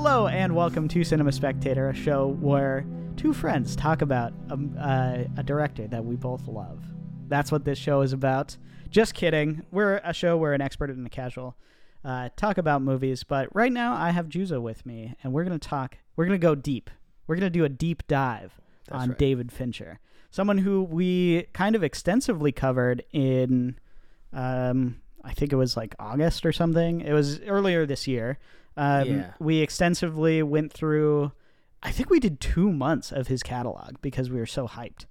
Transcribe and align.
Hello 0.00 0.28
and 0.28 0.54
welcome 0.54 0.86
to 0.86 1.02
Cinema 1.02 1.32
Spectator, 1.32 1.88
a 1.88 1.94
show 1.94 2.28
where 2.40 2.86
two 3.16 3.34
friends 3.34 3.74
talk 3.74 4.00
about 4.00 4.32
a, 4.48 4.54
uh, 4.80 5.24
a 5.36 5.42
director 5.42 5.88
that 5.88 6.04
we 6.04 6.14
both 6.14 6.46
love. 6.46 6.80
That's 7.26 7.50
what 7.50 7.64
this 7.64 7.78
show 7.78 8.02
is 8.02 8.12
about. 8.12 8.56
Just 8.90 9.12
kidding. 9.14 9.64
We're 9.72 9.96
a 10.04 10.14
show 10.14 10.36
where 10.36 10.52
an 10.52 10.60
expert 10.60 10.90
and 10.90 11.04
a 11.04 11.10
casual 11.10 11.56
uh, 12.04 12.28
talk 12.36 12.58
about 12.58 12.80
movies, 12.80 13.24
but 13.24 13.48
right 13.56 13.72
now 13.72 13.92
I 13.92 14.10
have 14.10 14.28
Juzo 14.28 14.62
with 14.62 14.86
me, 14.86 15.16
and 15.24 15.32
we're 15.32 15.42
going 15.42 15.58
to 15.58 15.68
talk. 15.68 15.98
We're 16.14 16.26
going 16.26 16.40
to 16.40 16.46
go 16.46 16.54
deep. 16.54 16.90
We're 17.26 17.34
going 17.34 17.52
to 17.52 17.58
do 17.58 17.64
a 17.64 17.68
deep 17.68 18.06
dive 18.06 18.52
That's 18.86 19.02
on 19.02 19.08
right. 19.08 19.18
David 19.18 19.50
Fincher, 19.50 19.98
someone 20.30 20.58
who 20.58 20.84
we 20.84 21.48
kind 21.54 21.74
of 21.74 21.82
extensively 21.82 22.52
covered 22.52 23.02
in, 23.12 23.76
um, 24.32 25.00
I 25.24 25.32
think 25.32 25.52
it 25.52 25.56
was 25.56 25.76
like 25.76 25.96
August 25.98 26.46
or 26.46 26.52
something. 26.52 27.00
It 27.00 27.12
was 27.12 27.40
earlier 27.40 27.84
this 27.84 28.06
year. 28.06 28.38
Um, 28.78 29.08
Yeah. 29.08 29.32
We 29.40 29.58
extensively 29.58 30.42
went 30.42 30.72
through. 30.72 31.32
I 31.82 31.90
think 31.90 32.10
we 32.10 32.18
did 32.20 32.40
two 32.40 32.72
months 32.72 33.12
of 33.12 33.28
his 33.28 33.42
catalog 33.42 33.96
because 34.02 34.30
we 34.30 34.38
were 34.38 34.46
so 34.46 34.66
hyped. 34.66 35.06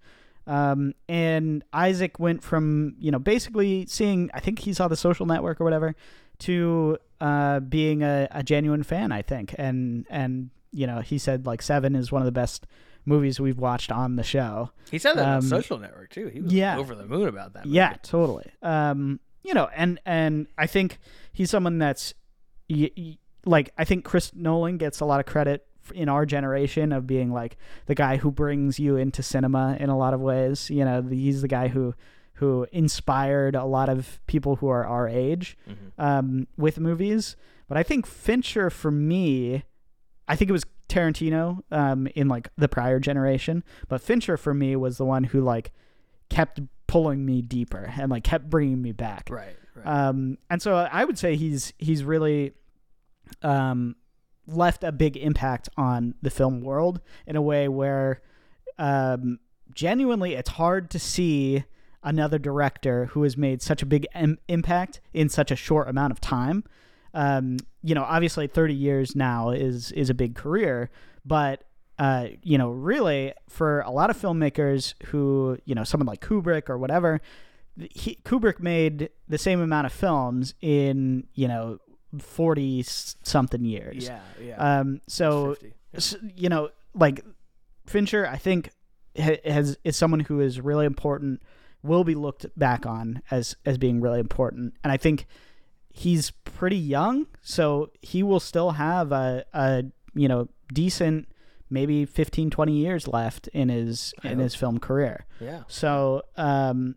Um, 0.45 0.93
and 1.09 1.63
Isaac 1.73 2.19
went 2.19 2.41
from 2.41 2.95
you 2.99 3.11
know 3.11 3.19
basically 3.19 3.85
seeing. 3.87 4.29
I 4.33 4.39
think 4.39 4.59
he 4.59 4.73
saw 4.73 4.87
the 4.87 4.95
Social 4.95 5.25
Network 5.25 5.59
or 5.59 5.63
whatever 5.65 5.95
to 6.39 6.97
uh, 7.19 7.59
being 7.59 8.01
a, 8.03 8.27
a 8.31 8.43
genuine 8.43 8.83
fan. 8.83 9.11
I 9.11 9.21
think, 9.21 9.53
and 9.57 10.05
and 10.09 10.49
you 10.71 10.87
know 10.87 11.01
he 11.01 11.17
said 11.17 11.45
like 11.45 11.61
Seven 11.61 11.95
is 11.95 12.11
one 12.11 12.21
of 12.21 12.25
the 12.25 12.31
best 12.31 12.65
movies 13.05 13.39
we've 13.39 13.57
watched 13.57 13.91
on 13.91 14.15
the 14.15 14.23
show. 14.23 14.71
He 14.91 14.99
said 14.99 15.13
that 15.15 15.25
on 15.25 15.35
Um, 15.35 15.41
Social 15.41 15.79
Network 15.79 16.09
too. 16.11 16.27
He 16.27 16.39
was 16.41 16.53
yeah. 16.53 16.77
over 16.77 16.95
the 16.95 17.05
moon 17.05 17.27
about 17.27 17.53
that. 17.53 17.65
Movie. 17.65 17.75
Yeah, 17.75 17.95
totally. 18.03 18.49
Um, 18.61 19.19
you 19.43 19.53
know, 19.53 19.69
and 19.75 19.99
and 20.05 20.47
I 20.57 20.67
think 20.67 20.97
he's 21.33 21.49
someone 21.49 21.77
that's 21.77 22.13
y- 22.69 22.91
y- 22.97 23.17
like 23.47 23.71
I 23.77 23.83
think 23.85 24.03
Chris 24.05 24.31
Nolan 24.35 24.77
gets 24.77 24.99
a 24.99 25.05
lot 25.05 25.19
of 25.19 25.25
credit 25.25 25.65
in 25.93 26.09
our 26.09 26.25
generation 26.25 26.91
of 26.91 27.07
being 27.07 27.31
like 27.31 27.57
the 27.85 27.95
guy 27.95 28.17
who 28.17 28.29
brings 28.29 28.77
you 28.79 28.97
into 28.97 29.23
cinema 29.23 29.77
in 29.79 29.89
a 29.89 29.97
lot 29.97 30.13
of 30.13 30.19
ways. 30.19 30.69
You 30.69 30.83
know, 30.85 31.01
the, 31.01 31.15
he's 31.15 31.41
the 31.41 31.47
guy 31.47 31.69
who 31.69 31.95
who 32.35 32.67
inspired 32.71 33.55
a 33.55 33.63
lot 33.65 33.89
of 33.89 34.19
people 34.27 34.57
who 34.57 34.67
are 34.67 34.85
our 34.85 35.07
age 35.07 35.57
Mhm. 35.67 36.03
um, 36.03 36.47
with 36.57 36.79
movies. 36.79 37.35
But 37.67 37.77
I 37.77 37.83
think 37.83 38.05
Fincher, 38.05 38.69
for 38.69 38.91
me, 38.91 39.63
I 40.27 40.35
think 40.35 40.49
it 40.49 40.53
was 40.53 40.63
Tarantino 40.87 41.63
um, 41.71 42.07
in 42.15 42.27
like 42.27 42.49
the 42.57 42.69
prior 42.69 42.99
generation. 42.99 43.63
But 43.87 44.01
Fincher, 44.01 44.37
for 44.37 44.53
me, 44.53 44.75
was 44.75 44.97
the 44.97 45.05
one 45.05 45.23
who 45.25 45.41
like 45.41 45.71
kept 46.29 46.59
pulling 46.85 47.25
me 47.25 47.41
deeper 47.41 47.91
and 47.99 48.11
like 48.11 48.23
kept 48.23 48.49
bringing 48.49 48.81
me 48.81 48.91
back. 48.91 49.29
Right. 49.31 49.55
Right. 49.75 49.85
Um, 49.87 50.37
and 50.49 50.61
so 50.61 50.75
I 50.75 51.05
would 51.05 51.17
say 51.17 51.35
he's 51.35 51.73
he's 51.77 52.03
really 52.03 52.53
um, 53.41 53.95
left 54.47 54.83
a 54.83 54.91
big 54.91 55.17
impact 55.17 55.69
on 55.77 56.15
the 56.21 56.29
film 56.29 56.61
world 56.61 57.01
in 57.25 57.35
a 57.35 57.41
way 57.41 57.67
where 57.67 58.21
um, 58.77 59.39
genuinely 59.73 60.33
it's 60.33 60.51
hard 60.51 60.89
to 60.91 60.99
see 60.99 61.63
another 62.03 62.39
director 62.39 63.05
who 63.07 63.23
has 63.23 63.35
made 63.35 63.61
such 63.61 63.81
a 63.81 63.85
big 63.85 64.07
Im- 64.15 64.39
impact 64.47 65.01
in 65.13 65.29
such 65.29 65.51
a 65.51 65.55
short 65.55 65.89
amount 65.89 66.11
of 66.11 66.21
time. 66.21 66.63
Um, 67.13 67.57
you 67.83 67.95
know, 67.95 68.03
obviously, 68.03 68.47
thirty 68.47 68.73
years 68.73 69.15
now 69.15 69.49
is 69.49 69.91
is 69.93 70.09
a 70.09 70.13
big 70.13 70.35
career, 70.35 70.89
but 71.25 71.63
uh, 71.99 72.27
you 72.43 72.57
know, 72.57 72.69
really 72.69 73.33
for 73.49 73.81
a 73.81 73.89
lot 73.89 74.09
of 74.09 74.17
filmmakers 74.17 74.93
who, 75.05 75.57
you 75.65 75.73
know, 75.73 75.83
someone 75.83 76.05
like 76.05 76.21
Kubrick 76.21 76.69
or 76.69 76.77
whatever, 76.77 77.21
he, 77.75 78.19
Kubrick 78.23 78.59
made 78.59 79.09
the 79.27 79.37
same 79.37 79.61
amount 79.61 79.87
of 79.87 79.93
films 79.93 80.53
in 80.61 81.25
you 81.33 81.47
know 81.47 81.79
forty 82.19 82.83
something 82.83 83.63
years. 83.65 84.05
yeah. 84.05 84.19
Yeah. 84.43 84.79
Um. 84.79 85.01
So 85.07 85.55
50. 85.55 85.73
s- 85.93 86.15
you 86.35 86.49
know, 86.49 86.69
like 86.93 87.23
Fincher, 87.85 88.27
I 88.27 88.37
think 88.37 88.71
has 89.15 89.77
is 89.83 89.95
someone 89.95 90.21
who 90.21 90.39
is 90.39 90.59
really 90.61 90.85
important, 90.85 91.41
will 91.83 92.03
be 92.03 92.15
looked 92.15 92.45
back 92.57 92.85
on 92.85 93.21
as 93.31 93.55
as 93.65 93.77
being 93.77 94.01
really 94.01 94.19
important, 94.19 94.73
and 94.83 94.91
I 94.91 94.97
think 94.97 95.25
he's 95.89 96.31
pretty 96.31 96.77
young, 96.77 97.25
so 97.41 97.91
he 98.01 98.21
will 98.23 98.39
still 98.39 98.71
have 98.71 99.11
a 99.11 99.43
a 99.53 99.83
you 100.13 100.27
know 100.27 100.47
decent 100.73 101.27
maybe 101.69 102.05
15 102.05 102.49
20 102.49 102.71
years 102.73 103.07
left 103.09 103.47
in 103.49 103.67
his 103.69 104.13
I 104.23 104.29
in 104.29 104.35
hope 104.35 104.43
his 104.43 104.55
film 104.55 104.79
career 104.79 105.25
Yeah. 105.41 105.63
so 105.67 106.21
um 106.37 106.95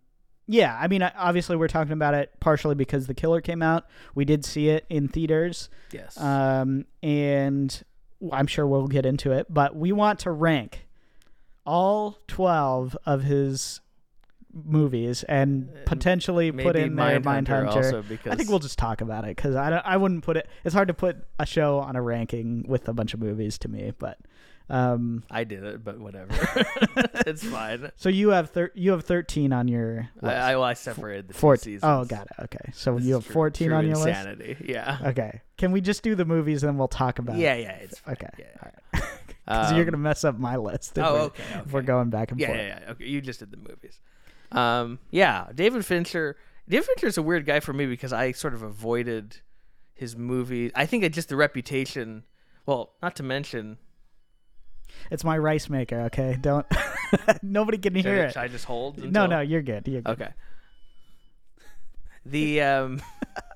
yeah 0.53 0.77
i 0.81 0.89
mean 0.89 1.03
obviously 1.03 1.55
we're 1.57 1.69
talking 1.69 1.93
about 1.93 2.15
it 2.15 2.31
partially 2.41 2.75
because 2.75 3.07
the 3.07 3.15
killer 3.15 3.41
came 3.41 3.63
out 3.63 3.87
we 4.15 4.25
did 4.25 4.45
see 4.45 4.69
it 4.69 4.85
in 4.91 5.07
theaters 5.09 5.69
Yes. 5.93 6.19
um, 6.19 6.85
and 7.03 7.83
I'm 8.33 8.47
sure 8.47 8.67
we'll 8.67 8.87
get 8.87 9.07
into 9.07 9.33
it, 9.33 9.47
but 9.49 9.75
we 9.75 9.93
want 9.93 10.19
to 10.21 10.31
rank 10.31 10.87
all 11.65 12.19
12 12.29 12.95
of 13.07 13.23
his 13.23 13.81
movies 14.53 15.23
and 15.23 15.71
And 15.71 15.85
potentially 15.87 16.51
put 16.53 16.77
in 16.77 16.97
there 16.97 17.21
Mindhunter 17.21 18.07
because 18.09 18.33
I 18.33 18.37
think 18.37 18.51
we'll 18.51 18.59
just 18.59 18.79
talk 18.79 19.01
about 19.01 19.25
it 19.25 19.37
because 19.37 19.55
I, 19.57 19.71
I 19.85 19.97
wouldn't 19.97 20.23
put 20.25 20.37
it. 20.37 20.49
It's 20.65 20.75
hard 20.75 20.89
to 20.89 20.95
put 20.95 21.17
a 21.39 21.47
show 21.47 21.79
on 21.79 21.97
a 21.97 22.03
ranking 22.03 22.65
with 22.69 22.89
a 22.89 22.93
bunch 22.93 23.15
of 23.15 23.21
movies 23.21 23.57
to 23.59 23.69
me, 23.69 23.93
but 23.99 24.19
um, 24.71 25.25
I 25.31 25.45
did 25.45 25.65
it, 25.65 25.83
but 25.85 25.99
whatever. 25.99 26.33
it's 27.27 27.45
fine. 27.45 27.91
so 27.97 28.09
you 28.09 28.31
have 28.31 28.51
thir- 28.51 28.73
you 28.75 28.93
have 28.93 29.05
13 29.05 29.53
on 29.53 29.69
your 29.69 30.09
I, 30.23 30.27
list. 30.27 30.37
I, 30.39 30.55
well, 30.57 30.65
I 30.65 30.75
separated 30.75 31.29
the 31.29 31.35
14. 31.35 31.63
seasons. 31.63 31.83
Oh, 31.85 32.05
got 32.05 32.27
it. 32.27 32.45
Okay, 32.45 32.71
so 32.73 32.95
This 32.97 33.05
you 33.05 33.15
have 33.15 33.25
true- 33.25 33.33
14 33.35 33.69
true 33.69 33.77
on 33.77 33.87
your 33.87 33.97
list. 33.97 34.09
insanity. 34.09 34.57
Yeah. 34.65 34.99
Okay, 35.07 35.43
can 35.59 35.73
we 35.73 35.81
just 35.81 36.03
do 36.03 36.15
the 36.15 36.25
movies 36.25 36.63
and 36.63 36.71
then 36.71 36.79
we'll 36.79 36.89
talk 36.89 37.19
about? 37.19 37.37
Yeah. 37.37 37.55
Yeah. 37.57 37.73
It's 37.73 37.99
fine. 37.99 38.13
Okay. 38.15 38.29
Yeah. 38.39 38.45
All 38.63 38.71
right. 38.95 39.03
Because 39.47 39.73
you're 39.73 39.81
Um, 39.81 39.87
gonna 39.87 39.97
mess 39.97 40.23
up 40.23 40.39
my 40.39 40.55
list. 40.57 40.97
If 40.97 41.05
Oh, 41.05 41.13
we're, 41.15 41.21
okay. 41.23 41.43
If 41.67 41.73
we're 41.73 41.83
going 41.83 42.09
back 42.11 42.31
and 42.31 42.39
Yeah, 42.39 42.47
forth. 42.49 42.59
yeah, 42.61 42.81
yeah. 42.85 42.91
Okay, 42.93 43.07
you 43.07 43.21
just 43.21 43.41
did 43.41 43.51
the 43.51 43.57
movies. 43.57 43.99
Um, 44.53 45.01
yeah, 45.11 45.49
David 45.53 45.85
Fincher. 45.85 46.37
David 46.69 46.85
Fincher 46.87 47.09
is 47.09 47.19
a 47.19 47.23
weird 47.23 47.47
guy 47.47 47.59
for 47.59 47.73
me 47.73 47.87
because 47.87 48.13
I 48.13 48.31
sort 48.31 48.55
of 48.55 48.63
avoided 48.63 49.39
his 49.95 50.17
movies. 50.17 50.71
I 50.77 50.87
think 50.87 51.03
it 51.03 51.13
just 51.13 51.31
the 51.31 51.37
reputation. 51.37 52.23
Well, 52.65 52.93
not 53.03 53.17
to 53.17 53.25
mention. 53.25 53.79
It's 55.11 55.25
my 55.25 55.37
rice 55.39 55.69
maker. 55.69 56.01
Okay, 56.03 56.37
don't. 56.41 56.67
Nobody 57.43 57.79
can 57.79 57.95
hear 57.95 58.23
I, 58.23 58.27
it. 58.27 58.33
should 58.33 58.43
I 58.43 58.49
just 58.49 58.65
hold? 58.65 58.99
No, 58.99 59.05
until- 59.05 59.29
no, 59.29 59.41
you're 59.41 59.63
good. 59.63 59.87
You're 59.89 60.03
good. 60.03 60.13
Okay. 60.13 60.31
The 62.27 62.61
um. 62.63 63.03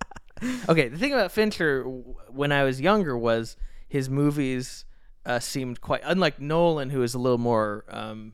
okay, 0.69 0.89
the 0.89 0.99
thing 0.99 1.13
about 1.13 1.33
Fincher 1.33 1.83
when 1.85 2.53
I 2.53 2.65
was 2.65 2.81
younger 2.81 3.17
was 3.17 3.57
his 3.89 4.11
movies 4.11 4.85
uh, 5.27 5.39
seemed 5.39 5.81
quite 5.81 6.03
unlike 6.05 6.41
Nolan, 6.41 6.91
who 6.91 7.03
is 7.03 7.15
a 7.15 7.19
little 7.19 7.39
more 7.39 7.85
um, 7.89 8.33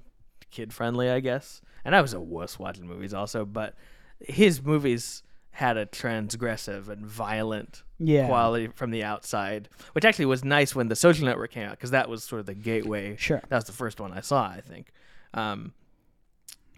kid 0.51 0.73
friendly, 0.73 1.11
I 1.11 1.21
guess. 1.21 1.61
And 1.85 1.95
I 1.95 2.01
was 2.01 2.13
a 2.13 2.21
wuss 2.21 2.59
watching 2.59 2.87
movies 2.87 3.15
also, 3.15 3.45
but 3.45 3.75
his 4.21 4.63
movies 4.63 5.23
had 5.53 5.77
a 5.77 5.85
transgressive 5.87 6.89
and 6.89 7.05
violent 7.07 7.83
Yeah. 7.99 8.27
quality 8.27 8.69
from 8.69 8.91
the 8.91 9.03
outside, 9.05 9.69
which 9.93 10.05
actually 10.05 10.27
was 10.27 10.45
nice 10.45 10.75
when 10.75 10.89
the 10.89 10.97
Social 10.97 11.27
Network 11.27 11.51
came 11.51 11.67
out 11.67 11.73
because 11.73 11.91
that 11.91 12.09
was 12.09 12.23
sort 12.25 12.41
of 12.41 12.47
the 12.47 12.55
gateway. 12.55 13.17
Sure. 13.17 13.41
That 13.49 13.57
was 13.57 13.65
the 13.65 13.73
first 13.73 14.01
one 14.01 14.13
I 14.13 14.21
saw, 14.21 14.45
I 14.47 14.61
think. 14.61 14.93
Um, 15.35 15.73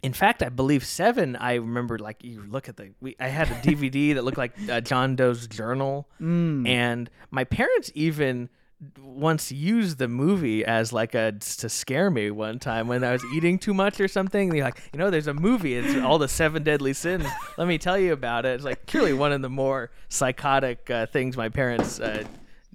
in 0.03 0.13
fact, 0.13 0.43
I 0.43 0.49
believe 0.49 0.85
Seven. 0.85 1.37
I 1.37 1.55
remember 1.55 1.97
like 1.99 2.25
you 2.25 2.43
look 2.43 2.69
at 2.69 2.77
the. 2.77 2.91
We, 3.01 3.15
I 3.21 3.29
had 3.29 3.49
a 3.49 3.55
DVD 3.69 4.15
that 4.15 4.25
looked 4.25 4.37
like 4.39 4.53
uh, 4.69 4.81
John 4.81 5.15
Doe's 5.15 5.47
journal, 5.47 6.09
Mm. 6.21 6.67
and 6.67 7.09
my 7.31 7.45
parents 7.45 7.93
even 7.95 8.49
once 9.01 9.53
used 9.53 9.99
the 9.99 10.09
movie 10.09 10.65
as 10.65 10.93
like 10.93 11.15
a 11.15 11.33
to 11.33 11.69
scare 11.69 12.11
me 12.11 12.31
one 12.31 12.59
time 12.59 12.89
when 12.89 13.05
I 13.05 13.13
was 13.13 13.25
eating 13.35 13.59
too 13.59 13.75
much 13.75 14.01
or 14.01 14.09
something. 14.09 14.49
They're 14.49 14.65
like, 14.65 14.83
you 14.93 14.99
know, 14.99 15.11
there's 15.11 15.29
a 15.29 15.35
movie. 15.35 15.75
It's 15.75 16.03
all 16.05 16.19
the 16.19 16.29
seven 16.29 16.63
deadly 16.63 16.93
sins. 16.93 17.25
Let 17.57 17.69
me 17.69 17.79
tell 17.79 17.99
you 17.99 18.13
about 18.13 18.45
it. 18.45 18.55
It's 18.55 18.65
like 18.65 18.87
clearly 18.87 19.13
one 19.13 19.33
of 19.33 19.43
the 19.43 19.51
more 19.51 19.91
psychotic 20.09 20.91
uh, 20.91 21.07
things 21.07 21.37
my 21.37 21.49
parents 21.49 22.01
uh, 22.01 22.25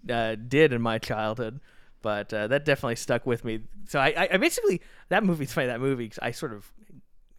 uh, 0.10 0.36
did 0.36 0.72
in 0.72 0.82
my 0.82 0.98
childhood. 0.98 1.60
But 2.02 2.34
uh, 2.34 2.48
that 2.48 2.64
definitely 2.64 2.96
stuck 2.96 3.26
with 3.26 3.44
me. 3.44 3.62
So 3.90 4.00
I, 4.00 4.28
I, 4.32 4.38
basically 4.38 4.82
that 5.10 5.24
movie's 5.24 5.52
funny. 5.52 5.68
That 5.68 5.82
movie 5.82 6.08
'cause 6.08 6.20
I 6.22 6.32
sort 6.32 6.54
of 6.54 6.72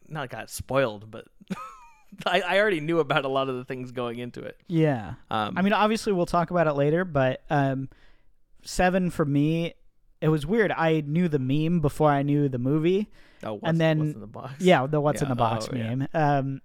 not 0.09 0.29
got 0.29 0.51
spoiled, 0.51 1.11
but 1.11 1.27
I, 2.27 2.41
I 2.41 2.59
already 2.59 2.81
knew 2.81 2.99
about 2.99 3.25
a 3.25 3.29
lot 3.29 3.49
of 3.49 3.57
the 3.57 3.65
things 3.65 3.93
going 3.93 4.19
into 4.19 4.43
it. 4.43 4.59
Yeah. 4.67 5.15
Um, 5.31 5.57
I 5.57 5.63
mean, 5.63 5.73
obviously, 5.73 6.13
we'll 6.13 6.27
talk 6.27 6.51
about 6.51 6.67
it 6.67 6.75
later, 6.75 7.05
but 7.05 7.43
um, 7.51 7.89
seven 8.69 9.11
for 9.11 9.25
me, 9.25 9.75
it 10.21 10.29
was 10.29 10.45
weird. 10.47 10.71
I 10.73 11.03
knew 11.07 11.29
the 11.29 11.39
meme 11.39 11.81
before 11.81 12.11
I 12.11 12.23
knew 12.23 12.49
the 12.49 12.59
movie. 12.59 13.09
oh, 13.43 13.55
what's, 13.55 13.63
and 13.65 13.81
then- 13.81 13.99
what's 14.01 14.15
in 14.15 14.21
the 14.21 14.27
box? 14.27 14.55
Yeah, 14.61 14.87
the 14.87 15.01
what's 15.01 15.23
in 15.23 15.29
the 15.29 15.35
box 15.35 15.69
oh, 15.73 15.77
yeah. 15.77 15.95
meme. 15.95 16.09
Um, 16.15 16.61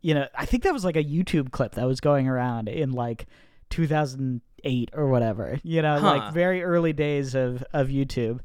you 0.00 0.14
know, 0.14 0.26
I 0.36 0.46
think 0.46 0.62
that 0.62 0.72
was 0.72 0.84
like 0.84 0.96
a 0.96 1.02
YouTube 1.02 1.50
clip 1.50 1.72
that 1.74 1.86
was 1.86 2.00
going 2.00 2.28
around 2.28 2.68
in 2.68 2.92
like 2.92 3.26
2008 3.70 4.90
or 4.94 5.08
whatever. 5.08 5.58
You 5.62 5.82
know, 5.82 5.98
Huh. 5.98 6.16
like 6.16 6.32
very 6.34 6.62
early 6.62 6.92
days 6.92 7.34
of 7.34 7.64
of 7.72 7.88
YouTube. 7.88 8.40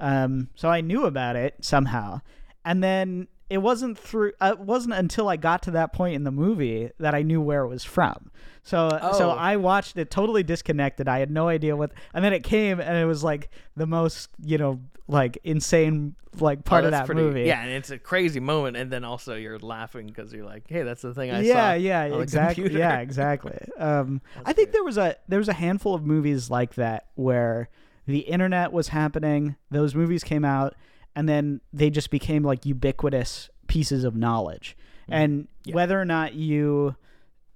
Um, 0.00 0.48
so 0.54 0.68
I 0.68 0.80
knew 0.80 1.04
about 1.04 1.36
it 1.36 1.54
somehow, 1.60 2.22
and 2.64 2.82
then 2.82 3.28
it 3.50 3.58
wasn't 3.58 3.98
through 3.98 4.32
uh, 4.40 4.54
it 4.58 4.60
wasn't 4.60 4.94
until 4.94 5.28
I 5.28 5.36
got 5.36 5.62
to 5.64 5.72
that 5.72 5.92
point 5.92 6.14
in 6.14 6.24
the 6.24 6.30
movie 6.30 6.90
that 6.98 7.14
I 7.14 7.22
knew 7.22 7.40
where 7.40 7.62
it 7.64 7.68
was 7.68 7.84
from. 7.84 8.30
So 8.62 8.88
so 9.18 9.30
Oh. 9.30 9.36
I 9.36 9.56
watched 9.56 9.96
it 9.96 10.10
totally 10.10 10.42
disconnected. 10.42 11.08
I 11.08 11.18
had 11.18 11.30
no 11.30 11.48
idea 11.48 11.76
what 11.76 11.92
and 12.14 12.24
then 12.24 12.32
it 12.32 12.44
came 12.44 12.80
and 12.80 12.96
it 12.96 13.06
was 13.06 13.22
like 13.24 13.50
the 13.76 13.86
most, 13.86 14.30
you 14.42 14.56
know, 14.58 14.80
like 15.08 15.38
insane 15.44 16.14
like 16.38 16.64
part 16.64 16.84
Oh, 16.84 16.86
of 16.86 16.90
that 16.92 17.06
pretty- 17.06 17.20
movie. 17.22 17.42
Yeah, 17.42 17.60
and 17.60 17.72
it's 17.72 17.90
a 17.90 17.98
crazy 17.98 18.38
moment, 18.38 18.76
and 18.76 18.88
then 18.92 19.02
also 19.02 19.34
you're 19.34 19.58
laughing 19.58 20.06
because 20.06 20.32
you're 20.32 20.44
like, 20.46 20.62
"Hey, 20.68 20.82
that's 20.84 21.02
the 21.02 21.12
thing 21.12 21.32
I 21.32 21.40
yeah, 21.40 21.70
saw." 21.70 21.72
yeah, 21.74 22.08
the 22.08 22.20
exactly. 22.20 22.72
Yeah, 22.72 23.00
exactly. 23.00 23.58
Um, 23.78 24.20
I 24.46 24.52
think 24.52 24.70
there 24.70 24.84
was 24.84 24.96
a 24.96 25.16
there 25.26 25.40
was 25.40 25.48
a 25.48 25.52
handful 25.54 25.92
of 25.92 26.06
movies 26.06 26.48
like 26.48 26.74
that 26.76 27.06
where 27.16 27.68
the 28.06 28.20
internet 28.20 28.70
was 28.72 28.88
happening. 28.88 29.56
Those 29.72 29.96
movies 29.96 30.22
came 30.22 30.44
out, 30.44 30.76
and 31.16 31.28
then 31.28 31.60
they 31.72 31.90
just 31.90 32.10
became 32.10 32.42
like 32.42 32.64
ubiquitous 32.66 33.50
pieces 33.66 34.04
of 34.04 34.14
knowledge. 34.16 34.76
And 35.08 35.32
Mm-hmm. 35.42 35.46
Yeah. 35.70 35.74
whether 35.74 36.00
or 36.00 36.04
not 36.04 36.34
you 36.34 36.96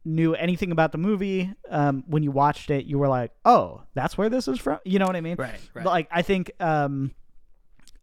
knew 0.05 0.35
anything 0.35 0.71
about 0.73 0.93
the 0.93 0.99
movie, 0.99 1.51
um, 1.71 2.05
when 2.07 2.23
you 2.23 2.31
watched 2.31 2.69
it, 2.71 2.85
you 2.85 2.99
were 2.99 3.09
like, 3.09 3.31
"Oh, 3.47 3.81
that's 3.95 4.19
where 4.19 4.29
this 4.29 4.47
is 4.49 4.59
from." 4.59 4.79
You 4.85 4.99
know 4.99 5.07
what 5.07 5.17
I 5.17 5.21
mean? 5.23 5.37
Right, 5.39 5.59
right. 5.73 5.87
Like 5.87 6.09
I 6.11 6.23
think. 6.23 6.51
Um, 6.61 7.13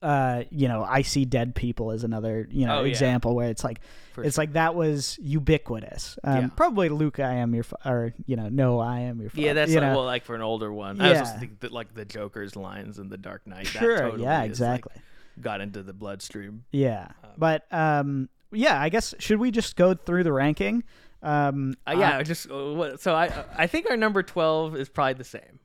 uh, 0.01 0.45
you 0.49 0.67
know, 0.67 0.83
I 0.83 1.03
see 1.03 1.25
dead 1.25 1.53
people 1.53 1.91
is 1.91 2.03
another, 2.03 2.47
you 2.49 2.65
know, 2.65 2.79
Oh, 2.79 2.83
yeah. 2.83 2.89
example 2.89 3.35
where 3.35 3.49
it's 3.51 3.63
like, 3.63 3.81
For 4.13 4.23
it's 4.23 4.35
like 4.35 4.53
that 4.53 4.73
was 4.73 5.19
ubiquitous. 5.21 6.17
Um, 6.23 6.35
Yeah. 6.37 6.47
Probably 6.55 6.89
Luke, 6.89 7.19
I 7.19 7.33
am 7.33 7.53
your, 7.53 7.63
fa- 7.63 7.77
or 7.85 8.13
you 8.25 8.35
know, 8.35 8.49
no, 8.49 8.79
I 8.79 9.01
am 9.01 9.21
your. 9.21 9.29
Father. 9.29 9.41
Yeah, 9.43 9.53
that's 9.53 9.71
you 9.71 9.79
like, 9.79 9.95
well, 9.95 10.05
like 10.05 10.25
for 10.25 10.33
an 10.33 10.41
older 10.41 10.73
one. 10.73 10.99
I 10.99 11.09
was 11.09 11.13
Yeah. 11.17 11.19
just 11.21 11.37
thinking 11.37 11.57
that 11.59 11.71
like 11.71 11.93
the 11.93 12.05
Joker's 12.05 12.55
lines 12.55 12.97
in 12.97 13.09
The 13.09 13.17
Dark 13.19 13.45
Knight. 13.45 13.65
that 13.73 13.79
sure, 13.79 13.99
totally 13.99 14.23
yeah, 14.23 14.37
is, 14.37 14.59
like, 14.59 14.79
exactly, 14.79 14.93
got 15.39 15.61
into 15.61 15.83
the 15.83 15.93
bloodstream. 15.93 16.65
yeah. 16.71 17.09
Um, 17.23 17.29
but 17.37 17.65
um, 17.71 18.29
yeah, 18.51 18.81
I 18.81 18.89
guess 18.89 19.13
should 19.19 19.39
we 19.39 19.51
just 19.51 19.75
go 19.75 19.93
through 19.93 20.23
the 20.23 20.33
ranking? 20.33 20.83
Um, 21.23 21.75
Uh, 21.87 21.95
yeah, 21.97 22.17
I 22.17 22.23
just 22.23 22.49
uh, 22.49 22.97
so 22.97 23.13
I 23.15 23.45
I 23.55 23.67
think 23.67 23.89
our 23.89 23.97
number 23.97 24.23
twelve 24.23 24.75
is 24.75 24.89
probably 24.89 25.13
the 25.13 25.23
same. 25.23 25.59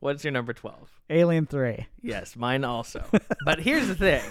What's 0.00 0.24
your 0.24 0.32
number 0.32 0.52
twelve? 0.52 0.90
Alien 1.08 1.46
Three. 1.46 1.86
Yes, 2.02 2.36
mine 2.36 2.64
also. 2.64 3.04
but 3.44 3.60
here's 3.60 3.86
the 3.88 3.94
thing. 3.94 4.22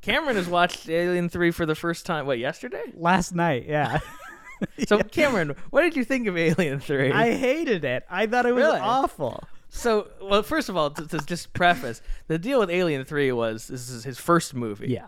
Cameron 0.00 0.34
has 0.36 0.48
watched 0.48 0.88
Alien 0.88 1.28
3 1.28 1.52
for 1.52 1.64
the 1.64 1.76
first 1.76 2.04
time, 2.06 2.26
what, 2.26 2.36
yesterday? 2.40 2.82
Last 2.94 3.32
night, 3.36 3.66
yeah, 3.68 4.00
So, 4.88 4.98
Cameron, 4.98 5.54
what 5.70 5.82
did 5.82 5.94
you 5.96 6.04
think 6.04 6.26
of 6.26 6.36
Alien 6.36 6.80
3? 6.80 7.12
I 7.12 7.34
hated 7.34 7.84
it. 7.84 8.04
I 8.10 8.26
thought 8.26 8.44
it 8.46 8.52
was 8.52 8.64
Really? 8.64 8.80
awful. 8.80 9.44
So, 9.74 10.08
well, 10.20 10.42
first 10.42 10.68
of 10.68 10.76
all, 10.76 10.90
to, 10.90 11.06
to 11.08 11.18
just 11.20 11.54
preface, 11.54 12.02
the 12.28 12.38
deal 12.38 12.60
with 12.60 12.68
Alien 12.68 13.04
3 13.06 13.32
was 13.32 13.68
this 13.68 13.88
is 13.88 14.04
his 14.04 14.18
first 14.18 14.54
movie. 14.54 14.88
Yeah, 14.88 15.06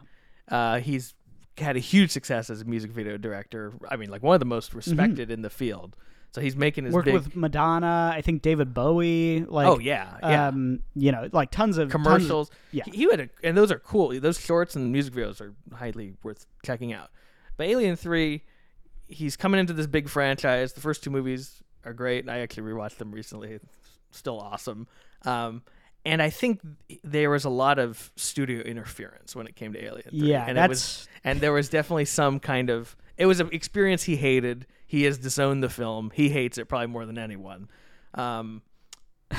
Uh, 0.49 0.79
he's 0.81 1.13
had 1.59 1.77
a 1.77 1.81
huge 1.81 2.11
success 2.11 2.49
as 2.49 2.63
a 2.63 2.65
music 2.65 2.91
video 2.91 3.19
director. 3.19 3.75
I 3.91 3.97
mean, 3.97 4.11
like 4.11 4.23
one 4.23 4.35
of 4.35 4.41
the 4.41 4.47
most 4.47 4.73
respected 4.75 5.31
in 5.31 5.43
the 5.43 5.51
field. 5.51 5.97
So 6.33 6.41
he's 6.41 6.57
making 6.57 6.87
his 6.87 6.95
worked 6.95 7.05
big 7.05 7.15
with 7.15 7.37
Madonna. 7.37 8.11
I 8.13 8.23
think 8.23 8.41
David 8.43 8.73
Bowie. 8.75 9.45
Like, 9.47 9.69
Oh 9.69 9.79
yeah, 9.79 10.17
yeah. 10.23 10.49
um, 10.49 10.81
you 10.97 11.13
know, 11.13 11.29
like 11.33 11.51
tons 11.51 11.77
of 11.79 11.91
tons 11.93 11.95
of- 11.95 12.03
commercials. 12.11 12.51
yeah. 12.73 12.85
he, 12.87 12.91
he 12.93 13.03
had 13.11 13.21
a, 13.21 13.29
and 13.45 13.57
those 13.57 13.71
are 13.71 13.79
cool. 13.79 14.19
Those 14.19 14.41
shorts 14.41 14.75
and 14.77 14.91
music 14.91 15.13
videos 15.15 15.41
are 15.43 15.55
highly 15.75 16.15
worth 16.23 16.47
checking 16.65 16.93
out. 16.95 17.11
But 17.59 17.67
Alien 17.69 17.95
Three, 17.97 18.43
he's 19.07 19.37
coming 19.37 19.61
into 19.61 19.75
this 19.75 19.87
big 19.87 20.09
franchise. 20.09 20.73
The 20.73 20.81
first 20.81 21.05
two 21.05 21.11
movies 21.11 21.63
are 21.85 21.93
great. 21.93 22.29
I 22.31 22.41
actually 22.41 22.65
rewatched 22.73 22.97
them 22.97 23.13
recently. 23.13 23.61
Still 24.15 24.41
awesome. 24.41 24.87
Um, 25.25 25.63
and 26.07 26.21
I 26.21 26.31
think 26.31 26.61
there 27.03 27.31
was 27.31 27.45
a 27.45 27.51
lot 27.51 27.79
of 27.79 28.13
studio 28.17 28.61
interference 28.61 29.35
when 29.35 29.47
it 29.47 29.57
came 29.57 29.73
to 29.73 29.83
Alien 29.83 30.11
3. 30.11 30.19
Yeah, 30.19 30.45
and 30.47 30.59
it 30.59 30.69
was, 30.69 30.81
that's- 31.07 31.09
and 31.25 31.41
there 31.41 31.53
was 31.53 31.69
definitely 31.69 32.05
some 32.05 32.41
kind 32.41 32.69
of 32.71 32.97
it 33.17 33.27
was 33.27 33.41
an 33.41 33.49
experience 33.53 34.03
he 34.03 34.17
hated. 34.17 34.67
He 34.87 35.05
has 35.05 35.19
disowned 35.19 35.63
the 35.63 35.69
film. 35.71 36.11
He 36.15 36.29
hates 36.29 36.59
it 36.59 36.67
probably 36.69 36.89
more 36.89 37.07
than 37.07 37.17
anyone. 37.17 37.69
Um, 38.15 38.63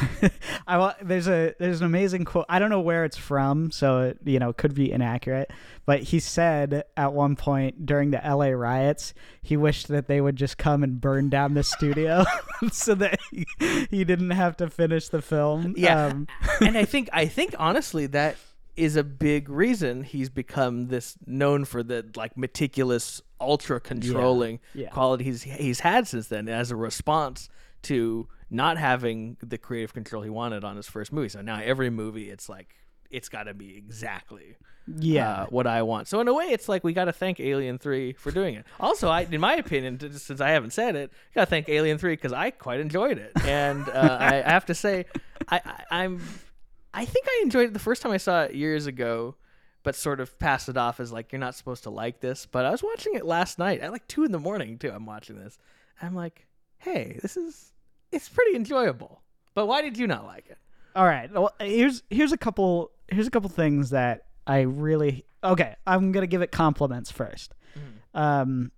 I 0.68 0.78
wa- 0.78 0.94
there's 1.02 1.28
a 1.28 1.54
there's 1.60 1.80
an 1.82 1.86
amazing 1.86 2.26
quote. 2.26 2.46
I 2.50 2.60
don't 2.60 2.70
know 2.70 2.82
where 2.82 3.06
it's 3.06 3.18
from, 3.18 3.72
so 3.72 4.02
it 4.02 4.20
you 4.26 4.40
know 4.40 4.54
could 4.54 4.74
be 4.74 4.92
inaccurate. 4.92 5.52
But 5.86 6.04
he 6.04 6.20
said 6.20 6.84
at 6.98 7.14
one 7.14 7.36
point 7.36 7.86
during 7.86 8.12
the 8.12 8.24
L.A. 8.26 8.56
riots, 8.56 9.14
he 9.42 9.56
wished 9.58 9.88
that 9.90 10.08
they 10.08 10.20
would 10.22 10.36
just 10.36 10.58
come 10.58 10.84
and 10.84 11.00
burn 11.00 11.30
down 11.30 11.54
the 11.54 11.64
studio, 11.64 12.24
so 12.72 12.96
that 12.96 13.20
he, 13.32 13.46
he 13.92 14.04
didn't 14.04 14.32
have 14.32 14.58
to 14.58 14.70
finish 14.70 15.10
the 15.10 15.22
film. 15.22 15.74
Yeah. 15.78 16.08
Um, 16.08 16.28
and 16.62 16.78
I 16.78 16.86
think 16.96 17.10
I 17.14 17.28
think 17.28 17.56
honestly 17.60 18.08
that 18.08 18.36
is 18.76 18.98
a 18.98 19.04
big 19.06 19.48
reason 19.48 20.04
he's 20.04 20.30
become 20.30 20.88
this 20.88 21.16
known 21.26 21.64
for 21.64 21.82
the 21.82 22.06
like 22.18 22.36
meticulous, 22.36 23.22
ultra 23.40 23.80
controlling 23.80 24.60
Yeah. 24.74 24.90
qualities 24.90 25.44
he's 25.44 25.80
had 25.80 26.08
since 26.10 26.28
then 26.28 26.50
as 26.50 26.72
a 26.72 26.76
response 26.76 27.48
to 27.84 28.28
not 28.56 28.78
having 28.78 29.38
the 29.42 29.58
creative 29.58 29.94
control 29.94 30.24
he 30.24 30.30
wanted 30.30 30.64
on 30.64 30.76
his 30.76 30.88
first 30.88 31.12
movie. 31.12 31.30
So 31.30 31.42
now 31.42 31.60
every 31.62 31.90
movie 31.90 32.30
it's 32.30 32.50
like 32.50 32.76
it's 33.12 33.30
got 33.30 33.44
to 33.44 33.54
be 33.54 33.78
exactly 33.78 34.56
yeah. 34.88 35.42
uh, 35.42 35.46
what 35.48 35.68
I 35.68 35.82
want. 35.84 36.08
So 36.08 36.20
in 36.22 36.28
a 36.28 36.34
way, 36.34 36.46
it's 36.46 36.68
like 36.70 36.84
we 36.84 36.94
got 36.94 37.06
to 37.06 37.14
thank 37.14 37.40
Alien 37.40 37.78
Three 37.78 38.14
for 38.14 38.32
doing 38.32 38.56
it. 38.56 38.66
Also, 38.80 39.10
I, 39.10 39.22
in 39.22 39.42
my 39.42 39.56
opinion, 39.56 40.00
since 40.18 40.42
I 40.42 40.50
haven't 40.50 40.72
said 40.72 40.96
it, 40.96 41.12
got 41.34 41.46
to 41.46 41.50
thank 41.50 41.70
Alien 41.70 41.98
Three 41.98 42.14
because 42.14 42.34
I 42.34 42.52
quite 42.52 42.80
enjoyed 42.80 43.18
it, 43.18 43.32
and 43.44 43.88
uh, 43.90 44.18
I, 44.20 44.44
I 44.44 44.50
have 44.50 44.66
to 44.68 44.76
say, 44.76 45.06
I, 45.48 45.62
I, 45.66 46.04
I'm, 46.04 46.22
I 46.94 47.06
think 47.06 47.26
I 47.28 47.42
enjoyed 47.44 47.70
it 47.70 47.74
the 47.74 47.80
first 47.80 48.02
time 48.02 48.12
I 48.12 48.18
saw 48.18 48.44
it 48.44 48.56
years 48.56 48.86
ago, 48.86 49.36
but 49.84 49.96
sort 49.96 50.20
of 50.20 50.38
passed 50.40 50.70
it 50.70 50.78
off 50.78 51.00
as 51.00 51.12
like 51.12 51.32
you're 51.32 51.40
not 51.40 51.56
supposed 51.56 51.84
to 51.84 51.90
like 51.90 52.22
this. 52.22 52.46
But 52.46 52.66
I 52.66 52.72
was 52.72 52.84
watching 52.84 53.16
it 53.16 53.26
last 53.26 53.60
night 53.60 53.82
at 53.82 53.92
like 53.92 54.08
two 54.08 54.24
in 54.24 54.32
the 54.32 54.40
morning 54.40 54.78
too. 54.78 54.92
I'm 54.92 55.06
watching 55.06 55.38
this. 55.38 55.58
I'm 56.02 56.16
like, 56.16 56.48
hey, 56.78 57.20
this 57.22 57.38
is 57.38 57.72
it's 58.16 58.30
pretty 58.30 58.56
enjoyable. 58.56 59.22
But 59.54 59.68
why 59.68 59.82
did 59.82 59.98
you 59.98 60.08
not 60.08 60.26
like 60.26 60.48
it? 60.50 60.58
All 60.96 61.06
right. 61.06 61.32
Well, 61.32 61.52
here's 61.60 62.04
here's 62.10 62.32
a 62.32 62.38
couple 62.38 62.92
here's 63.10 63.28
a 63.28 63.32
couple 63.32 63.50
things 63.50 63.90
that 63.92 64.26
I 64.48 64.62
really 64.62 65.26
okay. 65.44 65.76
I'm 65.86 66.12
gonna 66.12 66.28
give 66.28 66.42
it 66.42 66.52
compliments 66.52 67.12
1st 67.12 67.50
Um, 68.14 68.72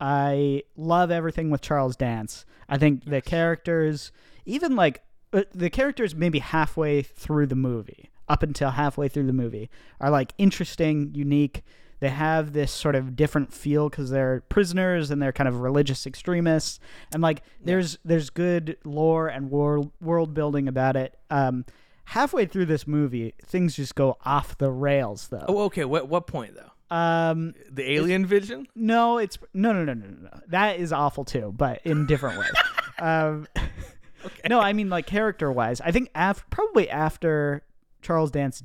I 0.00 0.62
love 0.76 1.10
everything 1.10 1.50
with 1.50 1.60
Charles 1.62 1.96
Dance. 1.96 2.44
I 2.68 2.78
think 2.78 3.04
the 3.04 3.20
characters, 3.22 4.12
even 4.44 4.76
like 4.76 5.02
uh, 5.32 5.44
the 5.54 5.70
characters, 5.70 6.14
maybe 6.14 6.40
halfway 6.40 7.02
through 7.02 7.46
the 7.46 7.56
movie, 7.56 8.10
up 8.28 8.42
until 8.42 8.70
halfway 8.70 9.08
through 9.08 9.26
the 9.26 9.32
movie, 9.32 9.70
are 10.00 10.10
like 10.10 10.34
interesting, 10.38 11.12
unique. 11.14 11.62
They 12.04 12.10
have 12.10 12.52
this 12.52 12.70
sort 12.70 12.96
of 12.96 13.16
different 13.16 13.50
feel 13.50 13.88
because 13.88 14.10
they're 14.10 14.42
prisoners 14.50 15.10
and 15.10 15.22
they're 15.22 15.32
kind 15.32 15.48
of 15.48 15.60
religious 15.60 16.06
extremists, 16.06 16.78
and 17.14 17.22
like 17.22 17.42
there's 17.64 17.96
there's 18.04 18.28
good 18.28 18.76
lore 18.84 19.28
and 19.28 19.50
world 19.50 19.90
world 20.02 20.34
building 20.34 20.68
about 20.68 20.96
it. 20.96 21.16
Um, 21.30 21.64
halfway 22.04 22.44
through 22.44 22.66
this 22.66 22.86
movie, 22.86 23.32
things 23.42 23.74
just 23.74 23.94
go 23.94 24.18
off 24.22 24.58
the 24.58 24.70
rails, 24.70 25.28
though. 25.28 25.46
Oh, 25.48 25.58
okay. 25.62 25.86
What 25.86 26.08
what 26.10 26.26
point 26.26 26.54
though? 26.54 26.94
Um, 26.94 27.54
The 27.72 27.92
alien 27.94 28.26
vision? 28.26 28.66
no, 28.74 29.16
it's 29.16 29.38
no, 29.54 29.72
no, 29.72 29.82
no, 29.84 29.94
no, 29.94 30.06
no, 30.06 30.16
no. 30.24 30.40
That 30.48 30.78
is 30.78 30.92
awful 30.92 31.24
too, 31.24 31.54
but 31.56 31.80
in 31.84 32.04
different 32.04 32.38
ways. 32.38 32.52
um, 32.98 33.48
No, 34.48 34.60
I 34.60 34.74
mean 34.74 34.90
like 34.90 35.06
character 35.06 35.50
wise. 35.50 35.80
I 35.80 35.90
think 35.90 36.10
af- 36.14 36.44
probably 36.50 36.90
after 36.90 37.62
Charles 38.02 38.30
Dance. 38.30 38.62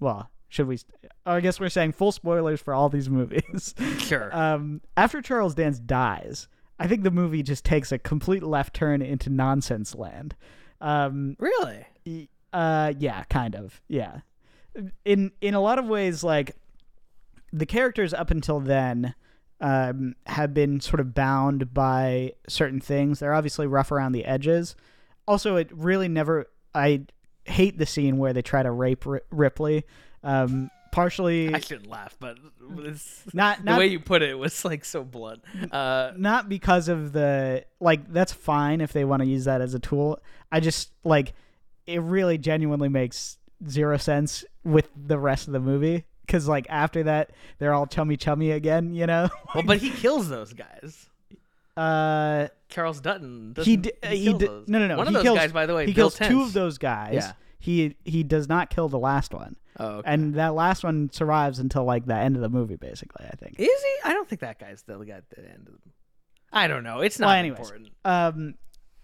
Well, 0.00 0.30
should 0.54 0.68
we? 0.68 0.78
I 1.26 1.40
guess 1.40 1.58
we're 1.58 1.68
saying 1.68 1.92
full 1.92 2.12
spoilers 2.12 2.60
for 2.60 2.72
all 2.72 2.88
these 2.88 3.10
movies. 3.10 3.74
Sure. 3.98 4.34
um, 4.36 4.80
after 4.96 5.20
Charles 5.20 5.54
Dance 5.54 5.80
dies, 5.80 6.46
I 6.78 6.86
think 6.86 7.02
the 7.02 7.10
movie 7.10 7.42
just 7.42 7.64
takes 7.64 7.90
a 7.90 7.98
complete 7.98 8.42
left 8.44 8.72
turn 8.74 9.02
into 9.02 9.30
nonsense 9.30 9.94
land. 9.94 10.36
Um, 10.80 11.36
really? 11.40 11.86
uh, 12.52 12.92
yeah, 12.98 13.24
kind 13.24 13.56
of. 13.56 13.80
Yeah. 13.88 14.20
In 15.04 15.32
in 15.40 15.54
a 15.54 15.60
lot 15.60 15.78
of 15.80 15.86
ways, 15.86 16.22
like 16.22 16.54
the 17.52 17.66
characters 17.66 18.14
up 18.14 18.30
until 18.30 18.60
then 18.60 19.14
um, 19.60 20.14
have 20.26 20.54
been 20.54 20.80
sort 20.80 21.00
of 21.00 21.14
bound 21.14 21.74
by 21.74 22.32
certain 22.48 22.80
things. 22.80 23.18
They're 23.18 23.34
obviously 23.34 23.66
rough 23.66 23.90
around 23.90 24.12
the 24.12 24.24
edges. 24.24 24.76
Also, 25.26 25.56
it 25.56 25.70
really 25.72 26.08
never. 26.08 26.46
I 26.74 27.06
hate 27.44 27.78
the 27.78 27.86
scene 27.86 28.18
where 28.18 28.32
they 28.32 28.42
try 28.42 28.62
to 28.62 28.70
rape 28.70 29.04
Ri- 29.04 29.20
Ripley. 29.30 29.84
Um, 30.24 30.70
partially, 30.90 31.52
I 31.54 31.58
shouldn't 31.60 31.88
laugh, 31.90 32.16
but 32.18 32.38
it's, 32.78 33.22
not 33.34 33.64
the 33.64 33.76
way 33.76 33.86
you 33.88 34.00
put 34.00 34.22
it 34.22 34.38
was 34.38 34.64
like 34.64 34.84
so 34.84 35.04
blunt. 35.04 35.42
Uh, 35.70 36.12
not 36.16 36.48
because 36.48 36.88
of 36.88 37.12
the 37.12 37.64
like 37.80 38.10
that's 38.12 38.32
fine 38.32 38.80
if 38.80 38.92
they 38.92 39.04
want 39.04 39.22
to 39.22 39.28
use 39.28 39.44
that 39.44 39.60
as 39.60 39.74
a 39.74 39.78
tool 39.78 40.18
i 40.50 40.60
just 40.60 40.90
like 41.04 41.34
it 41.86 42.00
really 42.00 42.38
genuinely 42.38 42.88
makes 42.88 43.36
zero 43.68 43.96
sense 43.98 44.44
with 44.64 44.88
the 44.96 45.18
rest 45.18 45.46
of 45.46 45.52
the 45.52 45.60
movie 45.60 46.04
because 46.24 46.48
like 46.48 46.66
after 46.70 47.02
that 47.02 47.30
they're 47.58 47.74
all 47.74 47.86
chummy 47.86 48.16
chummy 48.16 48.50
again 48.52 48.94
you 48.94 49.06
know 49.06 49.28
well, 49.54 49.64
but 49.64 49.78
he 49.78 49.90
kills 49.90 50.28
those 50.30 50.52
guys. 50.54 51.08
uh 51.76 52.48
Charles 52.68 53.00
Dutton. 53.00 53.54
He 53.62 53.76
d- 53.76 53.92
he 54.08 54.24
kills 54.24 54.38
d- 54.38 54.46
those. 54.46 54.68
no 54.68 54.78
no 54.78 54.86
no 54.88 54.96
One 54.96 55.06
he 55.06 55.08
of 55.08 55.14
those 55.14 55.22
kills, 55.24 55.38
guys, 55.38 55.52
by 55.52 55.66
the 55.66 55.74
way, 55.74 55.86
he 55.86 55.92
Bill 55.92 56.10
kills 56.10 56.28
two 56.28 56.42
of 56.42 56.52
those 56.52 56.78
guys 56.78 57.14
Yeah. 57.14 57.32
he 57.58 57.96
he 58.04 58.22
does 58.22 58.48
not 58.48 58.70
kill 58.70 58.88
the 58.88 58.98
last 58.98 59.34
one 59.34 59.56
Oh, 59.78 59.86
okay. 59.98 60.12
and 60.12 60.34
that 60.34 60.54
last 60.54 60.84
one 60.84 61.10
survives 61.12 61.58
until 61.58 61.84
like 61.84 62.06
the 62.06 62.14
end 62.16 62.36
of 62.36 62.42
the 62.42 62.48
movie, 62.48 62.76
basically. 62.76 63.26
I 63.26 63.34
think. 63.36 63.56
Is 63.58 63.66
he? 63.66 63.94
I 64.04 64.12
don't 64.12 64.28
think 64.28 64.40
that 64.42 64.58
guy's 64.58 64.80
still 64.80 65.02
got 65.04 65.24
the 65.30 65.40
end 65.40 65.66
of 65.66 65.72
them. 65.72 65.92
I 66.52 66.68
don't 66.68 66.84
know. 66.84 67.00
It's 67.00 67.18
not 67.18 67.28
Well, 67.28 67.36
anyways. 67.36 67.58
important. 67.58 67.88
Um, 68.04 68.54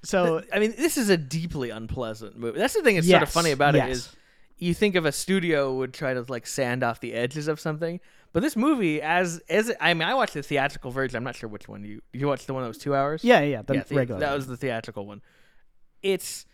so 0.04 0.42
I 0.52 0.60
mean, 0.60 0.74
this 0.76 0.96
is 0.96 1.08
a 1.10 1.16
deeply 1.16 1.70
unpleasant 1.70 2.38
movie. 2.38 2.58
That's 2.58 2.74
the 2.74 2.82
thing 2.82 2.94
that's 2.94 3.08
sort 3.08 3.22
of 3.22 3.28
funny 3.28 3.50
about 3.50 3.74
yes. 3.74 3.88
it 3.88 3.90
is 3.90 4.16
you 4.58 4.74
think 4.74 4.94
of 4.94 5.06
a 5.06 5.12
studio 5.12 5.74
would 5.74 5.92
try 5.92 6.14
to 6.14 6.24
like 6.28 6.46
sand 6.46 6.82
off 6.84 7.00
the 7.00 7.14
edges 7.14 7.48
of 7.48 7.58
something, 7.58 7.98
but 8.32 8.40
this 8.42 8.54
movie, 8.56 9.02
as 9.02 9.40
as 9.48 9.72
I 9.80 9.92
mean, 9.94 10.06
I 10.06 10.14
watched 10.14 10.34
the 10.34 10.42
theatrical 10.42 10.90
version. 10.90 11.16
I'm 11.16 11.24
not 11.24 11.34
sure 11.34 11.48
which 11.48 11.66
one 11.68 11.82
you 11.82 12.02
you 12.12 12.28
watched 12.28 12.46
the 12.46 12.54
one 12.54 12.62
that 12.62 12.68
was 12.68 12.78
two 12.78 12.94
hours. 12.94 13.24
yeah, 13.24 13.40
yeah, 13.40 13.62
the 13.62 13.74
yeah, 13.74 13.82
the- 13.82 13.94
regular. 13.94 14.20
that 14.20 14.34
was 14.34 14.46
the 14.46 14.56
theatrical 14.56 15.06
one. 15.06 15.22
It's 16.02 16.46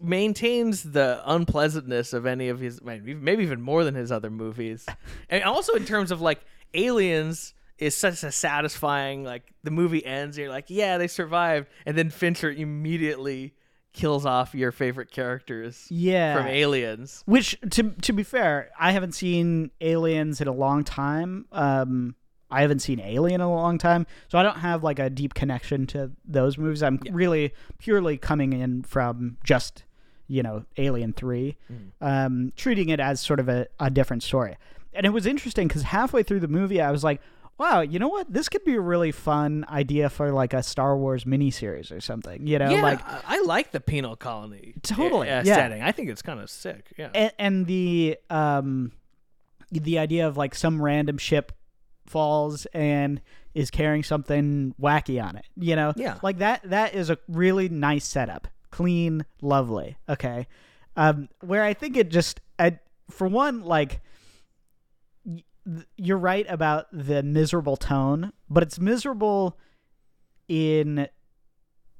maintains 0.00 0.82
the 0.82 1.22
unpleasantness 1.26 2.12
of 2.12 2.26
any 2.26 2.48
of 2.48 2.60
his 2.60 2.82
maybe 2.82 3.14
maybe 3.14 3.42
even 3.42 3.60
more 3.60 3.84
than 3.84 3.94
his 3.94 4.12
other 4.12 4.30
movies 4.30 4.86
and 5.28 5.42
also 5.44 5.74
in 5.74 5.84
terms 5.84 6.10
of 6.10 6.20
like 6.20 6.40
aliens 6.74 7.54
is 7.78 7.96
such 7.96 8.22
a 8.22 8.32
satisfying 8.32 9.24
like 9.24 9.52
the 9.62 9.70
movie 9.70 10.04
ends 10.04 10.36
and 10.36 10.44
you're 10.44 10.52
like 10.52 10.66
yeah 10.68 10.98
they 10.98 11.08
survived 11.08 11.68
and 11.86 11.96
then 11.96 12.10
fincher 12.10 12.50
immediately 12.50 13.54
kills 13.92 14.24
off 14.24 14.54
your 14.54 14.70
favorite 14.70 15.10
characters 15.10 15.86
yeah. 15.90 16.36
from 16.36 16.46
aliens 16.46 17.22
Which, 17.26 17.58
to 17.70 17.90
to 18.02 18.12
be 18.12 18.22
fair, 18.22 18.70
I 18.78 18.92
haven't 18.92 19.12
seen 19.12 19.70
Aliens 19.80 20.40
in 20.40 20.46
a 20.46 20.52
long 20.52 20.84
time. 20.84 21.46
Um, 21.50 22.14
I 22.50 22.62
haven't 22.62 22.80
seen 22.80 23.00
Alien 23.00 23.40
in 23.40 23.46
a 23.46 23.52
long 23.52 23.78
time, 23.78 24.06
so 24.28 24.38
I 24.38 24.42
don't 24.42 24.58
have 24.58 24.82
like 24.82 24.98
a 24.98 25.10
deep 25.10 25.34
connection 25.34 25.86
to 25.88 26.10
those 26.24 26.56
movies. 26.56 26.82
I'm 26.82 26.98
really 27.10 27.52
purely 27.78 28.16
coming 28.16 28.52
in 28.52 28.82
from 28.82 29.36
just 29.44 29.84
you 30.28 30.42
know 30.42 30.64
Alien 30.76 31.12
Three, 31.12 31.56
um, 32.00 32.52
treating 32.56 32.88
it 32.88 33.00
as 33.00 33.20
sort 33.20 33.40
of 33.40 33.48
a, 33.48 33.66
a 33.78 33.90
different 33.90 34.22
story. 34.22 34.56
And 34.94 35.04
it 35.04 35.10
was 35.10 35.26
interesting 35.26 35.68
because 35.68 35.82
halfway 35.82 36.22
through 36.22 36.40
the 36.40 36.48
movie, 36.48 36.80
I 36.80 36.90
was 36.90 37.04
like, 37.04 37.20
"Wow, 37.58 37.82
you 37.82 37.98
know 37.98 38.08
what? 38.08 38.32
This 38.32 38.48
could 38.48 38.64
be 38.64 38.74
a 38.74 38.80
really 38.80 39.12
fun 39.12 39.66
idea 39.68 40.08
for 40.08 40.32
like 40.32 40.54
a 40.54 40.62
Star 40.62 40.96
Wars 40.96 41.24
miniseries 41.24 41.94
or 41.94 42.00
something." 42.00 42.46
You 42.46 42.58
know, 42.58 42.70
yeah 42.70 42.82
like 42.82 43.00
I, 43.28 43.40
like 43.42 43.72
the 43.72 43.80
penal 43.80 44.16
colony 44.16 44.74
Totally, 44.82 45.28
uh, 45.28 45.42
yeah. 45.44 45.54
setting 45.54 45.82
i 45.82 45.92
think 45.92 46.08
it's 46.08 46.22
kind 46.22 46.40
of 46.40 46.50
sick 46.50 46.92
yeah 46.96 47.10
and, 47.14 47.32
and 47.38 47.66
the 47.66 48.18
um 48.30 48.92
the 49.70 49.98
idea 49.98 50.26
of 50.26 50.36
like 50.36 50.54
some 50.54 50.80
random 50.80 51.18
ship 51.18 51.52
falls 52.08 52.66
and 52.72 53.20
is 53.54 53.70
carrying 53.70 54.02
something 54.02 54.74
wacky 54.80 55.22
on 55.22 55.36
it 55.36 55.44
you 55.56 55.76
know? 55.76 55.92
Yeah. 55.96 56.18
like 56.22 56.38
that 56.38 56.62
that 56.70 56.94
is 56.94 57.10
a 57.10 57.18
really 57.28 57.68
nice 57.68 58.04
setup. 58.04 58.48
Clean 58.70 59.24
lovely 59.40 59.96
okay? 60.08 60.46
Um 60.96 61.28
where 61.40 61.64
i 61.64 61.74
think 61.74 61.96
it 61.96 62.10
just 62.10 62.40
I, 62.58 62.78
for 63.10 63.28
one 63.28 63.62
like 63.62 64.00
you're 65.96 66.18
right 66.18 66.46
about 66.48 66.86
the 66.92 67.22
miserable 67.22 67.76
tone 67.76 68.32
but 68.48 68.62
it's 68.62 68.78
miserable 68.80 69.58
in 70.48 71.08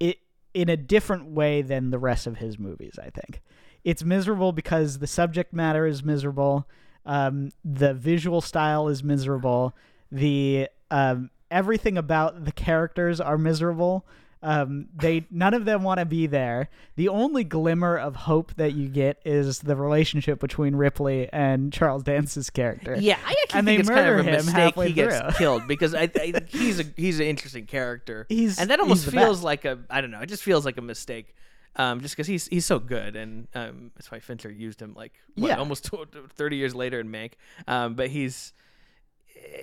it 0.01 0.19
in 0.55 0.69
a 0.69 0.77
different 0.77 1.27
way 1.31 1.61
than 1.63 1.91
the 1.91 1.99
rest 1.99 2.27
of 2.27 2.39
his 2.39 2.59
movies 2.59 2.99
i 3.03 3.11
think. 3.11 3.43
It's 3.85 4.03
miserable 4.05 4.53
because 4.53 4.99
the 4.99 5.07
subject 5.07 5.53
matter 5.53 5.87
is 5.87 6.03
miserable 6.03 6.69
um, 7.07 7.51
the 7.65 7.95
visual 7.95 8.41
style 8.41 8.89
is 8.89 9.03
miserable 9.03 9.75
the 10.13 10.69
um, 10.91 11.31
everything 11.51 11.99
about 11.99 12.45
the 12.45 12.53
characters 12.53 13.21
are 13.21 13.39
miserable 13.39 14.07
um, 14.41 14.87
they 14.95 15.27
none 15.33 15.53
of 15.53 15.65
them 15.65 15.83
want 15.83 15.99
to 15.99 16.05
be 16.07 16.29
there 16.29 16.69
the 16.95 17.09
only 17.09 17.43
glimmer 17.43 17.97
of 17.97 18.15
hope 18.15 18.55
that 18.55 18.73
you 18.73 18.87
get 18.89 19.21
is 19.25 19.59
the 19.61 19.75
relationship 19.75 20.39
between 20.39 20.77
ripley 20.77 21.29
and 21.33 21.73
charles 21.73 22.05
dance's 22.05 22.49
character 22.49 22.97
Yeah, 23.01 23.19
I 23.27 23.35
actually 23.43 23.59
And 23.59 23.67
think 23.67 23.81
it's 23.81 23.89
kind 23.89 24.09
of 24.09 24.21
a 24.27 24.31
mistake 24.31 24.75
he 24.77 24.93
gets 24.93 25.19
through. 25.19 25.31
killed 25.33 25.67
because 25.67 25.93
I, 25.93 26.09
I 26.15 26.35
he's 26.49 26.79
a 26.79 26.85
he's 26.97 27.19
an 27.19 27.27
interesting 27.27 27.67
character. 27.67 28.27
He's- 28.29 28.59
and 28.61 28.71
that 28.71 28.79
almost 28.79 29.11
feels 29.11 29.43
like 29.43 29.65
a 29.65 29.79
I 29.91 30.01
don't 30.01 30.13
know. 30.13 30.21
It 30.21 30.29
just 30.29 30.45
feels 30.45 30.65
like 30.65 30.77
a 30.79 30.83
mistake, 30.83 31.35
um, 31.75 32.01
just 32.01 32.15
because 32.15 32.29
he's 32.29 32.47
he's 32.47 32.65
so 32.67 32.79
good, 32.79 33.17
and 33.17 33.49
um, 33.57 33.91
that's 33.97 34.11
why 34.13 34.21
Fincher 34.21 34.51
used 34.53 34.81
him 34.81 34.95
like 34.95 35.15
what, 35.35 35.49
Yeah. 35.49 35.57
almost 35.57 35.87
tw- 35.87 36.07
thirty 36.35 36.57
years 36.57 36.75
later 36.77 37.01
in 37.01 37.09
Mank. 37.11 37.33
Um, 37.67 37.95
but 37.95 38.09
he's 38.09 38.53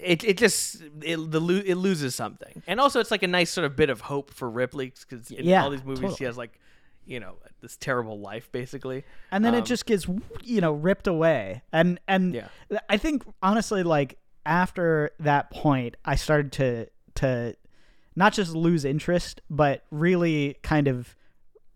it 0.01 0.24
it 0.24 0.38
just 0.38 0.82
it 1.01 1.18
the 1.32 1.39
lo- 1.39 1.62
it 1.65 1.75
loses 1.75 2.15
something, 2.15 2.62
and 2.68 2.80
also 2.80 3.00
it's 3.00 3.12
like 3.12 3.24
a 3.24 3.27
nice 3.27 3.50
sort 3.51 3.65
of 3.65 3.75
bit 3.75 3.89
of 3.89 4.01
hope 4.01 4.32
for 4.32 4.50
Ripley 4.50 4.92
because 5.08 5.30
in 5.32 5.46
Yeah, 5.46 5.63
all 5.63 5.70
these 5.70 5.84
movies 5.84 6.15
she 6.18 6.24
has 6.25 6.38
like 6.38 6.60
you 7.06 7.20
know 7.20 7.36
this 7.62 7.77
terrible 7.77 8.20
life 8.20 8.51
basically. 8.51 9.04
and 9.32 9.44
then 9.46 9.54
Um, 9.54 9.60
it 9.62 9.65
just 9.65 9.86
gets 9.86 10.08
you 10.44 10.60
know 10.62 10.72
ripped 10.74 11.08
away 11.08 11.62
and 11.72 12.00
and 12.08 12.34
Yeah. 12.34 12.48
i 12.89 12.98
think 12.98 13.24
honestly 13.44 13.84
like 13.84 14.18
after 14.46 15.12
that 15.20 15.51
point 15.51 15.96
i 16.04 16.15
started 16.15 16.51
to 16.54 16.88
to 17.15 17.56
not 18.15 18.34
just 18.34 18.56
lose 18.56 18.86
interest 18.86 19.42
but 19.51 19.84
really 19.92 20.58
kind 20.63 20.88
of 20.88 21.15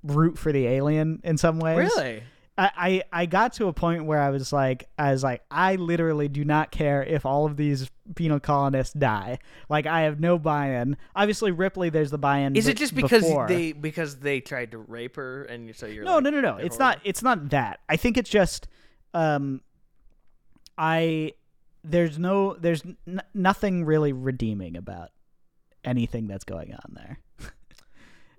root 0.04 0.38
for 0.40 0.52
the 0.52 0.66
alien 0.66 1.22
in 1.24 1.38
some 1.38 1.60
ways 1.60 1.78
Really. 1.96 2.24
I, 2.60 2.72
I 3.14 3.22
I 3.22 3.26
got 3.26 3.54
to 3.54 3.68
a 3.68 3.74
point 3.74 4.04
where 4.06 4.20
I 4.20 4.30
was 4.32 4.52
like 4.52 4.90
I 5.00 5.12
was 5.14 5.24
like 5.24 5.42
I 5.50 5.76
literally 5.76 6.28
do 6.28 6.44
not 6.44 6.72
care 6.72 7.02
if 7.02 7.26
all 7.26 7.46
of 7.46 7.56
these 7.56 7.90
penal 8.16 8.40
colonists 8.40 8.94
die. 8.94 9.40
Like 9.70 9.86
I 9.86 10.02
have 10.02 10.20
no 10.20 10.38
buy-in. 10.38 10.98
Obviously 11.16 11.52
Ripley 11.52 11.90
there's 11.90 12.12
the 12.12 12.18
buy-in. 12.18 12.56
Is 12.58 12.66
be- 12.66 12.72
it 12.72 12.78
just 12.78 12.94
because 12.94 13.24
before. 13.24 13.48
they 13.48 13.72
because 13.72 14.18
they 14.18 14.42
tried 14.42 14.72
to 14.72 14.78
rape 14.80 15.16
her 15.16 15.44
and 15.46 15.74
so 15.76 15.86
you're 15.86 16.04
No, 16.04 16.16
like, 16.16 16.24
no, 16.26 16.30
no, 16.32 16.42
no. 16.42 16.58
It's 16.58 16.76
horrible? 16.76 16.98
not. 16.98 17.00
It's 17.06 17.24
not 17.24 17.50
that. 17.52 17.80
I 17.88 17.96
think 17.96 18.18
it's 18.18 18.30
just, 18.30 18.68
um, 19.14 19.62
I 20.78 21.34
there's 21.84 22.20
no 22.20 22.56
there's 22.56 22.84
n- 23.08 23.22
nothing 23.34 23.86
really 23.86 24.12
redeeming 24.12 24.76
about 24.76 25.10
anything 25.86 26.28
that's 26.28 26.44
going 26.44 26.74
on 26.74 26.94
there. 26.94 27.20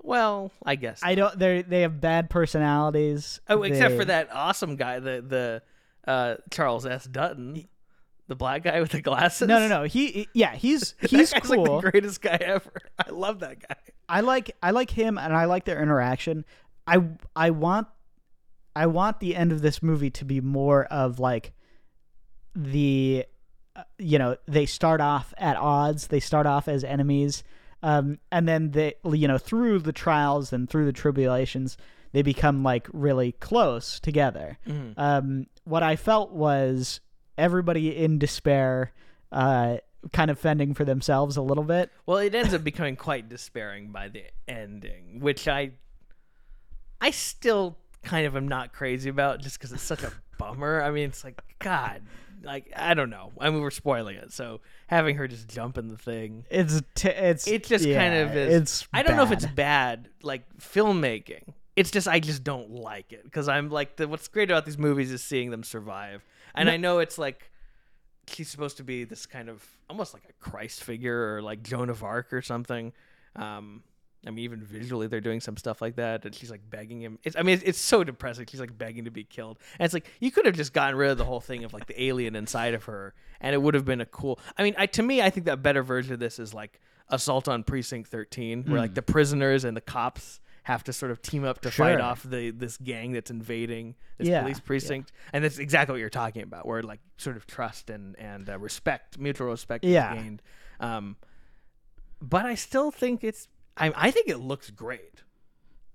Well, 0.02 0.50
I 0.64 0.76
guess. 0.76 1.00
I 1.02 1.14
don't. 1.14 1.38
They 1.38 1.62
they 1.62 1.83
have 1.83 2.00
bad 2.00 2.30
personalities. 2.30 3.40
oh, 3.49 3.62
except 3.62 3.90
They- 3.90 3.97
for 3.99 4.04
that 4.07 4.28
awesome 4.33 4.76
guy, 4.76 4.99
the 5.00 5.23
the 6.07 6.11
uh, 6.11 6.37
Charles 6.50 6.87
S. 6.87 7.04
Dutton, 7.04 7.69
the 8.28 8.35
black 8.35 8.62
guy 8.64 8.80
with 8.80 8.90
the 8.92 9.02
glasses. 9.02 9.47
No, 9.49 9.59
no, 9.61 9.69
no. 9.69 9.83
He 9.85 10.28
yeah. 10.33 10.54
He's 10.54 10.95
he's 11.00 11.33
cool. 11.35 11.64
like 11.64 11.83
the 11.85 11.90
greatest 11.90 12.21
guy 12.23 12.38
ever. 12.40 12.73
I 12.99 13.11
love 13.11 13.40
that 13.40 13.66
guy. 13.69 13.76
I 14.09 14.21
like 14.23 14.57
I 14.62 14.71
like 14.71 14.90
him 14.90 15.19
and 15.19 15.35
I 15.37 15.45
like 15.45 15.64
their 15.66 15.83
interaction. 15.83 16.45
I 16.87 17.02
I 17.37 17.50
want 17.50 17.87
I 18.75 18.87
want 18.87 19.21
the 19.21 19.37
end 19.37 19.52
of 19.52 19.61
this 19.62 19.83
movie 19.83 20.11
to 20.11 20.25
be 20.25 20.40
more 20.40 20.85
of 20.87 21.19
like 21.21 21.52
the 22.54 23.25
uh, 23.76 23.83
you 23.99 24.19
know 24.19 24.37
they 24.49 24.66
start 24.66 25.00
off 25.00 25.33
at 25.38 25.57
odds 25.57 26.09
they 26.09 26.19
start 26.21 26.47
off 26.47 26.66
as 26.69 26.83
enemies 26.83 27.45
um, 27.82 28.18
and 28.30 28.49
then 28.49 28.70
they 28.72 28.94
you 29.12 29.28
know 29.28 29.38
through 29.38 29.80
the 29.80 29.92
trials 29.92 30.52
and 30.52 30.68
through 30.68 30.87
the 30.87 30.92
tribulations 30.92 31.76
they 32.12 32.22
become 32.22 32.62
like 32.62 32.88
really 32.92 33.32
close 33.32 34.00
together. 34.00 34.58
Um, 34.96 35.46
what 35.64 35.82
i 35.82 35.94
felt 35.96 36.32
was 36.32 37.00
everybody 37.38 37.96
in 37.96 38.18
despair 38.18 38.92
uh, 39.32 39.76
kind 40.12 40.30
of 40.30 40.38
fending 40.38 40.75
for 40.75 40.84
themselves 40.84 41.37
a 41.37 41.42
little 41.42 41.64
bit. 41.64 41.90
Well, 42.06 42.18
it 42.18 42.34
ends 42.34 42.54
up 42.54 42.64
becoming 42.64 42.96
quite 42.96 43.28
despairing 43.28 43.92
by 43.92 44.08
the 44.08 44.25
ending, 44.49 45.20
which 45.20 45.46
I 45.49 45.72
I 47.00 47.10
still 47.10 47.78
kind 48.02 48.26
of 48.26 48.37
am 48.37 48.49
not 48.49 48.72
crazy 48.72 49.10
about 49.10 49.40
just 49.40 49.58
because 49.58 49.72
it's 49.72 49.82
such 49.82 50.02
a 50.02 50.12
bummer. 50.38 50.82
I 50.82 50.90
mean, 50.90 51.08
it's 51.08 51.25
like 51.25 51.40
God, 51.58 52.02
like 52.42 52.73
I 52.76 52.94
don't 52.94 53.11
know. 53.11 53.32
I 53.38 53.50
mean, 53.50 53.61
we're 53.61 53.70
spoiling 53.70 54.16
it, 54.16 54.32
so 54.32 54.61
having 54.87 55.16
her 55.16 55.28
just 55.28 55.49
jump 55.49 55.78
in 55.78 55.88
the 55.88 55.97
thing. 55.97 56.44
It's 56.50 56.80
t- 56.94 57.09
it's 57.09 57.47
it 57.47 57.64
just 57.64 57.85
yeah, 57.85 57.99
kind 57.99 58.14
of 58.14 58.37
is. 58.37 58.62
It's 58.62 58.88
I 58.92 59.02
don't 59.02 59.16
know 59.16 59.23
if 59.25 59.32
it's 59.32 59.47
bad. 59.47 59.54
bad, 60.04 60.09
like 60.23 60.44
filmmaking. 60.59 61.54
It's 61.76 61.90
just 61.90 62.09
I 62.09 62.20
just 62.20 62.44
don't 62.44 62.70
like 62.70 63.12
it 63.12 63.25
because 63.25 63.49
I'm 63.49 63.70
like 63.70 63.97
the, 63.97 64.09
what's 64.09 64.28
great 64.28 64.50
about 64.50 64.64
these 64.64 64.78
movies 64.78 65.11
is 65.12 65.23
seeing 65.23 65.50
them 65.50 65.62
survive, 65.62 66.25
and 66.54 66.66
No- 66.66 66.73
I 66.73 66.76
know 66.76 66.99
it's 66.99 67.18
like 67.18 67.50
she's 68.26 68.49
supposed 68.49 68.76
to 68.76 68.85
be 68.85 69.04
this 69.04 69.26
kind 69.26 69.49
of 69.49 69.64
almost 69.88 70.14
like 70.14 70.25
a 70.28 70.32
Christ 70.35 70.85
figure 70.85 71.35
or 71.35 71.42
like 71.42 71.62
Joan 71.62 71.90
of 71.90 72.02
Arc 72.02 72.32
or 72.32 72.42
something. 72.42 72.92
Um, 73.37 73.82
I 74.26 74.30
mean, 74.30 74.44
even 74.44 74.62
visually, 74.62 75.06
they're 75.06 75.20
doing 75.22 75.40
some 75.40 75.56
stuff 75.56 75.80
like 75.80 75.96
that, 75.96 76.24
and 76.26 76.34
she's 76.34 76.50
like 76.50 76.60
begging 76.68 77.00
him. 77.00 77.18
It's, 77.24 77.36
I 77.36 77.42
mean, 77.42 77.54
it's, 77.54 77.62
it's 77.62 77.78
so 77.78 78.04
depressing. 78.04 78.46
She's 78.50 78.60
like 78.60 78.76
begging 78.76 79.04
to 79.06 79.10
be 79.10 79.24
killed, 79.24 79.58
and 79.78 79.84
it's 79.86 79.94
like 79.94 80.06
you 80.20 80.30
could 80.30 80.44
have 80.44 80.54
just 80.54 80.72
gotten 80.74 80.96
rid 80.96 81.10
of 81.10 81.16
the 81.18 81.24
whole 81.24 81.40
thing 81.40 81.64
of 81.64 81.72
like 81.72 81.86
the 81.86 82.02
alien 82.02 82.36
inside 82.36 82.74
of 82.74 82.84
her, 82.84 83.14
and 83.40 83.54
it 83.54 83.62
would 83.62 83.72
have 83.74 83.86
been 83.86 84.00
a 84.02 84.06
cool. 84.06 84.38
I 84.58 84.62
mean, 84.62 84.74
I 84.76 84.86
to 84.86 85.02
me, 85.02 85.22
I 85.22 85.30
think 85.30 85.46
that 85.46 85.62
better 85.62 85.82
version 85.82 86.12
of 86.12 86.20
this 86.20 86.38
is 86.38 86.52
like 86.52 86.80
Assault 87.08 87.48
on 87.48 87.64
Precinct 87.64 88.10
13, 88.10 88.64
where 88.64 88.78
like 88.78 88.92
the 88.94 89.02
prisoners 89.02 89.64
and 89.64 89.74
the 89.76 89.80
cops 89.80 90.40
have 90.64 90.84
to 90.84 90.92
sort 90.92 91.10
of 91.10 91.22
team 91.22 91.42
up 91.42 91.62
to 91.62 91.70
fight 91.70 91.98
off 91.98 92.22
the 92.22 92.50
this 92.50 92.76
gang 92.76 93.12
that's 93.12 93.30
invading 93.30 93.94
this 94.18 94.28
Yeah, 94.28 94.42
police 94.42 94.58
yeah. 94.58 94.66
precinct, 94.66 95.12
and 95.32 95.42
that's 95.42 95.56
exactly 95.58 95.94
what 95.94 96.00
you're 96.00 96.10
talking 96.10 96.42
about, 96.42 96.66
where 96.66 96.82
like 96.82 97.00
sort 97.16 97.38
of 97.38 97.46
trust 97.46 97.88
and 97.88 98.18
and 98.18 98.50
uh, 98.50 98.58
respect, 98.58 99.18
mutual 99.18 99.48
respect 99.48 99.82
Yeah. 99.82 100.14
is 100.14 100.22
gained. 100.22 100.42
Um, 100.78 101.16
but 102.20 102.44
I 102.44 102.54
still 102.54 102.90
think 102.90 103.24
it's. 103.24 103.48
I 103.76 103.92
I 103.94 104.10
think 104.10 104.28
it 104.28 104.38
looks 104.38 104.70
great. 104.70 105.22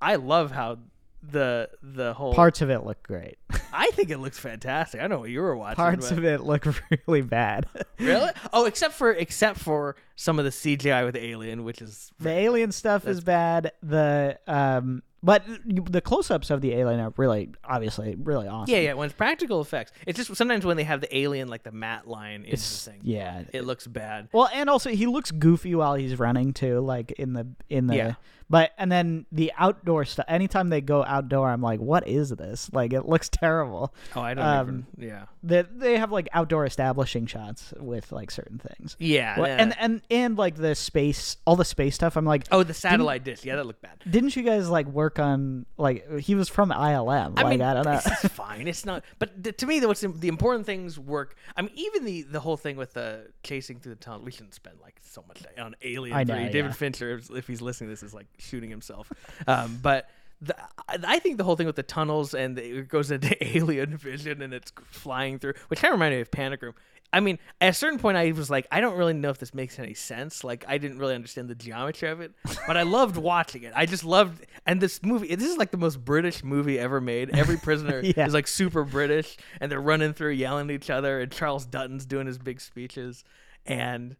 I 0.02 0.16
love 0.16 0.52
how 0.52 0.80
the 1.24 1.70
the 1.82 2.14
whole 2.14 2.34
Parts 2.34 2.62
of 2.62 2.70
it 2.70 2.84
look 2.84 3.02
great. 3.04 3.38
I 3.74 3.88
think 3.94 4.10
it 4.10 4.20
looks 4.20 4.38
fantastic. 4.38 5.02
I 5.02 5.08
know 5.08 5.20
what 5.20 5.30
you 5.30 5.42
were 5.42 5.56
watching. 5.56 5.76
Parts 5.78 6.10
but- 6.10 6.18
of 6.20 6.24
it 6.26 6.42
look 6.42 6.66
really 7.08 7.22
bad. 7.22 7.66
really? 8.00 8.32
Oh, 8.54 8.66
except 8.66 8.94
for 8.94 9.12
except 9.12 9.60
for 9.60 9.96
some 10.16 10.40
of 10.40 10.46
the 10.46 10.52
CGI 10.52 11.04
with 11.06 11.16
Alien, 11.16 11.64
which 11.64 11.82
is 11.82 12.12
the 12.20 12.30
alien 12.30 12.72
stuff 12.72 13.08
is 13.08 13.22
bad. 13.22 13.72
The 13.84 14.40
um, 14.48 15.04
but 15.26 15.44
the 15.66 16.02
close-ups 16.02 16.52
of 16.52 16.62
the 16.62 16.74
alien 16.74 17.00
are 17.00 17.12
really, 17.18 17.50
obviously, 17.64 18.16
really 18.16 18.48
awesome. 18.48 18.72
yeah, 18.72 18.82
yeah. 18.82 18.94
When 18.94 19.08
it's 19.08 19.16
practical 19.16 19.60
effects, 19.60 19.92
it's 20.06 20.18
just 20.18 20.36
sometimes 20.36 20.66
when 20.66 20.78
they 20.78 20.84
have 20.84 21.02
the 21.02 21.18
alien 21.18 21.48
like 21.48 21.64
the 21.64 21.72
matte 21.72 22.08
line 22.08 22.44
in 22.44 22.54
It's 22.54 22.86
the 22.86 22.92
thing, 22.92 23.02
yeah. 23.04 23.44
it 23.52 23.66
looks 23.66 23.88
bad. 23.88 24.30
Well, 24.32 24.48
and 24.54 24.70
also 24.70 24.92
he 24.92 25.08
looks 25.08 25.32
goofy 25.32 25.74
while 25.74 25.96
he's 25.96 26.20
running 26.20 26.54
too, 26.54 26.80
like 26.80 27.12
in 27.14 27.34
the 27.34 27.48
in 27.70 27.88
the. 27.88 27.96
Yeah. 27.96 28.14
But 28.50 28.72
and 28.78 28.92
then 28.92 29.26
the 29.32 29.52
outdoor 29.58 30.06
stuff. 30.06 30.26
Anytime 30.28 30.70
they 30.70 30.82
go 30.82 31.04
outdoor, 31.04 31.50
I'm 31.50 31.62
like, 31.62 31.80
what 31.80 32.08
is 32.08 32.30
this? 32.30 32.70
Like 32.72 32.94
it 32.94 33.08
looks 33.08 33.28
terrible. 33.30 33.94
Oh, 34.16 34.22
I 34.22 34.34
don't 34.36 34.46
Um, 34.46 34.86
even. 34.98 35.10
Yeah, 35.10 35.26
They 35.42 35.64
they 35.64 35.98
have 35.98 36.12
like 36.12 36.28
outdoor 36.32 36.66
establishing 36.66 37.26
shots 37.26 37.74
with 37.80 38.12
like 38.12 38.30
certain 38.30 38.60
things. 38.60 38.96
yeah. 39.00 39.40
Well, 39.40 39.48
yeah. 39.48 39.58
and 39.58 39.76
and 39.80 40.02
and 40.12 40.38
like 40.38 40.56
the 40.56 40.76
space, 40.76 41.38
all 41.46 41.56
the 41.56 41.66
space 41.66 41.96
stuff. 41.96 42.16
I'm 42.18 42.26
like, 42.26 42.44
oh, 42.52 42.62
the 42.62 42.74
satellite 42.76 43.24
dish. 43.24 43.44
Yeah, 43.44 43.56
that 43.56 43.66
looked 43.66 43.82
bad. 43.82 44.04
didn't 44.08 44.36
you 44.36 44.44
guys 44.44 44.70
like 44.70 44.86
work 44.88 45.18
on 45.18 45.66
like 45.78 46.20
he 46.20 46.36
was 46.36 46.48
from 46.48 46.70
ILM? 46.70 47.34
I 47.40 47.42
like 47.42 47.48
mean, 47.50 47.62
I 47.64 47.74
don't 47.74 47.86
know. 47.86 48.00
it's 48.06 48.28
fine. 48.34 48.68
It's 48.68 48.86
not. 48.86 49.04
But 49.18 49.44
th- 49.44 49.58
to 49.58 49.66
me, 49.66 49.80
the, 49.80 49.88
what's 49.88 50.02
the 50.02 50.28
important 50.28 50.68
things 50.68 51.00
work. 51.00 51.36
I 51.58 51.64
mean, 51.64 51.72
even 51.76 52.06
the 52.06 52.22
the 52.22 52.40
whole 52.40 52.58
thing 52.58 52.78
with 52.78 52.94
the 52.94 53.28
chasing 53.44 53.80
through 53.80 53.96
the 53.96 54.00
tunnel. 54.02 54.22
We 54.24 54.32
shouldn't 54.32 54.54
spend 54.54 54.78
like 54.84 54.98
so 55.02 55.24
much 55.28 55.42
time 55.42 55.66
on 55.66 55.76
Alien 55.82 56.16
I 56.16 56.24
3. 56.26 56.36
know, 56.46 56.52
David. 56.52 56.76
Fincher, 56.76 57.16
if, 57.16 57.32
if 57.32 57.48
he's 57.48 57.62
listening, 57.62 57.90
to 57.90 57.94
this 57.94 58.04
is 58.04 58.14
like 58.14 58.28
shooting 58.40 58.70
himself. 58.70 59.12
um, 59.48 59.80
but. 59.82 60.10
The, 60.42 60.54
I 60.90 61.20
think 61.20 61.38
the 61.38 61.46
whole 61.46 61.56
thing 61.56 61.66
with 61.66 61.78
the 61.78 61.82
tunnels 61.82 62.34
and 62.36 62.58
the, 62.58 62.80
it 62.80 62.90
goes 62.90 63.10
into 63.10 63.36
alien 63.58 63.96
vision 63.96 64.42
and 64.42 64.54
it's 64.54 64.72
flying 64.92 65.40
through, 65.40 65.54
which 65.70 65.80
kind 65.80 65.94
of 65.94 65.98
reminded 65.98 66.18
me 66.18 66.22
of 66.22 66.30
Panic 66.30 66.62
Room. 66.62 66.74
I 67.14 67.22
mean, 67.22 67.40
at 67.62 67.70
a 67.70 67.74
certain 67.74 67.98
point, 68.00 68.18
I 68.18 68.30
was 68.34 68.50
like, 68.50 68.68
I 68.70 68.82
don't 68.82 68.98
really 68.98 69.14
know 69.14 69.30
if 69.30 69.38
this 69.38 69.54
makes 69.54 69.80
any 69.80 69.94
sense. 69.94 70.44
Like, 70.44 70.66
I 70.68 70.78
didn't 70.78 71.00
really 71.00 71.16
understand 71.16 71.48
the 71.50 71.56
geometry 71.56 72.10
of 72.10 72.20
it, 72.20 72.34
but 72.68 72.76
I 72.76 72.84
loved 72.84 73.16
watching 73.16 73.64
it. 73.64 73.72
I 73.76 73.86
just 73.86 74.04
loved, 74.04 74.46
and 74.66 74.82
this 74.82 75.02
movie, 75.02 75.34
this 75.34 75.50
is 75.50 75.58
like 75.58 75.72
the 75.72 75.78
most 75.78 76.04
British 76.04 76.44
movie 76.44 76.78
ever 76.78 77.00
made. 77.00 77.30
Every 77.36 77.58
prisoner 77.58 78.02
Yeah. 78.04 78.28
is 78.28 78.34
like 78.34 78.48
super 78.48 78.84
British, 78.84 79.38
and 79.62 79.72
they're 79.72 79.80
running 79.82 80.12
through, 80.14 80.32
yelling 80.32 80.70
at 80.70 80.76
each 80.76 80.90
other, 80.90 81.22
and 81.22 81.32
Charles 81.32 81.66
Dutton's 81.66 82.06
doing 82.06 82.28
his 82.28 82.38
big 82.38 82.60
speeches, 82.60 83.24
and 83.66 84.18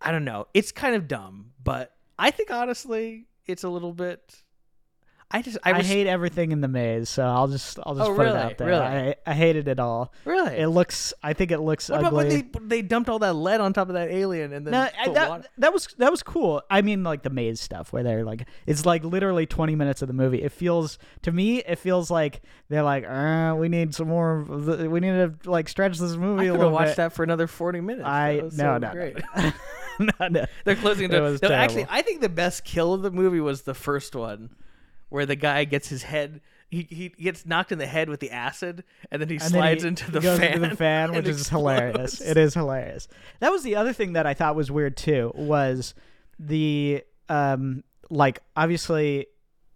I 0.00 0.12
don't 0.12 0.24
know, 0.24 0.46
it's 0.54 0.70
kind 0.70 0.94
of 0.94 1.08
dumb, 1.08 1.50
but 1.62 1.92
I 2.18 2.30
think 2.30 2.50
honestly, 2.50 3.26
it's 3.46 3.64
a 3.64 3.68
little 3.68 3.92
bit. 3.92 4.42
I 5.30 5.42
just, 5.42 5.58
I, 5.62 5.72
I, 5.72 5.82
hate 5.82 6.06
everything 6.06 6.52
in 6.52 6.62
the 6.62 6.68
maze, 6.68 7.10
so 7.10 7.22
I'll 7.22 7.48
just 7.48 7.78
I'll 7.84 7.94
just 7.94 8.08
Oh, 8.08 8.14
put 8.14 8.22
really? 8.22 8.38
it 8.38 8.42
out 8.42 8.56
there. 8.56 8.68
Really? 8.68 8.80
I 8.82 9.14
I 9.26 9.34
hated 9.34 9.68
it 9.68 9.78
all. 9.78 10.10
really. 10.24 10.56
It 10.56 10.68
looks. 10.68 11.12
I 11.22 11.34
think 11.34 11.50
it 11.50 11.58
looks 11.60 11.90
what 11.90 12.00
about 12.00 12.14
when 12.14 12.26
ugly. 12.28 12.40
they 12.40 12.60
they 12.78 12.80
dumped 12.82 13.10
all 13.10 13.18
that 13.18 13.34
lead 13.34 13.60
on 13.60 13.74
top 13.74 13.88
of 13.88 13.94
that 13.94 14.08
alien 14.10 14.54
and 14.54 14.66
then 14.66 14.72
No, 14.72 14.80
I- 14.80 15.04
put 15.04 15.12
that, 15.14 15.28
water- 15.28 15.44
that 15.58 15.72
was 15.74 15.86
that 15.98 16.10
was 16.10 16.22
cool. 16.22 16.62
I 16.70 16.80
mean, 16.80 17.04
like 17.04 17.24
the 17.24 17.28
maze 17.30 17.60
stuff 17.60 17.92
where 17.92 18.02
they're 18.02 18.24
like, 18.24 18.48
it's 18.66 18.86
like 18.86 19.04
literally 19.04 19.44
twenty 19.44 19.76
minutes 19.76 20.00
of 20.00 20.08
the 20.08 20.14
movie. 20.14 20.42
It 20.42 20.50
feels 20.50 20.98
to 21.24 21.30
me, 21.30 21.58
it 21.58 21.76
feels 21.78 22.10
like 22.10 22.40
they're 22.70 22.82
like, 22.82 23.04
uh, 23.06 23.54
we 23.54 23.68
need 23.68 23.94
some 23.94 24.08
more. 24.08 24.38
of 24.40 24.64
the- 24.64 24.88
We 24.88 25.00
need 25.00 25.10
to 25.12 25.34
like 25.50 25.68
stretch 25.68 25.98
this 25.98 26.16
movie 26.16 26.44
I 26.44 26.46
a 26.46 26.52
could 26.52 26.60
little 26.60 26.64
have 26.70 26.72
watched 26.72 26.90
bit. 26.92 26.96
that 26.96 27.12
for 27.12 27.22
another 27.22 27.46
forty 27.48 27.82
minutes. 27.82 28.06
I 28.08 28.40
was 28.44 28.56
no, 28.56 28.76
so 28.76 28.78
no, 28.78 28.92
great. 28.92 29.18
no, 30.20 30.28
no. 30.28 30.46
They're 30.64 30.76
closing 30.76 31.08
the 31.10 31.20
was 31.20 31.42
no, 31.42 31.50
Actually. 31.50 31.86
I 31.88 32.02
think 32.02 32.20
the 32.20 32.28
best 32.28 32.64
kill 32.64 32.92
of 32.94 33.02
the 33.02 33.10
movie 33.10 33.40
was 33.40 33.62
the 33.62 33.74
first 33.74 34.14
one, 34.14 34.50
where 35.08 35.26
the 35.26 35.36
guy 35.36 35.64
gets 35.64 35.88
his 35.88 36.02
head. 36.04 36.40
He, 36.70 36.86
he 36.90 37.08
gets 37.08 37.46
knocked 37.46 37.72
in 37.72 37.78
the 37.78 37.86
head 37.86 38.10
with 38.10 38.20
the 38.20 38.30
acid, 38.30 38.84
and 39.10 39.22
then 39.22 39.28
he 39.30 39.36
And 39.36 39.42
then 39.44 39.50
slides 39.50 39.82
he 39.82 39.88
into 39.88 40.10
the 40.10 40.20
goes 40.20 40.38
fan. 40.38 40.52
into 40.54 40.68
the 40.68 40.76
fan, 40.76 41.12
which 41.16 41.26
is 41.26 41.40
explodes. 41.40 41.48
hilarious. 41.50 42.20
It 42.20 42.36
is 42.36 42.52
hilarious. 42.54 43.08
That 43.40 43.50
was 43.52 43.62
the 43.62 43.76
other 43.76 43.92
thing 43.94 44.12
that 44.12 44.26
I 44.26 44.34
thought 44.34 44.54
was 44.54 44.70
weird 44.70 44.96
too. 44.96 45.32
Was 45.34 45.94
the 46.38 47.02
um 47.30 47.84
like 48.10 48.40
obviously 48.56 49.26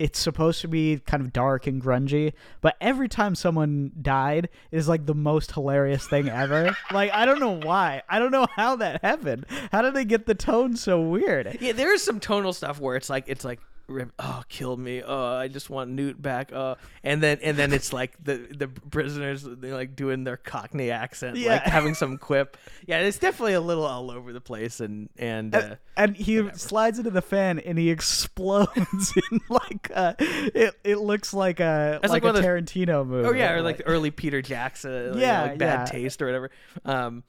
it's 0.03 0.19
supposed 0.19 0.61
to 0.63 0.69
be 0.69 0.99
kind 1.07 1.23
of 1.23 1.33
dark 1.33 1.69
and 1.69 1.81
grungy, 1.81 2.33
but 2.61 2.75
every 2.81 3.09
time 3.09 3.37
someone 3.37 3.93
died 4.03 4.49
is 4.73 4.89
like 4.89 5.07
the 5.07 5.15
most 5.15 5.53
hilarious 5.53 6.05
thing 6.09 6.29
ever. 6.29 6.77
like 6.93 7.13
I 7.13 7.25
don't 7.25 7.39
know 7.39 7.61
why. 7.61 8.03
I 8.09 8.19
don't 8.19 8.33
know 8.33 8.49
how 8.57 8.75
that 8.77 9.01
happened. 9.01 9.47
How 9.71 9.81
did 9.81 9.95
they 9.95 10.05
get 10.05 10.27
the 10.27 10.35
tone 10.35 10.75
so 10.75 11.01
weird? 11.01 11.57
Yeah, 11.61 11.71
there 11.71 11.95
is 11.95 12.03
some 12.03 12.19
tonal 12.19 12.53
stuff 12.53 12.81
where 12.81 12.97
it's 12.97 13.09
like 13.09 13.27
it's 13.29 13.45
like 13.45 13.61
rip- 13.93 14.13
oh 14.19 14.43
kill 14.49 14.77
me 14.77 15.03
oh 15.03 15.37
I 15.37 15.49
just 15.49 15.71
want 15.71 15.91
Newt 15.91 16.21
back 16.21 16.53
oh 16.53 16.77
and 17.05 17.23
then 17.23 17.39
and 17.43 17.57
then 17.57 17.73
it's 17.73 17.93
like 17.93 18.13
the 18.23 18.35
the 18.51 18.69
prisoners 18.69 19.43
they're 19.45 19.75
like 19.75 19.95
doing 19.95 20.25
their 20.25 20.37
Cockney 20.37 20.91
accent 20.91 21.37
Yeah. 21.37 21.53
like 21.53 21.63
having 21.63 21.95
some 21.95 22.19
quip 22.19 22.57
yeah 22.87 22.99
it's 23.01 23.19
definitely 23.19 23.55
a 23.55 23.61
little 23.61 23.85
all 23.85 24.11
over 24.11 24.33
the 24.33 24.41
place 24.41 24.81
and 24.81 25.09
and 25.17 25.55
uh, 25.55 25.77
and 25.97 26.17
he 26.17 26.49
slides 26.55 26.99
into 26.99 27.11
the 27.11 27.23
fan 27.23 27.59
and 27.61 27.79
he 27.79 27.91
explodes 27.97 29.13
in 29.31 29.41
like 29.49 29.91
a, 29.91 30.17
it, 30.19 30.75
it 30.85 30.97
looks 30.99 31.33
like 31.35 31.61
a 31.61 32.01
It's 32.03 32.13
like, 32.13 32.25
like 32.25 32.37
a 32.37 32.39
Tarantino 32.41 33.07
movie. 33.07 33.29
Oh 33.29 33.33
yeah, 33.33 33.53
or 33.53 33.63
like 33.63 33.83
early 33.87 34.11
Peter 34.11 34.41
Jackson, 34.43 35.19
yeah, 35.19 35.21
Yeah, 35.21 35.43
like 35.43 35.59
bad 35.59 35.81
yeah. 35.81 35.85
taste 36.01 36.23
or 36.23 36.27
whatever. 36.27 36.51
Um, 36.85 37.25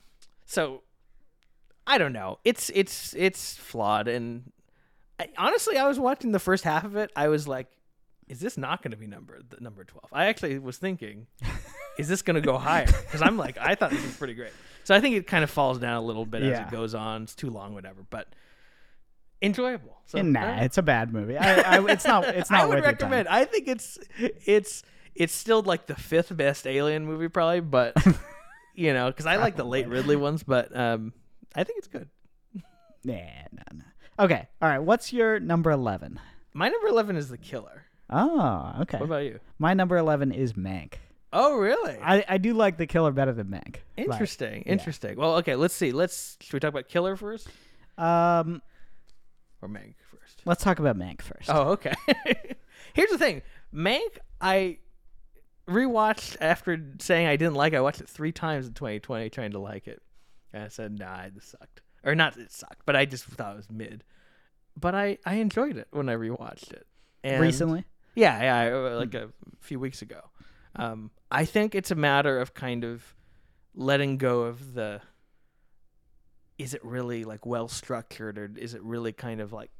so 0.46 0.82
I 1.86 1.98
don't 1.98 2.14
know. 2.14 2.40
It's 2.46 2.72
it's 2.74 3.14
it's 3.18 3.56
flawed, 3.56 4.08
and 4.08 4.52
I, 5.24 5.30
honestly, 5.38 5.78
I 5.78 5.88
was 5.88 6.00
watching 6.00 6.32
the 6.32 6.40
first 6.40 6.64
half 6.64 6.84
of 6.84 6.96
it. 6.96 7.12
I 7.16 7.28
was 7.28 7.48
like, 7.48 7.68
is 8.28 8.40
this 8.40 8.58
not 8.58 8.82
going 8.82 8.92
to 8.92 8.98
be 8.98 9.08
number 9.08 9.40
the 9.48 9.62
number 9.62 9.84
twelve? 9.84 10.10
I 10.12 10.26
actually 10.26 10.60
was 10.60 10.78
thinking, 10.78 11.28
is 11.98 12.08
this 12.08 12.22
going 12.22 12.36
to 12.36 12.42
go 12.42 12.58
higher? 12.58 12.86
Because 12.86 13.22
I'm 13.22 13.38
like, 13.38 13.58
I 13.58 13.76
thought 13.76 13.92
this 13.92 14.04
was 14.04 14.16
pretty 14.16 14.34
great. 14.34 14.52
So 14.84 14.94
I 14.94 15.00
think 15.00 15.16
it 15.16 15.28
kind 15.28 15.44
of 15.44 15.50
falls 15.50 15.80
down 15.80 15.96
a 15.96 16.02
little 16.02 16.26
bit 16.26 16.44
as 16.44 16.60
it 16.60 16.72
goes 16.72 16.94
on. 16.94 17.24
It's 17.24 17.36
too 17.36 17.50
long, 17.50 17.74
whatever, 17.74 18.06
but 18.10 18.28
enjoyable. 19.42 19.98
So 20.08 20.22
nah, 20.22 20.62
it's 20.62 20.78
a 20.78 20.82
bad 20.82 21.14
movie. 21.14 21.38
I, 21.38 21.78
I, 21.78 21.86
it's 21.90 22.06
not. 22.06 22.26
It's 22.26 22.50
not 22.50 22.62
I 22.62 22.66
would 22.66 22.76
worth 22.76 22.86
recommend. 22.86 23.28
I 23.28 23.46
think 23.46 23.68
it's 23.68 23.98
it's 24.18 24.84
it's 25.16 25.34
still 25.34 25.62
like 25.62 25.86
the 25.86 25.96
fifth 25.96 26.36
best 26.36 26.68
Alien 26.68 27.06
movie, 27.06 27.30
probably. 27.30 27.62
But 27.62 27.96
you 28.76 28.94
know, 28.94 29.08
because 29.08 29.26
I 29.26 29.38
like 29.38 29.56
the 29.56 29.66
late 29.66 29.88
Ridley 29.88 30.16
ones, 30.16 30.44
but 30.44 30.76
um, 30.76 31.14
I 31.56 31.64
think 31.64 31.80
it's 31.80 31.88
good. 31.88 32.10
Nah, 33.06 33.14
no, 33.52 33.64
no. 33.74 33.84
Okay, 34.20 34.48
all 34.62 34.70
right. 34.70 34.80
What's 34.80 35.12
your 35.12 35.40
number 35.40 35.72
eleven? 35.72 36.20
My 36.54 36.70
number 36.70 36.88
eleven 36.88 37.16
is 37.16 37.30
The 37.30 37.38
Killer. 37.38 37.86
Oh, 38.10 38.76
okay. 38.82 38.98
What 38.98 39.06
about 39.06 39.24
you? 39.24 39.40
My 39.58 39.74
number 39.74 39.98
eleven 39.98 40.32
is 40.32 40.54
Mank. 40.54 40.94
Oh, 41.36 41.58
really? 41.58 41.98
I, 42.00 42.24
I 42.30 42.38
do 42.38 42.54
like 42.54 42.78
the 42.78 42.86
killer 42.86 43.12
better 43.12 43.34
than 43.34 43.48
Mank. 43.48 43.78
interesting. 43.98 44.62
Interesting. 44.64 45.18
Well, 45.18 45.38
okay. 45.38 45.56
Let's 45.56 45.74
see. 45.74 45.92
Let's 45.92 46.38
should 46.42 46.54
we 46.54 46.60
talk 46.60 46.70
about 46.70 46.88
Killer 46.88 47.16
first 47.16 47.48
um, 47.98 48.62
or 49.62 49.68
Mank 49.68 49.96
first? 50.12 50.42
let's 50.46 50.64
talk 50.64 50.78
about 50.78 50.96
Mank 50.96 51.24
first. 51.24 51.50
Oh, 51.50 51.72
okay. 51.72 51.94
Here's 52.94 53.10
the 53.10 53.18
thing, 53.18 53.42
Mank. 53.74 54.20
I 54.40 54.78
rewatched 55.68 56.38
after 56.40 56.78
saying 57.00 57.26
I 57.26 57.36
didn't 57.36 57.56
like. 57.56 57.74
it. 57.74 57.78
I 57.78 57.82
watched 57.82 58.02
it 58.02 58.10
three 58.10 58.32
times 58.32 58.68
in 58.68 58.74
2020, 58.74 59.30
trying 59.32 59.52
to 59.54 59.60
like 59.60 59.88
it, 59.88 60.04
and 60.54 60.64
I 60.64 60.68
said, 60.68 61.00
"Nah, 61.00 61.30
this 61.34 61.46
sucked." 61.46 61.82
Or 62.04 62.16
not, 62.16 62.38
it 62.38 62.52
sucked, 62.52 62.82
but 62.86 62.96
I 62.96 63.06
just 63.06 63.24
thought 63.26 63.54
it 63.54 63.58
was 63.58 63.72
mid. 63.72 64.04
But 64.80 64.94
I 64.96 65.18
I 65.26 65.36
enjoyed 65.36 65.78
it 65.78 65.88
when 65.92 66.10
I 66.10 66.16
rewatched 66.16 66.72
it. 66.72 66.86
And 67.24 67.42
Recently, 67.42 67.86
yeah, 68.16 68.42
yeah, 68.44 68.76
I- 68.76 68.94
like 68.96 69.14
a 69.14 69.30
few 69.62 69.80
weeks 69.80 70.02
ago. 70.02 70.20
Um, 70.76 71.12
I 71.32 71.46
think 71.46 71.76
it's 71.76 71.92
a 71.92 71.96
matter 71.96 72.40
of 72.42 72.54
kind 72.54 72.84
of 72.84 73.16
letting 73.76 74.18
go 74.18 74.42
of 74.44 74.74
the. 74.74 75.02
Is 76.58 76.74
it 76.74 76.84
really 76.86 77.24
like 77.24 77.46
well 77.46 77.68
structured, 77.68 78.38
or 78.38 78.52
is 78.58 78.74
it 78.74 78.84
really 78.84 79.12
kind 79.14 79.42
of 79.42 79.52
like 79.54 79.72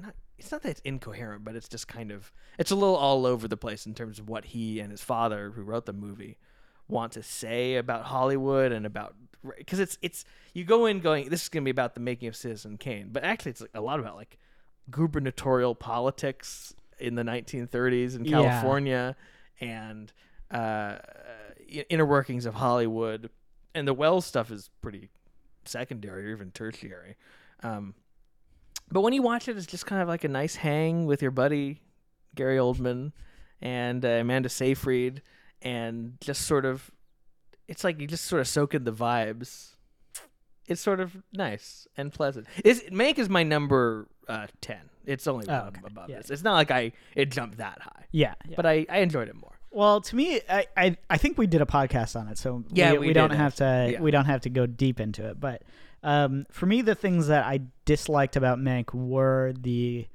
not? 0.00 0.14
It's 0.38 0.50
not 0.50 0.62
that 0.62 0.70
it's 0.70 0.80
incoherent, 0.80 1.44
but 1.44 1.54
it's 1.54 1.68
just 1.68 1.86
kind 1.86 2.10
of 2.10 2.32
it's 2.58 2.70
a 2.70 2.74
little 2.74 2.96
all 2.96 3.26
over 3.26 3.46
the 3.46 3.56
place 3.56 3.86
in 3.86 3.94
terms 3.94 4.18
of 4.18 4.28
what 4.28 4.44
he 4.46 4.80
and 4.80 4.90
his 4.90 5.02
father, 5.02 5.50
who 5.50 5.62
wrote 5.62 5.86
the 5.86 5.92
movie, 5.92 6.38
want 6.88 7.12
to 7.12 7.22
say 7.22 7.76
about 7.76 8.04
Hollywood 8.04 8.72
and 8.72 8.84
about 8.86 9.14
because 9.58 9.78
it's 9.80 9.98
it's 10.02 10.24
you 10.52 10.64
go 10.64 10.86
in 10.86 11.00
going 11.00 11.28
this 11.28 11.42
is 11.42 11.48
going 11.48 11.62
to 11.62 11.64
be 11.64 11.70
about 11.70 11.94
the 11.94 12.00
making 12.00 12.28
of 12.28 12.36
Citizen 12.36 12.76
Kane, 12.78 13.08
but 13.12 13.24
actually 13.24 13.50
it's 13.50 13.62
a 13.74 13.80
lot 13.80 14.00
about 14.00 14.16
like 14.16 14.38
gubernatorial 14.90 15.74
politics 15.74 16.74
in 16.98 17.14
the 17.14 17.22
1930s 17.22 18.16
in 18.16 18.24
Yeah. 18.24 18.30
California 18.42 19.16
and 19.60 20.12
uh, 20.50 20.96
inner 21.88 22.06
workings 22.06 22.46
of 22.46 22.54
Hollywood, 22.54 23.30
and 23.74 23.88
the 23.88 23.94
Welles 23.94 24.26
stuff 24.26 24.50
is 24.50 24.70
pretty 24.80 25.10
secondary 25.64 26.26
or 26.30 26.34
even 26.34 26.50
tertiary. 26.50 27.16
Um, 27.62 27.94
but 28.92 29.00
when 29.00 29.12
you 29.14 29.22
watch 29.22 29.48
it, 29.48 29.56
it's 29.56 29.66
just 29.66 29.86
kind 29.86 30.02
of 30.02 30.08
like 30.08 30.24
a 30.24 30.28
nice 30.28 30.56
hang 30.56 31.06
with 31.06 31.22
your 31.22 31.30
buddy 31.30 31.80
Gary 32.34 32.58
Oldman 32.58 33.12
and 33.60 34.04
uh, 34.04 34.08
Amanda 34.08 34.48
Seyfried, 34.48 35.22
and 35.64 36.14
just 36.20 36.42
sort 36.42 36.64
of, 36.64 36.90
it's 37.66 37.82
like 37.82 38.00
you 38.00 38.06
just 38.06 38.24
sort 38.26 38.40
of 38.40 38.46
soak 38.48 38.74
in 38.74 38.84
the 38.84 38.92
vibes. 38.92 39.70
It's 40.66 40.80
sort 40.80 41.00
of 41.00 41.16
nice 41.32 41.86
and 41.96 42.12
pleasant. 42.12 42.46
Is 42.64 42.82
Mank 42.90 43.18
is 43.18 43.28
my 43.28 43.42
number 43.42 44.08
uh, 44.28 44.46
ten. 44.60 44.80
It's 45.04 45.26
only 45.26 45.46
Oh, 45.48 45.66
okay. 45.68 45.80
above 45.86 46.08
Yeah, 46.08 46.18
this. 46.18 46.30
It's 46.30 46.42
not 46.42 46.54
like 46.54 46.70
I 46.70 46.92
it 47.14 47.30
jumped 47.30 47.58
that 47.58 47.80
high, 47.82 48.06
Yeah, 48.12 48.34
yeah. 48.48 48.54
but 48.56 48.64
I 48.64 48.86
I 48.88 48.98
enjoyed 48.98 49.28
it 49.28 49.34
more. 49.34 49.58
Well, 49.70 50.00
to 50.02 50.14
me, 50.16 50.40
I, 50.48 50.66
I, 50.76 50.96
I 51.10 51.16
think 51.18 51.36
we 51.36 51.48
did 51.48 51.60
a 51.60 51.66
podcast 51.66 52.18
on 52.18 52.28
it, 52.28 52.38
so 52.38 52.64
Yeah, 52.70 52.92
we, 52.92 52.98
we 52.98 53.06
we 53.08 53.12
don't 53.12 53.30
have 53.32 53.56
to 53.56 53.88
yeah. 53.92 54.00
we 54.00 54.10
don't 54.10 54.24
have 54.26 54.40
to 54.42 54.50
go 54.50 54.66
deep 54.66 55.00
into 55.00 55.28
it. 55.28 55.38
But 55.40 55.62
um, 56.02 56.46
for 56.50 56.64
me, 56.66 56.80
the 56.80 56.94
things 56.94 57.26
that 57.26 57.44
I 57.44 57.60
disliked 57.84 58.36
about 58.36 58.58
Mank 58.58 58.94
were 58.94 59.52
the 59.58 60.06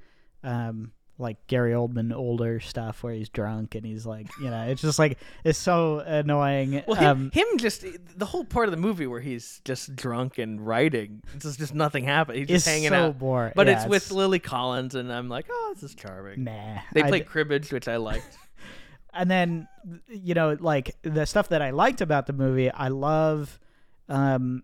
um, 0.43 0.93
like 1.19 1.45
Gary 1.47 1.73
Oldman 1.73 2.13
older 2.13 2.60
stuff 2.60 3.03
where 3.03 3.13
he's 3.13 3.29
drunk 3.29 3.75
and 3.75 3.86
he's 3.86 4.05
like, 4.05 4.27
you 4.41 4.49
know, 4.49 4.63
it's 4.63 4.82
just 4.82 4.97
like 4.97 5.17
it's 5.43 5.60
so 5.60 5.99
annoying. 5.99 6.82
Well, 6.88 6.95
him, 6.97 7.10
um, 7.10 7.32
him 7.32 7.45
just 7.58 7.86
the 8.17 8.25
whole 8.25 8.45
part 8.45 8.67
of 8.67 8.71
the 8.71 8.77
movie 8.77 9.05
where 9.05 9.19
he's 9.19 9.62
just 9.65 9.95
drunk 9.95 10.38
and 10.38 10.65
writing, 10.65 11.21
it's 11.36 11.45
just, 11.45 11.60
just 11.60 11.75
nothing 11.75 12.05
happened. 12.05 12.38
He's 12.39 12.45
it's 12.45 12.65
just 12.65 12.67
hanging 12.67 12.89
so 12.89 13.08
out. 13.08 13.19
boring. 13.19 13.53
But 13.55 13.67
Yeah, 13.67 13.82
it's 13.82 13.89
with 13.89 14.12
Lily 14.12 14.39
Collins, 14.39 14.95
and 14.95 15.12
I'm 15.12 15.29
like, 15.29 15.45
oh, 15.51 15.71
this 15.75 15.84
is 15.84 15.95
charming. 15.95 16.43
nah. 16.45 16.79
They 16.93 17.03
play 17.03 17.21
cribbage, 17.21 17.71
which 17.71 17.88
I 17.88 17.97
liked. 17.97 18.38
and 19.13 19.29
then 19.29 19.67
you 20.08 20.34
know 20.34 20.55
like 20.60 20.95
the 21.01 21.25
stuff 21.25 21.49
that 21.49 21.62
i 21.63 21.71
liked 21.71 21.99
about 22.01 22.27
the 22.27 22.34
movie 22.34 22.69
i 22.69 22.89
love 22.89 23.60
um 24.08 24.63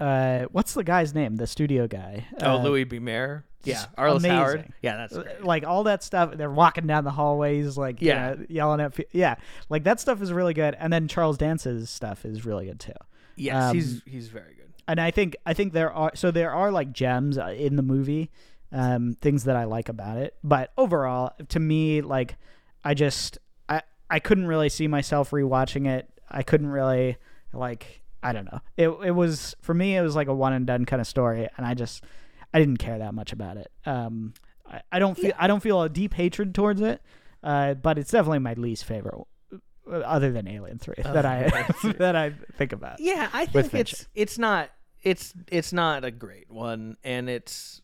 uh 0.00 0.44
what's 0.50 0.74
the 0.74 0.84
guy's 0.84 1.14
name 1.14 1.36
the 1.36 1.46
studio 1.46 1.86
guy 1.86 2.26
oh, 2.42 2.52
Uh, 2.52 2.62
Louis 2.62 2.84
B. 2.84 2.98
Mayer. 2.98 3.44
Yeah, 3.66 3.84
Arliss 3.98 4.26
Howard. 4.26 4.54
amazing. 4.54 4.72
Yeah, 4.82 4.96
that's 4.96 5.16
great. 5.16 5.44
like 5.44 5.64
all 5.66 5.84
that 5.84 6.02
stuff 6.02 6.36
they're 6.36 6.50
walking 6.50 6.86
down 6.86 7.04
the 7.04 7.10
hallways 7.10 7.76
like 7.76 8.00
you 8.00 8.08
Yeah. 8.08 8.34
know, 8.34 8.46
yelling 8.48 8.80
at 8.80 8.98
yeah 9.12 9.36
like 9.68 9.84
that 9.84 10.00
stuff 10.00 10.20
is 10.22 10.32
really 10.32 10.54
good 10.54 10.74
and 10.78 10.92
then 10.92 11.08
charles 11.08 11.36
dance's 11.38 11.90
stuff 11.90 12.24
is 12.24 12.44
really 12.44 12.66
good 12.66 12.80
too 12.80 12.92
Yes, 13.36 13.64
um, 13.70 13.74
he's 13.76 14.02
he's 14.06 14.28
very 14.28 14.54
good. 14.54 14.72
and 14.88 15.00
i 15.00 15.10
think 15.10 15.36
i 15.44 15.52
think 15.54 15.72
there 15.72 15.92
are 15.92 16.12
so 16.14 16.30
there 16.30 16.50
are 16.52 16.70
like 16.70 16.92
gems 16.92 17.36
uh, 17.38 17.46
in 17.56 17.76
the 17.76 17.82
movie 17.82 18.30
um 18.72 19.14
things 19.20 19.44
that 19.44 19.56
i 19.56 19.64
like 19.64 19.88
about 19.88 20.16
it 20.18 20.34
but 20.42 20.72
overall 20.78 21.32
to 21.48 21.60
me 21.60 22.00
like 22.00 22.36
i 22.84 22.94
just 22.94 23.38
i 23.68 23.82
i 24.10 24.18
couldn't 24.18 24.46
really 24.46 24.68
see 24.68 24.88
myself 24.88 25.30
rewatching 25.30 25.86
it 25.86 26.08
i 26.30 26.42
couldn't 26.42 26.68
really 26.68 27.16
like 27.52 28.00
i 28.22 28.32
don't 28.32 28.50
know 28.50 28.60
it 28.76 28.88
it 29.04 29.10
was 29.12 29.54
for 29.60 29.74
me 29.74 29.96
it 29.96 30.00
was 30.02 30.16
like 30.16 30.28
a 30.28 30.34
one 30.34 30.52
and 30.52 30.66
done 30.66 30.84
kind 30.84 31.00
of 31.00 31.06
story 31.06 31.46
and 31.56 31.66
i 31.66 31.74
just 31.74 32.02
i 32.56 32.58
didn't 32.58 32.78
care 32.78 32.98
that 32.98 33.12
much 33.14 33.32
about 33.32 33.56
it 33.56 33.70
um 33.84 34.32
i, 34.70 34.80
I 34.92 34.98
don't 34.98 35.16
feel 35.16 35.32
i 35.38 35.46
don't 35.46 35.62
feel 35.62 35.82
a 35.82 35.88
deep 35.88 36.14
hatred 36.14 36.54
towards 36.54 36.80
it 36.80 37.00
uh 37.42 37.74
but 37.74 37.98
it's 37.98 38.10
definitely 38.10 38.38
my 38.40 38.54
least 38.54 38.84
favorite 38.84 39.26
uh, 39.52 39.96
other 39.98 40.32
than 40.32 40.48
alien 40.48 40.78
3 40.78 40.94
that 41.04 41.26
i 41.26 41.66
that 41.98 42.16
i 42.16 42.30
think 42.56 42.72
about 42.72 42.98
Yeah, 43.00 43.28
I 43.32 43.46
think 43.46 43.74
it's 43.74 44.06
it's 44.14 44.38
not 44.38 44.70
it's 45.02 45.34
it's 45.52 45.72
not 45.72 46.04
a 46.04 46.10
great 46.10 46.50
one, 46.50 46.96
and 47.04 47.28
it's. 47.30 47.80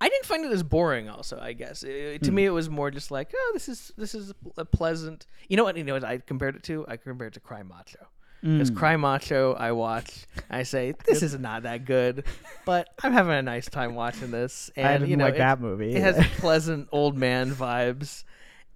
I 0.00 0.08
didn't 0.08 0.24
find 0.24 0.42
it 0.46 0.52
as 0.52 0.62
boring. 0.62 1.10
Also, 1.10 1.38
I 1.38 1.52
guess 1.52 1.82
It- 1.82 2.22
to 2.22 2.30
Hmm. 2.30 2.34
me 2.36 2.44
it 2.46 2.50
was 2.50 2.70
more 2.70 2.90
just 2.90 3.10
like, 3.10 3.30
oh, 3.36 3.50
this 3.52 3.68
is 3.68 3.92
this 3.98 4.14
is 4.14 4.32
a 4.56 4.64
pleasant. 4.64 5.26
You 5.50 5.58
know 5.58 5.64
what? 5.64 5.76
You 5.76 5.84
know 5.84 5.92
what 5.94 6.04
I 6.04 6.16
compared 6.18 6.56
it 6.56 6.62
to? 6.64 6.86
I 6.88 6.96
compared 6.96 7.32
it 7.32 7.34
to 7.34 7.40
Cry 7.40 7.62
Macho. 7.62 8.06
Because 8.42 8.72
Mm. 8.72 8.76
Cry 8.76 8.96
Macho, 8.96 9.54
I 9.54 9.70
watch, 9.70 10.26
I 10.50 10.64
say 10.64 10.94
this 11.06 11.22
is 11.22 11.38
not 11.38 11.62
that 11.62 11.84
good, 11.84 12.24
but 12.66 12.88
I'm 13.02 13.12
having 13.12 13.34
a 13.34 13.42
nice 13.42 13.68
time 13.70 13.94
watching 13.94 14.32
this, 14.32 14.68
and 14.76 14.86
I 14.86 14.92
didn't 14.94 15.10
you 15.10 15.16
know 15.16 15.26
like 15.26 15.34
it, 15.34 15.38
that 15.38 15.60
movie. 15.60 15.94
it 15.94 16.00
has 16.00 16.26
pleasant 16.38 16.88
old 16.90 17.16
man 17.16 17.54
vibes, 17.54 18.24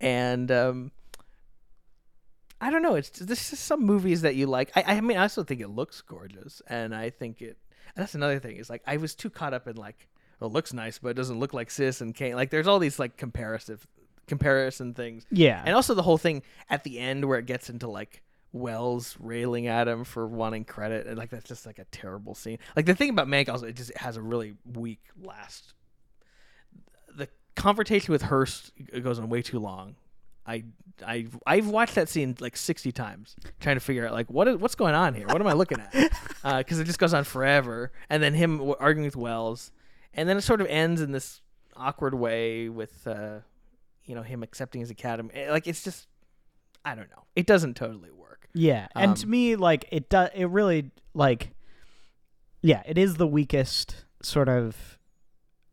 and 0.01 0.53
um, 0.53 0.93
I 2.61 2.71
don't 2.71 2.83
know. 2.83 2.95
It's 2.95 3.11
just, 3.11 3.27
this 3.29 3.53
is 3.53 3.59
some 3.59 3.85
movies 3.85 4.23
that 4.23 4.35
you 4.37 4.47
like. 4.47 4.71
I, 4.77 4.97
I 4.97 5.01
mean, 5.01 5.19
I 5.19 5.23
also 5.23 5.43
think 5.43 5.61
it 5.61 5.69
looks 5.69 6.01
gorgeous, 6.01 6.63
and 6.69 6.95
I 6.95 7.11
think 7.11 7.43
it. 7.43 7.57
And 7.95 8.03
that's 8.03 8.15
another 8.15 8.39
thing. 8.39 8.57
Is 8.57 8.71
like 8.71 8.83
I 8.87 8.99
was 8.99 9.15
too 9.15 9.31
caught 9.31 9.53
up 9.53 9.67
in 9.67 9.77
like, 9.77 10.07
oh, 10.41 10.47
it 10.47 10.53
looks 10.53 10.73
nice, 10.73 10.99
but 10.99 11.09
it 11.09 11.15
doesn't 11.15 11.39
look 11.41 11.53
like 11.53 11.71
Citizen 11.71 12.13
Kane. 12.13 12.35
Like 12.37 12.51
there's 12.51 12.67
all 12.69 12.79
these 12.79 12.99
like 12.99 13.17
comparative 13.17 13.87
comparison 14.29 14.95
things, 14.95 15.27
yeah, 15.31 15.63
and 15.67 15.75
also 15.75 15.93
the 15.95 16.03
whole 16.03 16.19
thing 16.19 16.43
at 16.71 16.85
the 16.85 16.99
end 16.99 17.25
where 17.25 17.39
it 17.39 17.47
gets 17.47 17.69
into 17.69 17.89
like 17.89 18.23
Welles 18.57 19.17
railing 19.21 19.67
at 19.67 19.89
him 19.89 20.05
for 20.05 20.27
wanting 20.27 20.65
credit, 20.65 21.07
and 21.07 21.17
like 21.17 21.31
that's 21.31 21.49
just 21.49 21.67
like 21.67 21.79
a 21.79 21.85
terrible 21.87 22.35
scene. 22.35 22.59
Like 22.75 22.87
the 22.87 22.95
thing 22.95 23.11
about 23.11 23.29
Mank 23.29 23.49
also, 23.49 23.67
it 23.67 23.77
just 23.77 23.97
has 23.97 24.17
a 24.17 24.23
really 24.23 24.55
weak 24.75 25.01
last. 25.21 25.75
The 27.15 27.29
confrontation 27.55 28.13
with 28.13 28.23
Hearst 28.23 28.73
goes 29.03 29.19
on 29.19 29.29
way 29.29 29.43
too 29.43 29.59
long. 29.59 29.97
I 30.47 30.65
I 31.07 31.27
I've 31.47 31.69
watched 31.69 31.95
that 31.97 32.09
scene 32.09 32.37
like 32.41 32.57
sixty 32.57 32.93
times, 32.93 33.37
trying 33.61 33.77
to 33.77 33.81
figure 33.81 34.07
out 34.07 34.13
like 34.13 34.31
what 34.31 34.49
is 34.49 34.57
what's 34.57 34.75
going 34.75 34.95
on 34.95 35.15
here. 35.15 35.27
What 35.27 35.41
am 35.41 35.47
I 35.47 35.53
looking 35.53 35.81
at? 35.81 35.95
Because 36.47 36.79
it 36.79 36.85
just 36.85 37.01
goes 37.01 37.13
on 37.13 37.25
forever, 37.25 37.91
and 38.09 38.23
then 38.23 38.33
him 38.33 38.73
arguing 38.79 39.05
with 39.05 39.17
Welles, 39.17 39.73
and 40.15 40.29
then 40.29 40.37
it 40.37 40.43
sort 40.43 40.61
of 40.61 40.69
ends 40.69 41.01
in 41.01 41.11
this 41.11 41.41
awkward 41.75 42.15
way 42.15 42.69
with 42.69 43.05
uh, 43.05 43.39
you 44.05 44.15
know 44.15 44.23
him 44.23 44.45
accepting 44.45 44.81
his 44.81 44.91
academy. 44.91 45.49
Like 45.49 45.67
it's 45.67 45.83
just 45.83 46.07
I 46.85 46.95
don't 46.95 47.11
know. 47.11 47.25
It 47.35 47.47
doesn't 47.47 47.75
totally 47.75 48.13
work. 48.13 48.26
Yeah. 48.57 48.89
And 48.95 49.17
to 49.19 49.25
um, 49.25 49.31
me, 49.31 49.57
like 49.57 49.87
it 49.93 50.09
does. 50.09 50.31
It 50.35 50.47
really 50.47 50.91
like, 51.15 51.51
yeah, 52.63 52.83
it 52.87 52.99
is 52.99 53.17
the 53.17 53.27
weakest 53.27 54.05
sort 54.23 54.49
of. 54.49 54.99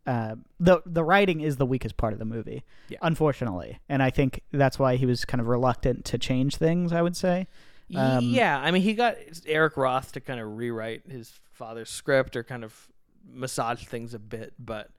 Uh, 0.05 0.35
the 0.59 0.81
the 0.85 1.01
writing 1.03 1.39
is 1.39 1.55
the 1.55 1.65
weakest 1.65 1.95
part 1.95 2.11
of 2.11 2.19
the 2.19 2.25
movie, 2.25 2.61
Yeah. 2.89 2.97
unfortunately, 3.01 3.79
and 3.87 4.03
I 4.03 4.09
think 4.09 4.41
that's 4.51 4.77
why 4.77 4.97
he 4.97 5.05
was 5.05 5.23
kind 5.23 5.39
of 5.39 5.47
reluctant 5.47 6.03
to 6.05 6.17
change 6.17 6.57
things. 6.57 6.91
I 6.91 7.01
would 7.01 7.15
say, 7.15 7.47
Um, 7.95 8.25
yeah, 8.25 8.59
I 8.59 8.71
mean, 8.71 8.81
he 8.81 8.95
got 8.95 9.15
Eric 9.45 9.77
Roth 9.77 10.11
to 10.11 10.19
kind 10.19 10.41
of 10.41 10.57
rewrite 10.57 11.03
his 11.09 11.39
father's 11.53 11.89
script 11.89 12.35
or 12.35 12.43
kind 12.43 12.65
of 12.65 12.89
massage 13.25 13.85
things 13.85 14.13
a 14.13 14.19
bit, 14.19 14.53
but 14.59 14.89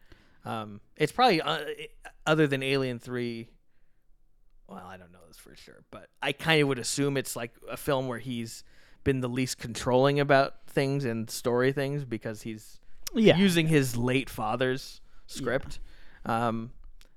um, 0.46 0.80
it's 0.96 1.12
probably 1.12 1.42
uh, 1.42 1.58
other 2.26 2.46
than 2.46 2.62
Alien 2.62 2.98
Three. 2.98 3.48
Well, 4.68 4.84
I 4.86 4.96
don't 4.96 5.12
know 5.12 5.18
this 5.28 5.36
for 5.36 5.54
sure, 5.56 5.82
but 5.90 6.08
I 6.22 6.32
kind 6.32 6.62
of 6.62 6.68
would 6.68 6.78
assume 6.78 7.16
it's 7.16 7.36
like 7.36 7.52
a 7.70 7.76
film 7.76 8.08
where 8.08 8.18
he's 8.18 8.64
been 9.04 9.20
the 9.20 9.28
least 9.28 9.58
controlling 9.58 10.18
about 10.18 10.54
things 10.66 11.04
and 11.04 11.30
story 11.30 11.72
things 11.72 12.04
because 12.04 12.42
he's 12.42 12.80
yeah, 13.14 13.36
using 13.36 13.68
his 13.68 13.96
late 13.96 14.30
father's 14.30 15.00
script. 15.26 15.78
Um, 16.24 16.72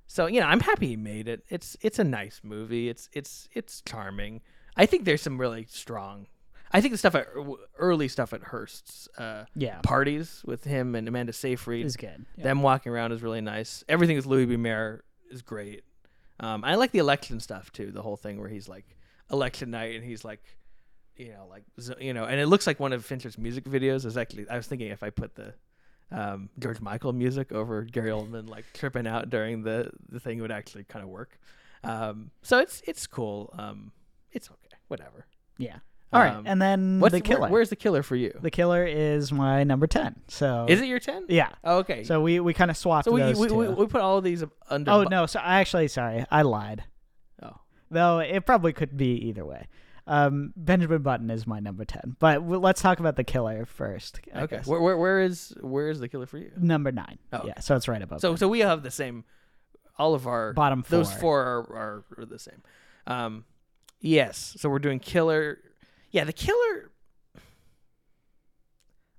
so 0.05 0.25
you 0.27 0.39
know, 0.39 0.47
I'm 0.47 0.60
happy 0.60 0.88
he 0.88 0.95
made 0.95 1.27
it. 1.27 1.43
It's 1.49 1.77
it's 1.81 1.99
a 1.99 2.03
nice 2.03 2.41
movie. 2.43 2.89
It's 2.89 3.10
it's 3.13 3.47
it's 3.53 3.81
charming. 3.81 4.41
I 4.75 4.86
think 4.86 5.05
there's 5.05 5.21
some 5.21 5.39
really 5.39 5.65
strong. 5.69 6.27
I 6.71 6.81
think 6.81 6.93
the 6.93 6.97
stuff 6.97 7.15
at 7.15 7.27
early 7.79 8.10
stuff 8.10 8.33
at 8.33 8.43
Hearst's 8.43 9.07
uh, 9.17 9.45
yeah, 9.55 9.79
parties 9.83 10.43
with 10.45 10.65
him 10.65 10.95
and 10.95 11.07
Amanda 11.07 11.31
Seyfried, 11.31 11.86
is 11.86 11.95
good. 11.95 12.25
Yeah. 12.36 12.43
them 12.43 12.62
walking 12.62 12.91
around 12.91 13.13
is 13.13 13.21
really 13.23 13.41
nice. 13.41 13.83
Everything 13.88 14.17
with 14.17 14.25
Louis 14.25 14.45
B. 14.45 14.57
Mayer 14.57 15.03
is 15.31 15.41
great. 15.41 15.83
Um, 16.39 16.63
I 16.63 16.76
like 16.76 16.91
the 16.91 17.00
election 17.00 17.39
stuff 17.39 17.71
too. 17.71 17.91
The 17.91 18.02
whole 18.02 18.17
thing 18.17 18.39
where 18.39 18.50
he's 18.50 18.67
like 18.67 18.86
election 19.32 19.71
night 19.71 19.95
and 19.95 20.04
he's 20.04 20.23
like, 20.23 20.43
you 21.15 21.30
know, 21.30 21.47
like 21.50 21.63
you 22.00 22.13
know, 22.13 22.26
and 22.26 22.39
it 22.39 22.47
looks 22.47 22.67
like 22.67 22.80
one 22.80 22.93
of 22.93 23.04
Fincher's 23.04 23.38
music 23.38 23.65
videos. 23.65 24.06
Is 24.06 24.17
actually 24.17 24.47
I 24.50 24.58
was 24.58 24.67
thinking 24.67 24.89
if 24.89 25.04
I 25.04 25.10
put 25.10 25.36
the 25.36 25.54
um, 26.12 26.50
George 26.60 26.80
Michael 26.80 27.13
music 27.13 27.52
over 27.52 27.82
Gary 27.84 28.12
Oldman 28.12 28.47
like 28.47 28.65
tripping 28.73 29.08
out 29.08 29.30
during 29.30 29.63
the 29.63 29.89
the 30.10 30.19
thing 30.19 30.39
would 30.41 30.52
actually 30.52 30.84
kind 30.84 31.04
of 31.04 31.10
work. 31.10 31.39
Um, 31.84 32.32
so 32.43 32.60
it's 32.60 32.82
it's 32.86 33.08
cool. 33.08 33.54
Um, 33.58 33.91
it's 34.32 34.50
okay. 34.50 34.78
Whatever. 34.88 35.26
yeah. 35.58 35.80
All 36.13 36.22
right, 36.22 36.36
Um, 36.36 36.43
and 36.48 36.62
then 36.62 37.00
What's 37.02 37.13
the 37.20 37.36
where- 37.38 37.50
where's 37.50 37.70
the 37.70 37.76
killer 37.76 38.02
for 38.02 38.15
you? 38.15 38.32
the 38.41 38.50
killer 38.50 38.86
is 38.86 39.32
my 39.34 39.63
number 39.65 39.88
ten. 39.88 40.15
So 40.30 40.65
Is 40.70 40.80
it 40.82 40.88
your 40.88 41.00
ten? 41.00 41.26
Yeah. 41.28 41.50
Oh, 41.65 41.80
okay. 41.80 42.04
So 42.06 42.22
we 42.22 42.39
we 42.39 42.54
kind 42.54 42.72
of 42.72 42.78
swapped 42.78 43.06
So 43.06 43.12
we, 43.12 43.20
those 43.22 43.38
we, 43.38 43.48
two. 43.50 43.56
we, 43.56 43.67
we 43.67 43.86
put 43.88 44.00
all 44.02 44.17
of 44.17 44.24
these 44.24 44.43
under. 44.70 44.89
oh 44.91 45.04
bu- 45.04 45.10
no, 45.10 45.26
so 45.26 45.39
I 45.41 45.60
actually 45.60 45.89
sorry, 45.89 46.26
I 46.32 46.43
lied. 46.43 46.86
Oh. 47.43 47.58
Though 47.91 48.20
it 48.20 48.46
probably 48.46 48.72
could 48.72 48.96
be 48.96 49.15
either 49.28 49.46
way. 49.46 49.67
Um, 50.10 50.54
Benjamin 50.56 51.02
Button 51.02 51.30
is 51.30 51.46
my 51.46 51.60
number 51.60 51.84
ten, 51.84 52.15
but 52.20 52.36
w- 52.36 52.62
let's 52.62 52.82
talk 52.82 53.02
about 53.02 53.17
the 53.17 53.26
killer 53.26 53.65
first. 53.65 54.22
I 54.34 54.43
Okay. 54.43 54.56
guess. 54.58 54.65
Where, 54.67 54.80
where 54.80 54.98
where 54.98 55.20
is 55.20 55.54
where 55.60 55.89
is 55.89 56.00
the 56.00 56.08
killer 56.08 56.26
for 56.26 56.38
you? 56.38 56.52
Number 56.56 56.93
nine. 56.93 57.20
Oh, 57.34 57.41
Yeah, 57.46 57.60
so 57.60 57.76
it's 57.76 57.89
right 57.89 58.02
above. 58.02 58.22
So 58.22 58.38
so 58.38 58.48
we 58.48 58.60
have 58.60 58.82
the 58.84 58.91
same. 58.91 59.26
All 60.00 60.13
of 60.13 60.26
our 60.26 60.54
bottom 60.54 60.84
four. 60.84 61.00
those 61.00 61.12
four 61.12 61.41
are, 61.41 61.60
are, 61.60 62.06
are 62.20 62.26
the 62.26 62.39
same. 62.39 62.62
Um, 63.08 63.43
yes. 64.00 64.56
So 64.58 64.70
we're 64.70 64.80
doing 64.80 65.00
killer. 65.00 65.60
Yeah, 66.17 66.23
the 66.23 66.34
killer. 66.34 66.89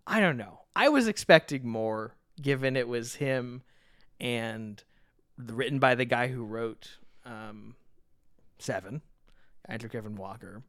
I 0.04 0.18
don't 0.18 0.37
know. 0.37 0.62
I 0.74 0.88
was 0.88 1.06
expecting 1.06 1.68
more, 1.68 2.16
given 2.42 2.76
it 2.76 2.88
was 2.88 3.14
him, 3.14 3.62
and 4.18 4.82
the, 5.37 5.54
written 5.54 5.78
by 5.78 5.94
the 5.94 6.04
guy 6.04 6.26
who 6.26 6.44
wrote 6.44 6.98
um, 7.24 7.76
Seven, 8.58 9.00
Andrew 9.66 9.88
Kevin 9.88 10.16
Walker. 10.16 10.64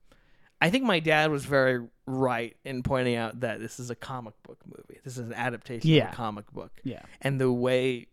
I 0.62 0.70
think 0.70 0.84
my 0.84 1.00
dad 1.00 1.32
was 1.32 1.46
very 1.46 1.88
right 2.06 2.56
in 2.64 2.84
pointing 2.84 3.16
out 3.16 3.40
that 3.40 3.60
this 3.60 3.80
is 3.80 3.90
a 3.90 3.96
comic 3.96 4.36
book 4.44 4.60
movie. 4.68 5.00
This 5.04 5.14
is 5.14 5.26
an 5.26 5.34
adaptation 5.34 5.90
Yeah. 5.90 6.10
of 6.10 6.14
a 6.14 6.16
comic 6.16 6.52
book 6.52 6.74
Yeah. 6.84 7.02
and 7.22 7.42
the 7.42 7.52
way 7.52 8.06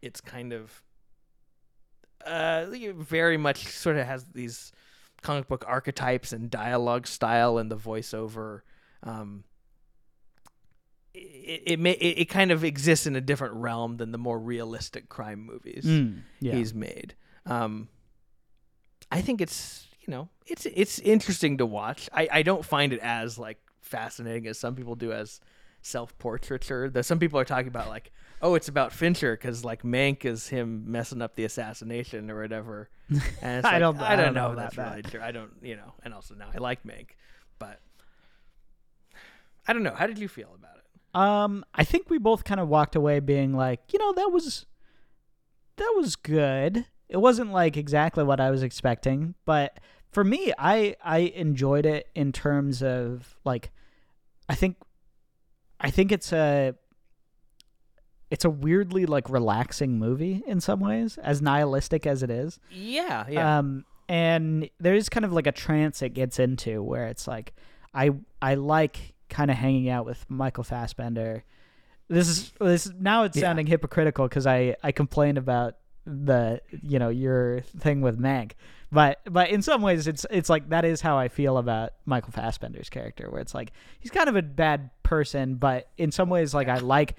it's 0.00 0.22
kind 0.22 0.54
of 0.54 0.82
uh 2.24 2.64
very 2.96 3.36
much 3.36 3.66
sort 3.68 3.96
of 3.96 4.06
has 4.06 4.24
these 4.32 4.72
comic 5.22 5.48
book 5.48 5.64
archetypes 5.66 6.32
and 6.32 6.50
dialogue 6.50 7.06
style 7.06 7.58
and 7.58 7.70
the 7.70 7.76
voiceover 7.76 8.60
um 9.02 9.44
it 11.14 11.62
it, 11.66 11.80
may, 11.80 11.92
it 11.92 12.18
it 12.22 12.24
kind 12.26 12.50
of 12.50 12.62
exists 12.64 13.06
in 13.06 13.16
a 13.16 13.20
different 13.20 13.54
realm 13.54 13.96
than 13.96 14.12
the 14.12 14.18
more 14.18 14.38
realistic 14.38 15.08
crime 15.08 15.40
movies 15.44 15.84
Mm, 15.84 16.22
yeah. 16.40 16.54
he's 16.54 16.74
made. 16.74 17.14
Um, 17.46 17.88
I 19.10 19.20
think 19.22 19.40
it's 19.40 19.86
you 20.00 20.10
know 20.10 20.28
it's 20.46 20.66
it's 20.66 20.98
interesting 21.00 21.58
to 21.58 21.66
watch. 21.66 22.08
I 22.12 22.28
I 22.30 22.42
don't 22.42 22.64
find 22.64 22.92
it 22.92 23.00
as 23.00 23.38
like 23.38 23.58
fascinating 23.80 24.46
as 24.46 24.58
some 24.58 24.74
people 24.76 24.94
do 24.94 25.12
as 25.12 25.40
self 25.82 26.16
portraiture. 26.18 26.90
That 26.90 27.04
some 27.04 27.18
people 27.18 27.40
are 27.40 27.44
talking 27.44 27.68
about 27.68 27.88
like 27.88 28.12
oh 28.42 28.54
it's 28.54 28.68
about 28.68 28.92
Fincher 28.92 29.36
because 29.36 29.64
like 29.64 29.82
Mank 29.82 30.24
is 30.24 30.48
him 30.48 30.84
messing 30.90 31.20
up 31.22 31.34
the 31.34 31.44
assassination 31.44 32.30
or 32.30 32.40
whatever. 32.40 32.88
And 33.10 33.58
it's 33.58 33.66
I 33.66 33.72
like, 33.72 33.80
don't- 33.80 34.00
I 34.00 34.12
I 34.12 34.16
don't 34.16 34.34
know 34.34 34.50
know 34.50 34.56
that's 34.56 34.76
really 34.76 35.02
true. 35.02 35.20
I 35.22 35.30
don't 35.32 35.50
you 35.62 35.76
know 35.76 35.92
and 36.02 36.12
also 36.14 36.34
now 36.34 36.48
I 36.54 36.58
like 36.58 36.82
Mank, 36.84 37.10
but 37.58 37.80
I 39.66 39.72
don't 39.72 39.82
know. 39.82 39.94
How 39.94 40.06
did 40.06 40.18
you 40.18 40.28
feel 40.28 40.54
about 40.54 40.76
it? 40.76 40.84
Um, 41.14 41.64
I 41.74 41.84
think 41.84 42.10
we 42.10 42.18
both 42.18 42.44
kind 42.44 42.60
of 42.60 42.68
walked 42.68 42.94
away 42.96 43.20
being 43.20 43.54
like, 43.54 43.80
you 43.92 43.98
know, 43.98 44.12
that 44.14 44.30
was 44.32 44.66
that 45.76 45.92
was 45.96 46.16
good. 46.16 46.86
It 47.08 47.16
wasn't 47.18 47.52
like 47.52 47.76
exactly 47.76 48.24
what 48.24 48.40
I 48.40 48.50
was 48.50 48.62
expecting, 48.62 49.34
but 49.44 49.78
for 50.10 50.24
me, 50.24 50.52
I 50.58 50.96
I 51.02 51.18
enjoyed 51.18 51.86
it 51.86 52.08
in 52.14 52.32
terms 52.32 52.82
of 52.82 53.38
like 53.44 53.70
I 54.48 54.54
think 54.54 54.76
I 55.80 55.90
think 55.90 56.12
it's 56.12 56.32
a 56.32 56.74
it's 58.30 58.44
a 58.44 58.50
weirdly 58.50 59.06
like 59.06 59.28
relaxing 59.30 59.98
movie 59.98 60.42
in 60.46 60.60
some 60.60 60.80
ways, 60.80 61.18
as 61.18 61.40
nihilistic 61.42 62.06
as 62.06 62.22
it 62.22 62.30
is. 62.30 62.58
Yeah, 62.70 63.24
yeah. 63.28 63.58
Um, 63.58 63.84
and 64.08 64.68
there's 64.80 65.08
kind 65.08 65.24
of 65.24 65.32
like 65.32 65.46
a 65.46 65.52
trance 65.52 66.02
it 66.02 66.10
gets 66.14 66.38
into 66.38 66.82
where 66.82 67.06
it's 67.08 67.26
like, 67.28 67.52
I 67.94 68.10
I 68.40 68.54
like 68.54 69.14
kind 69.28 69.50
of 69.50 69.56
hanging 69.56 69.88
out 69.90 70.04
with 70.06 70.24
Michael 70.30 70.64
Fassbender. 70.64 71.44
This 72.08 72.28
is 72.28 72.52
this 72.58 72.90
now 72.98 73.24
it's 73.24 73.36
Yeah. 73.36 73.42
sounding 73.42 73.66
hypocritical 73.66 74.26
because 74.28 74.46
I 74.46 74.76
I 74.82 74.92
complain 74.92 75.36
about 75.36 75.76
the 76.06 76.60
you 76.82 76.98
know 76.98 77.10
your 77.10 77.60
thing 77.60 78.00
with 78.00 78.18
Mank, 78.18 78.52
but 78.90 79.20
but 79.30 79.50
in 79.50 79.60
some 79.60 79.82
ways 79.82 80.06
it's 80.06 80.24
it's 80.30 80.48
like 80.48 80.70
that 80.70 80.86
is 80.86 81.02
how 81.02 81.18
I 81.18 81.28
feel 81.28 81.58
about 81.58 81.92
Michael 82.06 82.32
Fassbender's 82.32 82.88
character, 82.88 83.30
where 83.30 83.42
it's 83.42 83.54
like 83.54 83.72
he's 84.00 84.10
kind 84.10 84.28
of 84.30 84.36
a 84.36 84.42
bad 84.42 84.88
person, 85.02 85.56
but 85.56 85.90
in 85.98 86.10
some 86.10 86.30
ways 86.30 86.54
like 86.54 86.68
I 86.68 86.78
like 86.78 87.14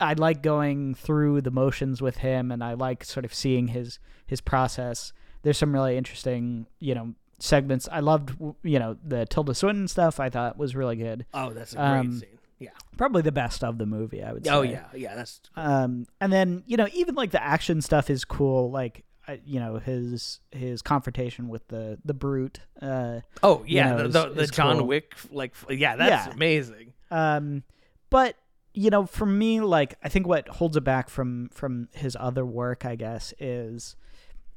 I 0.00 0.14
like 0.14 0.42
going 0.42 0.94
through 0.94 1.42
the 1.42 1.50
motions 1.50 2.00
with 2.02 2.18
him, 2.18 2.50
and 2.50 2.62
I 2.64 2.74
like 2.74 3.04
sort 3.04 3.24
of 3.24 3.34
seeing 3.34 3.68
his 3.68 3.98
his 4.26 4.40
process. 4.40 5.12
There's 5.42 5.58
some 5.58 5.72
really 5.72 5.96
interesting, 5.96 6.66
you 6.78 6.94
know, 6.94 7.14
segments. 7.38 7.88
I 7.90 8.00
loved, 8.00 8.36
you 8.62 8.78
know, 8.78 8.96
the 9.06 9.26
Tilda 9.26 9.54
Swinton 9.54 9.88
stuff. 9.88 10.20
I 10.20 10.28
thought 10.30 10.56
was 10.58 10.76
really 10.76 10.96
good. 10.96 11.26
oh, 11.34 11.50
that's 11.52 11.72
a 11.72 11.76
great 11.76 11.84
um, 11.86 12.12
scene. 12.18 12.38
Yeah. 12.58 12.70
Probably 12.98 13.22
the 13.22 13.32
best 13.32 13.64
of 13.64 13.78
the 13.78 13.86
movie, 13.86 14.22
I 14.22 14.32
would 14.34 14.44
say. 14.44 14.52
Oh 14.52 14.60
yeah, 14.62 14.84
yeah. 14.94 15.14
That's 15.14 15.40
Um, 15.56 16.06
and 16.20 16.30
then 16.32 16.62
you 16.66 16.76
know, 16.76 16.88
even 16.92 17.14
like 17.14 17.30
the 17.30 17.42
action 17.42 17.80
stuff 17.80 18.10
is 18.10 18.24
cool. 18.26 18.70
Like, 18.70 19.04
you 19.46 19.58
know, 19.60 19.76
his 19.78 20.40
his 20.50 20.82
confrontation 20.82 21.48
with 21.48 21.66
the 21.68 21.98
the 22.04 22.12
brute. 22.12 22.60
Uh, 22.82 23.20
Oh 23.42 23.64
yeah, 23.66 23.90
know, 23.92 23.96
the, 23.96 24.04
is- 24.04 24.12
the, 24.12 24.28
the 24.34 24.40
is 24.42 24.50
John 24.50 24.76
cool. 24.78 24.86
Wick 24.88 25.14
like 25.30 25.54
yeah, 25.70 25.96
that's 25.96 26.26
Yeah. 26.26 26.32
amazing. 26.34 26.92
Um, 27.10 27.62
but 28.10 28.36
you 28.72 28.90
know, 28.90 29.04
for 29.06 29.26
me, 29.26 29.60
like 29.60 29.96
I 30.02 30.08
think 30.08 30.26
what 30.26 30.48
holds 30.48 30.76
it 30.76 30.84
back 30.84 31.08
from 31.10 31.48
from 31.52 31.88
his 31.94 32.16
other 32.20 32.44
work, 32.46 32.84
I 32.84 32.94
guess, 32.96 33.32
is 33.38 33.96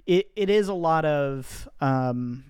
it 0.06 0.30
it 0.36 0.49
is 0.49 0.67
a 0.67 0.73
lot 0.73 1.06
of 1.06 1.67
um. 1.82 2.45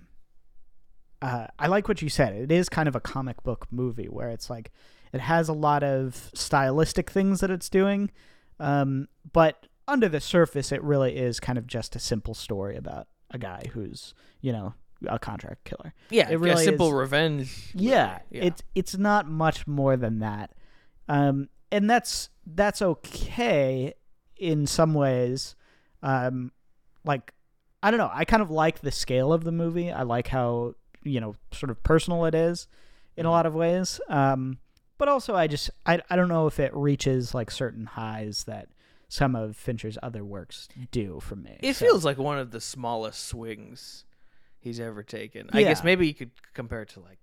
Uh, 1.22 1.46
I 1.58 1.68
like 1.68 1.88
what 1.88 2.02
you 2.02 2.08
said. 2.10 2.34
It 2.34 2.52
is 2.52 2.68
kind 2.68 2.86
of 2.86 2.94
a 2.94 3.00
comic 3.00 3.42
book 3.42 3.66
movie 3.70 4.08
where 4.08 4.28
it's 4.28 4.50
like 4.50 4.70
it 5.12 5.20
has 5.22 5.48
a 5.48 5.54
lot 5.54 5.82
of 5.82 6.30
stylistic 6.34 7.10
things 7.10 7.40
that 7.40 7.50
it's 7.50 7.70
doing, 7.70 8.10
um, 8.60 9.08
but 9.32 9.66
under 9.88 10.08
the 10.08 10.20
surface, 10.20 10.70
it 10.70 10.82
really 10.82 11.16
is 11.16 11.40
kind 11.40 11.56
of 11.56 11.66
just 11.66 11.96
a 11.96 11.98
simple 11.98 12.34
story 12.34 12.76
about 12.76 13.06
a 13.30 13.38
guy 13.38 13.62
who's 13.72 14.12
you 14.42 14.52
know 14.52 14.74
a 15.06 15.18
contract 15.18 15.64
killer. 15.64 15.94
Yeah, 16.10 16.28
It 16.28 16.34
a 16.34 16.38
really 16.38 16.64
simple 16.64 16.88
is- 16.88 16.92
revenge. 16.94 17.70
Yeah, 17.74 18.18
movie. 18.30 18.46
it's 18.48 18.62
it's 18.74 18.96
not 18.98 19.26
much 19.26 19.66
more 19.66 19.96
than 19.96 20.18
that, 20.18 20.50
um, 21.08 21.48
and 21.74 21.90
that's 21.90 22.30
that's 22.46 22.80
okay 22.80 23.94
in 24.36 24.66
some 24.66 24.94
ways. 24.94 25.56
Um, 26.02 26.52
like 27.04 27.32
I 27.82 27.90
don't 27.90 27.98
know, 27.98 28.10
I 28.12 28.24
kind 28.24 28.42
of 28.42 28.50
like 28.50 28.80
the 28.80 28.92
scale 28.92 29.32
of 29.32 29.44
the 29.44 29.52
movie. 29.52 29.90
I 29.90 30.02
like 30.02 30.28
how 30.28 30.74
you 31.02 31.20
know 31.20 31.34
sort 31.52 31.70
of 31.70 31.82
personal 31.82 32.24
it 32.26 32.34
is 32.34 32.68
in 33.16 33.26
a 33.26 33.30
lot 33.30 33.44
of 33.46 33.54
ways. 33.54 34.00
Um, 34.08 34.58
but 34.98 35.08
also 35.08 35.34
I 35.34 35.46
just 35.48 35.70
I 35.84 36.00
I 36.08 36.16
don't 36.16 36.28
know 36.28 36.46
if 36.46 36.60
it 36.60 36.74
reaches 36.74 37.34
like 37.34 37.50
certain 37.50 37.86
highs 37.86 38.44
that 38.44 38.68
some 39.08 39.34
of 39.36 39.56
Fincher's 39.56 39.98
other 40.02 40.24
works 40.24 40.68
do 40.92 41.18
for 41.20 41.36
me. 41.36 41.58
It 41.60 41.74
So- 41.76 41.86
feels 41.86 42.04
like 42.04 42.18
one 42.18 42.38
of 42.38 42.52
the 42.52 42.60
smallest 42.60 43.24
swings 43.26 44.04
he's 44.58 44.80
ever 44.80 45.02
taken. 45.02 45.50
I 45.52 45.62
guess 45.62 45.82
maybe 45.84 46.06
you 46.06 46.14
could 46.14 46.30
compare 46.54 46.82
it 46.82 46.88
to 46.90 47.00
like 47.00 47.20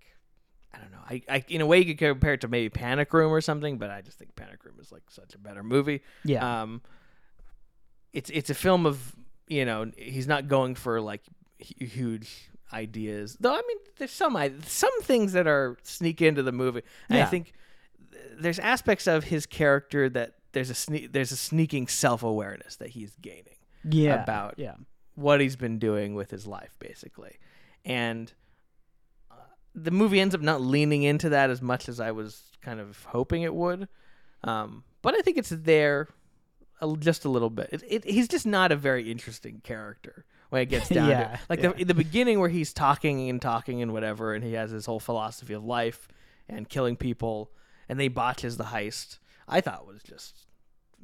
I 0.74 0.78
don't 0.78 0.90
know. 0.90 0.98
I, 1.08 1.22
I 1.28 1.44
in 1.48 1.60
a 1.60 1.66
way 1.66 1.78
you 1.78 1.84
could 1.86 1.98
compare 1.98 2.34
it 2.34 2.40
to 2.42 2.48
maybe 2.48 2.68
Panic 2.70 3.12
Room 3.12 3.32
or 3.32 3.40
something, 3.40 3.78
but 3.78 3.90
I 3.90 4.00
just 4.00 4.18
think 4.18 4.34
Panic 4.36 4.64
Room 4.64 4.76
is 4.80 4.90
like 4.90 5.02
such 5.10 5.34
a 5.34 5.38
better 5.38 5.62
movie. 5.62 6.02
yeah. 6.24 6.62
Um, 6.62 6.82
it's 8.12 8.30
it's 8.30 8.50
a 8.50 8.54
film 8.54 8.86
of 8.86 9.14
you 9.48 9.64
know 9.64 9.90
he's 9.96 10.26
not 10.26 10.48
going 10.48 10.74
for 10.74 11.00
like 11.00 11.22
huge 11.58 12.50
ideas 12.72 13.36
though. 13.40 13.52
I 13.54 13.62
mean, 13.66 13.78
there's 13.98 14.12
some 14.12 14.36
i- 14.36 14.52
some 14.66 15.02
things 15.02 15.32
that 15.32 15.46
are 15.46 15.78
sneak 15.82 16.20
into 16.22 16.42
the 16.42 16.52
movie. 16.52 16.82
And 17.08 17.18
I 17.22 17.24
think 17.26 17.52
there's 18.38 18.58
aspects 18.58 19.06
of 19.06 19.24
his 19.24 19.46
character 19.46 20.08
that 20.10 20.34
there's 20.52 20.70
a 20.70 20.74
sne- 20.74 21.12
there's 21.12 21.32
a 21.32 21.36
sneaking 21.36 21.88
self 21.88 22.22
awareness 22.22 22.76
that 22.76 22.90
he's 22.90 23.14
gaining 23.20 23.56
yeah. 23.84 24.22
about 24.22 24.54
yeah. 24.58 24.74
what 25.14 25.40
he's 25.40 25.56
been 25.56 25.78
doing 25.78 26.14
with 26.14 26.30
his 26.30 26.46
life, 26.46 26.76
basically. 26.78 27.38
And 27.84 28.32
the 29.74 29.90
movie 29.90 30.20
ends 30.20 30.34
up 30.34 30.40
not 30.40 30.60
leaning 30.60 31.02
into 31.02 31.28
that 31.30 31.50
as 31.50 31.62
much 31.62 31.88
as 31.88 32.00
I 32.00 32.12
was 32.12 32.42
kind 32.60 32.80
of 32.80 33.04
hoping 33.04 33.42
it 33.42 33.54
would. 33.54 33.88
Um, 34.44 34.84
but 35.02 35.14
I 35.14 35.20
think 35.20 35.38
it's 35.38 35.50
there 35.50 36.08
a, 36.80 36.96
just 36.96 37.24
a 37.24 37.28
little 37.28 37.50
bit. 37.50 37.70
It, 37.72 37.82
it, 37.86 38.04
he's 38.04 38.28
just 38.28 38.46
not 38.46 38.72
a 38.72 38.76
very 38.76 39.10
interesting 39.10 39.60
character 39.64 40.24
when 40.50 40.62
it 40.62 40.66
gets 40.66 40.88
down 40.90 41.08
to 41.08 41.32
it. 41.34 41.40
Like 41.48 41.62
yeah. 41.62 41.72
the, 41.72 41.84
the 41.84 41.94
beginning 41.94 42.40
where 42.40 42.48
he's 42.48 42.72
talking 42.72 43.30
and 43.30 43.40
talking 43.40 43.80
and 43.82 43.92
whatever, 43.92 44.34
and 44.34 44.44
he 44.44 44.52
has 44.54 44.70
his 44.70 44.86
whole 44.86 45.00
philosophy 45.00 45.54
of 45.54 45.64
life 45.64 46.08
and 46.48 46.68
killing 46.68 46.96
people, 46.96 47.50
and 47.88 47.98
they 47.98 48.08
botches 48.08 48.56
the 48.56 48.64
heist. 48.64 49.18
I 49.48 49.60
thought 49.60 49.86
was 49.86 50.02
just 50.02 50.46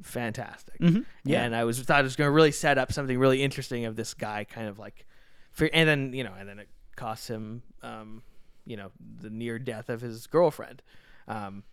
fantastic. 0.01 0.79
Mhm. 0.79 1.05
Yeah. 1.23 1.43
And 1.43 1.55
I 1.55 1.63
was 1.63 1.79
thought 1.81 2.01
it 2.01 2.03
was 2.03 2.15
going 2.15 2.27
to 2.27 2.31
really 2.31 2.51
set 2.51 2.77
up 2.77 2.91
something 2.91 3.17
really 3.17 3.41
interesting 3.41 3.85
of 3.85 3.95
this 3.95 4.13
guy 4.13 4.43
kind 4.43 4.67
of 4.67 4.79
like, 4.79 5.05
for, 5.51 5.69
and 5.73 5.87
then 5.87 6.13
you 6.13 6.23
know, 6.23 6.33
and 6.37 6.47
then 6.47 6.59
it 6.59 6.69
costs 6.95 7.29
him, 7.29 7.63
um, 7.81 8.21
you 8.69 8.77
know, 8.77 8.91
the 9.19 9.31
near 9.31 9.57
death 9.57 9.89
of 9.89 9.99
his 9.99 10.27
girlfriend. 10.27 10.83
Um, 11.27 11.63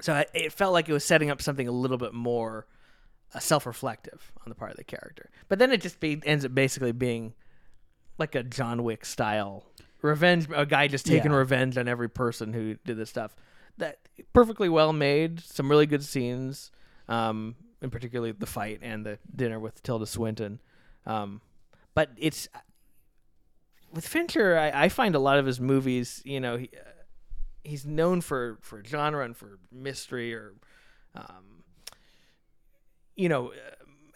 so 0.00 0.22
it 0.34 0.52
felt 0.52 0.74
like 0.74 0.88
it 0.88 0.92
was 0.92 1.02
setting 1.02 1.30
up 1.30 1.40
something 1.40 1.66
a 1.66 1.72
little 1.72 1.96
bit 1.96 2.12
more 2.12 2.66
uh, 3.34 3.38
self-reflective 3.38 4.30
on 4.44 4.50
the 4.50 4.54
part 4.54 4.70
of 4.70 4.76
the 4.76 4.84
character. 4.84 5.30
But 5.48 5.58
then 5.58 5.72
it 5.72 5.80
just 5.80 5.98
be, 5.98 6.20
ends 6.24 6.44
up 6.44 6.54
basically 6.54 6.92
being 6.92 7.32
like 8.18 8.34
a 8.34 8.42
John 8.42 8.84
Wick 8.84 9.06
style 9.06 9.64
revenge, 10.02 10.46
a 10.54 10.66
guy 10.66 10.88
just 10.88 11.06
taking 11.06 11.30
Yeah. 11.30 11.38
revenge 11.38 11.78
on 11.78 11.88
every 11.88 12.08
person 12.10 12.52
who 12.52 12.76
did 12.84 12.98
this 12.98 13.08
stuff. 13.08 13.34
That 13.78 13.98
perfectly 14.32 14.68
well 14.68 14.92
made, 14.92 15.40
some 15.40 15.70
really 15.70 15.86
good 15.86 16.04
scenes, 16.04 16.70
um, 17.08 17.56
in 17.80 17.88
particularly 17.90 18.32
the 18.32 18.46
fight 18.46 18.80
and 18.82 19.06
the 19.06 19.18
dinner 19.34 19.58
with 19.58 19.82
Tilda 19.82 20.06
Swinton. 20.06 20.60
Um, 21.06 21.40
but 21.94 22.10
it's 22.18 22.46
with 23.92 24.06
Fincher, 24.06 24.58
I, 24.58 24.84
I 24.84 24.88
find 24.88 25.14
a 25.14 25.18
lot 25.18 25.38
of 25.38 25.46
his 25.46 25.60
movies, 25.60 26.22
you 26.24 26.40
know, 26.40 26.56
he, 26.56 26.70
uh, 26.74 26.88
he's 27.64 27.86
known 27.86 28.20
for 28.20 28.58
for 28.60 28.82
genre 28.84 29.24
and 29.24 29.36
for 29.36 29.58
mystery 29.72 30.34
or, 30.34 30.54
um, 31.14 31.64
you 33.16 33.28
know, 33.28 33.48
uh, 33.52 33.54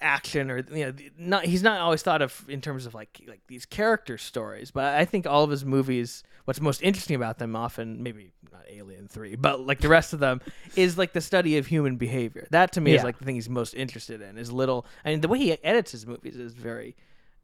action 0.00 0.50
or 0.50 0.58
you 0.58 0.86
know, 0.86 0.92
not. 1.16 1.44
He's 1.44 1.62
not 1.62 1.80
always 1.80 2.02
thought 2.02 2.22
of 2.22 2.44
in 2.48 2.60
terms 2.60 2.86
of 2.86 2.94
like 2.94 3.22
like 3.26 3.40
these 3.46 3.64
character 3.66 4.18
stories. 4.18 4.70
But 4.70 4.94
I 4.94 5.04
think 5.04 5.26
all 5.26 5.44
of 5.44 5.50
his 5.50 5.64
movies, 5.64 6.22
what's 6.44 6.60
most 6.60 6.82
interesting 6.82 7.16
about 7.16 7.38
them, 7.38 7.54
often 7.56 8.02
maybe 8.02 8.32
not 8.52 8.62
Alien 8.68 9.08
Three, 9.08 9.36
but 9.36 9.60
like 9.60 9.80
the 9.80 9.88
rest 9.88 10.12
of 10.12 10.18
them, 10.18 10.40
is 10.76 10.98
like 10.98 11.12
the 11.12 11.20
study 11.20 11.58
of 11.58 11.66
human 11.66 11.96
behavior. 11.96 12.46
That 12.50 12.72
to 12.72 12.80
me 12.80 12.94
is 12.94 13.04
like 13.04 13.18
the 13.18 13.24
thing 13.24 13.36
he's 13.36 13.48
most 13.48 13.74
interested 13.74 14.20
in. 14.20 14.38
Is 14.38 14.52
little. 14.52 14.86
I 15.04 15.10
mean, 15.10 15.20
the 15.20 15.28
way 15.28 15.38
he 15.38 15.52
edits 15.64 15.92
his 15.92 16.06
movies 16.06 16.36
is 16.36 16.52
very. 16.52 16.96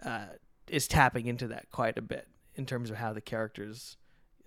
Uh, 0.04 0.26
is 0.70 0.88
tapping 0.88 1.26
into 1.26 1.48
that 1.48 1.70
quite 1.70 1.98
a 1.98 2.02
bit 2.02 2.28
in 2.54 2.66
terms 2.66 2.90
of 2.90 2.96
how 2.96 3.12
the 3.12 3.20
characters 3.20 3.96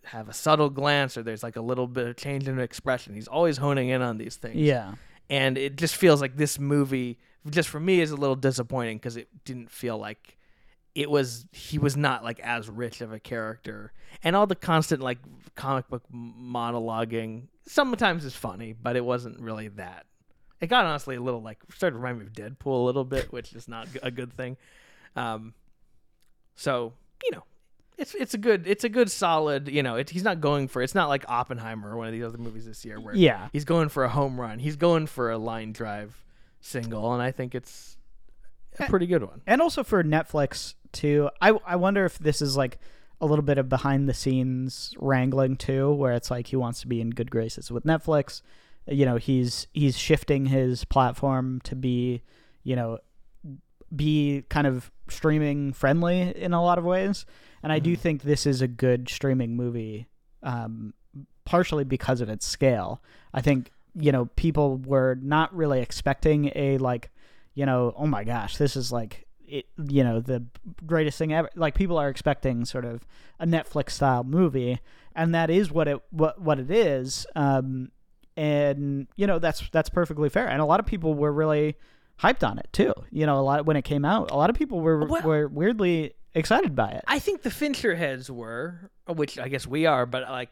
have 0.03 0.27
a 0.27 0.33
subtle 0.33 0.69
glance 0.69 1.17
or 1.17 1.23
there's 1.23 1.43
like 1.43 1.55
a 1.55 1.61
little 1.61 1.87
bit 1.87 2.07
of 2.07 2.15
change 2.17 2.47
in 2.47 2.59
expression. 2.59 3.13
He's 3.13 3.27
always 3.27 3.57
honing 3.57 3.89
in 3.89 4.01
on 4.01 4.17
these 4.17 4.35
things. 4.35 4.55
Yeah. 4.55 4.95
And 5.29 5.57
it 5.57 5.77
just 5.77 5.95
feels 5.95 6.19
like 6.21 6.35
this 6.35 6.59
movie, 6.59 7.19
just 7.49 7.69
for 7.69 7.79
me, 7.79 8.01
is 8.01 8.11
a 8.11 8.15
little 8.15 8.35
disappointing 8.35 8.97
because 8.97 9.15
it 9.15 9.29
didn't 9.45 9.71
feel 9.71 9.97
like 9.97 10.37
it 10.93 11.09
was 11.09 11.45
he 11.53 11.77
was 11.77 11.95
not 11.95 12.23
like 12.23 12.39
as 12.41 12.69
rich 12.69 12.99
of 12.99 13.13
a 13.13 13.19
character, 13.19 13.93
and 14.23 14.35
all 14.35 14.45
the 14.45 14.55
constant 14.55 15.01
like 15.01 15.19
comic 15.55 15.87
book 15.87 16.03
monologuing 16.13 17.43
sometimes 17.65 18.25
is 18.25 18.35
funny, 18.35 18.73
but 18.73 18.97
it 18.97 19.05
wasn't 19.05 19.39
really 19.39 19.69
that. 19.69 20.05
It 20.59 20.67
got 20.67 20.85
honestly 20.85 21.15
a 21.15 21.21
little 21.21 21.41
like 21.41 21.59
started 21.73 21.95
to 21.95 21.99
remind 21.99 22.19
me 22.19 22.25
of 22.25 22.33
Deadpool 22.33 22.81
a 22.81 22.85
little 22.85 23.05
bit, 23.05 23.31
which 23.31 23.53
is 23.53 23.69
not 23.69 23.87
a 24.03 24.11
good 24.11 24.33
thing. 24.33 24.57
Um, 25.15 25.53
so 26.61 26.93
you 27.23 27.31
know, 27.31 27.43
it's 27.97 28.13
it's 28.15 28.33
a 28.33 28.37
good 28.37 28.65
it's 28.67 28.83
a 28.83 28.89
good 28.89 29.09
solid 29.11 29.67
you 29.67 29.83
know 29.83 29.95
it, 29.95 30.09
he's 30.09 30.23
not 30.23 30.41
going 30.41 30.67
for 30.67 30.81
it's 30.81 30.95
not 30.95 31.09
like 31.09 31.23
Oppenheimer 31.29 31.89
or 31.91 31.97
one 31.97 32.07
of 32.07 32.13
these 32.13 32.23
other 32.23 32.37
movies 32.37 32.65
this 32.65 32.83
year 32.85 32.99
where 32.99 33.15
Yeah. 33.15 33.49
he's 33.53 33.65
going 33.65 33.89
for 33.89 34.03
a 34.03 34.09
home 34.09 34.39
run 34.39 34.59
he's 34.59 34.75
going 34.75 35.07
for 35.07 35.31
a 35.31 35.37
line 35.37 35.71
drive 35.71 36.15
single 36.61 37.13
and 37.13 37.21
I 37.21 37.31
think 37.31 37.53
it's 37.55 37.97
a 38.79 38.85
pretty 38.87 39.05
good 39.07 39.23
one. 39.23 39.41
and 39.45 39.61
also 39.61 39.83
for 39.83 40.03
Netflix 40.03 40.75
too. 40.91 41.29
I 41.41 41.49
I 41.65 41.75
wonder 41.75 42.05
if 42.05 42.17
this 42.19 42.41
is 42.41 42.55
like 42.57 42.79
a 43.19 43.25
little 43.25 43.43
bit 43.43 43.57
of 43.59 43.69
behind 43.69 44.09
the 44.09 44.13
scenes 44.15 44.93
wrangling 44.97 45.55
too, 45.55 45.91
where 45.93 46.13
it's 46.13 46.31
like 46.31 46.47
he 46.47 46.55
wants 46.55 46.81
to 46.81 46.87
be 46.87 46.99
in 47.01 47.11
good 47.11 47.29
graces 47.29 47.69
with 47.71 47.83
Netflix. 47.83 48.41
You 48.87 49.05
know, 49.05 49.17
he's 49.17 49.67
he's 49.73 49.95
shifting 49.97 50.47
his 50.47 50.85
platform 50.85 51.61
to 51.65 51.75
be, 51.75 52.23
you 52.63 52.75
know, 52.75 52.97
be 53.95 54.43
kind 54.49 54.67
of 54.67 54.91
streaming 55.09 55.73
friendly 55.73 56.35
in 56.35 56.53
a 56.53 56.63
lot 56.63 56.77
of 56.77 56.85
ways. 56.85 57.25
And 57.63 57.71
I 57.71 57.79
do 57.79 57.95
think 57.95 58.23
this 58.23 58.45
is 58.45 58.61
a 58.61 58.67
good 58.67 59.09
streaming 59.09 59.55
movie, 59.55 60.07
um, 60.41 60.93
partially 61.45 61.83
because 61.83 62.21
of 62.21 62.29
its 62.29 62.45
scale. 62.45 63.01
I 63.33 63.41
think 63.41 63.71
you 63.93 64.11
know 64.11 64.25
people 64.35 64.77
were 64.77 65.17
not 65.21 65.53
really 65.55 65.81
expecting 65.81 66.51
a 66.55 66.77
like 66.77 67.11
you 67.53 67.65
know, 67.65 67.93
oh 67.97 68.07
my 68.07 68.23
gosh, 68.23 68.57
this 68.57 68.75
is 68.75 68.91
like 68.91 69.27
it, 69.45 69.65
you 69.77 70.03
know, 70.03 70.19
the 70.19 70.45
greatest 70.85 71.17
thing 71.17 71.33
ever. 71.33 71.49
Like 71.55 71.75
people 71.75 71.97
are 71.97 72.09
expecting 72.09 72.65
sort 72.65 72.85
of 72.85 73.05
a 73.39 73.45
Netflix 73.45 73.91
style 73.91 74.23
movie, 74.23 74.79
and 75.15 75.35
that 75.35 75.49
is 75.49 75.71
what 75.71 75.87
it 75.87 76.01
what 76.11 76.39
what 76.41 76.59
it 76.59 76.71
is. 76.71 77.25
Um, 77.35 77.91
and 78.37 79.07
you 79.17 79.27
know 79.27 79.39
that's 79.39 79.69
that's 79.71 79.89
perfectly 79.89 80.29
fair. 80.29 80.47
And 80.47 80.61
a 80.61 80.65
lot 80.65 80.79
of 80.79 80.85
people 80.85 81.13
were 81.13 81.31
really 81.31 81.75
hyped 82.21 82.47
on 82.47 82.59
it 82.59 82.67
too. 82.71 82.93
You 83.11 83.25
know, 83.25 83.39
a 83.39 83.41
lot 83.41 83.65
when 83.65 83.77
it 83.77 83.83
came 83.83 84.05
out, 84.05 84.31
a 84.31 84.35
lot 84.35 84.49
of 84.49 84.55
people 84.55 84.79
were 84.81 85.05
Well- 85.05 85.21
were 85.23 85.47
weirdly 85.47 86.13
excited 86.33 86.75
by 86.75 86.89
it. 86.91 87.03
I 87.07 87.19
think 87.19 87.41
the 87.41 87.51
Fincher 87.51 87.95
heads 87.95 88.29
were, 88.31 88.89
which 89.07 89.37
I 89.39 89.47
guess 89.49 89.67
we 89.67 89.85
are, 89.85 90.05
but 90.05 90.29
like, 90.29 90.49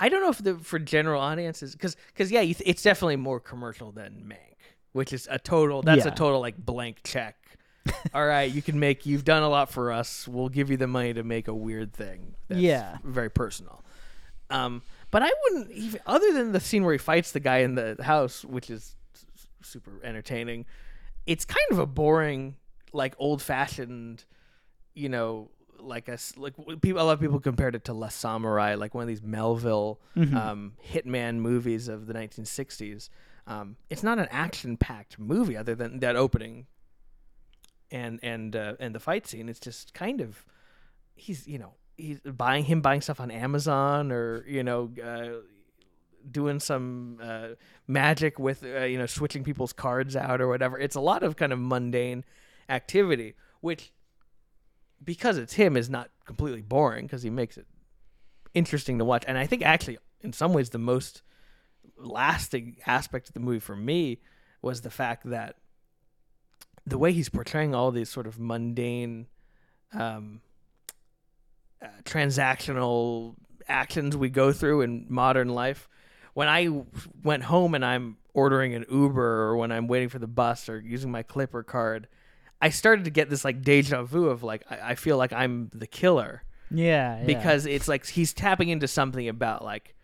I 0.00 0.08
don't 0.08 0.20
know 0.22 0.30
if 0.30 0.38
the 0.38 0.56
for 0.58 0.78
general 0.78 1.20
audiences, 1.22 1.72
because 1.72 1.96
because 2.08 2.30
yeah, 2.30 2.40
th- 2.42 2.62
it's 2.64 2.82
definitely 2.82 3.16
more 3.16 3.40
commercial 3.40 3.92
than 3.92 4.24
Mank, 4.26 4.56
which 4.92 5.12
is 5.12 5.28
a 5.30 5.38
total. 5.38 5.82
That's 5.82 6.04
Yeah. 6.04 6.12
a 6.12 6.14
total 6.14 6.40
like 6.40 6.56
blank 6.56 6.98
check. 7.04 7.36
All 8.12 8.26
right, 8.26 8.50
you 8.50 8.62
can 8.62 8.80
make. 8.80 9.06
You've 9.06 9.24
done 9.24 9.44
a 9.44 9.48
lot 9.48 9.70
for 9.70 9.92
us. 9.92 10.26
We'll 10.26 10.48
give 10.48 10.70
you 10.70 10.76
the 10.76 10.88
money 10.88 11.14
to 11.14 11.22
make 11.22 11.46
a 11.46 11.54
weird 11.54 11.92
thing. 11.92 12.34
That's 12.48 12.60
Yeah. 12.60 12.98
very 13.04 13.30
personal. 13.30 13.84
Um, 14.50 14.82
but 15.12 15.22
I 15.22 15.30
wouldn't 15.44 15.70
even 15.70 16.00
other 16.04 16.32
than 16.32 16.50
the 16.52 16.58
scene 16.60 16.82
where 16.84 16.92
he 16.92 16.98
fights 16.98 17.30
the 17.32 17.38
guy 17.40 17.58
in 17.58 17.76
the 17.76 17.96
house, 18.02 18.44
which 18.44 18.70
is 18.70 18.96
super 19.62 20.00
entertaining. 20.04 20.66
It's 21.26 21.44
kind 21.44 21.66
of 21.70 21.78
a 21.78 21.86
boring, 21.86 22.56
like 22.92 23.14
old 23.18 23.42
fashioned, 23.42 24.24
you 24.94 25.08
know, 25.08 25.50
like 25.78 26.08
a 26.08 26.18
like 26.36 26.54
people. 26.80 27.00
A 27.00 27.04
lot 27.04 27.12
of 27.12 27.20
people 27.20 27.40
compared 27.40 27.74
it 27.74 27.84
to 27.84 27.94
Le 27.94 28.08
Samouraï, 28.08 28.78
like 28.78 28.94
one 28.94 29.02
of 29.02 29.08
these 29.08 29.22
Melville 29.22 30.00
um, 30.36 30.72
hitman 30.92 31.36
movies 31.36 31.88
of 31.88 32.06
the 32.06 32.14
1960s. 32.14 33.08
Um, 33.46 33.76
it's 33.90 34.02
not 34.02 34.18
an 34.18 34.26
action 34.30 34.76
packed 34.76 35.18
movie, 35.18 35.56
other 35.56 35.74
than 35.74 36.00
that 36.00 36.16
opening 36.16 36.66
and 37.90 38.18
and 38.22 38.56
uh, 38.56 38.74
and 38.80 38.94
the 38.94 39.00
fight 39.00 39.26
scene. 39.26 39.48
It's 39.48 39.60
just 39.60 39.94
kind 39.94 40.20
of 40.20 40.44
he's 41.14 41.46
you 41.46 41.58
know 41.58 41.74
he's 41.96 42.20
buying 42.20 42.64
him 42.64 42.80
buying 42.80 43.00
stuff 43.00 43.20
on 43.20 43.30
Amazon 43.30 44.12
or 44.12 44.44
you 44.46 44.62
know 44.62 44.90
uh, 45.02 45.40
doing 46.30 46.60
some 46.60 47.18
uh, 47.22 47.48
magic 47.86 48.38
with 48.38 48.64
uh, 48.64 48.84
you 48.84 48.98
know 48.98 49.06
switching 49.06 49.44
people's 49.44 49.72
cards 49.72 50.16
out 50.16 50.40
or 50.40 50.48
whatever. 50.48 50.78
It's 50.78 50.96
a 50.96 51.00
lot 51.00 51.22
of 51.22 51.36
kind 51.36 51.52
of 51.52 51.58
mundane 51.58 52.24
activity, 52.68 53.34
which 53.60 53.92
because 55.02 55.38
it's 55.38 55.54
him 55.54 55.76
is 55.76 55.90
not 55.90 56.10
completely 56.24 56.62
boring 56.62 57.06
because 57.06 57.22
he 57.22 57.30
makes 57.30 57.56
it 57.56 57.66
interesting 58.54 58.98
to 58.98 59.04
watch. 59.04 59.24
And 59.26 59.38
I 59.38 59.46
think 59.46 59.62
actually 59.62 59.98
in 60.22 60.32
some 60.32 60.52
ways 60.52 60.70
the 60.70 60.78
most 60.78 61.22
lasting 61.98 62.76
aspect 62.86 63.28
of 63.28 63.34
the 63.34 63.40
movie 63.40 63.60
for 63.60 63.76
me 63.76 64.20
was 64.62 64.80
the 64.80 64.90
fact 64.90 65.28
that 65.30 65.56
the 66.86 66.98
way 66.98 67.12
he's 67.12 67.28
portraying 67.28 67.74
all 67.74 67.90
these 67.90 68.08
sort 68.08 68.26
of 68.26 68.38
mundane 68.38 69.26
um, 69.92 70.40
uh, 71.82 71.88
transactional 72.04 73.34
actions 73.68 74.16
we 74.16 74.28
go 74.28 74.52
through 74.52 74.82
in 74.82 75.06
modern 75.08 75.48
life. 75.48 75.88
When 76.36 76.48
I 76.48 76.68
went 77.24 77.44
home 77.44 77.74
and 77.74 77.82
I'm 77.82 78.18
ordering 78.34 78.74
an 78.74 78.84
Uber 78.90 79.42
or 79.44 79.56
when 79.56 79.72
I'm 79.72 79.86
waiting 79.88 80.10
for 80.10 80.18
the 80.18 80.26
bus 80.26 80.68
or 80.68 80.78
using 80.78 81.10
my 81.10 81.22
Clipper 81.22 81.62
card, 81.62 82.08
I 82.60 82.68
started 82.68 83.06
to 83.06 83.10
get 83.10 83.30
this 83.30 83.42
like 83.42 83.62
deja 83.62 84.02
vu 84.02 84.26
of 84.28 84.42
like 84.42 84.62
I, 84.68 84.90
I 84.90 84.94
feel 84.96 85.16
like 85.16 85.32
I'm 85.32 85.70
the 85.72 85.86
killer. 85.86 86.42
Yeah, 86.70 87.20
yeah. 87.20 87.24
because 87.24 87.64
it's 87.64 87.88
like 87.88 88.06
he's 88.06 88.34
tapping 88.34 88.68
into 88.68 88.86
something 88.86 89.26
about 89.26 89.64
like 89.64 89.94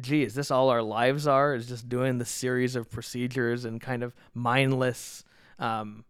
gee 0.00 0.24
is 0.24 0.34
this 0.34 0.50
all 0.50 0.68
our 0.68 0.82
lives 0.82 1.28
are? 1.28 1.54
Is 1.54 1.68
just 1.68 1.88
doing 1.88 2.18
the 2.18 2.24
series 2.24 2.74
of 2.74 2.90
procedures 2.90 3.64
and 3.64 3.80
kind 3.80 4.02
of 4.02 4.16
mindless 4.34 5.22
um, 5.60 6.04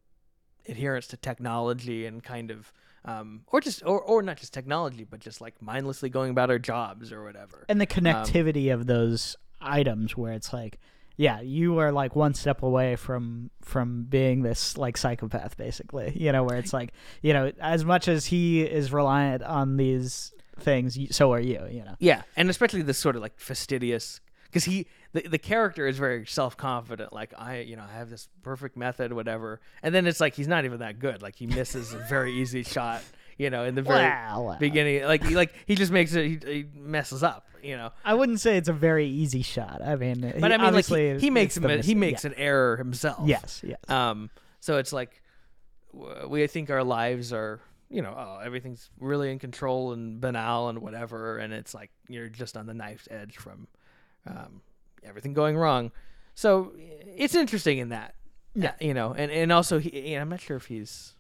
adherence 0.67 1.09
to 1.09 1.19
technology 1.19 2.07
and 2.07 2.23
kind 2.23 2.51
of 2.51 2.73
um, 3.05 3.43
or 3.49 3.61
just 3.61 3.83
or, 3.85 4.01
or 4.01 4.23
not 4.23 4.39
just 4.39 4.55
technology 4.55 5.05
but 5.05 5.21
just 5.21 5.43
like 5.43 5.61
mindlessly 5.61 6.09
going 6.09 6.31
about 6.31 6.49
our 6.49 6.59
jobs 6.59 7.13
or 7.13 7.23
whatever. 7.23 7.67
And 7.69 7.79
the 7.79 7.85
Um, 7.87 8.03
connectivity 8.05 8.73
of 8.73 8.87
those 8.87 9.37
items 9.61 10.17
where 10.17 10.33
it's 10.33 10.53
like 10.53 10.79
yeah 11.17 11.41
you 11.41 11.79
are 11.79 11.91
like 11.91 12.15
one 12.15 12.35
step 12.35 12.63
away 12.63 12.97
from 12.97 13.51
from 13.61 14.05
being 14.05 14.43
this 14.43 14.77
like 14.79 14.97
psychopath 14.97 15.57
basically 15.57 16.13
you 16.17 16.31
know 16.33 16.45
where 16.45 16.57
it's 16.57 16.73
like 16.73 16.93
you 17.23 17.33
know 17.33 17.53
as 17.61 17.85
much 17.85 18.09
as 18.09 18.27
he 18.27 18.63
is 18.63 18.93
reliant 18.93 19.43
on 19.43 19.77
these 19.77 20.33
things 20.61 20.99
so 21.15 21.33
are 21.33 21.41
you 21.41 21.61
you 21.71 21.85
know 21.85 21.95
Yeah, 21.99 22.23
and 22.37 22.51
especially 22.51 22.83
this 22.83 22.99
sort 22.99 23.17
of 23.17 23.23
like 23.23 23.39
fastidious 23.39 24.21
because 24.47 24.65
he 24.65 24.87
the, 25.13 25.23
the 25.23 25.39
character 25.39 25.87
is 25.87 25.99
very 25.99 26.27
self 26.27 26.57
confident. 26.57 27.13
Like 27.13 27.33
I, 27.37 27.61
you 27.61 27.77
know, 27.77 27.85
I 27.89 27.97
have 27.97 28.11
this 28.11 28.29
perfect 28.43 28.77
method, 28.77 29.13
whatever. 29.13 29.61
And 29.83 29.95
then 29.95 30.07
it's 30.07 30.21
like 30.21 30.35
he's 30.35 30.49
not 30.49 30.65
even 30.65 30.81
that 30.81 30.99
good. 30.99 31.23
Like 31.23 31.37
he 31.37 31.47
misses 31.47 31.95
a 31.95 31.99
very 31.99 32.33
easy 32.33 32.63
shot. 32.63 33.03
You 33.39 33.51
know, 33.51 33.65
in 33.65 33.75
the 33.77 33.83
very 33.83 34.59
beginning, 34.59 35.05
like 35.05 35.25
he, 35.25 35.35
like 35.37 35.55
he 35.67 35.75
just 35.77 35.93
makes 35.93 36.13
it. 36.15 36.25
He, 36.45 36.53
he 36.53 36.67
messes 36.75 37.23
up. 37.23 37.45
You 37.61 37.77
know, 37.77 37.91
i 38.05 38.15
wouldn't 38.15 38.39
say 38.39 38.57
it's 38.57 38.69
a 38.69 38.73
very 38.73 39.09
easy 39.09 39.43
shot 39.43 39.83
i 39.83 39.97
mean 39.97 40.21
but 40.21 40.37
he, 40.37 40.45
I 40.45 40.59
mean, 40.59 40.75
like 40.75 40.87
he, 40.87 41.19
he 41.19 41.29
makes 41.29 41.57
him, 41.57 41.83
he 41.83 41.97
makes 41.97 42.23
yeah. 42.23 42.31
an 42.31 42.37
error 42.39 42.77
himself. 42.77 43.27
yes 43.27 43.63
yes 43.65 43.81
Um. 43.89 44.31
So 44.61 44.79
it's 44.79 44.93
like 44.93 45.21
we 46.29 46.47
think 46.47 46.71
our 46.71 46.85
lives 46.85 47.33
are, 47.33 47.61
you 47.91 48.01
know, 48.01 48.15
oh, 48.17 48.39
everything's 48.45 48.91
really 49.01 49.33
in 49.33 49.39
control 49.41 49.93
and 49.93 50.21
banal 50.21 50.69
and 50.69 50.79
whatever, 50.81 51.39
and 51.39 51.53
it's 51.53 51.75
like 51.75 51.91
you're 52.09 52.29
just 52.29 52.57
on 52.57 52.67
the 52.67 52.75
knife's 52.75 53.09
edge 53.11 53.37
from 53.37 53.67
um, 54.27 54.61
everything 55.03 55.33
going 55.35 55.57
wrong. 55.57 55.91
So 56.37 56.73
it's 56.77 57.35
interesting 57.35 57.79
in 57.79 57.89
that, 57.89 58.15
Yeah. 58.55 58.75
you 58.81 58.95
know, 58.95 59.15
and 59.17 59.31
and 59.33 59.51
also 59.51 59.79
he, 59.81 60.15
I'm 60.15 60.29
not 60.29 60.41
sure 60.41 60.57
if 60.57 60.67
he's, 60.67 61.15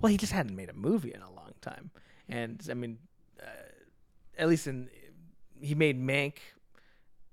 well, 0.00 0.10
he 0.10 0.18
just 0.18 0.32
hadn't 0.32 0.54
made 0.54 0.68
a 0.68 0.74
movie 0.74 1.14
in 1.14 1.22
a 1.22 1.30
long 1.30 1.49
time, 1.60 1.90
and 2.28 2.62
I 2.70 2.74
mean, 2.74 2.98
uh, 3.40 3.46
at 4.38 4.48
least 4.48 4.66
in 4.66 4.88
he 5.60 5.74
made 5.74 6.00
Mank 6.00 6.36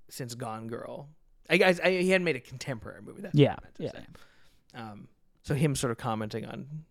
since 0.08 0.34
Gone 0.34 0.66
Girl. 0.68 1.08
I 1.50 1.56
guess 1.56 1.80
I, 1.82 1.90
he 1.92 2.10
hadn't 2.10 2.24
made 2.24 2.36
a 2.36 2.40
contemporary 2.40 3.00
movie. 3.02 3.22
That's 3.22 3.34
yeah 3.34 3.54
what 3.54 3.58
I 3.58 3.64
meant 3.64 3.74
to 3.76 3.82
yeah. 3.84 4.90
Um, 4.90 5.08
so 5.42 5.54
him 5.54 5.74
sort 5.74 5.90
of 5.90 5.96
commenting 5.98 6.44
on 6.44 6.84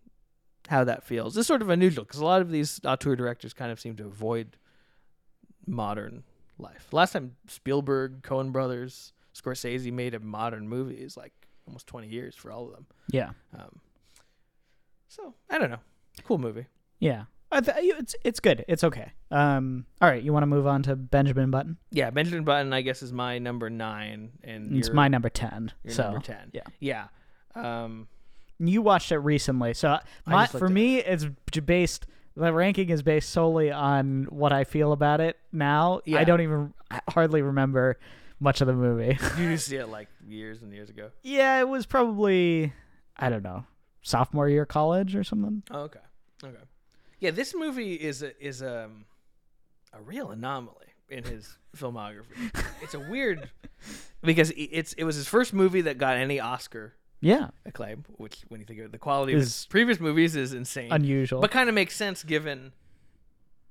how 0.68 0.84
that 0.84 1.04
feels 1.04 1.36
is 1.36 1.46
sort 1.46 1.62
of 1.62 1.70
unusual 1.70 2.04
because 2.04 2.20
a 2.20 2.24
lot 2.24 2.42
of 2.42 2.50
these 2.50 2.80
auteur 2.84 3.14
directors 3.16 3.54
kind 3.54 3.70
of 3.72 3.80
seem 3.80 3.96
to 3.96 4.04
avoid 4.06 4.56
modern 5.66 6.24
life. 6.58 6.88
Last 6.92 7.12
time 7.12 7.36
Spielberg, 7.46 8.22
Coen 8.22 8.52
Brothers, 8.52 9.12
Scorsese 9.34 9.92
made 9.92 10.14
a 10.14 10.20
modern 10.20 10.68
movie 10.68 10.96
is 10.96 11.16
like 11.16 11.32
almost 11.66 11.86
twenty 11.86 12.08
years 12.08 12.34
for 12.34 12.50
all 12.50 12.66
of 12.66 12.72
them. 12.72 12.86
yeah 13.12 13.30
Um, 13.56 13.80
so 15.08 15.34
I 15.48 15.58
don't 15.58 15.70
know. 15.70 15.80
Cool 16.24 16.38
movie. 16.38 16.66
Yeah 16.98 17.24
I 17.50 17.60
th- 17.62 17.76
it's 17.78 18.14
it's 18.24 18.40
good 18.40 18.64
it's 18.68 18.84
okay 18.84 19.12
um 19.30 19.86
all 20.02 20.08
right 20.08 20.22
you 20.22 20.32
want 20.34 20.42
to 20.42 20.46
move 20.46 20.66
on 20.66 20.82
to 20.84 20.96
benjamin 20.96 21.50
button 21.50 21.78
Yeah, 21.90 22.10
Benjamin 22.10 22.44
Button, 22.44 22.72
I 22.74 22.82
guess, 22.82 23.02
is 23.02 23.12
my 23.12 23.38
number 23.38 23.70
nine, 23.70 24.30
and 24.44 24.76
it's 24.76 24.90
my 24.90 25.08
number 25.08 25.28
10 25.30 25.72
your 25.84 25.94
so 25.94 26.02
number 26.04 26.20
ten. 26.20 26.50
yeah. 26.52 26.62
yeah. 26.78 27.04
Um, 27.54 28.06
you 28.58 28.82
watched 28.82 29.12
it 29.12 29.18
recently 29.18 29.72
so 29.74 29.98
my, 30.26 30.46
for 30.46 30.66
it 30.66 30.70
me 30.70 30.98
it's 30.98 31.24
based 31.64 32.06
the 32.36 32.52
ranking 32.52 32.88
is 32.90 33.02
based 33.02 33.30
solely 33.30 33.70
on 33.70 34.24
what 34.30 34.52
i 34.52 34.64
feel 34.64 34.92
about 34.92 35.20
it 35.20 35.36
now 35.52 36.00
Yeah. 36.04 36.18
i 36.18 36.24
don't 36.24 36.40
even 36.40 36.74
I 36.90 37.00
hardly 37.08 37.40
remember 37.42 37.98
much 38.40 38.60
of 38.60 38.66
the 38.66 38.74
movie 38.74 39.16
you 39.38 39.56
see 39.68 39.76
it 39.76 39.88
like 39.88 40.08
years 40.26 40.60
and 40.62 40.72
years 40.72 40.90
ago. 40.90 41.10
yeah 41.22 41.60
it 41.60 41.68
was 41.68 41.86
probably 41.86 42.72
i 43.16 43.28
don't 43.30 43.42
know 43.42 43.64
sophomore 44.02 44.48
year 44.48 44.66
college 44.66 45.16
or 45.16 45.24
something 45.24 45.62
Oh, 45.70 45.80
okay. 45.82 46.00
Okay. 46.44 46.62
Yeah, 47.20 47.30
this 47.32 47.54
movie 47.54 47.94
is 47.94 48.22
a, 48.22 48.38
is 48.44 48.62
a 48.62 48.90
a 49.92 50.02
real 50.02 50.30
anomaly 50.30 50.86
in 51.08 51.24
his 51.24 51.56
filmography. 51.76 52.52
It's 52.82 52.94
a 52.94 53.00
weird 53.00 53.50
because 54.22 54.52
it's 54.56 54.92
it 54.94 55.04
was 55.04 55.16
his 55.16 55.26
first 55.28 55.52
movie 55.52 55.80
that 55.82 55.98
got 55.98 56.16
any 56.16 56.38
Oscar 56.40 56.94
Yeah, 57.20 57.48
acclaim, 57.66 58.04
which 58.16 58.42
when 58.48 58.60
you 58.60 58.66
think 58.66 58.78
of 58.80 58.86
it, 58.86 58.92
the 58.92 58.98
quality 58.98 59.32
of 59.34 59.40
his 59.40 59.66
previous 59.66 59.98
movies 60.00 60.36
is 60.36 60.52
insane. 60.52 60.92
unusual. 60.92 61.40
but 61.40 61.50
kind 61.50 61.68
of 61.68 61.74
makes 61.74 61.96
sense 61.96 62.22
given 62.22 62.72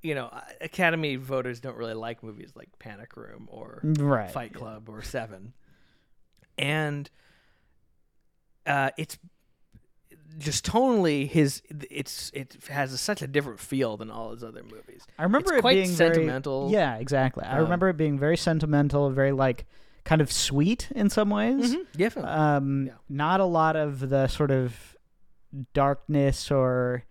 you 0.01 0.13
know 0.15 0.25
uh, 0.27 0.41
Academy 0.61 1.15
voters 1.15 1.59
don't 1.59 1.77
really 1.77 1.93
like 1.93 2.23
movies 2.23 2.51
like 2.55 2.69
Panic 2.79 3.15
Room 3.15 3.47
or 3.51 3.81
right. 3.83 4.29
Fight 4.31 4.53
Club 4.53 4.89
or 4.89 5.01
Seven, 5.01 5.53
and 6.57 7.09
uh, 8.65 8.89
it's 8.97 9.17
just 10.37 10.65
tonally 10.65 11.27
his 11.27 11.61
it's 11.89 12.29
it 12.33 12.57
has 12.69 12.99
such 12.99 13.21
a 13.21 13.27
different 13.27 13.59
feel 13.59 13.97
than 13.97 14.11
all 14.11 14.31
his 14.31 14.43
other 14.43 14.61
movies. 14.63 15.01
I 15.17 15.23
remember 15.23 15.49
It's 15.53 15.57
it 15.59 15.61
quite 15.61 15.73
being 15.75 15.89
sentimental. 15.89 16.69
Very, 16.69 16.73
yeah, 16.81 16.95
exactly. 16.97 17.43
I 17.45 17.57
Um, 17.57 17.63
remember 17.63 17.89
it 17.89 17.97
being 17.97 18.19
very 18.19 18.37
sentimental, 18.37 19.09
very 19.09 19.31
like 19.31 19.65
kind 20.03 20.21
of 20.21 20.31
sweet 20.31 20.89
in 20.95 21.09
some 21.09 21.29
ways. 21.29 21.75
Definitely. 21.95 22.31
Um, 22.31 22.85
Yeah. 22.87 22.93
not 23.09 23.39
a 23.39 23.45
lot 23.45 23.75
of 23.75 24.09
the 24.09 24.27
sort 24.27 24.51
of 24.51 24.95
darkness 25.73 26.51
or 26.51 27.03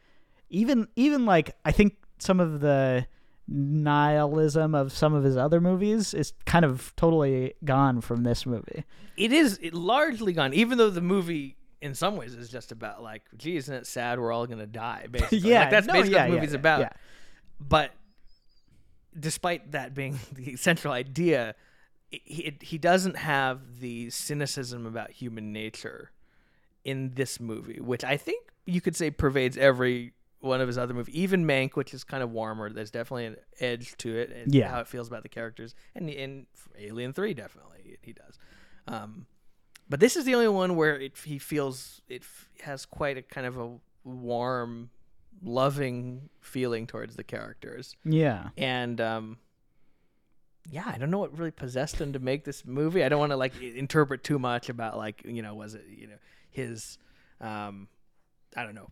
even 0.50 0.86
even 0.94 1.24
like 1.26 1.56
I 1.64 1.72
think 1.72 1.94
some 2.18 2.38
of 2.38 2.60
the 2.60 3.06
nihilism 3.48 4.74
of 4.74 4.92
some 4.92 5.14
of 5.14 5.24
his 5.24 5.36
other 5.36 5.60
movies 5.60 6.14
is 6.14 6.32
kind 6.44 6.64
of 6.64 6.92
totally 6.96 7.54
gone 7.64 8.00
from 8.00 8.22
this 8.22 8.44
movie. 8.46 8.84
it 9.16 9.32
is 9.32 9.58
largely 9.72 10.32
gone, 10.32 10.52
even 10.52 10.76
though 10.78 10.90
the 10.90 11.00
movie 11.00 11.56
in 11.86 11.94
some 11.94 12.16
ways 12.16 12.34
is 12.34 12.48
just 12.50 12.72
about 12.72 13.02
like, 13.02 13.22
gee, 13.36 13.56
isn't 13.56 13.74
it 13.74 13.86
sad 13.86 14.18
we're 14.20 14.32
all 14.32 14.46
gonna 14.46 14.66
die? 14.66 15.06
Basically, 15.10 15.38
yeah, 15.38 15.60
like, 15.60 15.70
that's 15.70 15.86
no, 15.86 15.92
basically 15.94 16.12
yeah, 16.14 16.22
what 16.24 16.30
the 16.30 16.34
movie's 16.36 16.52
yeah, 16.52 16.58
about. 16.58 16.80
yeah. 16.80 16.90
But 17.60 17.92
despite 19.18 19.72
that 19.72 19.94
being 19.94 20.18
the 20.32 20.56
central 20.56 20.92
idea, 20.92 21.54
it, 22.12 22.22
it, 22.26 22.62
he 22.62 22.78
doesn't 22.78 23.16
have 23.16 23.80
the 23.80 24.10
cynicism 24.10 24.86
about 24.86 25.10
human 25.10 25.52
nature 25.52 26.10
in 26.84 27.12
this 27.14 27.40
movie, 27.40 27.80
which 27.80 28.04
I 28.04 28.16
think 28.16 28.48
you 28.66 28.80
could 28.80 28.94
say 28.96 29.10
pervades 29.10 29.56
every 29.56 30.12
one 30.40 30.60
of 30.60 30.68
his 30.68 30.78
other 30.78 30.94
movies. 30.94 31.14
Even 31.14 31.44
Mank, 31.46 31.74
which 31.74 31.92
is 31.94 32.04
kind 32.04 32.22
of 32.22 32.30
warmer, 32.30 32.70
there's 32.70 32.90
definitely 32.90 33.26
an 33.26 33.36
edge 33.58 33.96
to 33.98 34.16
it, 34.16 34.30
and 34.30 34.54
Yeah. 34.54 34.68
how 34.68 34.80
it 34.80 34.86
feels 34.86 35.08
about 35.08 35.22
the 35.22 35.28
characters. 35.28 35.74
And 35.94 36.08
in 36.10 36.46
Alien 36.78 37.12
Three, 37.12 37.34
definitely 37.34 37.96
he 38.02 38.12
does. 38.12 38.38
Um, 38.86 39.26
but 39.88 40.00
this 40.00 40.16
is 40.16 40.24
the 40.24 40.34
only 40.34 40.48
one 40.48 40.76
where 40.76 40.98
it 40.98 41.16
he 41.24 41.38
feels 41.38 42.00
it 42.08 42.22
f- 42.22 42.48
has 42.62 42.84
quite 42.86 43.16
a 43.16 43.22
kind 43.22 43.46
of 43.46 43.56
a 43.58 43.70
warm, 44.04 44.90
loving 45.42 46.28
feeling 46.40 46.86
towards 46.86 47.16
the 47.16 47.24
characters. 47.24 47.94
Yeah. 48.04 48.48
and 48.56 49.00
um 49.00 49.38
yeah 50.68 50.82
i 50.92 50.98
don't 50.98 51.10
know 51.12 51.18
what 51.18 51.36
really 51.38 51.52
possessed 51.52 52.00
him 52.00 52.12
to 52.12 52.18
make 52.18 52.44
this 52.44 52.64
movie. 52.64 53.04
I 53.04 53.08
don't 53.08 53.20
want 53.20 53.30
to 53.32 53.36
like 53.36 53.60
interpret 53.62 54.24
too 54.24 54.38
much 54.38 54.68
about 54.68 54.96
like 54.96 55.22
you 55.24 55.42
know 55.42 55.54
was 55.54 55.74
it 55.74 55.84
you 55.88 56.08
know 56.08 56.18
his 56.50 56.98
um 57.40 57.86
i 58.56 58.64
don't 58.64 58.74
know 58.74 58.88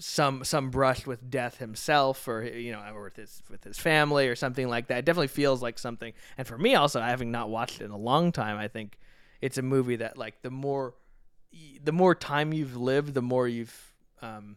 some 0.00 0.42
some 0.42 0.70
brush 0.70 1.06
with 1.06 1.30
death 1.30 1.58
himself 1.58 2.26
or 2.26 2.42
you 2.42 2.72
know 2.72 2.82
or 2.92 3.04
with 3.04 3.14
his 3.16 3.42
with 3.48 3.62
his 3.62 3.78
family 3.78 4.26
or 4.26 4.34
something 4.34 4.68
like 4.68 4.88
that. 4.88 4.98
It 4.98 5.04
definitely 5.04 5.28
feels 5.28 5.62
like 5.62 5.78
something. 5.78 6.12
And 6.36 6.48
for 6.48 6.58
me 6.58 6.74
also 6.74 7.00
having 7.00 7.30
not 7.30 7.48
watched 7.48 7.80
it 7.80 7.84
in 7.84 7.92
a 7.92 7.96
long 7.96 8.32
time 8.32 8.56
i 8.56 8.66
think 8.66 8.98
it's 9.40 9.58
a 9.58 9.62
movie 9.62 9.96
that 9.96 10.16
like 10.16 10.42
the 10.42 10.50
more 10.50 10.94
the 11.82 11.92
more 11.92 12.14
time 12.14 12.52
you've 12.52 12.76
lived 12.76 13.14
the 13.14 13.22
more 13.22 13.46
you've 13.46 13.94
um 14.22 14.56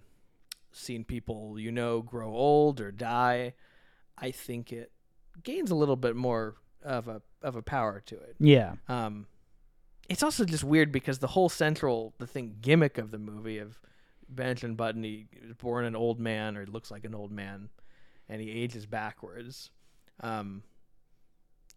seen 0.72 1.04
people 1.04 1.60
you 1.60 1.72
know 1.72 2.02
grow 2.02 2.34
old 2.34 2.80
or 2.82 2.92
die 2.92 3.54
I 4.18 4.32
think 4.32 4.74
it 4.74 4.92
gains 5.44 5.72
a 5.72 5.76
little 5.76 5.96
bit 5.96 6.16
more 6.16 6.56
of 6.84 7.08
a 7.08 7.22
of 7.42 7.56
a 7.56 7.62
power 7.62 8.02
to 8.08 8.16
it. 8.16 8.36
Yeah. 8.40 8.74
Um, 8.88 9.28
it's 10.10 10.24
also 10.24 10.46
just 10.46 10.64
weird 10.64 10.92
because 10.92 11.20
the 11.20 11.28
whole 11.28 11.50
central 11.50 12.14
the 12.18 12.28
thing 12.28 12.58
gimmick 12.62 12.98
of 12.98 13.12
the 13.12 13.18
movie 13.18 13.60
of 13.60 13.80
Benjamin 14.30 14.76
Button 14.76 15.04
he 15.04 15.28
was 15.44 15.54
born 15.54 15.86
an 15.86 15.96
old 15.96 16.20
man 16.20 16.58
or 16.58 16.66
looks 16.66 16.90
like 16.92 17.06
an 17.06 17.14
old 17.14 17.32
man, 17.32 17.70
and 18.28 18.42
he 18.42 18.50
ages 18.50 18.86
backwards. 18.86 19.70
Um, 20.22 20.64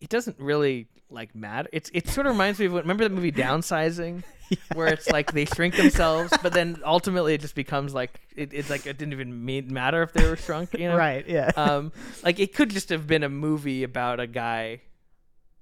it 0.01 0.09
doesn't 0.09 0.39
really 0.39 0.89
like 1.11 1.35
matter. 1.35 1.69
It's 1.73 1.91
it 1.93 2.09
sort 2.09 2.27
of 2.27 2.33
reminds 2.33 2.59
me 2.59 2.67
of 2.67 2.73
what 2.73 2.85
remember 2.85 3.05
the 3.05 3.11
movie 3.11 3.33
Downsizing, 3.33 4.23
where 4.75 4.89
it's 4.89 5.09
like 5.11 5.33
they 5.33 5.45
shrink 5.45 5.77
themselves, 5.77 6.33
but 6.43 6.53
then 6.53 6.81
ultimately 6.85 7.35
it 7.35 7.41
just 7.41 7.55
becomes 7.55 7.93
like 7.93 8.21
it, 8.35 8.53
it's 8.53 8.71
like 8.71 8.87
it 8.87 8.99
didn't 8.99 9.13
even 9.13 9.45
mean, 9.45 9.73
matter 9.73 10.03
if 10.03 10.13
they 10.13 10.29
were 10.29 10.37
shrunk, 10.37 10.73
you 10.75 10.89
know? 10.89 10.97
Right. 10.97 11.27
Yeah. 11.29 11.51
um, 11.57 11.93
like 12.23 12.39
it 12.39 12.55
could 12.55 12.71
just 12.71 12.89
have 12.89 13.07
been 13.07 13.23
a 13.23 13.29
movie 13.29 13.83
about 13.83 14.21
a 14.21 14.27
guy, 14.27 14.83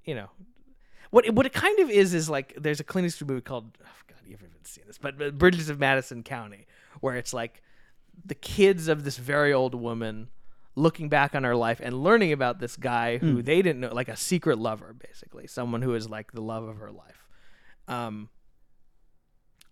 you 0.04 0.14
know. 0.14 0.28
What 1.10 1.26
it, 1.26 1.34
what 1.34 1.46
it 1.46 1.52
kind 1.54 1.78
of 1.80 1.90
is 1.90 2.12
is 2.14 2.28
like 2.28 2.54
there's 2.56 2.80
a 2.80 2.84
Clint 2.84 3.06
Eastwood 3.06 3.30
movie 3.30 3.40
called 3.40 3.78
oh 3.82 3.86
God 4.06 4.18
you 4.26 4.32
haven't 4.32 4.50
even 4.50 4.64
seen 4.64 4.84
this, 4.86 4.98
but, 4.98 5.18
but 5.18 5.38
Bridges 5.38 5.68
of 5.70 5.80
Madison 5.80 6.22
County, 6.22 6.66
where 7.00 7.16
it's 7.16 7.32
like 7.32 7.62
the 8.24 8.34
kids 8.34 8.88
of 8.88 9.04
this 9.04 9.16
very 9.16 9.52
old 9.52 9.74
woman 9.74 10.28
looking 10.78 11.08
back 11.08 11.34
on 11.34 11.44
her 11.44 11.56
life 11.56 11.80
and 11.82 12.02
learning 12.02 12.32
about 12.32 12.60
this 12.60 12.76
guy 12.76 13.18
who 13.18 13.42
they 13.42 13.62
didn't 13.62 13.80
know, 13.80 13.92
like 13.92 14.08
a 14.08 14.16
secret 14.16 14.58
lover, 14.58 14.94
basically, 14.94 15.46
someone 15.46 15.82
who 15.82 15.94
is 15.94 16.08
like 16.08 16.32
the 16.32 16.40
love 16.40 16.64
of 16.64 16.76
her 16.76 16.90
life. 16.90 17.26
Um, 17.86 18.28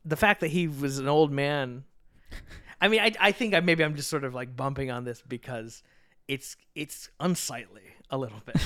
the 0.04 0.16
fact 0.16 0.40
that 0.40 0.48
he 0.48 0.68
was 0.68 0.98
an 0.98 1.08
old 1.08 1.32
man 1.32 1.84
I 2.80 2.88
mean, 2.88 3.00
I, 3.00 3.12
I 3.20 3.32
think 3.32 3.54
I, 3.54 3.60
maybe 3.60 3.84
I'm 3.84 3.96
just 3.96 4.10
sort 4.10 4.24
of 4.24 4.34
like 4.34 4.56
bumping 4.56 4.90
on 4.90 5.04
this 5.04 5.22
because 5.26 5.82
it's 6.28 6.56
it's 6.74 7.08
unsightly 7.20 7.82
a 8.10 8.18
little 8.18 8.40
bit, 8.44 8.56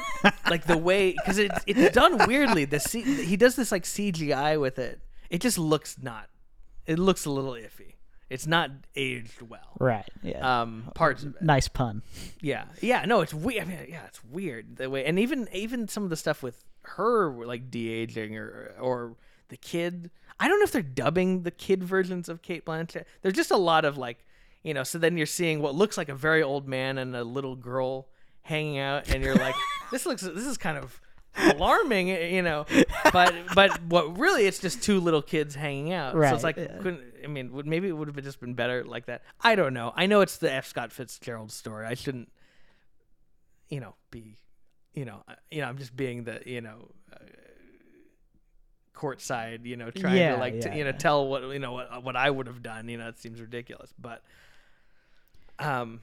like 0.50 0.66
the 0.66 0.78
way 0.78 1.12
because 1.12 1.38
it's 1.38 1.60
it's 1.66 1.94
done 1.94 2.26
weirdly. 2.26 2.64
The 2.64 2.80
C, 2.80 3.02
he 3.02 3.36
does 3.36 3.56
this 3.56 3.70
like 3.70 3.84
CGI 3.84 4.60
with 4.60 4.78
it. 4.78 5.00
It 5.30 5.40
just 5.40 5.58
looks 5.58 5.96
not. 6.00 6.28
It 6.86 6.98
looks 6.98 7.26
a 7.26 7.30
little 7.30 7.52
iffy. 7.52 7.94
It's 8.30 8.46
not 8.46 8.70
aged 8.94 9.40
well. 9.42 9.76
right. 9.78 10.08
Yeah. 10.22 10.60
Um, 10.62 10.90
parts 10.94 11.22
of 11.22 11.36
it. 11.36 11.42
nice 11.42 11.68
pun. 11.68 12.02
Yeah, 12.40 12.64
yeah, 12.80 13.04
no, 13.06 13.22
it's 13.22 13.32
weird. 13.32 13.62
I 13.62 13.64
mean, 13.66 13.78
yeah, 13.88 14.04
it's 14.06 14.22
weird 14.24 14.76
the 14.76 14.90
way, 14.90 15.04
and 15.04 15.18
even 15.18 15.48
even 15.52 15.88
some 15.88 16.04
of 16.04 16.10
the 16.10 16.16
stuff 16.16 16.42
with 16.42 16.62
her 16.82 17.30
like 17.44 17.70
de 17.70 17.88
aging 17.88 18.36
or 18.36 18.74
or 18.80 19.16
the 19.48 19.56
kid. 19.56 20.10
I 20.40 20.46
don't 20.46 20.60
know 20.60 20.64
if 20.64 20.72
they're 20.72 20.82
dubbing 20.82 21.42
the 21.42 21.50
kid 21.50 21.82
versions 21.82 22.28
of 22.28 22.42
Cate 22.42 22.64
Blanchett. 22.64 23.04
There's 23.22 23.34
just 23.34 23.50
a 23.50 23.56
lot 23.56 23.84
of 23.84 23.98
like, 23.98 24.24
you 24.62 24.72
know. 24.74 24.84
So 24.84 24.98
then 24.98 25.16
you're 25.16 25.26
seeing 25.26 25.60
what 25.62 25.74
looks 25.74 25.96
like 25.96 26.08
a 26.08 26.14
very 26.14 26.42
old 26.42 26.68
man 26.68 26.98
and 26.98 27.16
a 27.16 27.24
little 27.24 27.56
girl 27.56 28.08
hanging 28.42 28.78
out, 28.78 29.08
and 29.08 29.24
you're 29.24 29.34
like, 29.34 29.54
this 29.90 30.06
looks 30.06 30.22
this 30.22 30.46
is 30.46 30.56
kind 30.58 30.76
of 30.78 31.00
alarming, 31.38 32.08
you 32.08 32.42
know. 32.42 32.66
But 33.12 33.34
but 33.54 33.82
what 33.84 34.18
really 34.18 34.46
it's 34.46 34.58
just 34.58 34.82
two 34.82 35.00
little 35.00 35.22
kids 35.22 35.54
hanging 35.54 35.92
out. 35.92 36.14
So 36.14 36.34
it's 36.34 36.44
like 36.44 36.56
yeah. 36.56 36.78
couldn't 36.80 37.02
I 37.24 37.26
mean 37.26 37.52
would 37.52 37.66
maybe 37.66 37.88
it 37.88 37.92
would 37.92 38.08
have 38.08 38.22
just 38.22 38.40
been 38.40 38.54
better 38.54 38.84
like 38.84 39.06
that. 39.06 39.22
I 39.40 39.54
don't 39.54 39.74
know. 39.74 39.92
I 39.96 40.06
know 40.06 40.20
it's 40.20 40.38
the 40.38 40.52
F. 40.52 40.66
Scott 40.66 40.92
Fitzgerald 40.92 41.52
story. 41.52 41.86
I 41.86 41.94
shouldn't 41.94 42.30
you 43.68 43.80
know 43.80 43.94
be 44.10 44.36
you 44.94 45.04
know 45.04 45.22
uh, 45.28 45.34
you 45.50 45.60
know 45.60 45.68
I'm 45.68 45.78
just 45.78 45.94
being 45.96 46.24
the 46.24 46.40
you 46.46 46.60
know 46.60 46.90
uh, 47.12 47.18
courtside 48.94 49.64
you 49.64 49.76
know 49.76 49.90
trying 49.90 50.16
Yeah, 50.16 50.32
to 50.34 50.40
like 50.40 50.54
yeah, 50.54 50.60
to, 50.70 50.76
you 50.76 50.84
know 50.84 50.92
tell 50.92 51.28
what 51.28 51.42
you 51.42 51.58
know 51.58 51.72
what 51.72 52.02
what 52.02 52.16
I 52.16 52.30
would 52.30 52.46
have 52.46 52.62
done. 52.62 52.88
You 52.88 52.98
know 52.98 53.08
it 53.08 53.18
seems 53.18 53.40
ridiculous, 53.40 53.92
but 53.98 54.22
um 55.58 56.00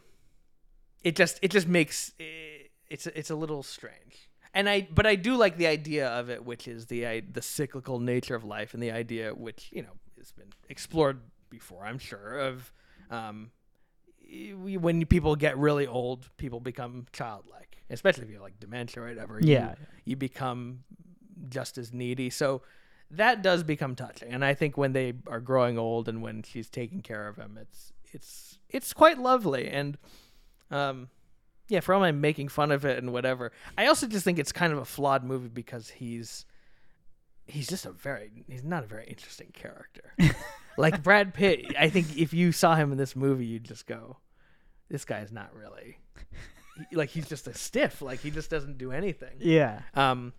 it 1.03 1.15
just 1.15 1.39
it 1.41 1.51
just 1.51 1.67
makes 1.67 2.11
eh, 2.19 2.67
it's 2.89 3.07
it's 3.07 3.29
a 3.29 3.35
little 3.35 3.63
strange 3.63 4.29
and 4.55 4.67
i 4.67 4.87
but 4.91 5.05
i 5.05 5.15
do 5.15 5.35
like 5.35 5.57
the 5.57 5.67
idea 5.67 6.07
of 6.07 6.29
it 6.29 6.43
which 6.43 6.67
is 6.67 6.87
the 6.87 7.05
i- 7.05 7.21
the 7.31 7.41
cyclical 7.41 7.99
nature 7.99 8.33
of 8.35 8.43
life 8.43 8.73
and 8.73 8.81
the 8.81 8.91
idea 8.91 9.33
which 9.35 9.69
you 9.71 9.81
know 9.83 9.95
has 10.17 10.31
been 10.31 10.49
explored 10.69 11.19
before 11.49 11.85
i'm 11.85 11.99
sure 11.99 12.39
of 12.39 12.71
um 13.11 13.51
when 14.79 15.05
people 15.05 15.35
get 15.35 15.57
really 15.57 15.85
old 15.87 16.29
people 16.37 16.59
become 16.59 17.05
childlike 17.13 17.77
especially 17.89 18.23
if 18.23 18.29
you 18.29 18.35
have 18.35 18.43
like 18.43 18.59
dementia 18.59 19.03
or 19.03 19.07
whatever 19.07 19.39
you- 19.39 19.51
Yeah. 19.53 19.75
you 20.05 20.15
become 20.15 20.83
just 21.49 21.77
as 21.77 21.93
needy. 21.93 22.29
So 22.31 22.63
that 23.11 23.43
does 23.43 23.61
become 23.63 23.93
touching. 23.95 24.31
And 24.33 24.43
i 24.43 24.53
think 24.55 24.75
when 24.77 24.93
they 24.93 25.13
are 25.27 25.39
growing 25.39 25.77
old 25.77 26.09
and 26.09 26.23
when 26.23 26.41
she's 26.41 26.69
taking 26.69 27.01
care 27.01 27.27
of 27.27 27.35
him 27.35 27.57
it's 27.61 27.93
it's 28.11 28.57
it's 28.69 28.91
quite 28.93 29.19
lovely. 29.19 29.67
And 29.67 29.97
um 30.71 31.09
yeah 31.69 31.79
for 31.79 31.93
all 31.93 31.99
my 31.99 32.11
making 32.11 32.47
fun 32.47 32.71
of 32.71 32.85
it 32.85 32.97
and 32.97 33.11
whatever 33.13 33.51
i 33.77 33.85
also 33.87 34.07
just 34.07 34.23
think 34.23 34.37
it's 34.39 34.51
kind 34.51 34.71
of 34.73 34.79
a 34.79 34.85
flawed 34.85 35.23
movie 35.23 35.47
because 35.49 35.89
he's 35.89 36.45
he's 37.47 37.67
just 37.67 37.85
a 37.85 37.91
very 37.91 38.31
he's 38.47 38.63
not 38.63 38.83
a 38.83 38.87
very 38.87 39.05
interesting 39.05 39.49
character 39.53 40.13
like 40.77 41.01
brad 41.03 41.33
pitt 41.33 41.65
i 41.79 41.89
think 41.89 42.17
if 42.17 42.33
you 42.33 42.51
saw 42.51 42.75
him 42.75 42.91
in 42.91 42.97
this 42.97 43.15
movie 43.15 43.45
you'd 43.45 43.63
just 43.63 43.87
go 43.87 44.17
this 44.89 45.05
guy's 45.05 45.31
not 45.31 45.53
really 45.55 45.97
like 46.91 47.09
he's 47.09 47.27
just 47.27 47.47
a 47.47 47.53
stiff 47.53 48.01
like 48.01 48.19
he 48.19 48.29
just 48.31 48.49
doesn't 48.49 48.77
do 48.77 48.91
anything 48.91 49.35
Yeah. 49.39 49.81
um, 49.93 50.33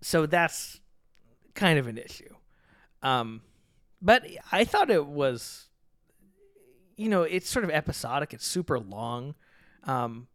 so 0.00 0.26
that's 0.26 0.80
kind 1.54 1.78
of 1.78 1.86
an 1.86 1.96
issue. 1.96 2.34
Um, 3.02 3.40
but 4.02 4.26
I 4.52 4.64
thought 4.64 4.90
it 4.90 5.06
was, 5.06 5.66
you 6.96 7.08
know, 7.08 7.22
it's 7.22 7.48
sort 7.48 7.64
of 7.64 7.70
episodic. 7.70 8.32
It's 8.34 8.46
super 8.46 8.78
long. 8.78 9.34
Um, 9.84 10.26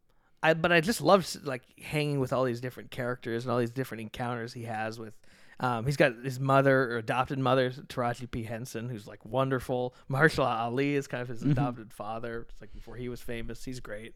I 0.41 0.53
but 0.53 0.71
I 0.71 0.81
just 0.81 1.01
love 1.01 1.27
like 1.43 1.63
hanging 1.79 2.19
with 2.19 2.31
all 2.31 2.43
these 2.43 2.61
different 2.61 2.91
characters 2.91 3.43
and 3.45 3.51
all 3.51 3.59
these 3.59 3.71
different 3.71 4.01
encounters 4.01 4.53
he 4.53 4.63
has 4.63 4.99
with. 4.99 5.13
Um, 5.61 5.85
he's 5.85 5.97
got 5.97 6.15
his 6.23 6.39
mother 6.39 6.93
or 6.93 6.97
adopted 6.97 7.37
mother, 7.37 7.69
Taraji 7.71 8.31
P 8.31 8.43
Henson, 8.43 8.87
who's 8.87 9.07
like 9.07 9.25
wonderful. 9.25 9.93
Mahershala 10.09 10.57
Ali 10.57 10.95
is 10.95 11.07
kind 11.07 11.21
of 11.21 11.27
his 11.27 11.43
adopted 11.43 11.91
father. 11.93 12.47
It's 12.49 12.61
like 12.61 12.73
before 12.73 12.95
he 12.95 13.09
was 13.09 13.19
famous. 13.21 13.65
He's 13.65 13.81
great. 13.81 14.15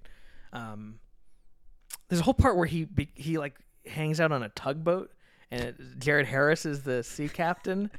Um, 0.54 1.00
there's 2.08 2.22
a 2.22 2.24
whole 2.24 2.34
part 2.34 2.56
where 2.56 2.66
he 2.66 2.88
he 3.16 3.38
like 3.38 3.56
hangs 3.86 4.22
out 4.22 4.32
on 4.32 4.44
a 4.44 4.50
tugboat, 4.50 5.12
and 5.52 5.62
it, 5.62 6.00
Jared 6.00 6.28
Harris 6.28 6.66
is 6.66 6.84
the 6.84 7.04
sea 7.04 7.28
captain, 7.28 7.92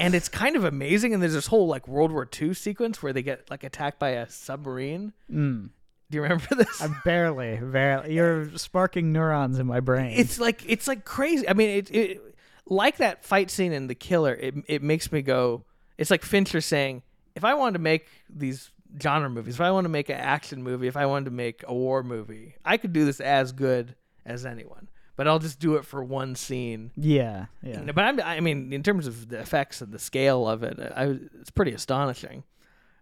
and 0.00 0.14
it's 0.14 0.28
kind 0.28 0.56
of 0.56 0.64
amazing. 0.64 1.14
And 1.14 1.22
there's 1.22 1.34
this 1.34 1.46
whole 1.46 1.66
like 1.66 1.86
World 1.86 2.12
War 2.12 2.28
II 2.40 2.54
sequence 2.54 3.02
where 3.02 3.12
they 3.12 3.22
get 3.22 3.50
like 3.50 3.64
attacked 3.64 3.98
by 3.98 4.10
a 4.10 4.28
submarine. 4.28 5.12
Mm. 5.30 5.70
Do 6.10 6.16
you 6.16 6.22
remember 6.22 6.54
this? 6.56 6.82
I 6.82 6.88
barely, 7.04 7.56
barely. 7.56 8.14
You're 8.14 8.56
sparking 8.58 9.12
neurons 9.12 9.58
in 9.58 9.66
my 9.66 9.80
brain. 9.80 10.18
it's 10.18 10.40
like 10.40 10.62
it's 10.66 10.88
like 10.88 11.04
crazy. 11.04 11.48
I 11.48 11.52
mean, 11.52 11.70
it, 11.70 11.94
it 11.94 12.36
like 12.66 12.96
that 12.98 13.24
fight 13.24 13.50
scene 13.50 13.72
in 13.72 13.86
The 13.86 13.94
Killer. 13.94 14.34
It 14.34 14.54
it 14.66 14.82
makes 14.82 15.12
me 15.12 15.22
go. 15.22 15.64
It's 15.98 16.10
like 16.10 16.24
Fincher 16.24 16.60
saying, 16.60 17.02
if 17.34 17.44
I 17.44 17.54
wanted 17.54 17.74
to 17.74 17.80
make 17.80 18.06
these 18.28 18.70
genre 19.00 19.30
movies, 19.30 19.54
if 19.54 19.60
I 19.60 19.70
wanted 19.70 19.88
to 19.88 19.92
make 19.92 20.08
an 20.08 20.16
action 20.16 20.62
movie, 20.62 20.88
if 20.88 20.96
I 20.96 21.06
wanted 21.06 21.26
to 21.26 21.30
make 21.30 21.62
a 21.66 21.74
war 21.74 22.02
movie, 22.02 22.56
I 22.64 22.76
could 22.76 22.92
do 22.92 23.04
this 23.04 23.20
as 23.20 23.52
good 23.52 23.94
as 24.24 24.46
anyone. 24.46 24.88
But 25.20 25.28
I'll 25.28 25.38
just 25.38 25.60
do 25.60 25.74
it 25.74 25.84
for 25.84 26.02
one 26.02 26.34
scene. 26.34 26.92
yeah, 26.96 27.44
yeah. 27.62 27.92
But 27.92 28.04
I'm, 28.04 28.20
I 28.20 28.40
mean, 28.40 28.72
in 28.72 28.82
terms 28.82 29.06
of 29.06 29.28
the 29.28 29.38
effects 29.38 29.82
and 29.82 29.92
the 29.92 29.98
scale 29.98 30.48
of 30.48 30.62
it, 30.62 30.80
I, 30.80 31.18
it's 31.38 31.50
pretty 31.50 31.72
astonishing. 31.72 32.42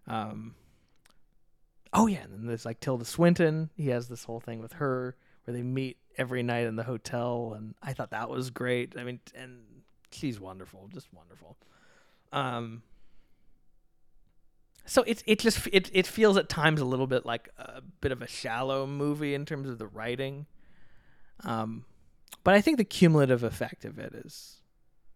Um, 0.05 0.53
oh 1.93 2.07
yeah, 2.07 2.23
and 2.23 2.33
then 2.33 2.45
there's 2.45 2.65
like 2.65 2.81
Tilda 2.81 3.05
Swinton. 3.05 3.69
He 3.77 3.87
has 3.87 4.09
this 4.09 4.25
whole 4.25 4.41
thing 4.41 4.59
with 4.59 4.73
her 4.73 5.15
where 5.45 5.55
they 5.55 5.63
meet 5.63 5.95
every 6.17 6.43
night 6.43 6.65
in 6.65 6.75
the 6.75 6.83
hotel, 6.83 7.53
and 7.55 7.73
I 7.81 7.93
thought 7.93 8.11
that 8.11 8.29
was 8.29 8.49
great. 8.49 8.95
I 8.97 9.05
mean, 9.05 9.21
and 9.33 9.61
she's 10.11 10.41
wonderful, 10.41 10.89
just 10.93 11.07
wonderful. 11.13 11.55
Um, 12.33 12.83
so 14.83 15.03
it 15.03 15.23
it 15.25 15.39
just 15.39 15.69
it 15.71 15.89
it 15.93 16.05
feels 16.05 16.35
at 16.35 16.49
times 16.49 16.81
a 16.81 16.85
little 16.85 17.07
bit 17.07 17.25
like 17.25 17.47
a 17.57 17.81
bit 18.01 18.11
of 18.11 18.21
a 18.21 18.27
shallow 18.27 18.85
movie 18.85 19.35
in 19.35 19.45
terms 19.45 19.69
of 19.69 19.77
the 19.77 19.87
writing. 19.87 20.47
Um, 21.45 21.85
but 22.43 22.53
I 22.53 22.61
think 22.61 22.77
the 22.77 22.83
cumulative 22.83 23.43
effect 23.43 23.85
of 23.85 23.99
it 23.99 24.13
is 24.13 24.61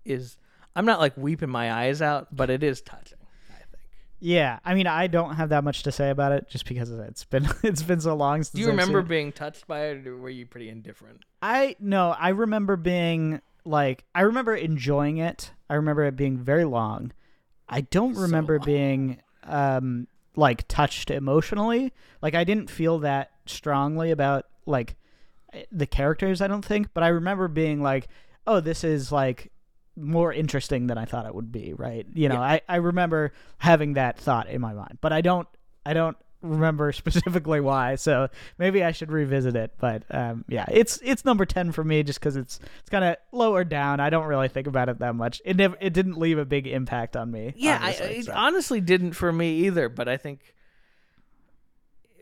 is 0.05 0.37
I'm 0.75 0.85
not 0.85 0.99
like 0.99 1.15
weeping 1.17 1.49
my 1.49 1.71
eyes 1.71 2.01
out, 2.01 2.35
but 2.35 2.49
it 2.49 2.63
is 2.63 2.81
touching. 2.81 3.19
I 3.49 3.57
think. 3.57 3.83
Yeah, 4.19 4.59
I 4.65 4.73
mean, 4.73 4.87
I 4.87 5.07
don't 5.07 5.35
have 5.35 5.49
that 5.49 5.63
much 5.63 5.83
to 5.83 5.91
say 5.91 6.09
about 6.09 6.31
it, 6.31 6.49
just 6.49 6.67
because 6.67 6.89
it's 6.89 7.23
been 7.25 7.47
it's 7.63 7.83
been 7.83 8.01
so 8.01 8.15
long 8.15 8.43
since. 8.43 8.51
Do 8.51 8.61
you 8.61 8.67
I've 8.67 8.71
remember 8.71 9.01
being 9.01 9.31
touched 9.31 9.67
by 9.67 9.87
it, 9.87 10.07
or 10.07 10.17
were 10.17 10.29
you 10.29 10.45
pretty 10.45 10.69
indifferent? 10.69 11.21
I 11.41 11.75
no, 11.79 12.15
I 12.17 12.29
remember 12.29 12.75
being 12.75 13.41
like 13.65 14.03
I 14.15 14.21
remember 14.21 14.55
enjoying 14.55 15.17
it. 15.17 15.51
I 15.69 15.75
remember 15.75 16.03
it 16.03 16.15
being 16.15 16.37
very 16.37 16.65
long. 16.65 17.11
I 17.69 17.81
don't 17.81 18.15
remember 18.15 18.57
long. 18.57 18.65
being 18.65 19.21
um 19.43 20.07
like 20.35 20.67
touched 20.67 21.11
emotionally. 21.11 21.93
Like 22.21 22.35
I 22.35 22.43
didn't 22.43 22.69
feel 22.69 22.99
that 22.99 23.31
strongly 23.45 24.11
about 24.11 24.45
like 24.65 24.95
the 25.71 25.85
characters, 25.87 26.41
I 26.41 26.47
don't 26.47 26.65
think, 26.65 26.87
but 26.93 27.03
I 27.03 27.09
remember 27.09 27.47
being 27.47 27.81
like, 27.81 28.07
"Oh, 28.47 28.59
this 28.59 28.83
is 28.83 29.11
like 29.11 29.51
more 29.95 30.33
interesting 30.33 30.87
than 30.87 30.97
I 30.97 31.05
thought 31.05 31.25
it 31.25 31.35
would 31.35 31.51
be," 31.51 31.73
right? 31.73 32.05
You 32.13 32.29
know, 32.29 32.35
Yeah. 32.35 32.41
I 32.41 32.61
I 32.67 32.75
remember 32.77 33.33
having 33.57 33.93
that 33.93 34.17
thought 34.17 34.49
in 34.49 34.61
my 34.61 34.73
mind, 34.73 34.97
but 35.01 35.13
I 35.13 35.21
don't 35.21 35.47
I 35.85 35.93
don't 35.93 36.17
remember 36.41 36.91
specifically 36.91 37.61
why. 37.61 37.95
So 37.95 38.27
maybe 38.57 38.83
I 38.83 38.91
should 38.91 39.11
revisit 39.11 39.55
it. 39.55 39.71
But 39.79 40.03
um, 40.11 40.43
yeah, 40.47 40.65
it's 40.71 40.99
it's 41.03 41.23
number 41.25 41.45
ten 41.45 41.71
for 41.71 41.83
me 41.83 42.03
just 42.03 42.19
because 42.19 42.35
it's 42.35 42.59
it's 42.79 42.89
kind 42.89 43.03
of 43.05 43.15
lower 43.31 43.63
down. 43.63 43.99
I 43.99 44.09
don't 44.09 44.25
really 44.27 44.49
think 44.49 44.67
about 44.67 44.89
it 44.89 44.99
that 44.99 45.15
much. 45.15 45.41
It 45.45 45.55
never 45.55 45.77
it 45.79 45.93
didn't 45.93 46.17
leave 46.17 46.37
a 46.37 46.45
big 46.45 46.67
impact 46.67 47.15
on 47.15 47.31
me. 47.31 47.53
Yeah, 47.55 47.79
I, 47.81 47.91
obviously, 47.91 48.17
it 48.17 48.29
honestly 48.29 48.81
didn't 48.81 49.13
for 49.13 49.31
me 49.31 49.65
either. 49.65 49.89
But 49.89 50.09
I 50.09 50.17
think 50.17 50.53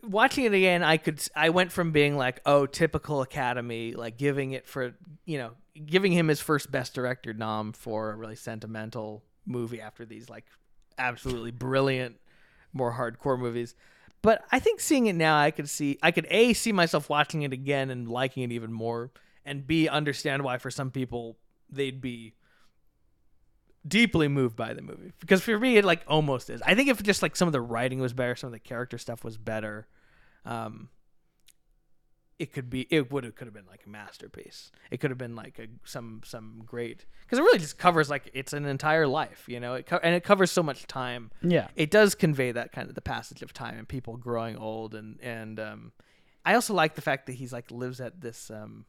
watching 0.03 0.45
it 0.45 0.53
again, 0.53 0.83
I 0.83 0.97
could 0.97 1.21
I 1.35 1.49
went 1.49 1.71
from 1.71 1.91
being 1.91 2.17
like, 2.17 2.41
oh, 2.45 2.65
typical 2.65 3.21
Academy, 3.21 3.93
like 3.93 4.17
giving 4.17 4.51
it 4.51 4.67
for 4.67 4.93
you 5.25 5.37
know 5.37 5.51
giving 5.85 6.11
him 6.11 6.27
his 6.27 6.39
first 6.39 6.71
Best 6.71 6.93
Director 6.93 7.33
nom 7.33 7.73
for 7.73 8.11
a 8.11 8.15
really 8.15 8.35
sentimental 8.35 9.23
movie 9.45 9.81
after 9.81 10.05
these 10.05 10.29
like 10.29 10.45
absolutely 10.97 11.51
brilliant, 11.51 12.17
more 12.73 12.93
hardcore 12.93 13.39
movies. 13.39 13.75
But 14.21 14.43
I 14.51 14.59
think 14.59 14.79
seeing 14.79 15.07
it 15.07 15.15
now, 15.15 15.39
I 15.39 15.51
could 15.51 15.69
see 15.69 15.97
I 16.03 16.11
could 16.11 16.27
a 16.29 16.53
see 16.53 16.71
myself 16.71 17.09
watching 17.09 17.41
it 17.41 17.53
again 17.53 17.89
and 17.89 18.07
liking 18.07 18.43
it 18.43 18.51
even 18.51 18.71
more, 18.71 19.11
and 19.45 19.65
b 19.65 19.87
understand 19.87 20.43
why 20.43 20.57
for 20.57 20.69
some 20.69 20.91
people 20.91 21.37
they'd 21.69 22.01
be 22.01 22.33
deeply 23.88 24.27
moved 24.27 24.55
by 24.55 24.73
the 24.73 24.82
movie. 24.82 25.11
Because 25.19 25.41
for 25.41 25.57
me 25.59 25.77
it 25.77 25.86
like 25.86 26.03
almost 26.07 26.49
is. 26.49 26.61
I 26.61 26.75
think 26.75 26.89
if 26.89 27.01
just 27.03 27.21
like 27.21 27.36
some 27.36 27.47
of 27.47 27.51
the 27.51 27.61
writing 27.61 27.99
was 27.99 28.13
better 28.13 28.36
some 28.36 28.47
of 28.47 28.51
the 28.51 28.59
character 28.59 28.97
stuff 28.97 29.23
was 29.23 29.38
better 29.38 29.88
um 30.45 30.89
it 32.39 32.51
could 32.53 32.69
be 32.71 32.88
it 32.89 33.11
would 33.11 33.23
have 33.23 33.36
could 33.36 33.45
have 33.45 33.53
been 33.53 33.67
like 33.67 33.84
a 33.86 33.89
masterpiece. 33.89 34.71
It 34.89 34.99
could 34.99 35.11
have 35.11 35.17
been 35.19 35.36
like 35.36 35.59
a 35.59 35.67
some 35.84 36.21
some 36.25 36.63
great 36.65 37.05
because 37.23 37.38
it 37.38 37.43
really 37.43 37.59
just 37.59 37.77
covers 37.77 38.09
like 38.09 38.32
it's 38.34 38.53
an 38.53 38.65
entire 38.65 39.05
life 39.05 39.45
you 39.47 39.59
know? 39.59 39.75
It 39.75 39.86
co- 39.86 39.99
and 40.01 40.15
it 40.15 40.23
covers 40.23 40.51
so 40.51 40.63
much 40.63 40.88
time. 40.88 41.29
Yeah. 41.43 41.67
it 41.75 41.91
does 41.91 42.15
convey 42.15 42.51
that 42.51 42.71
kind 42.71 42.89
of 42.89 42.95
the 42.95 43.01
passage 43.01 43.43
of 43.43 43.53
time 43.53 43.77
and 43.77 43.88
people 43.88 44.17
growing 44.17 44.57
old 44.57 44.95
and 44.95 45.19
and 45.21 45.59
um 45.59 45.91
i 46.43 46.55
also 46.55 46.73
like 46.73 46.95
the 46.95 47.01
fact 47.01 47.27
that 47.27 47.34
he's 47.34 47.53
like 47.53 47.69
lives 47.69 48.01
at 48.01 48.21
this 48.21 48.49
um 48.49 48.86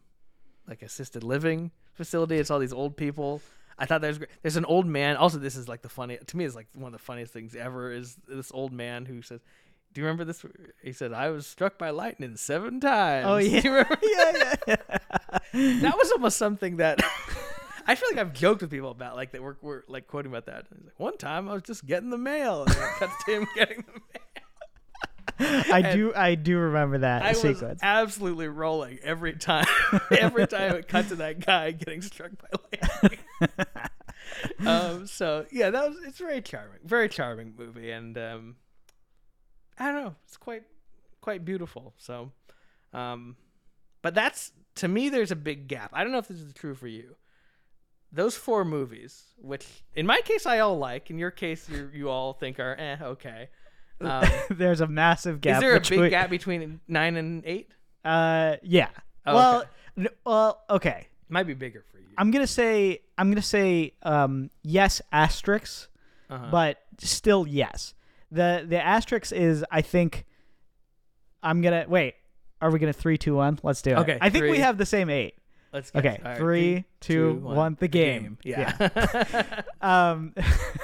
like 0.66 0.80
assisted 0.82 1.22
living 1.22 1.70
facility. 1.92 2.38
It's 2.38 2.50
all 2.50 2.58
these 2.58 2.72
old 2.72 2.96
people 2.96 3.42
i 3.82 3.86
thought 3.86 4.00
that 4.00 4.08
was 4.08 4.16
great 4.18 4.30
there's 4.40 4.56
an 4.56 4.64
old 4.64 4.86
man 4.86 5.16
also 5.16 5.36
this 5.38 5.56
is 5.56 5.68
like 5.68 5.82
the 5.82 5.88
funny 5.90 6.16
to 6.26 6.36
me 6.38 6.44
is 6.44 6.54
like 6.54 6.68
one 6.74 6.86
of 6.94 6.98
the 6.98 7.04
funniest 7.04 7.32
things 7.34 7.54
ever 7.54 7.92
is 7.92 8.16
this 8.26 8.50
old 8.54 8.72
man 8.72 9.04
who 9.04 9.20
says 9.20 9.40
do 9.92 10.00
you 10.00 10.06
remember 10.06 10.24
this 10.24 10.42
he 10.82 10.92
said 10.92 11.12
i 11.12 11.28
was 11.28 11.46
struck 11.46 11.76
by 11.76 11.90
lightning 11.90 12.36
seven 12.36 12.80
times 12.80 13.26
Oh, 13.28 13.36
yeah. 13.36 13.60
Do 13.62 13.68
you 13.68 13.74
remember 13.74 13.98
yeah, 14.02 14.32
yeah, 14.66 14.76
yeah. 15.52 15.80
that 15.82 15.96
was 15.98 16.10
almost 16.12 16.38
something 16.38 16.76
that 16.78 17.00
I 17.84 17.96
feel 17.96 18.08
like 18.10 18.18
I've 18.18 18.32
joked 18.32 18.60
with 18.62 18.70
people 18.70 18.90
about, 18.92 19.16
like 19.16 19.32
that 19.32 19.42
we're, 19.42 19.56
we're 19.60 19.82
like 19.88 20.06
quoting 20.06 20.30
about 20.30 20.46
that. 20.46 20.66
He's 20.72 20.84
like, 20.84 21.00
One 21.00 21.16
time 21.18 21.48
I 21.48 21.54
was 21.54 21.62
just 21.64 21.84
getting 21.84 22.10
the 22.10 22.16
mail, 22.16 22.62
and 22.62 22.70
it 22.70 22.76
cuts 23.00 23.24
to 23.24 23.32
him 23.40 23.46
getting 23.56 23.84
the 23.84 23.92
mail. 25.48 25.62
I 25.74 25.80
And 25.80 25.98
do 25.98 26.12
I 26.14 26.34
do 26.36 26.58
remember 26.58 26.98
that 26.98 27.22
I 27.24 27.30
was 27.30 27.40
sequence. 27.40 27.80
absolutely 27.82 28.46
rolling 28.46 28.98
every 29.02 29.32
time. 29.34 29.66
every 30.12 30.46
time 30.46 30.76
it 30.76 30.86
cut 30.86 31.08
to 31.08 31.16
that 31.16 31.44
guy 31.44 31.72
getting 31.72 32.02
struck 32.02 32.30
by 32.40 32.48
lightning. 33.02 33.18
um, 34.66 35.06
so 35.06 35.46
yeah, 35.50 35.70
that 35.70 35.88
was 35.88 35.98
it's 36.06 36.18
very 36.18 36.40
charming, 36.40 36.78
very 36.84 37.08
charming 37.08 37.54
movie, 37.56 37.90
and 37.90 38.16
um, 38.18 38.56
I 39.78 39.92
don't 39.92 40.04
know, 40.04 40.14
it's 40.26 40.36
quite 40.36 40.64
quite 41.20 41.44
beautiful. 41.44 41.94
So, 41.98 42.32
um, 42.92 43.36
but 44.02 44.14
that's 44.14 44.52
to 44.76 44.88
me, 44.88 45.08
there's 45.08 45.30
a 45.30 45.36
big 45.36 45.68
gap. 45.68 45.90
I 45.92 46.02
don't 46.02 46.12
know 46.12 46.18
if 46.18 46.28
this 46.28 46.40
is 46.40 46.52
true 46.52 46.74
for 46.74 46.88
you. 46.88 47.16
Those 48.14 48.36
four 48.36 48.64
movies, 48.64 49.22
which 49.38 49.66
in 49.94 50.06
my 50.06 50.20
case 50.20 50.44
I 50.44 50.58
all 50.58 50.78
like, 50.78 51.10
in 51.10 51.18
your 51.18 51.30
case 51.30 51.68
you 51.68 51.90
you 51.92 52.08
all 52.10 52.34
think 52.34 52.60
are 52.60 52.76
eh 52.78 52.96
okay. 53.02 53.48
Um, 54.00 54.28
There's 54.50 54.80
a 54.80 54.86
massive 54.86 55.40
gap. 55.40 55.56
is 55.56 55.60
there 55.60 55.76
a 55.76 55.80
between, 55.80 56.00
big 56.00 56.10
gap 56.10 56.30
between 56.30 56.80
nine 56.88 57.16
and 57.16 57.42
eight? 57.46 57.70
Uh, 58.04 58.56
yeah. 58.62 58.88
Oh, 59.24 59.34
well, 59.34 59.58
okay. 59.58 59.68
n- 59.98 60.08
well, 60.26 60.62
okay. 60.68 61.06
Might 61.28 61.46
be 61.46 61.54
bigger. 61.54 61.84
I'm 62.18 62.30
gonna 62.30 62.46
say 62.46 63.00
I'm 63.18 63.30
gonna 63.30 63.42
say 63.42 63.94
um 64.02 64.50
yes 64.62 65.00
asterisk, 65.12 65.88
Uh-huh. 66.30 66.48
but 66.50 66.78
still 66.98 67.46
yes. 67.46 67.94
The 68.30 68.64
the 68.66 68.80
asterisk 68.84 69.32
is 69.32 69.64
I 69.70 69.82
think 69.82 70.24
I'm 71.42 71.60
gonna 71.62 71.84
wait. 71.88 72.14
Are 72.60 72.70
we 72.70 72.78
gonna 72.78 72.92
three 72.92 73.18
two 73.18 73.34
one? 73.34 73.58
Let's 73.62 73.82
do 73.82 73.90
it. 73.90 73.98
Okay, 73.98 74.18
I 74.20 74.30
think 74.30 74.44
we 74.44 74.58
have 74.58 74.78
the 74.78 74.86
same 74.86 75.10
eight. 75.10 75.34
Let's 75.72 75.90
guess. 75.90 76.04
Okay, 76.04 76.20
right, 76.22 76.36
three, 76.36 76.84
two, 77.00 77.34
one. 77.38 77.76
The 77.80 77.88
game. 77.88 78.36
Yeah. 78.44 79.62
Um, 79.80 80.34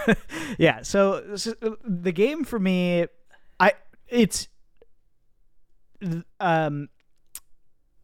yeah. 0.59 0.81
So, 0.83 1.37
so 1.37 1.55
the 1.87 2.11
game 2.11 2.43
for 2.43 2.59
me, 2.59 3.07
I 3.61 3.75
it's 4.09 4.49
um, 6.41 6.89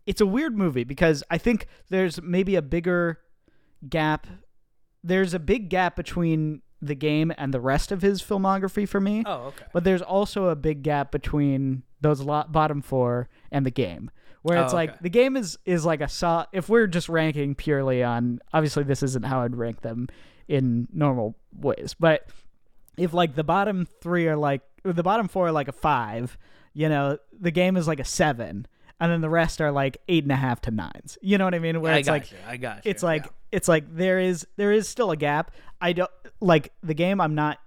it's 0.06 0.20
a 0.20 0.26
weird 0.26 0.56
movie 0.56 0.84
because 0.84 1.22
I 1.30 1.38
think 1.38 1.66
there's 1.88 2.20
maybe 2.22 2.56
a 2.56 2.62
bigger 2.62 3.20
gap. 3.88 4.26
There's 5.02 5.34
a 5.34 5.38
big 5.38 5.68
gap 5.68 5.96
between 5.96 6.62
the 6.80 6.94
game 6.94 7.32
and 7.38 7.52
the 7.54 7.60
rest 7.60 7.90
of 7.92 8.02
his 8.02 8.22
filmography 8.22 8.86
for 8.88 9.00
me. 9.00 9.22
oh, 9.26 9.46
okay. 9.46 9.64
But 9.72 9.84
there's 9.84 10.02
also 10.02 10.48
a 10.48 10.56
big 10.56 10.82
gap 10.82 11.10
between 11.10 11.82
those 12.00 12.20
lo- 12.20 12.44
bottom 12.48 12.82
four 12.82 13.28
and 13.50 13.64
the 13.64 13.70
game, 13.70 14.10
where 14.42 14.62
it's 14.62 14.72
Oh, 14.74 14.76
like 14.76 15.00
the 15.00 15.08
game 15.08 15.36
is 15.36 15.58
is 15.64 15.86
like 15.86 16.00
a 16.02 16.08
saw. 16.08 16.44
If 16.52 16.68
we're 16.68 16.86
just 16.86 17.08
ranking 17.08 17.54
purely 17.54 18.02
on, 18.02 18.40
obviously 18.52 18.82
this 18.84 19.02
isn't 19.02 19.24
how 19.24 19.40
I'd 19.40 19.56
rank 19.56 19.80
them 19.80 20.08
in 20.48 20.86
normal 20.92 21.36
ways, 21.54 21.94
but 21.98 22.28
if 22.98 23.14
like 23.14 23.34
the 23.34 23.44
bottom 23.44 23.86
three 24.02 24.28
are 24.28 24.36
like 24.36 24.60
the 24.84 25.02
bottom 25.02 25.26
four 25.28 25.46
are 25.48 25.52
like 25.52 25.68
a 25.68 25.72
five. 25.72 26.36
You 26.74 26.88
know, 26.90 27.18
the 27.32 27.50
game 27.52 27.76
is 27.78 27.86
like 27.88 28.00
a 28.00 28.04
seven, 28.04 28.66
and 29.00 29.10
then 29.10 29.20
the 29.20 29.30
rest 29.30 29.60
are 29.60 29.72
like 29.72 29.98
eight 30.08 30.24
and 30.24 30.32
a 30.32 30.36
half 30.36 30.60
to 30.62 30.70
nines. 30.70 31.18
You 31.20 31.38
know 31.38 31.44
what 31.44 31.54
I 31.54 31.58
mean? 31.58 31.80
Where 31.80 31.92
I 31.92 31.98
it's 31.98 32.06
got 32.06 32.12
like 32.12 32.32
you. 32.32 32.38
I 32.46 32.56
got 32.56 32.84
you. 32.84 32.90
it's 32.90 33.02
like 33.02 33.24
yeah. 33.24 33.30
it's 33.52 33.68
like 33.68 33.94
there 33.94 34.18
is 34.18 34.46
there 34.56 34.72
is 34.72 34.88
still 34.88 35.10
a 35.10 35.16
gap. 35.16 35.50
I 35.80 35.92
don't 35.92 36.10
like 36.40 36.72
the 36.82 36.94
game. 36.94 37.20
I'm 37.20 37.34
not 37.34 37.58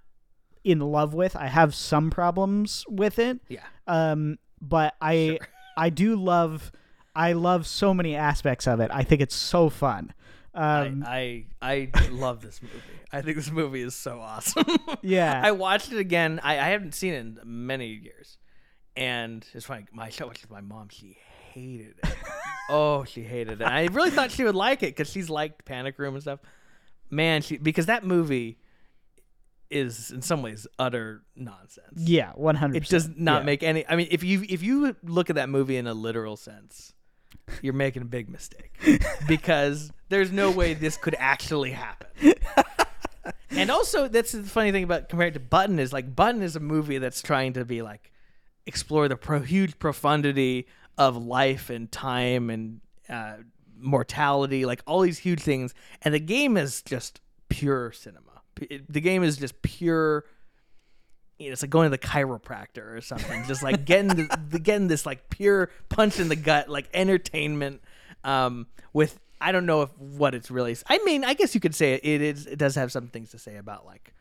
in 0.63 0.80
love 0.80 1.13
with. 1.13 1.36
I 1.36 1.47
have 1.47 1.73
some 1.73 2.09
problems 2.09 2.86
with 2.89 3.19
it. 3.19 3.39
yeah. 3.47 3.61
Um, 3.88 4.38
but 4.61 4.95
I 5.01 5.39
I 5.78 5.89
do 5.89 6.15
love 6.15 6.71
I 7.15 7.34
love 7.34 7.65
so 7.65 7.93
many 7.93 8.15
aspects 8.15 8.67
of 8.67 8.80
it. 8.80 8.91
I 8.93 9.03
think 9.03 9.21
it's 9.21 9.36
so 9.36 9.69
fun. 9.69 10.13
Um, 10.53 11.03
I, 11.05 11.45
I 11.61 11.89
I 11.93 12.07
love 12.07 12.41
this 12.41 12.61
movie. 12.61 12.73
I 13.11 13.21
think 13.21 13.38
this 13.38 13.51
movie 13.51 13.82
is 13.82 13.95
so 13.95 14.19
awesome. 14.19 14.65
yeah, 15.01 15.41
I 15.43 15.51
watched 15.51 15.91
it 15.91 15.99
again. 15.99 16.39
I, 16.43 16.53
I 16.53 16.69
haven't 16.69 16.93
seen 16.93 17.13
it 17.13 17.19
in 17.19 17.39
many 17.45 17.88
years, 17.88 18.38
and 18.97 19.45
it's 19.53 19.65
funny. 19.65 19.85
My 19.93 20.09
show 20.09 20.27
with 20.27 20.49
my 20.49 20.61
mom. 20.61 20.89
She 20.89 21.17
hated 21.53 21.95
it. 22.03 22.15
oh, 22.69 23.03
she 23.05 23.23
hated 23.23 23.61
it. 23.61 23.65
I 23.65 23.85
really 23.85 24.09
thought 24.09 24.31
she 24.31 24.43
would 24.43 24.55
like 24.55 24.83
it 24.83 24.87
because 24.95 25.09
she's 25.09 25.29
liked 25.29 25.63
Panic 25.63 25.97
Room 25.99 26.15
and 26.15 26.23
stuff. 26.23 26.39
Man, 27.09 27.41
she 27.41 27.57
because 27.57 27.85
that 27.85 28.03
movie 28.03 28.57
is 29.69 30.11
in 30.11 30.21
some 30.21 30.41
ways 30.41 30.65
utter 30.79 31.23
nonsense. 31.35 31.93
yeah, 31.95 32.31
one 32.33 32.55
hundred. 32.55 32.83
It 32.83 32.89
does 32.89 33.07
not 33.15 33.41
yeah. 33.41 33.45
make 33.45 33.63
any. 33.63 33.87
I 33.87 33.95
mean, 33.95 34.07
if 34.11 34.23
you 34.23 34.43
if 34.49 34.63
you 34.63 34.95
look 35.03 35.29
at 35.29 35.35
that 35.35 35.47
movie 35.47 35.77
in 35.77 35.87
a 35.87 35.93
literal 35.93 36.35
sense, 36.35 36.93
you're 37.61 37.73
making 37.73 38.01
a 38.01 38.05
big 38.05 38.29
mistake 38.29 38.77
because 39.27 39.91
there's 40.09 40.31
no 40.31 40.51
way 40.51 40.73
this 40.73 40.97
could 40.97 41.15
actually 41.19 41.71
happen. 41.71 42.07
and 43.51 43.69
also, 43.69 44.07
that's 44.07 44.31
the 44.31 44.43
funny 44.43 44.71
thing 44.71 44.83
about 44.83 45.07
compared 45.07 45.35
to 45.35 45.39
Button 45.39 45.79
is 45.79 45.93
like 45.93 46.15
Button 46.15 46.41
is 46.41 46.55
a 46.55 46.59
movie 46.59 46.97
that's 46.97 47.21
trying 47.21 47.53
to 47.53 47.63
be 47.63 47.81
like 47.83 48.11
explore 48.68 49.07
the 49.07 49.15
pro- 49.15 49.39
huge 49.41 49.80
profundity 49.80 50.68
of 50.97 51.15
life 51.18 51.70
and 51.70 51.91
time 51.91 52.49
and 52.49 52.82
uh, 53.09 53.38
mortality, 53.80 54.65
like 54.65 54.82
all 54.86 55.01
these 55.01 55.18
huge 55.20 55.41
things. 55.41 55.74
And 56.01 56.13
the 56.13 56.20
game 56.20 56.57
is 56.57 56.82
just 56.82 57.22
pure 57.49 57.91
cinema. 57.91 58.41
It- 58.61 58.91
the 58.91 59.01
game 59.01 59.24
is 59.24 59.38
just 59.38 59.61
pure. 59.61 60.26
You 61.39 61.47
know, 61.49 61.53
it's 61.53 61.61
like 61.61 61.70
going 61.70 61.86
to 61.86 61.89
the 61.91 61.99
chiropractor 61.99 62.95
or 62.97 63.01
something. 63.01 63.45
Just 63.45 63.61
like 63.61 63.86
getting 63.86 64.07
the, 64.07 64.39
the 64.49 64.59
getting 64.59 64.88
this 64.88 65.05
like 65.05 65.30
pure 65.30 65.70
punch 65.89 66.20
in 66.20 66.30
the 66.30 66.36
gut, 66.36 66.68
like 66.68 66.89
entertainment. 66.93 67.82
Um, 68.24 68.65
with 68.93 69.20
I 69.39 69.51
don't 69.51 69.68
know 69.68 69.84
if 69.84 69.95
what 69.99 70.34
it's 70.34 70.49
really. 70.49 70.76
I 70.88 70.97
mean, 71.05 71.24
I 71.24 71.36
guess 71.36 71.53
you 71.53 71.61
could 71.61 71.76
say 71.76 71.93
it, 71.93 72.01
it 72.03 72.22
is. 72.22 72.47
It 72.47 72.57
does 72.57 72.74
have 72.76 72.91
some 72.91 73.07
things 73.07 73.30
to 73.32 73.39
say 73.39 73.57
about 73.57 73.86
like 73.86 74.15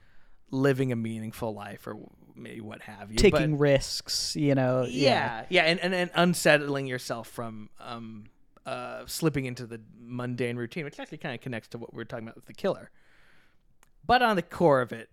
living 0.51 0.93
a 0.93 0.97
meaningful 0.97 1.53
life 1.55 1.87
or 1.87 1.97
maybe 2.35 2.61
what 2.61 2.83
have 2.83 3.11
you. 3.11 3.17
but- 3.17 3.23
taking 3.39 3.59
risks. 3.59 4.37
You 4.37 4.55
know, 4.55 4.87
yeah, 4.89 5.45
yeah, 5.49 5.63
and, 5.63 5.81
and 5.81 5.95
and 5.95 6.11
unsettling 6.15 6.87
yourself 6.87 7.29
from 7.29 7.71
um 7.81 8.25
uh 8.65 9.05
slipping 9.07 9.47
into 9.47 9.67
the 9.67 9.81
mundane 9.99 10.57
routine, 10.57 10.85
which 10.85 10.99
actually 11.01 11.19
kind 11.19 11.35
of 11.35 11.41
connects 11.41 11.69
to 11.69 11.79
what 11.79 11.93
we 11.93 11.99
were 11.99 12.05
talking 12.05 12.27
about 12.27 12.37
with 12.37 12.47
the 12.47 12.55
killer. 12.55 12.91
But 14.07 14.23
on 14.23 14.37
the 14.37 14.43
core 14.43 14.81
of 14.83 14.93
it, 14.93 15.09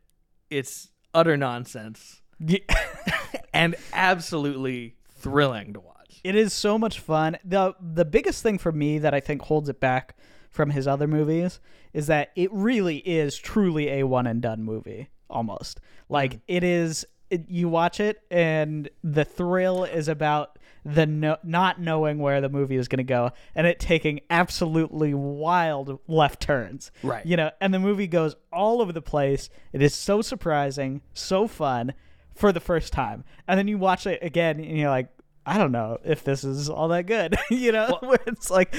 it's 0.50 0.90
utter 1.14 1.36
nonsense 1.38 2.22
Yeah. 2.40 2.60
and 3.54 3.76
absolutely 3.92 4.96
thrilling 5.16 5.74
to 5.74 5.80
watch. 5.80 6.20
It 6.24 6.36
is 6.36 6.54
so 6.54 6.78
much 6.78 7.00
fun. 7.00 7.38
the 7.44 7.76
The 7.82 8.06
biggest 8.06 8.44
thing 8.44 8.58
for 8.58 8.72
me 8.72 9.00
that 9.00 9.14
I 9.14 9.20
think 9.20 9.42
holds 9.44 9.70
it 9.70 9.80
back 9.80 10.16
from 10.52 10.70
his 10.70 10.88
other 10.88 11.08
movies 11.08 11.60
is 11.94 12.08
that 12.08 12.32
it 12.36 12.52
really 12.54 12.98
is 12.98 13.38
truly 13.38 13.90
a 13.90 14.04
one 14.04 14.28
and 14.28 14.42
done 14.42 14.64
movie. 14.64 15.10
Almost 15.30 15.80
like 16.10 16.36
mm. 16.36 16.42
it 16.48 16.64
is. 16.64 17.06
It, 17.30 17.50
you 17.50 17.68
watch 17.68 18.00
it, 18.00 18.22
and 18.30 18.90
the 19.04 19.26
thrill 19.26 19.86
is 19.86 20.08
about 20.08 20.60
the 20.86 21.06
no, 21.06 21.38
not 21.44 21.80
knowing 21.80 22.20
where 22.20 22.42
the 22.42 22.50
movie 22.50 22.76
is 22.76 22.88
going 22.88 22.98
to 22.98 23.04
go, 23.04 23.32
and 23.56 23.66
it 23.66 23.80
taking 23.80 24.20
absolutely 24.30 25.14
wild 25.14 26.00
left 26.08 26.42
turns. 26.42 26.92
Right. 27.02 27.26
You 27.26 27.38
know, 27.38 27.52
and 27.62 27.74
the 27.74 27.80
movie 27.80 28.08
goes 28.08 28.36
all 28.52 28.82
over 28.82 28.92
the 28.92 29.02
place. 29.02 29.50
It 29.72 29.82
is 29.82 29.96
so 29.96 30.22
surprising, 30.22 31.02
so 31.14 31.48
fun 31.48 31.94
for 32.36 32.52
the 32.52 32.60
first 32.60 32.94
time, 32.94 33.24
and 33.48 33.58
then 33.58 33.68
you 33.68 33.78
watch 33.78 34.06
it 34.06 34.20
again, 34.22 34.60
and 34.60 34.78
you're 34.78 34.90
like, 34.90 35.08
I 35.46 35.58
don't 35.58 35.72
know 35.72 35.98
if 36.04 36.24
this 36.24 36.44
is 36.44 36.70
all 36.70 36.90
that 36.90 37.06
good. 37.06 37.36
you 37.50 37.72
know, 37.72 37.98
where 38.02 38.20
it's 38.28 38.50
like, 38.50 38.76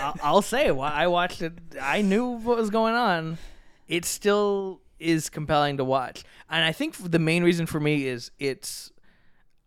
I'll, 0.00 0.16
I'll 0.22 0.42
say, 0.42 0.68
wh- 0.68 0.80
I 0.80 1.06
watched 1.06 1.42
it. 1.42 1.54
I 1.80 2.02
knew 2.02 2.26
what 2.26 2.56
was 2.56 2.70
going 2.70 2.94
on. 2.94 3.38
It's 3.88 4.08
still 4.08 4.80
is 4.98 5.28
compelling 5.28 5.76
to 5.76 5.84
watch, 5.84 6.24
and 6.48 6.64
I 6.64 6.72
think 6.72 6.96
the 6.96 7.18
main 7.18 7.42
reason 7.42 7.66
for 7.66 7.80
me 7.80 8.06
is 8.06 8.30
it's. 8.38 8.92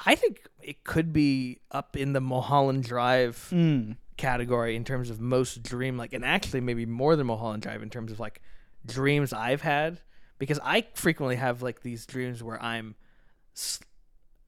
I 0.06 0.16
think 0.16 0.48
it 0.62 0.86
could 0.86 1.12
be 1.12 1.60
up 1.72 1.98
in 1.98 2.14
the 2.14 2.22
Mulholland 2.22 2.86
Drive 2.86 3.50
mm, 3.52 3.98
category 4.16 4.78
in 4.78 4.86
terms 4.86 5.10
of 5.10 5.20
most 5.20 5.62
dream 5.62 5.98
like, 5.98 6.14
and 6.14 6.24
actually 6.24 6.62
maybe 6.62 6.86
more 6.86 7.18
than 7.18 7.28
Mulholland 7.28 7.64
Drive 7.64 7.84
in 7.84 7.90
terms 7.90 8.12
of 8.12 8.20
like 8.20 8.42
dreams 8.86 9.34
I've 9.34 9.62
had 9.62 10.00
because 10.38 10.60
I 10.64 10.86
frequently 10.94 11.36
have 11.36 11.62
like 11.62 11.82
these 11.82 12.06
dreams 12.06 12.42
where 12.42 12.62
I'm. 12.62 12.96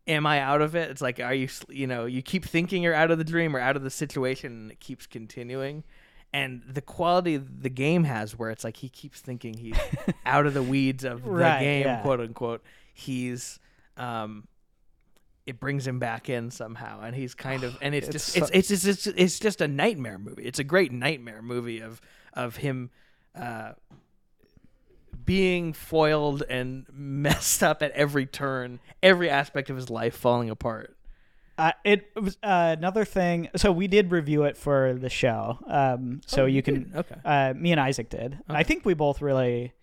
Am 0.08 0.26
I 0.26 0.40
out 0.40 0.62
of 0.62 0.76
it? 0.76 0.90
It's 0.90 1.02
like, 1.02 1.20
are 1.20 1.34
you, 1.34 1.48
you 1.70 1.86
know, 1.86 2.06
you 2.06 2.24
keep 2.24 2.44
thinking 2.44 2.82
you're 2.82 2.94
out 2.94 3.12
of 3.12 3.20
the 3.20 3.24
dream 3.24 3.56
or 3.56 3.60
out 3.60 3.76
of 3.76 3.84
the 3.84 3.92
situation 3.92 4.52
and 4.52 4.72
it 4.72 4.80
keeps 4.80 5.06
continuing. 5.06 5.84
And 6.34 6.62
the 6.68 6.82
quality 6.82 7.36
the 7.38 7.70
game 7.70 8.06
has 8.06 8.38
where 8.40 8.52
it's 8.52 8.64
like 8.64 8.78
he 8.78 8.88
keeps 8.90 9.20
thinking 9.20 9.54
he's 9.58 9.76
out 10.26 10.46
of 10.46 10.54
the 10.54 10.64
weeds 10.64 11.04
of 11.04 11.24
the 11.24 11.30
Right, 11.30 11.60
game, 11.60 11.86
yeah. 11.86 12.02
quote 12.02 12.22
unquote. 12.22 12.64
He's, 12.94 13.60
um, 13.98 14.48
it 15.46 15.60
brings 15.60 15.86
him 15.86 16.00
back 16.00 16.30
in 16.30 16.50
somehow 16.52 17.02
and 17.02 17.14
he's 17.16 17.34
kind 17.34 17.64
of 17.64 17.78
and 17.82 17.94
it's, 17.96 18.08
It's 18.08 18.14
just 18.14 18.28
so- 18.34 18.40
it's, 18.54 18.72
it's 18.72 18.84
just 18.84 19.08
it's, 19.08 19.18
it's 19.18 19.40
just 19.40 19.60
a 19.60 19.68
nightmare 19.68 20.18
movie 20.20 20.44
it's 20.44 20.60
a 20.60 20.64
great 20.64 20.92
nightmare 20.94 21.42
movie 21.42 21.80
of 21.82 22.00
of 22.34 22.58
him 22.58 22.92
uh 23.36 23.72
being 25.26 25.74
foiled 25.74 26.44
and 26.50 26.86
messed 26.94 27.64
up 27.64 27.82
at 27.82 27.92
every 27.92 28.26
turn 28.26 28.80
every 29.04 29.30
aspect 29.30 29.70
of 29.70 29.76
his 29.76 29.90
life 29.90 30.16
falling 30.16 30.50
apart 30.50 30.96
Uh, 31.58 31.72
it 31.84 32.10
was 32.16 32.38
uh, 32.42 32.76
another 32.78 33.06
thing. 33.06 33.50
So 33.56 33.72
we 33.72 33.88
did 33.88 34.12
review 34.12 34.44
it 34.44 34.58
for 34.58 34.94
the 34.94 35.10
show. 35.10 35.60
Um, 35.68 36.22
so 36.26 36.44
Oh, 36.44 36.46
you 36.46 36.56
you 36.56 36.64
can. 36.64 36.92
Okay. 36.96 37.16
Uh, 37.24 37.54
me 37.56 37.72
and 37.72 37.80
Isaac 37.80 38.10
did. 38.10 38.40
I 38.50 38.64
think 38.64 38.86
we 38.86 38.94
both 38.94 39.22
really 39.22 39.74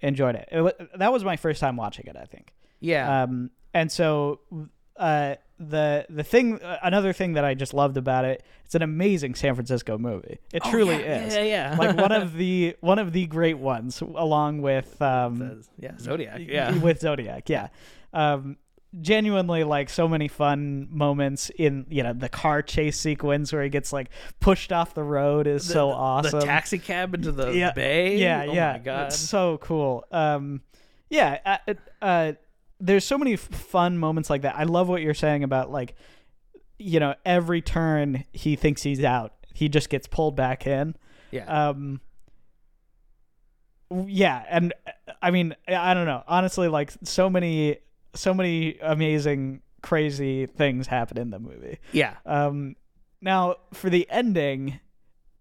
enjoyed 0.00 0.36
it. 0.36 0.48
it 0.52 0.98
that 0.98 1.12
was 1.12 1.24
my 1.24 1.36
first 1.36 1.60
time 1.60 1.76
watching 1.76 2.06
it. 2.06 2.16
I 2.16 2.24
think. 2.26 2.52
yeah 2.80 3.22
Um, 3.22 3.50
and 3.74 3.90
so 3.90 4.40
uh, 4.96 5.34
the 5.58 6.06
the 6.08 6.22
thing, 6.22 6.62
uh, 6.62 6.78
another 6.82 7.12
thing 7.12 7.32
that 7.32 7.44
I 7.44 7.54
just 7.54 7.74
loved 7.74 7.96
about 7.96 8.24
it, 8.24 8.42
it's 8.64 8.74
an 8.74 8.82
amazing 8.82 9.34
San 9.34 9.54
Francisco 9.54 9.98
movie. 9.98 10.38
It 10.52 10.62
Oh, 10.64 10.70
truly 10.70 10.96
yeah, 11.00 11.24
is. 11.24 11.34
yeah 11.34 11.42
yeah 11.42 11.76
like 11.78 11.96
one 11.96 12.12
of 12.12 12.34
the 12.42 12.76
one 12.80 12.98
of 12.98 13.12
the 13.12 13.26
great 13.26 13.58
ones, 13.58 14.00
along 14.00 14.62
with 14.62 15.00
um, 15.02 15.62
yeah 15.78 15.96
zodiac 15.98 16.40
yeah 16.46 16.76
with 16.78 17.00
Zodiac, 17.00 17.48
yeah. 17.48 17.68
Um, 18.12 18.58
genuinely 19.00 19.62
like 19.64 19.90
so 19.90 20.08
many 20.08 20.26
fun 20.28 20.88
moments 20.90 21.50
in 21.50 21.84
you 21.90 22.02
know 22.02 22.12
the 22.14 22.28
car 22.28 22.62
chase 22.62 22.98
sequence 22.98 23.52
where 23.52 23.62
he 23.62 23.68
gets 23.68 23.92
like 23.92 24.08
pushed 24.40 24.72
off 24.72 24.94
the 24.94 25.02
road 25.02 25.46
is 25.46 25.66
The- 25.66 25.72
so 25.74 25.90
awesome. 25.90 26.40
the 26.40 26.46
taxi 26.46 26.78
cab 26.78 27.14
into 27.14 27.30
the 27.32 27.50
yeah, 27.52 27.72
bay 27.72 28.16
Yeah, 28.18 28.46
oh 28.48 28.52
yeah. 28.52 28.72
my 28.72 28.78
god 28.78 29.06
It's 29.08 29.18
so 29.18 29.58
cool. 29.58 30.04
Um, 30.10 30.62
yeah. 31.10 31.58
Uh, 31.68 31.74
uh, 32.02 32.32
there's 32.80 33.04
so 33.04 33.16
many 33.18 33.36
fun 33.36 33.96
moments 33.98 34.28
like 34.30 34.42
that. 34.42 34.56
I 34.56 34.64
love 34.64 34.88
what 34.88 35.02
you're 35.02 35.14
saying 35.14 35.44
about 35.44 35.70
like, 35.70 35.94
you 36.78 36.98
know, 37.00 37.14
every 37.24 37.62
turn 37.62 38.24
he 38.32 38.56
thinks 38.56 38.82
he's 38.82 39.02
out, 39.04 39.32
he 39.54 39.68
just 39.68 39.88
gets 39.88 40.06
pulled 40.06 40.36
back 40.36 40.66
in. 40.66 40.94
yeah 41.30 41.44
Um, 41.70 42.00
yeah, 44.06 44.44
and 44.50 44.72
uh, 44.86 45.12
I 45.22 45.30
mean, 45.30 45.54
I 45.68 45.94
don't 45.94 46.06
know. 46.06 46.22
Honestly, 46.26 46.66
like 46.68 46.92
so 47.04 47.30
many, 47.30 47.76
so 48.16 48.34
many 48.34 48.78
amazing, 48.80 49.62
crazy 49.82 50.46
things 50.46 50.86
happen 50.88 51.18
in 51.18 51.30
the 51.30 51.38
movie. 51.38 51.78
yeah 51.92 52.14
Um, 52.26 52.76
now 53.20 53.56
for 53.72 53.88
the 53.90 54.06
ending, 54.10 54.80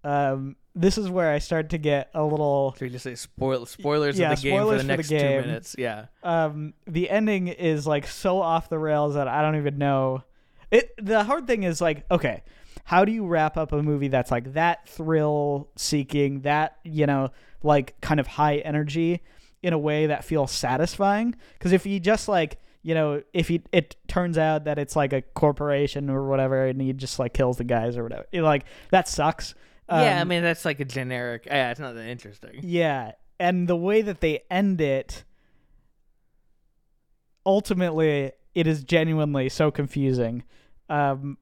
um, 0.04 0.56
this 0.76 0.98
is 0.98 1.10
where 1.10 1.32
I 1.32 1.40
start 1.40 1.70
to 1.70 1.78
get 1.78 2.10
a 2.14 2.24
little. 2.24 2.74
should 2.74 2.82
we 2.86 2.90
just 2.90 3.04
say 3.04 3.16
spoil 3.16 3.66
spoilers 3.66 4.20
Yeah, 4.20 4.34
of 4.34 4.42
the 4.42 4.50
game 4.50 4.60
for 4.60 4.66
the 4.66 4.72
for 4.74 4.78
the 4.78 4.84
next 4.88 5.10
two 5.10 5.16
minutes 5.16 5.76
yeah 5.78 6.06
Um, 6.22 6.74
the 6.86 7.10
ending 7.10 7.48
is 7.48 7.88
like 7.88 8.06
so 8.08 8.42
off 8.42 8.70
the 8.70 8.78
rails 8.80 9.16
that 9.16 9.28
I 9.28 9.42
don't 9.42 9.56
even 9.56 9.78
know. 9.78 10.24
It. 10.72 10.92
The 11.04 11.24
hard 11.24 11.48
thing 11.48 11.64
is 11.64 11.80
like, 11.80 12.06
okay, 12.12 12.44
how 12.84 13.06
do 13.06 13.12
you 13.12 13.26
wrap 13.26 13.56
up 13.56 13.72
a 13.72 13.82
movie 13.82 14.10
that's 14.10 14.32
like 14.32 14.54
that 14.54 14.88
thrill 14.90 15.70
seeking, 15.78 16.42
that 16.42 16.78
you 16.84 17.06
know, 17.06 17.32
like 17.64 18.00
kind 18.02 18.20
of 18.20 18.28
high 18.28 18.58
energy 18.58 19.22
in 19.64 19.74
a 19.74 19.78
way 19.80 20.08
that 20.08 20.26
feels 20.26 20.52
satisfying? 20.52 21.36
Because 21.54 21.72
if 21.72 21.86
you 21.86 22.00
just 22.00 22.28
like 22.28 22.60
you 22.88 22.94
know, 22.94 23.24
if 23.34 23.48
he, 23.48 23.64
it 23.72 23.96
turns 24.08 24.38
out 24.38 24.66
that 24.66 24.78
it's 24.78 24.96
like 24.96 25.12
a 25.12 25.24
corporation 25.24 26.08
or 26.08 26.28
whatever, 26.28 26.68
and 26.68 26.80
he 26.80 26.94
just 26.94 27.18
like 27.18 27.34
kills 27.34 27.58
the 27.58 27.64
guys 27.64 27.98
or 27.98 28.04
whatever, 28.04 28.28
it, 28.32 28.44
like 28.44 28.66
that 28.92 29.08
sucks. 29.08 29.56
yeah, 29.90 30.18
I 30.18 30.22
Um, 30.22 30.28
mean 30.28 30.44
that's 30.44 30.66
like 30.66 30.80
a 30.80 30.86
generic. 30.86 31.48
Yeah, 31.48 31.72
it's 31.72 31.80
not 31.80 31.96
that 31.96 32.06
interesting. 32.08 32.60
yeah, 32.62 33.14
and 33.40 33.68
the 33.68 33.76
way 33.76 34.04
that 34.04 34.22
they 34.22 34.44
end 34.52 34.82
it, 34.82 35.24
ultimately 37.46 38.32
it 38.54 38.68
is 38.68 38.84
genuinely 38.84 39.50
so 39.50 39.72
confusing. 39.72 40.44
Um, 40.90 41.38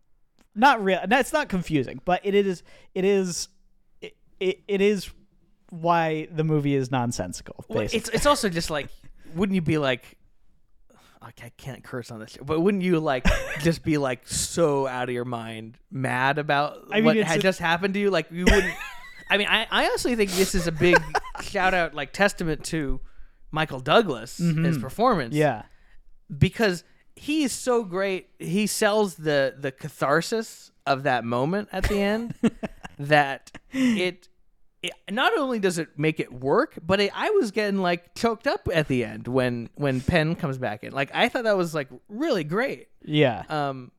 not 0.56 0.84
real. 0.84 1.00
No, 1.08 1.20
it's 1.20 1.34
not 1.34 1.50
confusing, 1.50 2.00
but 2.06 2.22
it 2.24 2.36
is. 2.36 2.64
It 2.96 3.06
is. 3.06 3.50
It, 4.02 4.16
it, 4.39 4.60
it 4.68 4.82
is 4.82 5.10
why 5.70 6.28
the 6.32 6.44
movie 6.44 6.76
is 6.76 6.91
nonsensical. 6.91 7.66
Well, 7.68 7.80
Basically. 7.80 8.00
it's 8.00 8.10
it's 8.10 8.26
also 8.26 8.50
just 8.50 8.70
like, 8.70 8.88
wouldn't 9.36 9.56
you 9.56 9.62
be 9.62 9.78
like, 9.78 10.18
like 11.24 11.41
I 11.43 11.51
can't 11.57 11.84
curse 11.84 12.11
on 12.11 12.19
this, 12.19 12.32
show, 12.32 12.43
but 12.43 12.59
wouldn't 12.59 12.84
you 12.84 12.99
like 12.99 13.26
just 13.61 13.84
be 13.84 13.97
like 13.97 14.28
so 14.28 14.86
out 14.88 15.09
of 15.09 15.15
your 15.15 15.26
mind, 15.26 15.78
mad 15.89 16.38
about 16.38 16.80
I 16.91 16.95
mean, 16.97 17.05
what 17.05 17.17
had 17.17 17.39
a- 17.39 17.41
just 17.41 17.59
happened 17.59 17.93
to 17.95 17.99
you? 17.99 18.09
Like 18.11 18.30
you 18.32 18.45
wouldn't. 18.45 18.74
I 19.30 19.38
mean, 19.38 19.47
I, 19.47 19.65
I 19.71 19.86
honestly 19.86 20.15
think 20.15 20.32
this 20.32 20.53
is 20.53 20.67
a 20.67 20.71
big 20.71 21.01
shout 21.41 21.74
out, 21.74 21.93
like 21.95 22.11
testament 22.13 22.63
to 22.65 22.99
Michael 23.51 23.80
Douglas, 23.80 24.38
his 24.38 24.78
performance. 24.78 25.34
Mm-hmm. 25.34 25.41
yeah. 25.41 25.63
because 26.38 26.84
he 27.15 27.43
is 27.43 27.51
so 27.51 27.84
great. 27.84 28.30
He 28.38 28.67
sells 28.67 29.15
the 29.15 29.55
the 29.57 29.71
catharsis 29.71 30.71
of 30.86 31.03
that 31.03 31.24
moment 31.24 31.69
at 31.71 31.84
the 31.86 31.99
end 32.01 32.36
that 32.99 33.57
it, 33.71 34.28
it 34.84 34.91
not 35.09 35.36
only 35.38 35.59
does 35.59 35.77
it 35.79 35.97
make 35.97 36.19
it 36.19 36.31
work, 36.31 36.77
but 36.86 36.99
it, 36.99 37.11
I 37.15 37.29
was 37.31 37.51
getting 37.51 37.79
like 37.79 38.13
choked 38.15 38.45
up 38.45 38.67
at 38.71 38.89
the 38.89 39.05
end 39.05 39.27
when 39.27 39.69
when 39.75 40.01
Penn 40.01 40.36
comes 40.36 40.57
back 40.57 40.84
in. 40.84 40.91
Like 40.91 41.09
I 41.13 41.29
thought 41.29 41.45
that 41.45 41.57
was 41.57 41.73
like 41.73 41.88
really 42.09 42.43
great. 42.43 42.89
Yeah. 43.01 43.43
Um, 43.49 43.91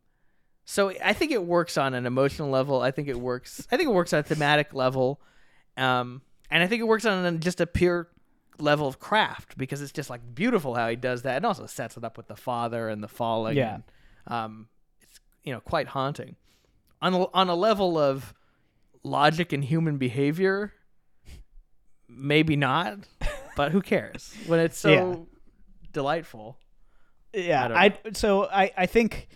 so 0.67 0.93
I 1.03 1.15
think 1.15 1.33
it 1.33 1.45
works 1.45 1.79
on 1.79 1.95
an 1.95 2.07
emotional 2.07 2.51
level. 2.51 2.83
I 2.83 2.91
think 2.91 3.09
it 3.09 3.19
works. 3.19 3.67
I 3.73 3.77
think 3.79 3.89
it 3.89 3.93
works 3.95 4.13
on 4.13 4.21
a 4.21 4.23
thematic 4.23 4.75
level, 4.75 5.21
um, 5.77 6.21
and 6.51 6.63
I 6.63 6.67
think 6.67 6.81
it 6.81 6.87
works 6.87 7.07
on 7.07 7.41
just 7.41 7.61
a 7.61 7.67
pure 7.67 8.09
level 8.59 8.87
of 8.87 9.01
craft 9.01 9.59
because 9.59 9.83
it's 9.83 9.91
just 9.91 10.11
like 10.11 10.21
beautiful 10.35 10.75
how 10.75 10.89
he 10.89 10.97
does 10.97 11.23
that, 11.23 11.37
and 11.37 11.47
also 11.47 11.67
sets 11.67 11.97
it 11.97 12.05
up 12.05 12.17
with 12.19 12.29
the 12.29 12.37
father 12.37 12.91
and 12.91 13.03
the 13.03 13.09
falling. 13.09 13.57
Yeah. 13.57 13.75
and, 13.77 13.83
um, 14.27 14.69
it's 15.01 15.19
you 15.45 15.53
know 15.53 15.61
quite 15.61 15.89
haunting. 15.89 16.37
On 17.01 17.15
on 17.15 17.49
a 17.49 17.55
level 17.55 17.99
of 17.99 18.35
logic 19.05 19.53
and 19.53 19.63
human 19.65 19.99
behavior, 19.99 20.73
maybe 22.09 22.57
not, 22.57 22.99
but 23.57 23.71
who 23.73 23.81
cares 23.81 24.35
when 24.47 24.59
it's 24.61 24.79
so 24.79 24.91
Yeah. 24.91 25.15
delightful. 25.93 26.59
yeah 27.33 27.67
I 27.75 27.85
I, 27.87 27.99
so 28.13 28.45
i 28.45 28.71
i 28.77 28.87
think 28.87 29.27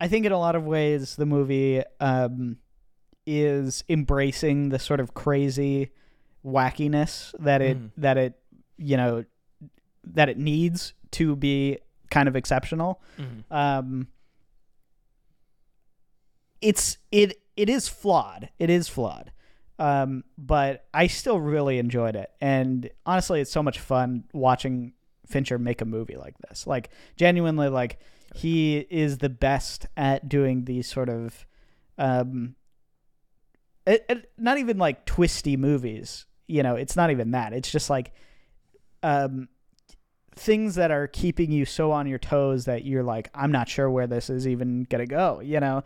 i 0.00 0.06
think 0.06 0.24
in 0.24 0.30
a 0.32 0.38
lot 0.38 0.54
of 0.54 0.64
ways 0.64 1.16
the 1.16 1.26
movie 1.26 1.82
um 2.00 2.58
is 3.26 3.82
embracing 3.88 4.68
the 4.68 4.78
sort 4.78 5.00
of 5.00 5.12
crazy 5.12 5.90
wackiness 6.44 7.34
that 7.40 7.60
it 7.62 7.76
Mhm. 7.76 7.90
that 7.96 8.16
it 8.16 8.34
you 8.76 8.96
know 8.96 9.24
that 10.04 10.28
it 10.28 10.38
needs 10.38 10.94
to 11.12 11.34
be 11.34 11.78
kind 12.12 12.28
of 12.28 12.36
exceptional 12.36 13.02
Mhm. 13.18 13.42
um 13.50 14.06
it's 16.60 16.98
it 17.10 17.40
it 17.58 17.68
is 17.68 17.88
flawed. 17.88 18.50
It 18.58 18.70
is 18.70 18.88
flawed. 18.88 19.32
Um 19.80 20.24
but 20.38 20.86
i 20.94 21.06
still 21.08 21.40
really 21.40 21.78
enjoyed 21.78 22.16
it. 22.16 22.30
And 22.40 22.88
honestly 23.04 23.40
it's 23.40 23.50
so 23.50 23.62
much 23.62 23.80
fun 23.80 24.24
watching 24.32 24.92
fincher 25.26 25.58
make 25.58 25.80
a 25.82 25.84
movie 25.84 26.16
like 26.16 26.38
this. 26.48 26.66
Like 26.66 26.90
genuinely 27.16 27.68
like 27.68 27.98
he 28.34 28.78
is 28.78 29.18
the 29.18 29.28
best 29.28 29.86
at 29.96 30.28
doing 30.28 30.64
these 30.64 30.86
sort 30.86 31.08
of 31.08 31.46
um 31.98 32.54
it, 33.86 34.04
it, 34.08 34.30
not 34.38 34.58
even 34.58 34.78
like 34.78 35.04
twisty 35.04 35.56
movies. 35.56 36.26
You 36.46 36.62
know 36.62 36.76
it's 36.76 36.96
not 36.96 37.10
even 37.10 37.32
that. 37.32 37.52
It's 37.52 37.70
just 37.70 37.90
like 37.90 38.12
um 39.02 39.48
things 40.38 40.76
that 40.76 40.90
are 40.90 41.06
keeping 41.08 41.50
you 41.50 41.64
so 41.64 41.90
on 41.92 42.06
your 42.06 42.18
toes 42.18 42.64
that 42.66 42.84
you're 42.84 43.02
like 43.02 43.28
i'm 43.34 43.50
not 43.50 43.68
sure 43.68 43.90
where 43.90 44.06
this 44.06 44.30
is 44.30 44.46
even 44.46 44.84
gonna 44.84 45.06
go 45.06 45.40
you 45.40 45.58
know 45.60 45.82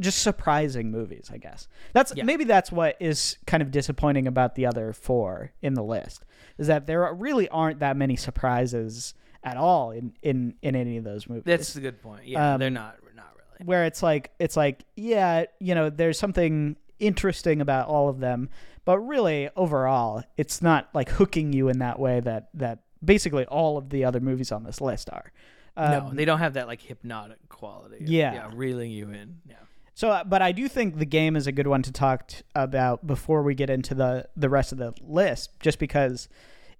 just 0.00 0.18
surprising 0.22 0.90
movies 0.90 1.30
i 1.32 1.38
guess 1.38 1.66
that's 1.92 2.12
Yeah. 2.14 2.24
maybe 2.24 2.44
that's 2.44 2.70
what 2.70 2.96
is 3.00 3.38
kind 3.46 3.62
of 3.62 3.70
disappointing 3.70 4.26
about 4.26 4.54
the 4.54 4.66
other 4.66 4.92
four 4.92 5.52
in 5.62 5.74
the 5.74 5.82
list 5.82 6.24
is 6.58 6.66
that 6.66 6.86
there 6.86 7.12
really 7.14 7.48
aren't 7.48 7.80
that 7.80 7.96
many 7.96 8.16
surprises 8.16 9.14
at 9.42 9.56
all 9.56 9.90
in 9.92 10.12
in 10.22 10.54
in 10.62 10.74
any 10.76 10.96
of 10.96 11.04
those 11.04 11.28
movies 11.28 11.44
That's 11.44 11.76
a 11.76 11.80
good 11.80 12.02
point. 12.02 12.26
Yeah, 12.26 12.54
Um, 12.54 12.60
they're 12.60 12.70
not 12.70 12.96
not 13.14 13.32
really. 13.36 13.66
where 13.66 13.84
it's 13.84 14.02
like 14.02 14.30
it's 14.38 14.56
like 14.56 14.84
yeah 14.96 15.44
you 15.60 15.74
know 15.74 15.88
there's 15.90 16.18
something 16.18 16.76
interesting 16.98 17.60
about 17.60 17.86
all 17.88 18.08
of 18.08 18.18
them 18.20 18.48
but 18.84 18.98
really 19.00 19.48
overall 19.56 20.22
it's 20.36 20.60
not 20.62 20.88
like 20.94 21.08
hooking 21.10 21.52
you 21.52 21.68
in 21.68 21.78
that 21.80 21.98
way 21.98 22.20
that 22.20 22.48
that 22.54 22.80
basically 23.06 23.46
all 23.46 23.78
of 23.78 23.88
the 23.90 24.04
other 24.04 24.20
movies 24.20 24.52
on 24.52 24.64
this 24.64 24.80
list 24.80 25.08
are 25.10 25.32
no, 25.78 26.06
Um, 26.06 26.16
they 26.16 26.24
don't 26.24 26.38
have 26.38 26.54
that 26.54 26.66
like 26.66 26.80
hypnotic 26.82 27.38
quality. 27.48 27.96
of, 28.04 28.08
Yeah. 28.08 28.34
yeah, 28.34 28.50
reeling 28.54 28.90
you 28.90 29.10
in. 29.10 29.40
Yeah, 29.48 29.56
so 29.94 30.10
uh, 30.10 30.24
but 30.24 30.40
i 30.42 30.50
do 30.52 30.68
think 30.68 30.98
the 30.98 31.06
game 31.06 31.36
is 31.36 31.46
a 31.46 31.52
good 31.52 31.66
one 31.66 31.82
to 31.82 31.92
talk 31.92 32.28
t- 32.28 32.42
about 32.54 33.06
before 33.06 33.42
we 33.42 33.54
get 33.54 33.70
into 33.70 33.94
the 33.94 34.26
the 34.36 34.48
rest 34.48 34.72
of 34.72 34.78
the 34.78 34.92
list 35.02 35.50
just 35.60 35.78
because 35.78 36.28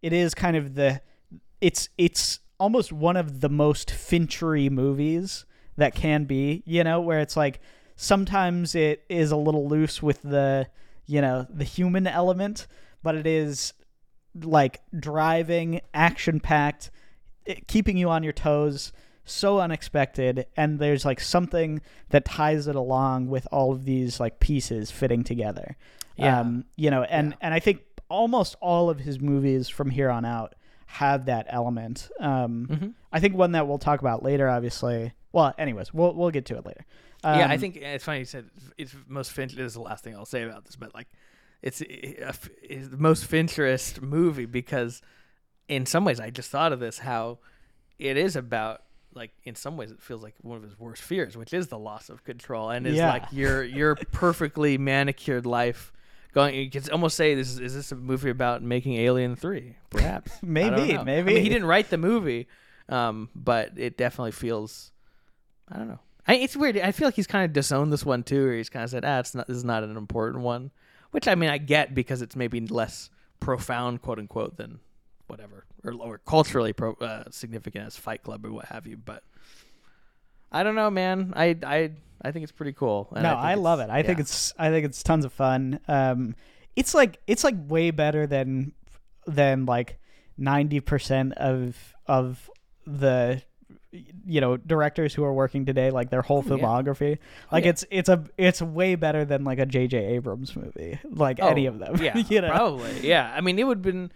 it 0.03 0.12
is 0.12 0.35
kind 0.35 0.57
of 0.57 0.74
the 0.74 1.01
it's 1.61 1.89
it's 1.99 2.41
almost 2.59 2.93
one 2.93 3.16
of 3.16 3.41
the 3.41 3.49
most 3.49 3.91
finchery 3.91 4.68
movies 4.70 5.45
that 5.77 5.95
can 5.95 6.24
be 6.24 6.62
you 6.66 6.83
know 6.85 6.99
where 7.01 7.20
it's 7.20 7.37
like 7.37 7.61
sometimes 7.97 8.74
it 8.74 9.03
is 9.09 9.31
a 9.31 9.37
little 9.37 9.66
loose 9.68 10.03
with 10.03 10.22
the 10.22 10.66
you 11.07 11.20
know 11.20 11.47
the 11.51 11.64
human 11.64 12.07
element 12.07 12.66
but 13.03 13.14
it 13.14 13.27
is 13.27 13.72
like 14.43 14.80
driving 14.99 15.80
action 15.95 16.41
packed 16.41 16.91
keeping 17.68 17.97
you 17.97 18.09
on 18.11 18.22
your 18.22 18.32
toes 18.32 18.93
so 19.24 19.59
unexpected 19.61 20.47
and 20.57 20.78
there's 20.78 21.05
like 21.05 21.20
something 21.20 21.80
that 22.11 22.24
ties 22.24 22.66
it 22.66 22.76
along 22.76 23.28
with 23.28 23.47
all 23.53 23.72
of 23.72 23.84
these 23.84 24.20
like 24.20 24.39
pieces 24.41 24.91
fitting 24.91 25.22
together 25.24 25.76
Yeah. 26.16 26.41
um 26.41 26.64
you 26.76 26.91
know 26.91 27.03
and 27.05 27.30
Yeah. 27.32 27.37
and 27.43 27.55
i 27.55 27.61
think 27.61 27.80
almost 28.09 28.57
all 28.61 28.89
of 28.91 29.01
his 29.01 29.20
movies 29.20 29.68
from 29.68 29.91
here 29.91 30.11
on 30.11 30.24
out 30.24 30.55
have 30.87 31.26
that 31.26 31.47
element 31.49 32.09
um 32.20 32.66
Mhm. 32.70 32.95
i 33.12 33.18
think 33.20 33.34
one 33.37 33.53
that 33.53 33.66
we'll 33.66 33.78
talk 33.78 34.01
about 34.01 34.22
later 34.22 34.49
obviously 34.49 35.12
well 35.32 35.55
anyways 35.59 35.93
we'll 35.95 36.14
we'll 36.14 36.30
get 36.30 36.47
to 36.47 36.57
it 36.57 36.64
later 36.66 36.84
yeah. 37.24 37.49
I 37.51 37.55
Um, 37.55 37.59
think 37.61 37.76
it's 37.76 38.05
funny 38.05 38.20
you 38.20 38.24
said 38.24 38.45
it's 38.78 38.95
most. 39.09 39.34
This 39.34 39.51
is 39.59 39.74
the 39.74 39.80
last 39.80 40.05
thing 40.05 40.14
I'll 40.14 40.24
say 40.26 40.43
about 40.45 40.64
this, 40.64 40.76
but 40.76 40.95
like, 40.95 41.09
it's, 41.63 41.81
it's 41.83 42.89
the 42.89 42.97
most 42.97 43.29
Fincherist 43.31 44.01
movie 44.03 44.47
because, 44.47 45.03
in 45.69 45.87
some 45.87 46.05
ways, 46.05 46.21
I 46.21 46.31
just 46.31 46.51
thought 46.51 46.73
of 46.73 46.81
this 46.81 46.99
how 46.99 47.39
it 47.99 48.17
is 48.17 48.37
about 48.37 48.83
like 49.15 49.31
in 49.45 49.55
some 49.55 49.79
ways 49.79 49.91
it 49.91 50.03
feels 50.03 50.23
like 50.23 50.35
one 50.43 50.59
of 50.59 50.63
his 50.63 50.79
worst 50.79 51.03
fears, 51.03 51.37
which 51.39 51.55
is 51.55 51.69
the 51.69 51.79
loss 51.79 52.11
of 52.11 52.23
control, 52.25 52.69
and 52.71 52.87
it's 52.87 52.97
Yeah. 52.99 53.09
like 53.11 53.25
your 53.33 53.65
your 53.65 53.95
perfectly 54.13 54.77
manicured 54.79 55.47
life. 55.47 55.93
Going, 56.35 56.55
you 56.55 56.71
could 56.71 56.91
almost 56.91 57.17
say 57.17 57.35
this 57.35 57.49
is, 57.51 57.59
is 57.61 57.75
this 57.75 57.93
a 57.93 57.97
movie 57.97 58.29
about 58.29 58.63
making 58.63 58.93
Alien 58.97 59.35
Three? 59.37 59.77
Perhaps, 59.89 60.33
don't 60.41 60.43
Maybe. 60.53 60.95
I 60.99 61.03
maybe. 61.03 61.33
mean, 61.33 61.43
he 61.43 61.49
didn't 61.49 61.67
write 61.67 61.89
the 61.89 61.97
movie, 61.97 62.47
um, 62.91 63.31
but 63.35 63.73
it 63.79 63.97
definitely 63.97 64.33
feels. 64.33 64.93
I 65.73 65.79
don't 65.79 65.89
know. 65.89 66.01
I, 66.29 66.35
it's 66.35 66.55
weird. 66.55 66.77
I 66.77 66.93
feel 66.93 67.09
like 67.09 67.15
he's 67.15 67.27
kind 67.27 67.47
of 67.47 67.55
disowned 67.55 67.91
this 67.91 68.05
one 68.05 68.23
too, 68.23 68.49
or 68.49 68.53
he's 68.55 68.69
kind 68.69 68.85
of 68.85 68.91
said, 68.91 69.03
"Ah, 69.07 69.21
it's 69.21 69.35
not. 69.35 69.47
This 69.47 69.57
is 69.57 69.65
not 69.65 69.83
an 69.83 69.97
important 69.97 70.43
one," 70.45 70.73
which 71.11 71.29
I 71.29 71.35
mean, 71.35 71.51
I 71.51 71.59
get 71.59 71.95
because 71.95 72.23
it's 72.23 72.37
maybe 72.37 72.61
less 72.61 73.11
profound, 73.41 74.03
quote 74.03 74.19
unquote, 74.19 74.57
than 74.57 74.81
whatever, 75.27 75.65
or, 75.85 75.93
or 75.95 76.19
culturally 76.19 76.73
pro, 76.73 76.93
uh, 76.95 77.25
significant 77.31 77.87
as 77.87 77.97
Fight 77.97 78.23
Club 78.23 78.45
or 78.45 78.53
what 78.53 78.67
have 78.67 78.87
you. 78.87 78.97
But 78.97 79.23
I 80.53 80.63
don't 80.63 80.75
know, 80.75 80.91
man. 80.91 81.33
I 81.37 81.57
I 81.65 81.91
I 82.23 82.33
think 82.33 82.45
it's 82.45 82.53
pretty 82.53 82.73
cool. 82.73 83.09
and 83.13 83.23
no, 83.23 83.31
think 83.31 83.41
I, 83.41 83.55
love 83.55 83.81
it. 83.81 83.91
I 83.91 84.03
think 84.03 84.21
it's 84.21 84.55
I 84.59 84.71
think 84.71 84.87
it's 84.87 85.03
tons 85.03 85.25
of 85.25 85.33
fun. 85.33 85.81
Um, 85.89 86.35
it's 86.75 86.95
like 86.95 87.21
it's 87.27 87.45
like 87.45 87.55
way 87.69 87.91
better 87.91 88.27
than 88.27 88.73
than 89.27 89.67
like 89.67 89.99
ninety 90.39 90.81
percent 90.81 91.35
of 91.35 91.95
of 92.07 92.51
the 92.87 93.43
you 94.27 94.41
know 94.41 94.57
directors 94.57 95.15
who 95.15 95.23
are 95.25 95.33
working 95.33 95.65
today 95.67 95.91
like 95.91 96.11
their 96.11 96.23
whole 96.23 96.45
Oh, 96.47 96.57
yeah. 96.57 96.63
filmography 96.63 97.19
like 97.53 97.65
yeah. 97.65 97.71
it's 97.71 97.85
it's 97.91 98.09
a 98.09 98.25
it's 98.37 98.61
way 98.63 98.95
better 98.95 99.25
than 99.25 99.45
like 99.45 99.59
a 99.59 99.67
jj 99.67 99.95
abrams 99.95 100.55
movie 100.57 100.99
like 101.11 101.41
any 101.41 101.67
Oh, 101.69 101.73
of 101.73 101.79
them 101.79 101.97
Yeah, 102.03 102.17
you 102.29 102.41
know 102.41 102.51
probably. 102.51 103.07
Yeah, 103.07 103.33
I 103.35 103.41
mean, 103.41 103.59
it 103.59 103.65
would 103.65 103.83
been, 103.83 104.11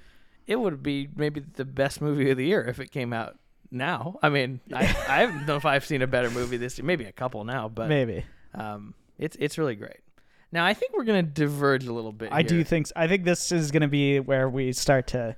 it 0.46 0.56
would 0.56 0.82
be 0.82 1.08
maybe 1.16 1.40
the 1.54 1.64
best 1.64 2.00
movie 2.00 2.30
of 2.30 2.36
the 2.36 2.46
year 2.46 2.62
if 2.64 2.80
it 2.80 2.90
came 2.90 3.12
out 3.12 3.38
now. 3.70 4.18
I 4.22 4.28
mean, 4.30 4.60
I, 4.74 4.96
I 5.08 5.26
don't 5.26 5.46
know 5.46 5.56
if 5.56 5.64
I've 5.64 5.84
seen 5.84 6.02
a 6.02 6.06
better 6.06 6.30
movie 6.30 6.56
this 6.56 6.76
year. 6.78 6.84
Maybe 6.84 7.04
a 7.04 7.12
couple 7.12 7.44
now, 7.44 7.68
but 7.68 7.88
maybe 7.88 8.24
um, 8.54 8.94
it's 9.18 9.36
it's 9.40 9.58
really 9.58 9.76
great. 9.76 9.98
Now 10.52 10.66
I 10.66 10.74
think 10.74 10.92
we're 10.92 11.04
gonna 11.04 11.22
diverge 11.22 11.86
a 11.86 11.92
little 11.92 12.10
bit. 12.12 12.30
i 12.32 12.42
do 12.42 12.56
here. 12.56 12.64
think 12.64 12.88
i 12.96 13.06
think 13.06 13.24
this 13.24 13.52
is 13.52 13.70
going 13.70 13.82
to 13.82 13.88
be 13.88 14.18
where 14.18 14.48
we 14.48 14.72
start 14.72 15.06
to 15.08 15.36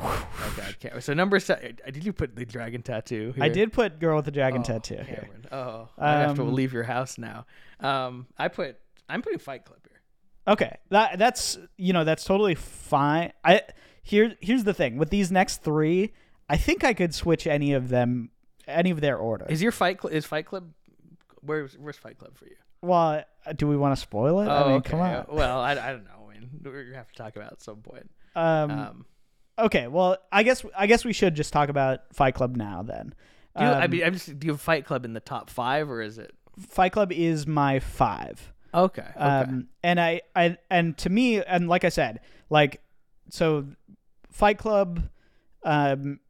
Okay, 0.00 0.74
okay. 0.86 1.00
So 1.00 1.12
number 1.14 1.38
seven. 1.40 1.78
Did 1.84 2.04
you 2.04 2.12
put 2.12 2.34
the 2.34 2.44
dragon 2.44 2.82
tattoo? 2.82 3.34
i 3.40 3.48
did 3.48 3.72
put 3.72 4.00
girl 4.00 4.16
with 4.16 4.24
the 4.24 4.30
dragon 4.30 4.60
Oh, 4.62 4.64
tattoo 4.64 4.96
here 5.06 5.28
Oh, 5.50 5.88
I 5.98 6.12
have 6.12 6.34
to 6.36 6.42
Um, 6.42 6.54
leave 6.54 6.72
your 6.72 6.84
house 6.84 7.18
now. 7.18 7.46
Um, 7.80 8.26
I 8.38 8.48
put. 8.48 8.78
I'm 9.08 9.20
putting 9.22 9.38
Fight 9.38 9.64
Club 9.64 9.80
here. 9.88 10.00
Okay, 10.48 10.76
that 10.90 11.18
that's 11.18 11.58
you 11.76 11.92
know 11.92 12.04
that's 12.04 12.24
totally 12.24 12.54
fine. 12.54 13.32
I 13.44 13.62
here 14.02 14.34
here's 14.40 14.64
the 14.64 14.74
thing 14.74 14.96
with 14.96 15.10
these 15.10 15.30
next 15.30 15.62
three, 15.62 16.12
I 16.48 16.56
think 16.56 16.82
I 16.84 16.94
could 16.94 17.14
switch 17.14 17.46
any 17.46 17.72
of 17.74 17.88
them 17.90 18.30
any 18.66 18.90
of 18.90 19.00
their 19.00 19.16
order. 19.18 19.46
Is 19.48 19.62
your 19.62 19.72
Fight 19.72 19.98
Club? 19.98 20.12
Is 20.12 20.24
Fight 20.24 20.46
Club? 20.46 20.72
Where's 21.42 21.76
Where's 21.78 21.96
Fight 21.96 22.18
Club 22.18 22.36
for 22.36 22.46
you? 22.46 22.56
well, 22.80 23.22
uh, 23.46 23.52
do 23.52 23.68
we 23.68 23.76
want 23.76 23.94
to 23.94 24.00
spoil 24.00 24.40
it? 24.40 24.48
I 24.48 24.62
mean, 24.64 24.72
Oh, 24.72 24.76
okay. 24.76 24.90
come 24.90 25.00
on. 25.00 25.26
Well, 25.30 25.60
I, 25.60 25.72
I 25.72 25.92
don't 25.92 26.04
know. 26.04 26.26
I 26.28 26.32
mean, 26.32 26.48
we're 26.64 26.84
gonna 26.84 26.96
have 26.96 27.08
to 27.12 27.14
talk 27.16 27.36
about 27.36 27.48
it 27.48 27.52
at 27.54 27.62
some 27.62 27.76
point. 27.76 28.10
Um, 28.34 28.70
Um, 28.70 29.06
okay, 29.58 29.86
well, 29.88 30.16
I 30.30 30.42
guess 30.42 30.64
I 30.76 30.86
guess 30.86 31.04
we 31.04 31.12
should 31.12 31.34
just 31.34 31.52
talk 31.52 31.68
about 31.68 32.00
Fight 32.12 32.34
Club 32.34 32.56
now 32.56 32.82
then. 32.82 33.14
do 33.56 33.64
you, 33.64 33.70
I 33.70 33.84
Um, 33.84 33.90
mean, 33.90 34.04
I'm 34.04 34.12
just 34.14 34.38
do 34.38 34.46
you 34.46 34.52
have 34.52 34.60
Fight 34.60 34.84
Club 34.84 35.04
in 35.04 35.12
the 35.12 35.20
top 35.20 35.50
five 35.50 35.88
or 35.90 36.00
is 36.02 36.18
it? 36.18 36.34
Fight 36.58 36.92
Club 36.92 37.12
is 37.12 37.46
my 37.46 37.78
five. 37.80 38.52
Okay. 38.74 39.02
Okay. 39.02 39.18
Um, 39.18 39.68
and 39.82 40.00
I, 40.00 40.22
I, 40.34 40.56
and 40.70 40.96
to 40.98 41.10
me, 41.10 41.42
and 41.42 41.68
like 41.68 41.84
I 41.84 41.90
said, 41.90 42.20
like, 42.48 42.80
so 43.30 43.66
Fight 44.30 44.56
Club, 44.58 45.02
um, 45.62 46.20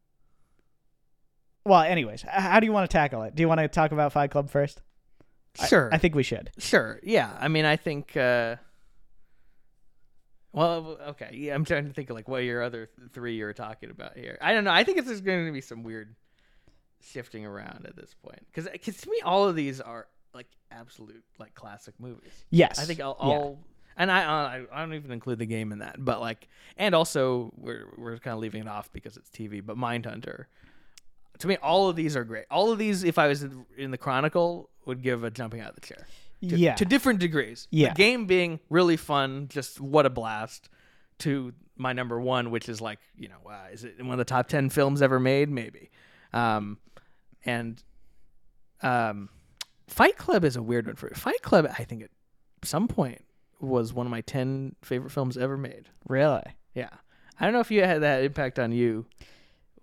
well, 1.65 1.83
anyways, 1.83 2.23
how 2.23 2.59
do 2.59 2.67
you 2.67 2.73
want 2.73 2.91
to 2.91 2.93
tackle 2.93 3.23
it? 3.23 3.35
Do 3.37 3.43
you 3.43 3.49
want 3.49 3.61
to 3.61 3.69
talk 3.69 3.93
about 3.93 4.13
Fight 4.13 4.31
Club 4.33 4.51
first? 4.51 4.83
I- 5.61 5.67
sure. 5.67 5.89
I, 5.93 5.99
think 5.99 6.15
we 6.15 6.23
should. 6.25 6.51
Sure. 6.59 6.99
Yeah. 7.03 7.31
I 7.39 7.49
mean, 7.49 7.65
I 7.65 7.77
think. 7.77 8.17
Uh, 8.17 8.57
well, 10.53 10.99
okay. 11.09 11.31
Yeah, 11.33 11.55
I'm 11.55 11.65
trying 11.65 11.87
to 11.87 11.93
think 11.93 12.11
of 12.11 12.17
like 12.17 12.29
what 12.29 12.45
your 12.45 12.63
other 12.63 12.91
three 13.13 13.35
you 13.37 13.45
were 13.45 13.53
talking 13.55 13.91
about 13.91 14.17
here. 14.17 14.39
I 14.41 14.53
don't 14.53 14.65
know. 14.65 14.73
I 14.73 14.85
think 14.85 14.99
it's 14.99 15.09
just 15.09 15.25
going 15.25 15.47
to 15.47 15.53
be 15.53 15.61
some 15.61 15.83
weird 15.83 16.15
shifting 17.01 17.45
around 17.45 17.85
at 17.87 17.97
this 17.97 18.15
point 18.15 18.41
because 18.53 18.67
to 19.03 19.11
me, 19.11 19.21
all 19.25 19.49
of 19.49 19.57
these 19.57 19.81
are 19.81 20.07
like 20.35 20.47
absolute 20.71 21.23
like 21.39 21.55
classic 21.55 21.95
movies. 21.99 22.33
Yes. 22.51 22.79
I 22.79 22.85
think 22.85 23.01
all, 23.01 23.59
Yeah. 23.59 23.93
and 23.97 24.11
I, 24.13 24.25
uh, 24.25 24.29
I 24.31 24.65
I 24.73 24.81
don't 24.81 24.95
even 24.95 25.11
include 25.11 25.39
the 25.39 25.47
game 25.47 25.73
in 25.73 25.79
that, 25.81 25.97
but 25.99 26.21
like, 26.21 26.49
and 26.77 26.95
also 26.95 27.53
we're 27.57 27.87
we're 27.97 28.19
kind 28.19 28.35
of 28.35 28.41
leaving 28.41 28.63
it 28.63 28.69
off 28.69 28.93
because 28.93 29.17
it's 29.17 29.31
TV. 29.31 29.65
But 29.65 29.77
Mindhunter, 29.77 30.45
to 31.39 31.47
me, 31.47 31.57
all 31.57 31.89
of 31.89 31.97
these 31.97 32.15
are 32.17 32.25
great. 32.25 32.45
All 32.51 32.71
of 32.71 32.79
these, 32.79 33.05
if 33.05 33.19
I 33.19 33.27
was 33.29 33.43
in 33.43 33.67
in 33.77 33.91
the 33.91 33.99
Chronicle, 33.99 34.71
would 34.87 35.03
give 35.03 35.25
a 35.25 35.31
jumping 35.31 35.61
out 35.61 35.71
of 35.71 35.75
the 35.77 35.81
chair. 35.87 36.07
To, 36.49 36.57
Yeah. 36.57 36.75
to 36.75 36.85
different 36.85 37.21
degrees. 37.21 37.69
Yeah. 37.71 37.91
the 37.91 37.95
game 37.95 38.27
being 38.27 38.59
really 38.69 38.97
fun, 38.97 39.47
just 39.49 39.81
what 39.81 40.07
a 40.07 40.11
blast. 40.11 40.69
To 41.21 41.53
my 41.77 41.93
number 41.93 42.21
one, 42.21 42.51
which 42.51 42.69
is 42.69 42.81
like 42.81 42.99
you 43.17 43.29
know, 43.29 43.49
uh, 43.51 43.69
is 43.73 43.85
it 43.85 43.99
one 44.03 44.11
of 44.13 44.19
the 44.19 44.25
top 44.25 44.49
ten 44.49 44.71
films 44.71 45.01
ever 45.03 45.21
made? 45.21 45.49
Maybe. 45.49 45.91
Um, 46.33 46.79
and 47.45 47.83
um, 48.83 49.29
Fight 49.87 50.17
Club 50.17 50.45
is 50.45 50.57
a 50.57 50.63
weird 50.63 50.87
one 50.87 50.97
for 50.97 51.07
me. 51.07 51.13
Fight 51.15 51.43
Club, 51.43 51.67
I 51.79 51.85
think 51.85 52.03
at 52.03 52.11
some 52.65 52.89
point 52.89 53.25
was 53.61 53.93
one 53.93 54.07
of 54.07 54.11
my 54.11 54.21
ten 54.23 54.75
favorite 54.83 55.11
films 55.11 55.37
ever 55.37 55.57
made. 55.57 55.89
really. 56.09 56.43
Yeah, 56.75 56.89
I 57.39 57.45
don't 57.45 57.53
know 57.53 57.61
if 57.61 57.71
you 57.71 57.85
had 57.85 58.03
that 58.03 58.25
impact 58.25 58.59
on 58.59 58.73
you 58.73 59.07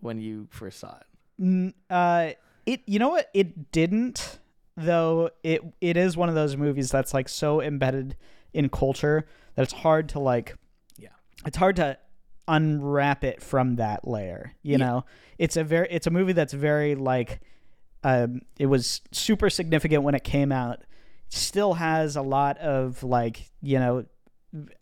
when 0.02 0.20
you 0.20 0.48
first 0.52 0.80
saw 0.80 0.98
it. 0.98 1.06
N- 1.40 1.74
uh, 1.90 2.32
it. 2.66 2.82
You 2.86 3.00
know 3.00 3.10
what? 3.10 3.30
It 3.34 3.72
didn't. 3.72 4.40
Though 4.78 5.30
it 5.44 5.62
it 5.82 5.98
is 5.98 6.16
one 6.16 6.30
of 6.30 6.36
those 6.36 6.56
movies 6.56 6.90
that's 6.92 7.14
like 7.14 7.28
so 7.30 7.62
embedded 7.62 8.16
in 8.54 8.70
culture 8.70 9.26
that 9.56 9.64
it's 9.64 9.74
hard 9.74 10.10
to 10.10 10.20
like. 10.20 10.56
Yeah. 10.98 11.10
It's 11.46 11.58
hard 11.58 11.76
to 11.78 11.98
unwrap 12.48 13.24
it 13.24 13.42
from 13.42 13.76
that 13.76 14.08
layer. 14.08 14.54
You 14.64 14.72
Yeah. 14.74 14.78
know, 14.78 15.06
it's 15.38 15.58
a 15.58 15.64
very 15.64 15.88
it's 15.92 16.08
a 16.08 16.12
movie 16.12 16.34
that's 16.34 16.54
very 16.54 16.96
like. 16.96 17.40
Um, 18.02 18.44
it 18.58 18.68
was 18.68 19.02
super 19.12 19.50
significant 19.50 20.04
when 20.04 20.16
it 20.16 20.24
came 20.24 20.52
out. 20.54 20.84
Still 21.28 21.74
has 21.74 22.16
a 22.16 22.22
lot 22.22 22.58
of 22.60 23.04
like 23.04 23.50
you 23.62 23.78
know 23.80 24.06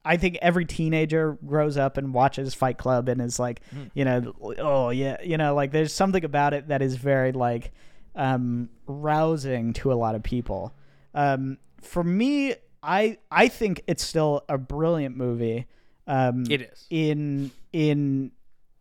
I 0.05 0.15
think 0.15 0.37
every 0.41 0.63
teenager 0.63 1.37
grows 1.45 1.75
up 1.75 1.97
and 1.97 2.13
watches 2.13 2.53
Fight 2.53 2.77
Club 2.77 3.09
and 3.09 3.19
is 3.21 3.37
like, 3.37 3.59
Mhm. 3.75 3.91
you 3.95 4.05
know, 4.05 4.33
oh 4.59 4.91
yeah, 4.91 5.17
you 5.21 5.35
know, 5.37 5.55
like 5.55 5.71
there's 5.71 5.91
something 5.91 6.23
about 6.23 6.53
it 6.53 6.69
that 6.69 6.81
is 6.81 6.95
very 6.95 7.33
like 7.33 7.73
um, 8.17 8.69
rousing 8.87 9.71
to 9.73 9.93
a 9.93 9.95
lot 9.95 10.15
of 10.15 10.23
people. 10.23 10.73
Um, 11.13 11.57
for 11.81 12.03
me, 12.03 12.55
I 12.83 13.17
I 13.31 13.47
think 13.47 13.81
it's 13.87 14.03
still 14.03 14.43
a 14.49 14.57
brilliant 14.57 15.15
movie. 15.15 15.67
Um, 16.07 16.43
It 16.49 16.61
is. 16.63 16.85
in 16.89 17.51
in 17.71 18.31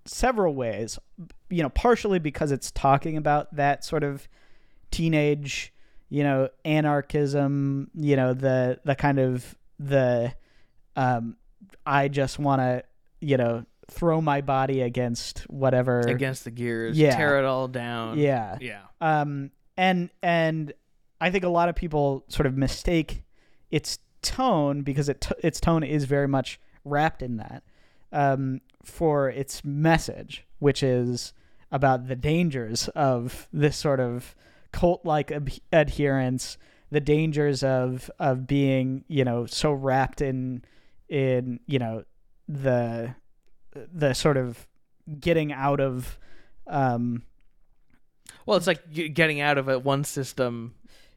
several 0.05 0.55
ways. 0.55 0.99
You 1.51 1.63
know, 1.63 1.69
partially 1.69 2.19
because 2.19 2.51
it's 2.51 2.71
talking 2.73 3.17
about 3.17 3.55
that 3.55 3.85
sort 3.85 4.03
of 4.03 4.27
teenage, 4.91 5.73
you 6.09 6.23
know, 6.25 6.49
anarchism. 6.65 7.91
You 7.95 8.17
know, 8.17 8.35
the 8.35 8.81
the 8.85 8.95
kind 8.95 9.19
of 9.19 9.57
the 9.79 10.35
um, 10.97 11.37
I 11.85 12.09
just 12.09 12.39
want 12.39 12.61
to, 12.61 12.83
you 13.21 13.37
know, 13.37 13.65
throw 13.89 14.21
my 14.21 14.41
body 14.41 14.81
against 14.81 15.41
whatever. 15.51 16.01
Against 16.01 16.45
the 16.45 16.51
gears, 16.51 16.99
Yeah. 16.99 17.17
tear 17.17 17.39
it 17.39 17.45
all 17.45 17.69
down. 17.69 18.19
Yeah. 18.19 18.59
yeah. 18.61 18.83
Um, 19.01 19.51
and 19.77 20.11
and 20.23 20.73
I 21.21 21.31
think 21.31 21.45
a 21.45 21.49
lot 21.49 21.69
of 21.69 21.75
people 21.77 22.25
sort 22.29 22.47
of 22.47 22.57
mistake 22.57 23.25
its 23.71 23.99
tone 24.23 24.83
because 24.83 25.09
it 25.09 25.21
t- 25.21 25.35
its 25.43 25.61
tone 25.61 25.83
is 25.83 26.05
very 26.05 26.29
much 26.29 26.59
wrapped 26.85 27.23
in 27.23 27.37
that 27.37 27.63
um, 28.13 28.61
for 28.85 29.29
its 29.29 29.65
message, 29.65 30.45
which 30.59 30.83
is 30.83 31.33
about 31.73 32.09
the 32.09 32.17
dangers 32.17 32.89
of 32.89 33.49
this 33.53 33.77
sort 33.77 34.01
of 34.01 34.35
cult-like 34.73 35.31
ab- 35.33 35.51
adherence, 35.73 36.59
the 36.91 37.01
dangers 37.01 37.63
of 37.63 38.11
of 38.19 38.47
being 38.47 39.05
you 39.09 39.25
know 39.25 39.47
so 39.47 39.73
wrapped 39.73 40.21
in 40.21 40.63
in 41.09 41.61
you 41.67 41.79
know 41.79 42.05
the 42.49 43.15
the 43.93 44.15
sort 44.15 44.37
of 44.37 44.67
getting 45.21 45.53
out 45.53 45.81
of 45.81 46.19
um, 46.67 47.23
Well, 48.45 48.57
it's 48.57 48.67
like 48.67 48.83
getting 49.15 49.41
out 49.41 49.59
of 49.59 49.69
a 49.69 49.79
one 49.79 50.05
system 50.05 50.75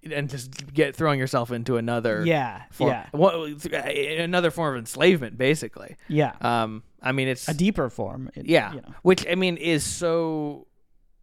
and 0.09 0.29
just 0.29 0.73
get 0.73 0.95
throwing 0.95 1.19
yourself 1.19 1.51
into 1.51 1.75
another. 1.77 2.23
yeah 2.25 2.63
form, 2.71 2.91
yeah 2.91 3.07
What, 3.11 3.35
another 3.73 4.49
form 4.51 4.75
of 4.75 4.79
enslavement, 4.79 5.37
basically. 5.37 5.97
yeah 6.07 6.33
Um, 6.41 6.83
I 7.01 7.11
mean, 7.11 7.27
it's 7.27 7.47
a 7.47 7.53
deeper 7.53 7.89
form. 7.89 8.29
it- 8.35 8.45
yeah, 8.47 8.73
you 8.73 8.81
know. 8.81 8.93
which 9.03 9.25
I 9.29 9.35
mean 9.35 9.57
is 9.57 9.83
so. 9.83 10.67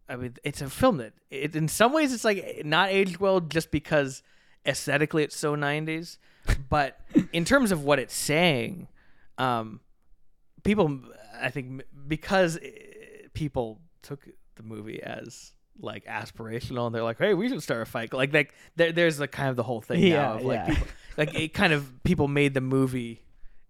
I 0.09 0.15
mean, 0.15 0.35
it's 0.43 0.61
a 0.61 0.69
film 0.69 0.97
that 0.97 1.13
it, 1.29 1.53
in 1.55 1.67
some 1.67 1.91
ways 1.91 2.13
it's 2.13 2.23
like 2.23 2.61
not 2.63 2.89
aged 2.89 3.17
well 3.17 3.41
just 3.41 3.71
because 3.71 4.23
aesthetically 4.65 5.23
it's 5.23 5.35
so 5.37 5.55
'90s, 5.55 6.17
but 6.69 6.99
in 7.33 7.43
terms 7.45 7.71
of 7.71 7.83
what 7.83 7.99
it's 7.99 8.15
saying, 8.15 8.87
um, 9.37 9.81
people, 10.63 10.99
I 11.41 11.49
think, 11.49 11.83
because 12.07 12.57
eh, 12.61 12.69
people 13.33 13.79
took 14.01 14.27
the 14.55 14.63
movie 14.63 15.01
as 15.01 15.53
like 15.79 16.05
aspirational 16.05 16.87
and 16.87 16.95
they're 16.95 17.03
like, 17.03 17.19
hey, 17.19 17.33
we 17.33 17.49
should 17.49 17.61
start 17.61 17.81
a 17.81 17.85
fight. 17.85 18.13
Like, 18.13 18.33
like 18.33 18.53
there, 18.75 18.91
there's 18.91 19.17
the 19.17 19.27
kind 19.27 19.49
of 19.49 19.55
the 19.55 19.63
whole 19.63 19.81
thing 19.81 20.01
Yeah, 20.01 20.17
now 20.17 20.33
of 20.35 20.43
like 20.43 20.59
yeah. 20.59 20.65
people, 20.67 20.87
like 21.17 21.35
it 21.35 21.53
kind 21.53 21.73
of 21.73 22.03
people 22.03 22.27
made 22.27 22.53
the 22.53 22.61
movie 22.61 23.21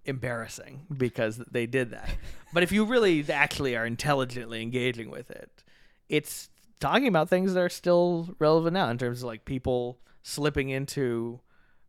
embarrassing 0.06 0.86
because 0.96 1.38
they 1.52 1.66
did 1.66 1.92
that. 1.92 2.10
But 2.54 2.64
if 2.64 2.72
you 2.72 2.86
really 2.86 3.30
actually 3.30 3.76
are 3.76 3.86
intelligently 3.86 4.62
engaging 4.62 5.10
with 5.12 5.30
it, 5.30 5.64
it's 6.08 6.50
talking 6.80 7.08
about 7.08 7.28
things 7.28 7.54
that 7.54 7.60
are 7.60 7.70
still 7.70 8.30
relevant 8.40 8.74
now 8.74 8.90
in 8.90 8.98
terms 8.98 9.22
of 9.22 9.28
like 9.28 9.44
people 9.44 10.00
slipping 10.24 10.70
into 10.70 11.42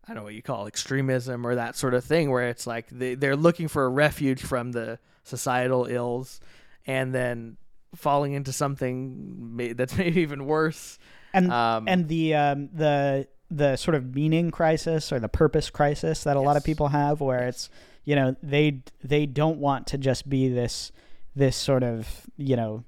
I 0.09 0.15
don't 0.15 0.23
know 0.23 0.25
what 0.25 0.35
you 0.35 0.43
call 0.43 0.67
extremism 0.67 1.47
or 1.47 1.57
that 1.57 1.77
sort 1.77 1.93
of 1.93 2.03
thing 2.03 2.31
where 2.31 2.49
it's 2.49 2.67
like 2.67 2.89
they, 2.89 3.15
they're 3.15 3.37
looking 3.37 3.69
for 3.69 3.85
a 3.85 3.89
refuge 3.91 4.41
from 4.41 4.73
the 4.73 4.99
societal 5.23 5.85
ills 5.85 6.41
and 6.87 7.15
then 7.15 7.59
falling 7.95 8.33
into 8.33 8.51
something 8.53 9.75
that's 9.77 9.97
maybe 9.97 10.23
even 10.23 10.47
worse. 10.47 10.99
And 11.35 11.53
Um, 11.53 11.89
and 11.89 12.09
the 12.09 12.35
um, 12.35 12.71
the 12.73 13.29
the 13.51 13.77
sort 13.77 13.95
of 13.95 14.15
meaning 14.15 14.51
crisis 14.51 15.13
or 15.13 15.21
the 15.21 15.29
purpose 15.29 15.69
crisis 15.69 16.25
that 16.25 16.37
a 16.37 16.41
lot 16.41 16.57
of 16.57 16.65
people 16.65 16.89
have, 16.89 17.21
where 17.21 17.47
it's 17.47 17.69
you 18.05 18.17
know 18.17 18.35
they 18.43 18.83
they 19.05 19.27
don't 19.27 19.59
want 19.59 19.87
to 19.89 19.99
just 19.99 20.29
be 20.29 20.49
this 20.49 20.91
this 21.37 21.55
sort 21.55 21.83
of 21.83 22.27
you 22.39 22.57
know 22.57 22.85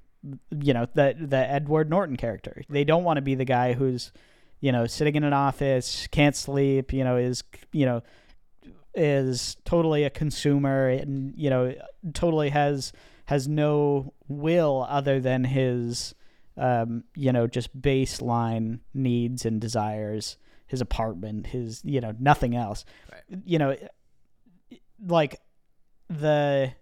you 0.59 0.73
know 0.73 0.87
the 0.95 1.15
the 1.19 1.37
Edward 1.37 1.89
Norton 1.89 2.17
character. 2.17 2.63
They 2.67 2.83
don't 2.83 3.03
want 3.03 3.17
to 3.17 3.21
be 3.21 3.35
the 3.35 3.45
guy 3.45 3.73
who's 3.73 4.11
you 4.61 4.71
know 4.71 4.87
sitting 4.87 5.15
in 5.15 5.23
an 5.23 5.33
office, 5.33 6.07
can't 6.11 6.35
sleep, 6.35 6.93
you 6.93 7.03
know 7.03 7.17
is 7.17 7.43
you 7.73 7.85
know 7.85 8.01
is 8.95 9.57
totally 9.65 10.03
a 10.03 10.09
consumer 10.09 10.89
and 10.89 11.33
you 11.37 11.49
know 11.49 11.73
totally 12.13 12.49
has 12.49 12.93
has 13.25 13.47
no 13.47 14.13
will 14.27 14.85
other 14.89 15.19
than 15.19 15.43
his 15.43 16.13
um, 16.57 17.03
you 17.15 17.31
know, 17.31 17.47
just 17.47 17.79
baseline 17.79 18.79
needs 18.93 19.45
and 19.45 19.61
desires, 19.61 20.37
his 20.67 20.81
apartment, 20.81 21.47
his, 21.47 21.81
you 21.83 22.01
know, 22.01 22.13
nothing 22.19 22.55
else. 22.55 22.85
Right. 23.11 23.41
You 23.45 23.59
know, 23.59 23.75
like 25.05 25.39
the 26.09 26.73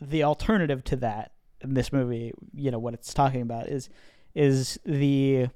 the 0.00 0.22
alternative 0.22 0.84
to 0.84 0.96
that 0.96 1.32
in 1.60 1.74
this 1.74 1.92
movie, 1.92 2.32
you 2.54 2.70
know, 2.70 2.78
what 2.78 2.94
it's 2.94 3.12
talking 3.12 3.42
about 3.42 3.68
is 3.68 3.88
is 4.34 4.78
the 4.84 5.48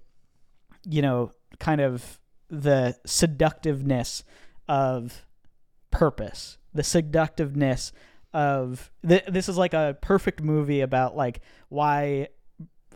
you 0.84 1.02
know, 1.02 1.30
kind 1.62 1.80
of 1.80 2.18
the 2.50 2.96
seductiveness 3.06 4.24
of 4.68 5.24
purpose, 5.92 6.58
the 6.74 6.82
seductiveness 6.82 7.92
of 8.34 8.90
th- 9.06 9.24
this 9.28 9.48
is 9.48 9.56
like 9.56 9.72
a 9.74 9.96
perfect 10.00 10.42
movie 10.42 10.80
about 10.80 11.16
like 11.16 11.40
why 11.68 12.28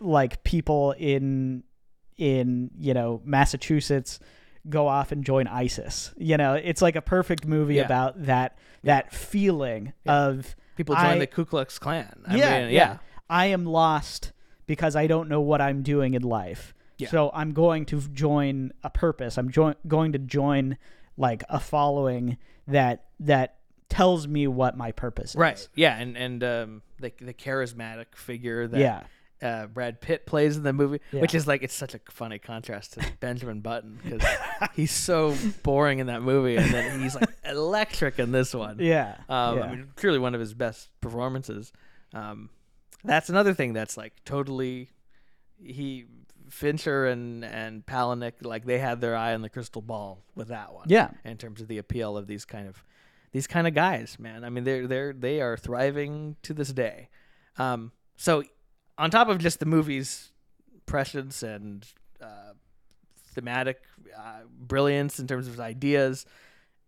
like 0.01 0.43
people 0.43 0.91
in 0.97 1.63
in 2.17 2.69
you 2.77 2.93
know 2.93 3.21
Massachusetts 3.23 4.19
go 4.69 4.87
off 4.87 5.11
and 5.13 5.23
join 5.23 5.47
ISIS. 5.47 6.13
You 6.17 6.35
know, 6.37 6.55
it's 6.55 6.81
like 6.81 6.95
a 6.97 7.01
perfect 7.01 7.45
movie 7.47 7.75
Yeah. 7.75 7.85
about 7.85 8.25
that 8.25 8.57
that 8.83 9.13
feeling 9.13 9.93
of 10.05 10.55
People 10.75 10.95
join 10.95 11.05
I- 11.05 11.19
the 11.19 11.27
Ku 11.27 11.45
Klux 11.45 11.79
Klan. 11.79 12.21
I 12.27 12.35
yeah, 12.35 12.59
mean, 12.65 12.73
yeah. 12.73 12.97
I 13.29 13.47
am 13.47 13.65
lost 13.65 14.33
because 14.67 14.95
I 14.95 15.07
don't 15.07 15.29
know 15.29 15.41
what 15.41 15.61
I'm 15.61 15.81
doing 15.83 16.13
in 16.15 16.21
life. 16.23 16.73
Yeah. 16.97 17.09
So 17.09 17.31
I'm 17.33 17.53
going 17.53 17.85
to 17.87 18.01
join 18.01 18.71
a 18.83 18.89
purpose. 18.89 19.37
I'm 19.37 19.51
join 19.51 19.75
going 19.87 20.13
to 20.13 20.19
join 20.19 20.77
like 21.17 21.43
a 21.49 21.59
following 21.59 22.37
that 22.67 23.05
that 23.19 23.55
tells 23.89 24.27
me 24.27 24.47
what 24.47 24.75
my 24.77 24.91
purpose 24.91 25.31
is. 25.31 25.35
Right. 25.35 25.67
Yeah, 25.75 25.95
and 25.97 26.17
and 26.17 26.43
um, 26.43 26.81
the 26.99 27.11
the 27.21 27.33
charismatic 27.33 28.15
figure 28.15 28.67
that 28.67 28.79
Yeah. 28.79 29.03
uh, 29.41 29.67
Brad 29.67 30.01
Pitt 30.01 30.25
plays 30.25 30.57
in 30.57 30.63
the 30.63 30.73
movie, 30.73 30.99
which 31.11 31.33
is 31.35 31.47
like 31.47 31.63
it's 31.63 31.73
such 31.73 31.93
a 31.95 31.99
funny 32.09 32.39
contrast 32.39 32.93
to 32.93 33.05
Benjamin 33.19 33.61
Button 33.61 33.99
because 34.03 34.21
he's 34.75 34.91
so 34.91 35.35
boring 35.63 35.99
in 35.99 36.07
that 36.07 36.21
movie, 36.21 36.55
and 36.57 36.71
then 36.73 36.99
he's 36.99 37.15
like 37.15 37.29
electric 37.45 38.19
in 38.19 38.31
this 38.31 38.53
one. 38.53 38.77
Yeah. 38.79 39.15
Um, 39.29 39.57
yeah. 39.57 39.63
I 39.63 39.69
mean, 39.69 39.87
truly 39.95 40.19
one 40.19 40.33
of 40.33 40.39
his 40.41 40.53
best 40.53 40.89
performances. 41.01 41.71
Um, 42.13 42.49
that's 43.03 43.29
another 43.29 43.53
thing 43.53 43.73
that's 43.73 43.95
like 43.97 44.13
totally 44.25 44.89
he 45.63 46.05
Fincher 46.49 47.05
and 47.07 47.43
and 47.43 47.85
Palahniuk 47.85 48.33
like 48.41 48.65
they 48.65 48.79
had 48.79 49.01
their 49.01 49.15
eye 49.15 49.33
on 49.33 49.41
the 49.41 49.49
crystal 49.49 49.81
ball 49.81 50.23
with 50.35 50.49
that 50.49 50.73
one. 50.73 50.85
Yeah. 50.89 51.09
in 51.23 51.37
terms 51.37 51.61
of 51.61 51.67
the 51.67 51.77
appeal 51.77 52.17
of 52.17 52.27
these 52.27 52.45
kind 52.45 52.67
of 52.67 52.83
these 53.31 53.47
kind 53.47 53.67
of 53.67 53.73
guys, 53.73 54.17
man. 54.19 54.43
I 54.43 54.49
mean, 54.49 54.63
they're 54.63 54.87
they're 54.87 55.13
they 55.13 55.41
are 55.41 55.57
thriving 55.57 56.37
to 56.43 56.53
this 56.53 56.71
day. 56.71 57.09
Um, 57.57 57.91
so 58.15 58.43
on 58.97 59.11
top 59.11 59.29
of 59.29 59.39
just 59.39 59.59
the 59.59 59.65
movie's 59.65 60.31
prescience 60.85 61.43
and 61.43 61.85
uh, 62.21 62.53
thematic 63.33 63.81
uh, 64.17 64.41
brilliance 64.59 65.19
in 65.19 65.27
terms 65.27 65.47
of 65.47 65.59
ideas, 65.59 66.25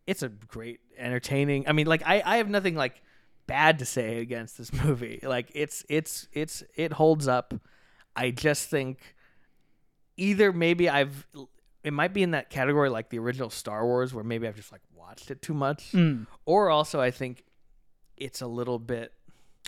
it's 0.08 0.24
a 0.24 0.30
great 0.30 0.80
entertaining. 0.98 1.68
I 1.68 1.74
mean, 1.74 1.88
like 1.88 2.02
I, 2.06 2.22
I 2.26 2.38
have 2.38 2.50
nothing 2.50 2.76
like 2.76 3.02
bad 3.46 3.80
to 3.80 3.86
say 3.86 4.20
against 4.20 4.58
this 4.58 4.72
movie. 4.86 5.20
Like 5.22 5.52
it's 5.54 5.86
it's 5.90 6.28
it's 6.34 6.64
it 6.76 6.94
holds 6.94 7.28
up. 7.28 7.54
I 8.16 8.32
just 8.32 8.70
think 8.70 9.00
either 10.20 10.52
maybe 10.54 10.90
I've 10.90 11.26
it 11.84 11.94
might 11.94 12.14
be 12.14 12.24
in 12.24 12.32
that 12.32 12.50
category 12.50 12.90
like 12.90 13.10
the 13.10 13.20
original 13.20 13.50
Star 13.50 13.86
Wars 13.86 14.14
where 14.14 14.24
maybe 14.24 14.48
I've 14.48 14.56
just 14.56 14.72
like 14.72 14.82
watched 14.96 15.32
it 15.32 15.42
too 15.42 15.54
much 15.54 15.92
Mm. 15.94 16.28
or 16.46 16.70
also 16.70 17.00
I 17.02 17.12
think 17.12 17.44
it's 18.18 18.42
a 18.42 18.48
little 18.48 18.80
bit 18.80 19.14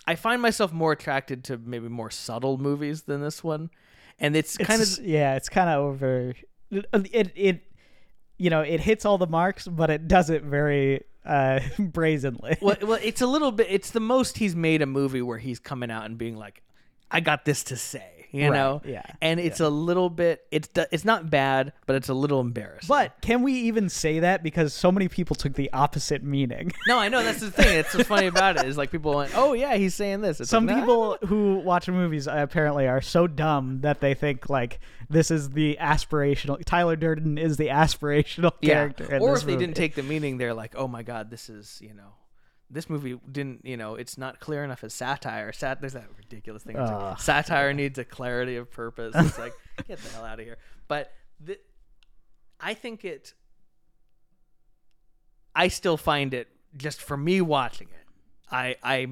I 0.07 0.15
find 0.15 0.41
myself 0.41 0.71
more 0.73 0.91
attracted 0.93 1.43
to 1.45 1.57
maybe 1.57 1.87
more 1.87 2.09
subtle 2.09 2.57
movies 2.57 3.03
than 3.03 3.21
this 3.21 3.43
one. 3.43 3.69
And 4.19 4.35
it's, 4.35 4.55
It's 4.59 4.67
kind 4.67 4.81
of 4.81 4.99
yeah, 5.05 5.35
it's 5.35 5.49
kind 5.49 5.69
of 5.69 5.79
over 5.83 6.33
it, 6.71 6.85
it 7.13 7.31
it 7.35 7.61
you 8.37 8.49
know, 8.49 8.61
it 8.61 8.79
hits 8.79 9.05
all 9.05 9.17
the 9.19 9.27
marks, 9.27 9.67
but 9.67 9.89
it 9.91 10.07
does 10.07 10.29
it 10.29 10.43
very 10.43 11.03
uh 11.25 11.59
brazenly. 11.79 12.57
well, 12.61 12.77
well, 12.81 12.99
it's 13.03 13.21
a 13.21 13.27
little 13.27 13.51
bit. 13.51 13.67
It's 13.69 13.91
the 13.91 13.99
most 13.99 14.37
he's 14.39 14.55
made 14.55 14.81
a 14.81 14.85
movie 14.87 15.21
where 15.21 15.37
he's 15.37 15.59
coming 15.59 15.91
out 15.91 16.05
and 16.05 16.17
being 16.17 16.35
like, 16.35 16.63
"I 17.11 17.19
got 17.19 17.45
this 17.45 17.63
to 17.65 17.77
say," 17.77 18.20
you 18.31 18.49
Right, 18.49 18.57
know. 18.57 18.81
yeah, 18.85 19.03
And 19.21 19.39
it's 19.39 19.59
a 19.59 19.69
little 19.69 20.09
bit. 20.09 20.45
It's 20.51 20.69
it's 20.91 21.05
not 21.05 21.29
bad, 21.29 21.73
but 21.85 21.95
it's 21.95 22.09
a 22.09 22.13
little 22.13 22.39
embarrassing. 22.39 22.87
But 22.87 23.15
can 23.21 23.43
we 23.43 23.53
even 23.53 23.89
say 23.89 24.19
that 24.19 24.41
because 24.43 24.73
so 24.73 24.91
many 24.91 25.07
people 25.07 25.35
took 25.35 25.53
the 25.53 25.71
opposite 25.73 26.23
meaning? 26.23 26.71
no, 26.87 26.97
I 26.97 27.09
know 27.09 27.23
that's 27.23 27.41
the 27.41 27.51
thing. 27.51 27.79
It's 27.79 27.93
what's 27.93 28.07
funny 28.07 28.27
about 28.27 28.57
it 28.57 28.65
is 28.65 28.77
like 28.77 28.91
people 28.91 29.15
went, 29.15 29.31
"Oh 29.35 29.53
yeah, 29.53 29.75
he's 29.75 29.95
saying 29.95 30.21
this." 30.21 30.39
It's 30.39 30.49
Some 30.49 30.65
like, 30.65 30.77
"Nah." 30.77 30.81
people 30.81 31.17
who 31.27 31.55
watch 31.59 31.87
movies 31.89 32.27
uh, 32.27 32.35
apparently 32.37 32.87
are 32.87 33.01
so 33.01 33.27
dumb 33.27 33.81
that 33.81 33.99
they 34.01 34.13
think 34.13 34.49
like 34.49 34.79
this 35.09 35.29
is 35.31 35.49
the 35.49 35.77
aspirational. 35.79 36.63
Tyler 36.65 36.95
Durden 36.95 37.37
is 37.37 37.57
the 37.57 37.67
aspirational 37.67 38.51
yeah. 38.61 38.73
character. 38.73 39.17
Or 39.19 39.35
if 39.35 39.41
they 39.43 39.53
movie. 39.53 39.65
didn't 39.65 39.75
take 39.77 39.95
the 39.95 40.03
meaning, 40.03 40.37
they're 40.37 40.53
like, 40.53 40.73
"Oh 40.75 40.87
my 40.87 41.03
god, 41.03 41.29
this 41.29 41.49
is 41.49 41.79
you 41.81 41.93
know." 41.93 42.13
This 42.71 42.89
movie 42.89 43.19
didn't, 43.29 43.65
you 43.65 43.77
know, 43.77 43.95
it's 43.95 44.17
not 44.17 44.39
clear 44.39 44.63
enough 44.63 44.83
as 44.83 44.93
satire. 44.93 45.51
Sat, 45.51 45.81
there's 45.81 45.93
that 45.93 46.07
ridiculous 46.17 46.63
thing. 46.63 46.77
It's 46.77 46.89
like, 46.89 47.19
satire 47.19 47.73
needs 47.73 47.99
a 47.99 48.05
clarity 48.05 48.55
of 48.55 48.71
purpose. 48.71 49.13
It's 49.15 49.37
like, 49.37 49.53
get 49.87 49.99
the 49.99 50.09
hell 50.09 50.25
out 50.25 50.39
of 50.39 50.45
here. 50.45 50.57
But 50.87 51.11
the, 51.39 51.59
I 52.59 52.73
think 52.73 53.03
it. 53.03 53.33
I 55.53 55.67
still 55.67 55.97
find 55.97 56.33
it 56.33 56.47
just 56.77 57.01
for 57.01 57.17
me 57.17 57.41
watching 57.41 57.87
it. 57.89 58.07
I 58.49 58.75
I 58.83 59.07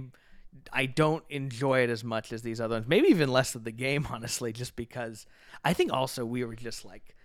I 0.72 0.86
don't 0.86 1.24
enjoy 1.30 1.82
it 1.82 1.90
as 1.90 2.04
much 2.04 2.32
as 2.32 2.42
these 2.42 2.62
other 2.62 2.76
ones. 2.76 2.88
Maybe 2.88 3.08
even 3.10 3.32
less 3.32 3.56
of 3.56 3.64
the 3.64 3.72
game, 3.72 4.08
honestly, 4.12 4.54
just 4.54 4.76
because 4.76 5.26
I 5.64 5.74
think 5.74 5.92
also 5.92 6.26
we 6.26 6.44
were 6.44 6.56
just 6.56 6.86
like 6.86 7.16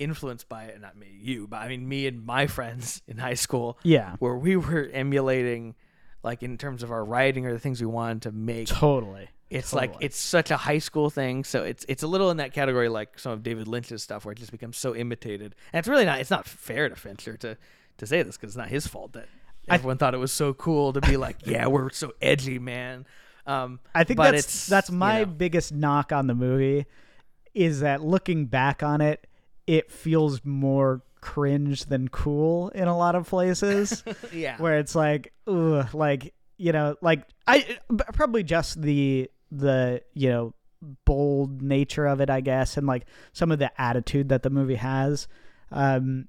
influenced 0.00 0.48
by 0.48 0.64
it. 0.64 0.80
Not 0.80 0.96
me, 0.96 1.06
you, 1.20 1.46
but 1.46 1.58
I 1.58 1.68
mean 1.68 1.88
me 1.88 2.06
and 2.06 2.24
my 2.24 2.46
friends 2.46 3.02
in 3.06 3.18
high 3.18 3.34
school. 3.34 3.78
Yeah. 3.82 4.16
where 4.18 4.36
we 4.36 4.56
were 4.56 4.88
emulating, 4.92 5.74
like 6.22 6.42
in 6.42 6.58
terms 6.58 6.82
of 6.82 6.90
our 6.90 7.04
writing 7.04 7.46
or 7.46 7.52
the 7.52 7.58
things 7.60 7.80
we 7.80 7.86
wanted 7.86 8.22
to 8.22 8.32
make. 8.32 8.66
totally. 8.68 9.28
It's 9.50 9.72
like 9.72 9.94
it's 10.00 10.16
such 10.16 10.52
a 10.52 10.56
high 10.56 10.78
school 10.78 11.10
thing, 11.10 11.42
so 11.42 11.64
it's 11.64 11.84
it's 11.88 12.04
a 12.04 12.06
little 12.06 12.30
in 12.30 12.36
that 12.36 12.52
category 12.52 12.88
like 12.88 13.18
some 13.18 13.32
of 13.32 13.42
David 13.42 13.66
Lynch's 13.66 14.00
stuff, 14.02 14.24
where 14.24 14.30
it 14.32 14.38
just 14.38 14.52
becomes 14.52 14.76
so 14.76 14.94
imitated, 14.94 15.56
and 15.72 15.78
it's 15.80 15.88
really 15.88 16.04
not. 16.04 16.20
It's 16.20 16.30
not 16.30 16.46
fair 16.46 16.88
to 16.88 16.94
Fincher 16.94 17.36
to 17.38 17.56
to 17.98 18.06
say 18.06 18.22
this 18.22 18.36
because 18.36 18.50
it's 18.50 18.56
not 18.56 18.68
his 18.68 18.86
fault 18.86 19.12
that 19.14 19.26
I- 19.68 19.74
everyone 19.74 19.98
thought 19.98 20.14
it 20.14 20.18
was 20.18 20.30
so 20.30 20.54
cool 20.54 20.92
to 20.92 21.00
be 21.00 21.16
like, 21.16 21.38
yeah, 21.46 21.66
we're 21.66 21.90
so 21.90 22.12
edgy, 22.22 22.60
man. 22.60 23.06
Um, 23.44 23.80
I 23.92 24.04
think 24.04 24.20
that's 24.20 24.68
that's 24.68 24.88
you 24.90 24.96
my 24.96 25.20
know. 25.20 25.26
biggest 25.26 25.72
knock 25.74 26.12
on 26.12 26.28
the 26.28 26.34
movie 26.36 26.86
is 27.52 27.80
that 27.80 28.00
looking 28.02 28.46
back 28.46 28.84
on 28.84 29.00
it, 29.00 29.26
it 29.70 29.90
feels 29.92 30.44
more 30.44 31.02
cringe 31.20 31.84
than 31.84 32.08
cool 32.08 32.70
in 32.70 32.88
a 32.88 32.96
lot 32.96 33.14
of 33.14 33.28
places. 33.28 34.02
yeah. 34.32 34.56
where 34.58 34.78
it's 34.80 34.94
like, 34.96 35.32
ugh, 35.46 35.94
like 35.94 36.34
you 36.56 36.72
know, 36.72 36.96
like 37.00 37.22
I 37.46 37.78
probably 38.14 38.42
just 38.42 38.82
the 38.82 39.30
the 39.52 40.02
you 40.14 40.28
know 40.30 40.54
bold 41.04 41.62
nature 41.62 42.06
of 42.06 42.20
it, 42.20 42.30
I 42.30 42.40
guess, 42.40 42.76
and 42.76 42.86
like 42.86 43.06
some 43.32 43.52
of 43.52 43.58
the 43.60 43.70
attitude 43.80 44.30
that 44.30 44.42
the 44.42 44.50
movie 44.50 44.74
has. 44.74 45.28
Um, 45.70 46.26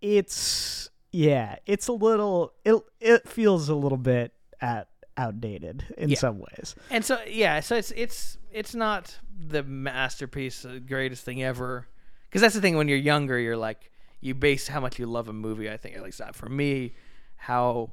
it's 0.00 0.90
yeah, 1.12 1.56
it's 1.66 1.88
a 1.88 1.92
little 1.92 2.52
it 2.64 2.76
it 3.00 3.28
feels 3.28 3.68
a 3.68 3.74
little 3.74 3.98
bit 3.98 4.32
at 4.60 4.88
outdated 5.16 5.84
in 5.96 6.08
Yeah. 6.10 6.18
some 6.18 6.38
ways. 6.38 6.74
And 6.90 7.04
so 7.04 7.20
yeah, 7.28 7.60
so 7.60 7.76
it's 7.76 7.90
it's 7.92 8.36
it's 8.52 8.74
not 8.74 9.18
the 9.38 9.62
masterpiece, 9.62 10.62
the 10.62 10.80
greatest 10.80 11.24
thing 11.24 11.42
ever. 11.42 11.86
Because 12.34 12.42
that's 12.42 12.56
the 12.56 12.60
thing 12.60 12.76
when 12.76 12.88
you're 12.88 12.98
younger, 12.98 13.38
you're 13.38 13.56
like 13.56 13.92
you 14.20 14.34
base 14.34 14.66
how 14.66 14.80
much 14.80 14.98
you 14.98 15.06
love 15.06 15.28
a 15.28 15.32
movie. 15.32 15.70
I 15.70 15.76
think 15.76 15.94
at 15.94 16.02
least 16.02 16.18
that 16.18 16.34
for 16.34 16.48
me, 16.48 16.94
how 17.36 17.92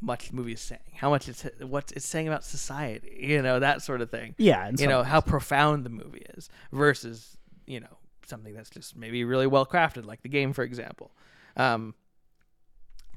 much 0.00 0.30
the 0.30 0.34
movie 0.34 0.52
is 0.54 0.62
saying, 0.62 0.80
how 0.94 1.10
much 1.10 1.28
it's 1.28 1.44
what 1.60 1.92
it's 1.94 2.06
saying 2.06 2.26
about 2.26 2.42
society, 2.42 3.18
you 3.20 3.42
know, 3.42 3.60
that 3.60 3.82
sort 3.82 4.00
of 4.00 4.10
thing. 4.10 4.34
Yeah, 4.38 4.70
you 4.78 4.86
know 4.86 5.00
ways. 5.00 5.08
how 5.08 5.20
profound 5.20 5.84
the 5.84 5.90
movie 5.90 6.24
is 6.34 6.48
versus 6.72 7.36
you 7.66 7.80
know 7.80 7.98
something 8.26 8.54
that's 8.54 8.70
just 8.70 8.96
maybe 8.96 9.24
really 9.24 9.46
well 9.46 9.66
crafted, 9.66 10.06
like 10.06 10.22
the 10.22 10.30
game, 10.30 10.54
for 10.54 10.64
example. 10.64 11.10
Um, 11.54 11.94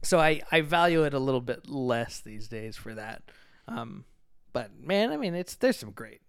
so 0.03 0.19
I 0.19 0.41
I 0.51 0.59
value 0.59 1.05
it 1.05 1.13
a 1.13 1.19
little 1.19 1.39
bit 1.39 1.69
less 1.69 2.19
these 2.19 2.49
days 2.49 2.75
for 2.75 2.93
that. 2.95 3.23
Um, 3.69 4.03
but 4.51 4.71
man, 4.77 5.13
I 5.13 5.15
mean, 5.15 5.35
it's 5.35 5.55
there's 5.55 5.77
some 5.77 5.91
great, 5.91 6.19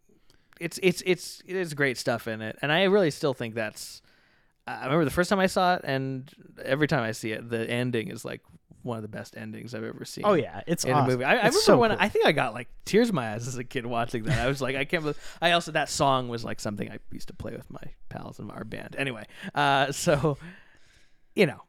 it's 0.60 0.78
it's 0.84 1.02
it's 1.04 1.42
there's 1.48 1.74
great 1.74 1.98
stuff 1.98 2.28
in 2.28 2.42
it, 2.42 2.56
and 2.62 2.70
I 2.70 2.84
really 2.84 3.10
still 3.10 3.34
think 3.34 3.56
that's. 3.56 4.02
I 4.66 4.84
remember 4.84 5.04
the 5.04 5.10
first 5.10 5.30
time 5.30 5.38
I 5.38 5.46
saw 5.46 5.74
it, 5.74 5.82
and 5.84 6.30
every 6.64 6.88
time 6.88 7.02
I 7.02 7.12
see 7.12 7.32
it, 7.32 7.48
the 7.48 7.68
ending 7.70 8.08
is 8.08 8.24
like 8.24 8.40
one 8.82 8.96
of 8.96 9.02
the 9.02 9.08
best 9.08 9.36
endings 9.36 9.74
I've 9.74 9.84
ever 9.84 10.04
seen. 10.04 10.24
Oh 10.24 10.34
yeah, 10.34 10.62
it's 10.66 10.84
in 10.84 10.92
awesome. 10.92 11.04
a 11.04 11.08
movie. 11.12 11.24
I, 11.24 11.32
I 11.32 11.36
remember 11.36 11.58
so 11.58 11.78
when 11.78 11.90
cool. 11.90 11.98
I 12.00 12.08
think 12.08 12.26
I 12.26 12.32
got 12.32 12.54
like 12.54 12.68
tears 12.84 13.10
in 13.10 13.14
my 13.14 13.32
eyes 13.32 13.46
as 13.46 13.58
a 13.58 13.64
kid 13.64 13.84
watching 13.84 14.24
that. 14.24 14.38
I 14.38 14.48
was 14.48 14.62
like, 14.62 14.76
I 14.76 14.84
can't 14.84 15.02
believe. 15.02 15.38
I 15.42 15.52
also 15.52 15.72
that 15.72 15.88
song 15.88 16.28
was 16.28 16.44
like 16.44 16.60
something 16.60 16.90
I 16.90 16.98
used 17.12 17.28
to 17.28 17.34
play 17.34 17.52
with 17.52 17.70
my 17.70 17.82
pals 18.08 18.38
in 18.38 18.50
our 18.50 18.64
band. 18.64 18.96
Anyway, 18.98 19.26
uh, 19.54 19.92
so 19.92 20.38
you 21.34 21.46
know, 21.46 21.62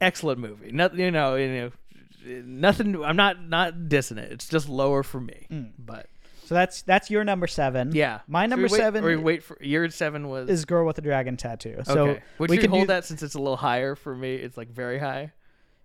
excellent 0.00 0.40
movie. 0.40 0.72
Nothing, 0.72 1.00
you 1.00 1.10
know, 1.10 1.36
you 1.36 1.48
know, 1.48 2.42
nothing. 2.44 3.02
I'm 3.02 3.16
not 3.16 3.42
not 3.46 3.74
dissing 3.74 4.18
it. 4.18 4.32
It's 4.32 4.48
just 4.48 4.68
lower 4.68 5.02
for 5.02 5.20
me. 5.20 5.46
Mm. 5.50 5.72
But 5.78 6.06
so 6.48 6.54
that's 6.54 6.80
that's 6.80 7.10
your 7.10 7.24
number 7.24 7.46
seven. 7.46 7.94
yeah, 7.94 8.20
my 8.26 8.46
number 8.46 8.68
wait- 8.68 8.78
seven 8.78 9.04
Or 9.04 9.08
we 9.08 9.16
wait 9.16 9.42
for 9.42 9.58
your 9.60 9.90
seven 9.90 10.28
was 10.28 10.48
is 10.48 10.64
Girl 10.64 10.86
with 10.86 10.96
the 10.96 11.02
Dragon 11.02 11.36
Tattoo. 11.36 11.82
So 11.84 12.08
okay. 12.08 12.22
Would 12.38 12.48
we 12.48 12.56
can 12.56 12.70
hold 12.70 12.84
do, 12.84 12.86
that 12.86 13.04
since 13.04 13.22
it's 13.22 13.34
a 13.34 13.38
little 13.38 13.58
higher 13.58 13.94
for 13.94 14.14
me? 14.16 14.36
It's 14.36 14.56
like 14.56 14.70
very 14.70 14.98
high. 14.98 15.32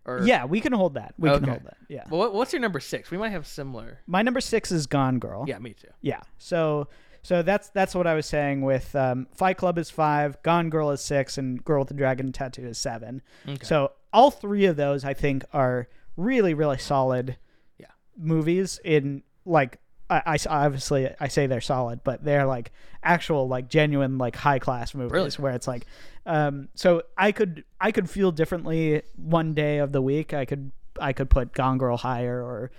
Or 0.06 0.22
Yeah, 0.24 0.46
we 0.46 0.62
can 0.62 0.72
hold 0.72 0.94
that. 0.94 1.16
We 1.18 1.30
can 1.30 1.44
hold 1.44 1.66
that. 1.66 1.76
Yeah. 1.90 2.06
Well, 2.10 2.20
what, 2.22 2.34
what's 2.34 2.54
your 2.54 2.62
number 2.62 2.80
six? 2.80 3.12
We 3.12 3.18
might 3.18 3.32
have 3.32 3.46
similar. 3.46 4.00
My 4.08 4.22
number 4.22 4.40
six 4.40 4.72
is 4.72 4.88
Gone 4.88 5.20
Girl. 5.20 5.44
Yeah, 5.48 5.60
me 5.60 5.74
too. 5.74 5.90
Yeah. 6.02 6.22
So 6.38 6.88
so 7.24 7.42
that's 7.42 7.68
that's 7.70 7.94
what 7.94 8.08
I 8.08 8.14
was 8.14 8.26
saying 8.26 8.62
with 8.62 8.96
um, 8.96 9.28
Fight 9.36 9.58
Club 9.58 9.78
is 9.78 9.90
five, 9.90 10.42
Gone 10.44 10.70
Girl 10.70 10.92
is 10.92 11.02
six, 11.02 11.38
and 11.38 11.62
Girl 11.64 11.80
with 11.80 11.90
the 11.90 11.94
Dragon 11.94 12.32
Tattoo 12.32 12.66
is 12.66 12.78
seven. 12.78 13.22
Okay. 13.48 13.66
So 13.66 13.92
all 14.14 14.32
three 14.32 14.66
of 14.66 14.78
those 14.78 15.04
I 15.04 15.14
think 15.14 15.44
are 15.52 15.90
really 16.16 16.54
really 16.54 16.78
solid 16.78 17.36
Yeah. 17.78 17.88
movies 18.18 18.80
in 18.86 19.24
like 19.46 19.80
I, 20.10 20.22
I 20.26 20.38
obviously 20.50 21.10
I 21.20 21.28
say 21.28 21.48
they're 21.48 21.62
solid, 21.62 22.04
but 22.04 22.24
they're 22.24 22.46
like 22.46 22.72
actual 23.04 23.48
like 23.48 23.70
genuine 23.70 24.18
like 24.18 24.36
high 24.36 24.60
class 24.60 24.94
movies 24.94 25.12
Brilliant. 25.12 25.40
where 25.40 25.54
it's 25.54 25.68
like 25.68 25.86
um 26.26 26.70
so 26.76 27.04
I 27.18 27.32
could 27.32 27.64
I 27.82 27.92
could 27.92 28.10
feel 28.10 28.32
differently 28.32 29.02
one 29.16 29.54
day 29.54 29.78
of 29.80 29.92
the 29.92 30.02
week. 30.02 30.34
I 30.34 30.46
could 30.46 30.72
I 31.00 31.14
could 31.14 31.30
put 31.30 31.54
Gone 31.54 31.78
Girl 31.78 31.98
higher 31.98 32.42
or 32.42 32.72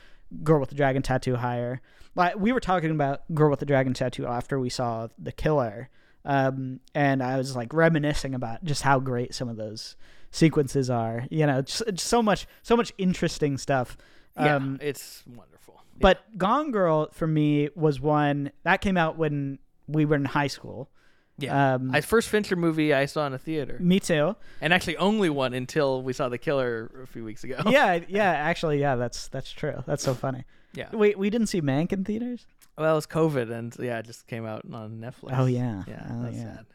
Girl 0.43 0.61
with 0.61 0.69
the 0.69 0.75
Dragon 0.75 1.03
Tattoo 1.03 1.37
higher. 1.37 1.81
Like 2.15 2.37
we 2.37 2.53
were 2.53 2.61
talking 2.61 2.91
about 2.91 3.23
Girl 3.35 3.51
with 3.51 3.61
the 3.61 3.67
Dragon 3.67 3.95
Tattoo 3.95 4.27
after 4.27 4.59
we 4.59 4.71
saw 4.71 5.09
The 5.19 5.33
Killer. 5.33 5.89
Um 6.25 6.81
and 6.95 7.23
I 7.23 7.37
was 7.37 7.57
like 7.57 7.73
reminiscing 7.73 8.35
about 8.35 8.65
just 8.65 8.83
how 8.83 8.99
great 9.01 9.35
some 9.35 9.49
of 9.49 9.57
those 9.57 9.97
sequences 10.31 10.91
are. 10.91 11.27
You 11.31 11.47
know, 11.47 11.63
just, 11.63 11.83
just 11.87 12.07
so 12.07 12.23
much 12.23 12.47
so 12.63 12.77
much 12.77 12.93
interesting 12.99 13.59
stuff. 13.59 13.97
Yeah, 14.39 14.57
Um, 14.57 14.79
it's 14.81 15.23
wonderful. 15.27 15.54
But 16.01 16.39
Gone 16.39 16.71
Girl 16.71 17.09
for 17.13 17.27
me 17.27 17.69
was 17.75 18.01
one 18.01 18.51
that 18.63 18.81
came 18.81 18.97
out 18.97 19.17
when 19.17 19.59
we 19.87 20.05
were 20.05 20.17
in 20.17 20.25
high 20.25 20.47
school. 20.49 20.91
yeah, 21.39 21.75
um, 21.75 21.91
I 21.95 22.01
first 22.01 22.29
Fincher 22.29 22.57
movie 22.57 22.95
I 22.95 23.07
saw 23.07 23.27
in 23.27 23.33
a 23.35 23.39
theater, 23.39 23.77
Me 23.81 23.99
too. 24.01 24.37
and 24.61 24.73
actually 24.73 24.97
only 24.99 25.29
one 25.31 25.53
until 25.55 26.03
we 26.03 26.13
saw 26.13 26.29
The 26.29 26.39
Killer 26.39 26.91
a 27.03 27.07
few 27.07 27.25
weeks 27.25 27.45
ago. 27.45 27.57
Yeah, 27.69 27.99
yeah. 28.09 28.31
Actually, 28.33 28.81
yeah. 28.81 28.95
That's 28.97 29.29
that's 29.29 29.51
true. 29.53 29.83
That's 29.87 30.03
so 30.03 30.15
funny. 30.15 30.45
yeah. 30.75 30.89
Wait, 30.93 31.19
we 31.19 31.31
didn't 31.31 31.49
see 31.49 31.61
Mank 31.61 31.93
in 31.93 32.05
theaters. 32.05 32.47
Well, 32.79 32.93
it 32.93 32.95
was 32.97 33.07
COVID, 33.07 33.51
and 33.53 33.75
yeah, 33.79 33.99
it 33.99 34.07
just 34.07 34.27
came 34.27 34.47
out 34.47 34.63
on 34.73 34.99
Netflix. 35.01 35.39
Oh 35.39 35.47
yeah. 35.47 35.83
yeah, 35.87 36.07
Oh, 36.11 36.23
that's 36.23 36.37
yeah. 36.37 36.43
sad. 36.57 36.67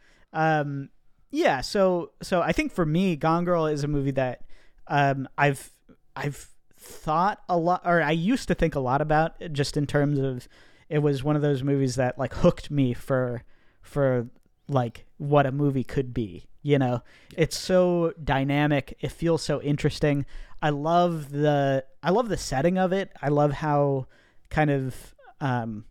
Um, 0.62 0.90
yeah. 1.32 1.62
So 1.62 2.12
so 2.22 2.42
I 2.42 2.52
think 2.52 2.72
for 2.72 2.86
me, 2.86 3.16
Gone 3.16 3.46
Girl 3.46 3.66
is 3.66 3.84
a 3.84 3.88
movie 3.88 4.12
that 4.12 4.42
um 4.88 5.28
I've 5.38 5.72
I've 6.16 6.50
thought 6.80 7.42
a 7.50 7.58
lot, 7.58 7.82
or 7.86 8.02
I 8.02 8.12
used 8.12 8.48
to 8.48 8.56
think 8.56 8.74
a 8.74 8.80
lot 8.80 9.02
about, 9.02 9.36
just 9.52 9.76
in 9.78 9.86
terms 9.86 10.18
of 10.18 10.48
it 10.88 11.00
was 11.00 11.24
one 11.24 11.36
of 11.36 11.42
those 11.42 11.62
movies 11.62 11.96
that 11.96 12.18
like 12.18 12.34
hooked 12.34 12.72
me 12.72 12.94
for 12.94 13.44
for 13.82 14.28
like 14.68 15.06
what 15.18 15.46
a 15.46 15.52
movie 15.52 15.84
could 15.84 16.14
be. 16.14 16.46
You 16.62 16.80
know, 16.80 17.04
it's 17.38 17.58
so 17.58 18.14
dynamic. 18.24 18.98
It 19.00 19.12
feels 19.12 19.42
so 19.44 19.62
interesting. 19.62 20.26
I 20.62 20.72
love 20.72 21.32
the 21.32 21.86
I 22.02 22.10
love 22.12 22.30
the 22.30 22.38
setting 22.38 22.78
of 22.78 22.92
it. 22.92 23.12
I 23.22 23.30
love 23.30 23.54
how 23.54 24.08
kind 24.50 24.70
of 24.70 25.16
um 25.42 25.86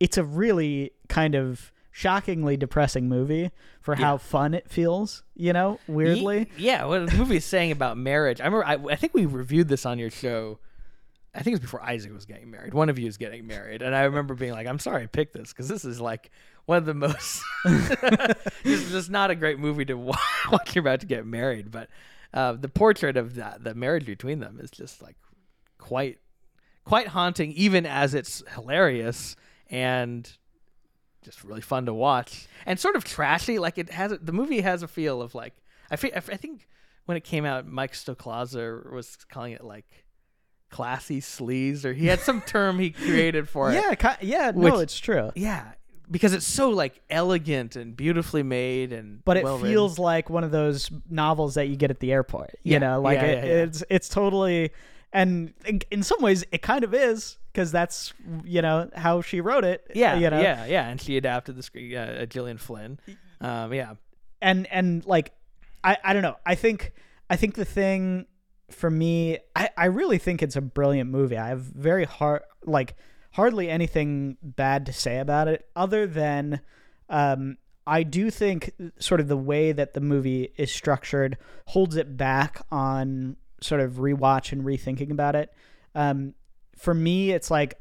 it's 0.00 0.18
a 0.18 0.24
really 0.24 0.92
kind 1.08 1.34
of 1.34 1.72
shockingly 1.96 2.56
depressing 2.56 3.08
movie 3.08 3.52
for 3.80 3.94
how 3.94 4.14
Yeah. 4.14 4.18
fun 4.18 4.52
it 4.52 4.68
feels, 4.68 5.22
you 5.36 5.52
know, 5.52 5.78
weirdly. 5.86 6.48
Ye- 6.56 6.66
Yeah, 6.66 6.86
what 6.86 7.08
the 7.08 7.16
movie 7.16 7.36
is 7.36 7.44
saying 7.44 7.70
about 7.70 7.96
marriage. 7.96 8.40
I 8.40 8.46
remember. 8.46 8.66
I, 8.66 8.92
I 8.94 8.96
think 8.96 9.14
we 9.14 9.26
reviewed 9.26 9.68
this 9.68 9.86
on 9.86 10.00
your 10.00 10.10
show. 10.10 10.58
I 11.32 11.38
think 11.38 11.52
it 11.52 11.60
was 11.60 11.60
before 11.60 11.82
Isaac 11.84 12.12
was 12.12 12.24
getting 12.26 12.50
married. 12.50 12.74
One 12.74 12.88
of 12.88 12.98
you 12.98 13.06
is 13.06 13.16
getting 13.16 13.46
married, 13.46 13.80
and 13.80 13.94
I 13.94 14.02
remember 14.02 14.34
being 14.34 14.52
like, 14.52 14.66
"I'm 14.66 14.80
sorry 14.80 15.04
I 15.04 15.06
picked 15.06 15.34
this 15.34 15.52
because 15.52 15.68
this 15.68 15.84
is 15.84 16.00
like 16.00 16.30
one 16.66 16.78
of 16.78 16.84
the 16.84 16.94
most. 16.94 17.42
this 17.64 18.46
is 18.64 18.90
just 18.90 19.08
not 19.10 19.30
a 19.30 19.36
great 19.36 19.60
movie 19.60 19.84
to 19.84 19.94
wa- 19.98 20.16
watch. 20.50 20.74
You're 20.74 20.80
about 20.82 20.98
to 21.00 21.06
get 21.06 21.24
married, 21.24 21.70
but 21.70 21.88
uh, 22.32 22.52
the 22.54 22.68
portrait 22.68 23.16
of 23.16 23.36
that 23.36 23.62
the 23.62 23.74
marriage 23.74 24.04
between 24.06 24.40
them 24.40 24.58
is 24.60 24.70
just 24.70 25.00
like 25.00 25.14
quite 25.78 26.18
quite 26.84 27.06
haunting, 27.08 27.52
even 27.52 27.86
as 27.86 28.14
it's 28.14 28.42
hilarious 28.54 29.36
and 29.70 30.36
just 31.24 31.42
really 31.44 31.60
fun 31.60 31.86
to 31.86 31.94
watch 31.94 32.46
and 32.66 32.78
sort 32.78 32.96
of 32.96 33.04
trashy. 33.04 33.58
Like 33.58 33.78
it 33.78 33.90
has 33.90 34.12
the 34.20 34.32
movie 34.32 34.60
has 34.60 34.82
a 34.82 34.88
feel 34.88 35.22
of 35.22 35.34
like 35.34 35.54
I 35.90 35.96
fe- 35.96 36.12
I 36.14 36.20
think 36.20 36.68
when 37.06 37.16
it 37.16 37.24
came 37.24 37.44
out, 37.44 37.66
Mike 37.66 37.92
Stoklasa 37.92 38.90
was 38.92 39.16
calling 39.30 39.52
it 39.52 39.64
like 39.64 39.86
classy 40.70 41.20
sleaze, 41.20 41.84
or 41.84 41.92
he 41.92 42.06
had 42.06 42.20
some 42.20 42.40
term 42.46 42.78
he 42.78 42.90
created 42.90 43.48
for 43.48 43.70
it. 43.72 43.74
Yeah, 43.74 44.16
yeah, 44.20 44.52
no, 44.54 44.72
Which- 44.74 44.82
it's 44.84 44.98
true. 44.98 45.30
Yeah, 45.34 45.72
because 46.10 46.32
it's 46.34 46.46
so 46.46 46.70
like 46.70 47.00
elegant 47.10 47.76
and 47.76 47.96
beautifully 47.96 48.42
made, 48.42 48.92
and 48.92 49.24
But 49.24 49.36
it 49.36 49.44
feels 49.60 49.98
like 49.98 50.28
one 50.30 50.44
of 50.44 50.50
those 50.50 50.90
novels 51.08 51.54
that 51.54 51.68
you 51.68 51.76
get 51.76 51.90
at 51.90 52.00
the 52.00 52.12
airport. 52.12 52.58
You 52.62 52.72
Yeah, 52.72 52.78
know, 52.78 53.00
like 53.00 53.16
yeah, 53.18 53.24
it, 53.24 53.44
yeah, 53.44 53.44
yeah. 53.54 53.62
it's 53.62 53.84
it's 53.90 54.08
totally 54.08 54.70
and 55.12 55.52
in- 55.64 55.80
in 55.90 56.02
some 56.02 56.20
ways 56.20 56.44
it 56.52 56.60
kind 56.62 56.82
of 56.84 56.92
is 56.94 57.38
because 57.54 57.70
that's 57.70 58.12
you 58.44 58.60
know 58.60 58.90
how 58.96 59.20
she 59.20 59.40
wrote 59.40 59.64
it. 59.64 59.86
yeah, 59.94 60.16
you 60.16 60.28
know, 60.28 60.40
yeah, 60.40 60.66
yeah, 60.66 60.88
and 60.88 61.00
she 61.00 61.16
adapted 61.16 61.56
the 61.56 61.62
screen, 61.62 61.94
uh, 61.94 62.26
Gillian 62.26 62.58
Flynn. 62.58 62.98
Um, 63.40 63.72
yeah, 63.72 63.94
and 64.42 64.66
and 64.70 65.06
like 65.06 65.32
I 65.82 65.96
I 66.02 66.12
don't 66.12 66.22
know. 66.22 66.36
I 66.44 66.56
think 66.56 66.92
I 67.30 67.36
think 67.36 67.54
the 67.54 67.64
thing 67.64 68.26
for 68.70 68.90
me, 68.90 69.38
I 69.54 69.70
I 69.76 69.86
really 69.86 70.18
think 70.18 70.42
it's 70.42 70.56
a 70.56 70.60
brilliant 70.60 71.10
movie. 71.10 71.38
I 71.38 71.48
have 71.48 71.60
very 71.60 72.04
hard 72.04 72.42
like 72.64 72.96
hardly 73.32 73.70
anything 73.70 74.36
bad 74.42 74.86
to 74.86 74.92
say 74.92 75.18
about 75.18 75.48
it 75.48 75.66
other 75.74 76.06
than 76.06 76.60
um 77.08 77.56
I 77.86 78.02
do 78.02 78.30
think 78.30 78.72
sort 78.98 79.20
of 79.20 79.28
the 79.28 79.36
way 79.36 79.72
that 79.72 79.92
the 79.92 80.00
movie 80.00 80.52
is 80.56 80.72
structured 80.72 81.36
holds 81.66 81.96
it 81.96 82.16
back 82.16 82.64
on 82.70 83.36
sort 83.60 83.80
of 83.80 83.94
rewatch 83.94 84.52
and 84.52 84.62
rethinking 84.64 85.10
about 85.10 85.36
it. 85.36 85.52
Um, 85.94 86.34
for 86.76 86.94
me, 86.94 87.30
it's 87.32 87.50
like 87.50 87.74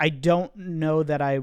I 0.00 0.08
don't 0.08 0.54
know 0.56 1.02
that 1.02 1.20
I 1.22 1.40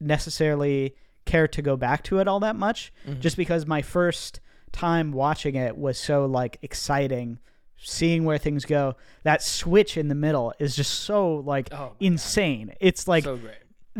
necessarily 0.00 0.94
care 1.24 1.46
to 1.48 1.62
go 1.62 1.76
back 1.76 2.02
to 2.04 2.18
it 2.18 2.28
all 2.28 2.40
that 2.40 2.56
much, 2.56 2.92
just 3.20 3.36
because 3.36 3.66
my 3.66 3.82
first 3.82 4.40
time 4.72 5.12
watching 5.12 5.54
it 5.54 5.76
was 5.76 5.98
so 5.98 6.26
like 6.26 6.58
exciting, 6.62 7.38
seeing 7.76 8.24
where 8.24 8.38
things 8.38 8.64
go. 8.64 8.96
That 9.24 9.42
switch 9.42 9.96
in 9.96 10.08
the 10.08 10.14
middle 10.14 10.52
is 10.58 10.74
just 10.76 11.00
so 11.00 11.36
like 11.36 11.68
Oh 11.72 11.76
my 11.76 11.82
God. 11.86 11.96
insane. 12.00 12.72
It's 12.80 13.06
like 13.06 13.24
so 13.24 13.38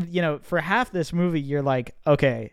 you 0.08 0.22
know, 0.22 0.38
for 0.42 0.60
half 0.60 0.90
this 0.92 1.12
movie, 1.12 1.40
you're 1.40 1.62
like, 1.62 1.94
okay, 2.06 2.52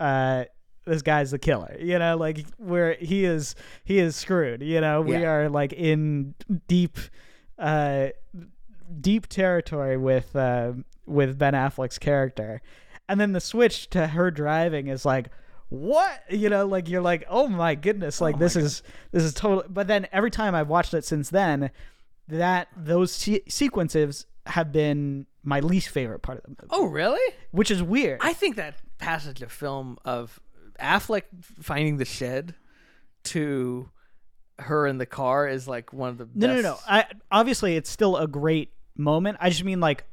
uh, 0.00 0.44
this 0.86 1.02
guy's 1.02 1.30
the 1.30 1.38
killer. 1.38 1.76
You 1.78 1.98
know, 1.98 2.16
like 2.16 2.44
where 2.56 2.94
he 2.94 3.24
is, 3.24 3.54
he 3.84 3.98
is 3.98 4.16
screwed. 4.16 4.62
You 4.62 4.80
know, 4.80 5.00
we 5.02 5.16
are 5.24 5.48
like 5.48 5.72
in 5.72 6.34
deep, 6.66 6.98
uh, 7.58 8.08
deep 9.00 9.26
territory 9.28 9.96
with 9.96 10.34
uh, 10.36 10.72
with 11.06 11.38
Ben 11.38 11.54
Affleck's 11.54 11.98
character, 11.98 12.60
and 13.08 13.20
then 13.20 13.32
the 13.32 13.40
switch 13.40 13.90
to 13.90 14.08
her 14.08 14.30
driving 14.30 14.88
is 14.88 15.04
like. 15.04 15.28
What 15.70 16.20
you 16.30 16.50
know, 16.50 16.66
like 16.66 16.88
you're 16.88 17.00
like, 17.02 17.24
oh 17.28 17.48
my 17.48 17.74
goodness, 17.74 18.20
like 18.20 18.36
Oh 18.36 18.38
this 18.38 18.54
God. 18.54 18.62
is 18.64 18.82
this 19.10 19.24
is 19.24 19.34
total. 19.34 19.64
But 19.68 19.88
then 19.88 20.06
every 20.12 20.30
time 20.30 20.54
I've 20.54 20.68
watched 20.68 20.94
it 20.94 21.04
since 21.04 21.30
then, 21.30 21.70
that 22.28 22.68
those 22.76 23.10
se- 23.10 23.42
sequences 23.48 24.26
have 24.46 24.70
been 24.70 25.26
my 25.42 25.58
least 25.58 25.88
favorite 25.88 26.20
part 26.20 26.38
of 26.38 26.44
the 26.44 26.50
movie 26.50 26.68
Oh, 26.70 26.84
really? 26.86 27.34
which 27.50 27.72
is 27.72 27.82
weird. 27.82 28.20
I 28.22 28.34
think 28.34 28.54
that 28.56 28.76
passage 28.98 29.42
of 29.42 29.50
film 29.50 29.98
of 30.04 30.38
Affleck 30.78 31.22
finding 31.60 31.96
the 31.96 32.04
shed 32.04 32.54
to 33.24 33.88
her 34.58 34.86
in 34.86 34.98
the 34.98 35.06
car 35.06 35.48
is 35.48 35.66
like 35.66 35.92
one 35.92 36.10
of 36.10 36.18
the 36.18 36.28
no, 36.34 36.46
no, 36.46 36.54
best. 36.54 36.62
no, 36.64 36.70
no. 36.70 36.78
I 36.88 37.06
obviously 37.30 37.76
it's 37.76 37.90
still 37.90 38.16
a 38.16 38.26
great 38.26 38.72
moment. 38.96 39.38
I 39.40 39.50
just 39.50 39.64
mean 39.64 39.80
like 39.80 40.04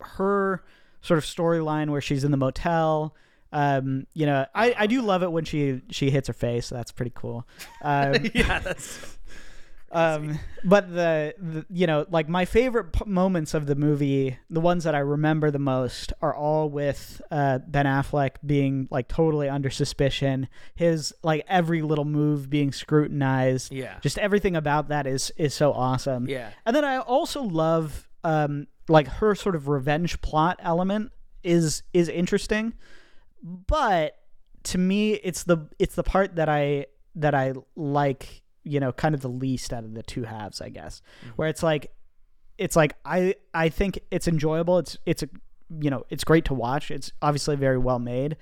her 0.00 0.62
sort 1.00 1.18
of 1.18 1.24
storyline 1.24 1.90
where 1.90 2.00
she's 2.00 2.24
in 2.24 2.30
the 2.30 2.36
motel. 2.36 3.14
Um, 3.52 4.06
you 4.14 4.24
know, 4.24 4.46
I, 4.54 4.74
I 4.78 4.86
do 4.86 5.02
love 5.02 5.22
it 5.22 5.30
when 5.30 5.44
she 5.44 5.82
she 5.90 6.10
hits 6.10 6.28
her 6.28 6.34
face. 6.34 6.68
That's 6.68 6.92
pretty 6.92 7.12
cool. 7.14 7.46
Um, 7.84 8.14
yeah, 8.32 8.60
that's 8.60 9.18
um, 9.92 10.38
but 10.64 10.88
the, 10.92 11.34
the 11.38 11.66
you 11.70 11.86
know 11.86 12.06
like 12.10 12.28
my 12.28 12.44
favorite 12.44 12.92
p- 12.92 13.04
moments 13.06 13.52
of 13.54 13.66
the 13.66 13.74
movie, 13.74 14.38
the 14.50 14.60
ones 14.60 14.84
that 14.84 14.94
I 14.94 15.00
remember 15.00 15.50
the 15.50 15.58
most, 15.58 16.12
are 16.22 16.34
all 16.34 16.68
with 16.70 17.20
uh, 17.30 17.58
Ben 17.66 17.86
Affleck 17.86 18.36
being 18.44 18.88
like 18.90 19.08
totally 19.08 19.48
under 19.48 19.70
suspicion. 19.70 20.48
His 20.74 21.12
like 21.22 21.44
every 21.46 21.82
little 21.82 22.04
move 22.06 22.48
being 22.48 22.72
scrutinized. 22.72 23.72
yeah, 23.72 23.98
just 24.00 24.18
everything 24.18 24.56
about 24.56 24.88
that 24.88 25.06
is 25.06 25.30
is 25.36 25.54
so 25.54 25.72
awesome 25.72 26.28
yeah, 26.28 26.50
and 26.66 26.74
then 26.74 26.84
i 26.84 26.98
also 26.98 27.42
love 27.42 28.08
um 28.24 28.66
like 28.88 29.06
her 29.08 29.34
sort 29.34 29.54
of 29.54 29.68
revenge 29.68 30.20
plot 30.22 30.58
element 30.62 31.10
is 31.42 31.82
is 31.92 32.08
interesting 32.08 32.72
but 33.42 34.16
to 34.64 34.78
me 34.78 35.12
it's 35.14 35.44
the 35.44 35.58
it's 35.78 35.94
the 35.94 36.02
part 36.02 36.36
that 36.36 36.48
i 36.48 36.86
that 37.14 37.34
i 37.34 37.52
like 37.76 38.41
you 38.64 38.80
know 38.80 38.92
kind 38.92 39.14
of 39.14 39.20
the 39.20 39.28
least 39.28 39.72
out 39.72 39.84
of 39.84 39.94
the 39.94 40.02
two 40.02 40.24
halves 40.24 40.60
i 40.60 40.68
guess. 40.68 41.02
Where 41.36 41.48
it's 41.48 41.62
like 41.62 41.92
it's 42.58 42.76
like 42.76 42.96
i 43.04 43.34
i 43.54 43.68
think 43.68 44.00
it's 44.10 44.28
enjoyable. 44.28 44.78
It's 44.78 44.96
it's 45.06 45.22
a 45.22 45.28
you 45.80 45.90
know 45.90 46.04
it's 46.10 46.24
great 46.24 46.44
to 46.46 46.54
watch. 46.54 46.90
It's 46.90 47.12
obviously 47.20 47.56
very 47.56 47.78
well 47.78 47.98
made. 47.98 48.36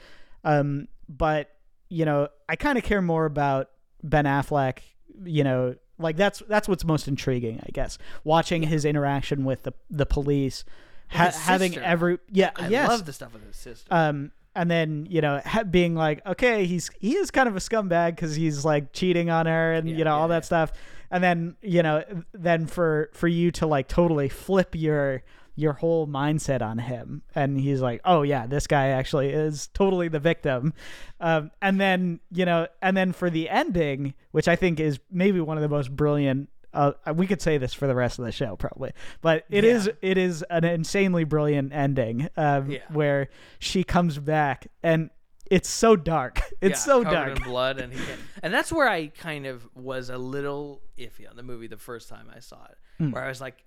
Um 0.44 0.88
but 1.09 1.51
you 1.88 2.05
know 2.05 2.28
i 2.48 2.55
kind 2.55 2.78
of 2.78 2.84
care 2.84 3.02
more 3.02 3.24
about 3.24 3.68
ben 4.02 4.24
affleck 4.24 4.78
you 5.24 5.42
know 5.42 5.74
like 5.98 6.16
that's 6.16 6.40
that's 6.48 6.68
what's 6.68 6.84
most 6.84 7.09
intriguing 7.09 7.60
i 7.66 7.70
guess. 7.72 7.98
Watching 8.24 8.62
his 8.62 8.84
interaction 8.84 9.44
with 9.44 9.64
the 9.64 9.72
the 9.90 10.06
police 10.06 10.64
ha- 11.09 11.32
having 11.34 11.76
every 11.78 12.18
yeah 12.30 12.51
I 12.56 12.68
yes. 12.68 12.88
love 12.88 13.05
the 13.06 13.12
stuff 13.12 13.32
with 13.32 13.47
his 13.47 13.56
sister. 13.56 13.86
um 13.90 14.32
and 14.55 14.70
then 14.70 15.06
you 15.09 15.20
know 15.20 15.40
being 15.70 15.94
like 15.94 16.24
okay 16.27 16.64
he's 16.66 16.90
he 16.98 17.16
is 17.16 17.31
kind 17.31 17.48
of 17.48 17.56
a 17.56 17.60
scumbag 17.60 18.16
because 18.16 18.35
he's 18.35 18.64
like 18.64 18.93
cheating 18.93 19.31
on 19.31 19.47
her 19.47 19.72
and 19.72 19.89
Yeah, 19.89 19.97
you 19.97 20.05
know 20.05 20.14
all 20.16 20.28
that 20.28 20.43
yeah. 20.43 20.47
stuff. 20.47 20.72
And 21.10 21.22
then 21.24 21.56
you 21.62 21.82
know 21.82 22.05
then 22.32 22.66
for 22.66 23.10
for 23.12 23.28
you 23.28 23.51
to 23.52 23.66
like 23.66 23.89
totally 23.89 24.28
flip 24.28 24.74
your 24.74 25.22
your 25.56 25.74
whole 25.74 26.06
mindset 26.06 26.62
on 26.62 26.78
him. 26.78 27.22
And 27.35 27.59
he's 27.60 27.81
like 27.81 28.01
oh 28.05 28.22
yeah 28.22 28.47
this 28.47 28.66
guy 28.66 28.89
actually 28.89 29.31
is 29.31 29.68
totally 29.74 30.09
the 30.09 30.20
victim. 30.20 30.72
Um, 31.20 31.51
and 31.60 31.81
then 31.81 32.20
you 32.31 32.44
know 32.44 32.66
and 32.81 32.97
then 32.97 33.12
for 33.12 33.28
the 33.31 33.48
ending 33.48 34.14
which 34.31 34.47
i 34.48 34.56
think 34.56 34.78
is 34.81 35.01
maybe 35.10 35.40
one 35.40 35.59
of 35.59 35.62
the 35.62 35.68
most 35.68 35.94
brilliant 35.94 36.48
uh, 36.72 36.92
we 37.14 37.26
could 37.26 37.40
say 37.42 37.59
this 37.59 37.74
for 37.74 37.86
the 37.86 37.94
rest 37.94 38.18
of 38.18 38.24
the 38.24 38.32
show 38.32 38.56
probably 38.56 38.92
but 39.20 39.44
it 39.51 39.64
Yeah. 39.64 39.70
is 39.72 39.90
it 40.02 40.16
is 40.18 40.44
an 40.51 40.64
insanely 40.64 41.24
brilliant 41.24 41.72
ending 41.72 42.28
um, 42.36 42.70
Yeah. 42.70 42.80
where 42.92 43.28
she 43.59 43.82
comes 43.84 44.18
back 44.18 44.68
and 44.82 45.10
it's 45.51 45.68
so 45.68 45.97
dark 45.97 46.40
it's 46.60 46.86
Yeah, 46.86 46.92
so 46.92 47.02
dark 47.05 47.36
in 47.36 47.42
blood, 47.42 47.80
and 47.80 47.92
he 47.92 48.01
and 48.42 48.55
that's 48.55 48.70
where 48.72 48.88
I 48.88 49.09
kind 49.09 49.47
of 49.47 49.68
was 49.74 50.09
a 50.10 50.16
little 50.18 50.80
iffy 50.97 51.28
on 51.28 51.34
the 51.36 51.42
movie 51.42 51.66
the 51.66 51.76
first 51.76 52.09
time 52.09 52.30
I 52.34 52.38
saw 52.38 52.64
it, 52.66 52.78
Hmm. 52.98 53.10
where 53.10 53.24
I 53.24 53.28
was 53.28 53.40
like, 53.40 53.64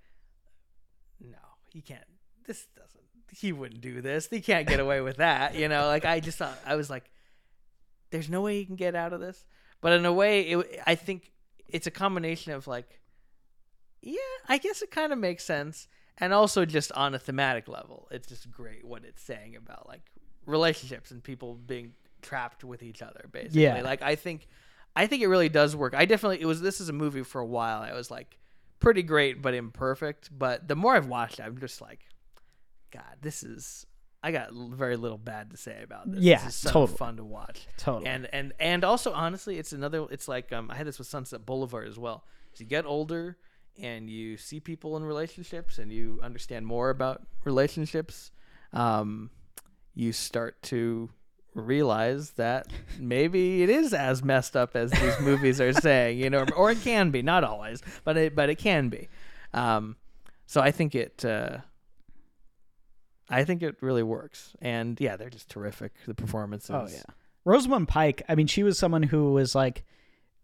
no, 1.20 1.36
he 1.72 1.80
can't. 1.82 2.04
This 2.46 2.66
doesn't. 2.76 3.02
He 3.30 3.52
wouldn't 3.52 3.80
do 3.80 4.00
this. 4.00 4.28
He 4.30 4.40
can't 4.40 4.66
get 4.66 4.80
away 4.80 5.00
with 5.00 5.16
that. 5.18 5.54
You 5.56 5.68
know, 5.68 5.86
like 5.86 6.04
I 6.04 6.20
just 6.20 6.38
thought 6.38 6.56
I 6.64 6.76
was 6.76 6.88
like, 6.88 7.10
there's 8.10 8.28
no 8.30 8.40
way 8.42 8.58
he 8.60 8.64
can 8.64 8.76
get 8.76 8.94
out 8.94 9.12
of 9.12 9.20
this. 9.20 9.44
But 9.80 9.92
in 9.92 10.06
a 10.06 10.12
way, 10.12 10.42
it, 10.42 10.80
I 10.86 10.94
think 10.94 11.32
it's 11.68 11.86
a 11.86 11.90
combination 11.90 12.52
of 12.52 12.66
like, 12.66 13.00
yeah, 14.02 14.18
I 14.48 14.58
guess 14.58 14.82
it 14.82 14.90
kind 14.90 15.12
of 15.12 15.18
makes 15.18 15.44
sense, 15.44 15.88
and 16.18 16.32
also 16.32 16.64
just 16.64 16.92
on 16.92 17.14
a 17.14 17.18
thematic 17.18 17.68
level, 17.68 18.08
it's 18.10 18.28
just 18.28 18.50
great 18.50 18.84
what 18.84 19.04
it's 19.04 19.22
saying 19.22 19.56
about 19.56 19.88
like 19.88 20.02
relationships 20.46 21.10
and 21.10 21.22
people 21.22 21.54
being 21.54 21.92
trapped 22.20 22.64
with 22.64 22.82
each 22.82 23.02
other 23.02 23.26
basically 23.32 23.62
Yeah. 23.62 23.82
like 23.82 24.00
i 24.00 24.14
think 24.14 24.46
i 24.96 25.06
think 25.06 25.22
it 25.22 25.26
really 25.26 25.50
does 25.50 25.76
work 25.76 25.94
i 25.94 26.06
definitely 26.06 26.40
it 26.40 26.46
was 26.46 26.62
this 26.62 26.80
is 26.80 26.88
a 26.88 26.92
movie 26.92 27.22
for 27.22 27.38
a 27.40 27.44
while 27.46 27.82
i 27.82 27.92
was 27.92 28.10
like 28.10 28.38
pretty 28.80 29.02
great 29.02 29.42
but 29.42 29.52
imperfect 29.52 30.30
but 30.38 30.66
the 30.66 30.74
more 30.74 30.94
i've 30.96 31.06
watched 31.06 31.38
it, 31.38 31.42
i'm 31.42 31.58
just 31.58 31.82
like 31.82 32.00
god 32.90 33.16
this 33.20 33.42
is 33.42 33.84
i 34.24 34.32
got 34.32 34.48
very 34.52 34.96
little 34.96 35.18
bad 35.18 35.50
to 35.50 35.56
say 35.58 35.82
about 35.84 36.10
this. 36.10 36.22
Yeah, 36.22 36.42
this 36.42 36.54
is 36.54 36.54
so 36.56 36.70
totally. 36.70 36.96
fun 36.96 37.16
to 37.18 37.24
watch. 37.24 37.68
Totally. 37.76 38.06
And 38.06 38.26
and 38.32 38.52
and 38.58 38.82
also 38.82 39.12
honestly 39.12 39.58
it's 39.58 39.72
another 39.72 40.06
it's 40.10 40.26
like 40.26 40.50
um 40.50 40.70
i 40.70 40.74
had 40.76 40.86
this 40.86 40.98
with 40.98 41.06
sunset 41.06 41.44
boulevard 41.44 41.86
as 41.88 41.98
well. 41.98 42.24
As 42.54 42.60
you 42.60 42.66
get 42.66 42.86
older 42.86 43.36
and 43.80 44.08
you 44.08 44.38
see 44.38 44.60
people 44.60 44.96
in 44.96 45.04
relationships 45.04 45.78
and 45.78 45.92
you 45.92 46.20
understand 46.22 46.66
more 46.66 46.88
about 46.88 47.22
relationships 47.44 48.30
um 48.72 49.30
you 49.94 50.10
start 50.12 50.60
to 50.62 51.10
realize 51.54 52.30
that 52.32 52.66
maybe 52.98 53.62
it 53.62 53.68
is 53.68 53.92
as 53.92 54.24
messed 54.24 54.56
up 54.56 54.74
as 54.74 54.90
these 54.90 55.20
movies 55.20 55.60
are 55.60 55.72
saying 55.72 56.18
you 56.18 56.30
know 56.30 56.46
or 56.56 56.70
it 56.70 56.80
can 56.80 57.10
be 57.10 57.20
not 57.20 57.44
always 57.44 57.82
but 58.04 58.16
it 58.16 58.34
but 58.34 58.48
it 58.48 58.56
can 58.56 58.88
be. 58.88 59.08
Um 59.52 59.96
so 60.46 60.60
i 60.62 60.70
think 60.70 60.94
it 60.94 61.24
uh 61.24 61.58
I 63.28 63.44
think 63.44 63.62
it 63.62 63.76
really 63.80 64.02
works, 64.02 64.54
and 64.60 65.00
yeah, 65.00 65.16
they're 65.16 65.30
just 65.30 65.48
terrific. 65.48 65.92
The 66.06 66.14
performances. 66.14 66.70
Oh 66.70 66.88
yeah, 66.90 67.02
Rosamund 67.44 67.88
Pike. 67.88 68.22
I 68.28 68.34
mean, 68.34 68.46
she 68.46 68.62
was 68.62 68.78
someone 68.78 69.02
who 69.02 69.32
was 69.32 69.54
like, 69.54 69.84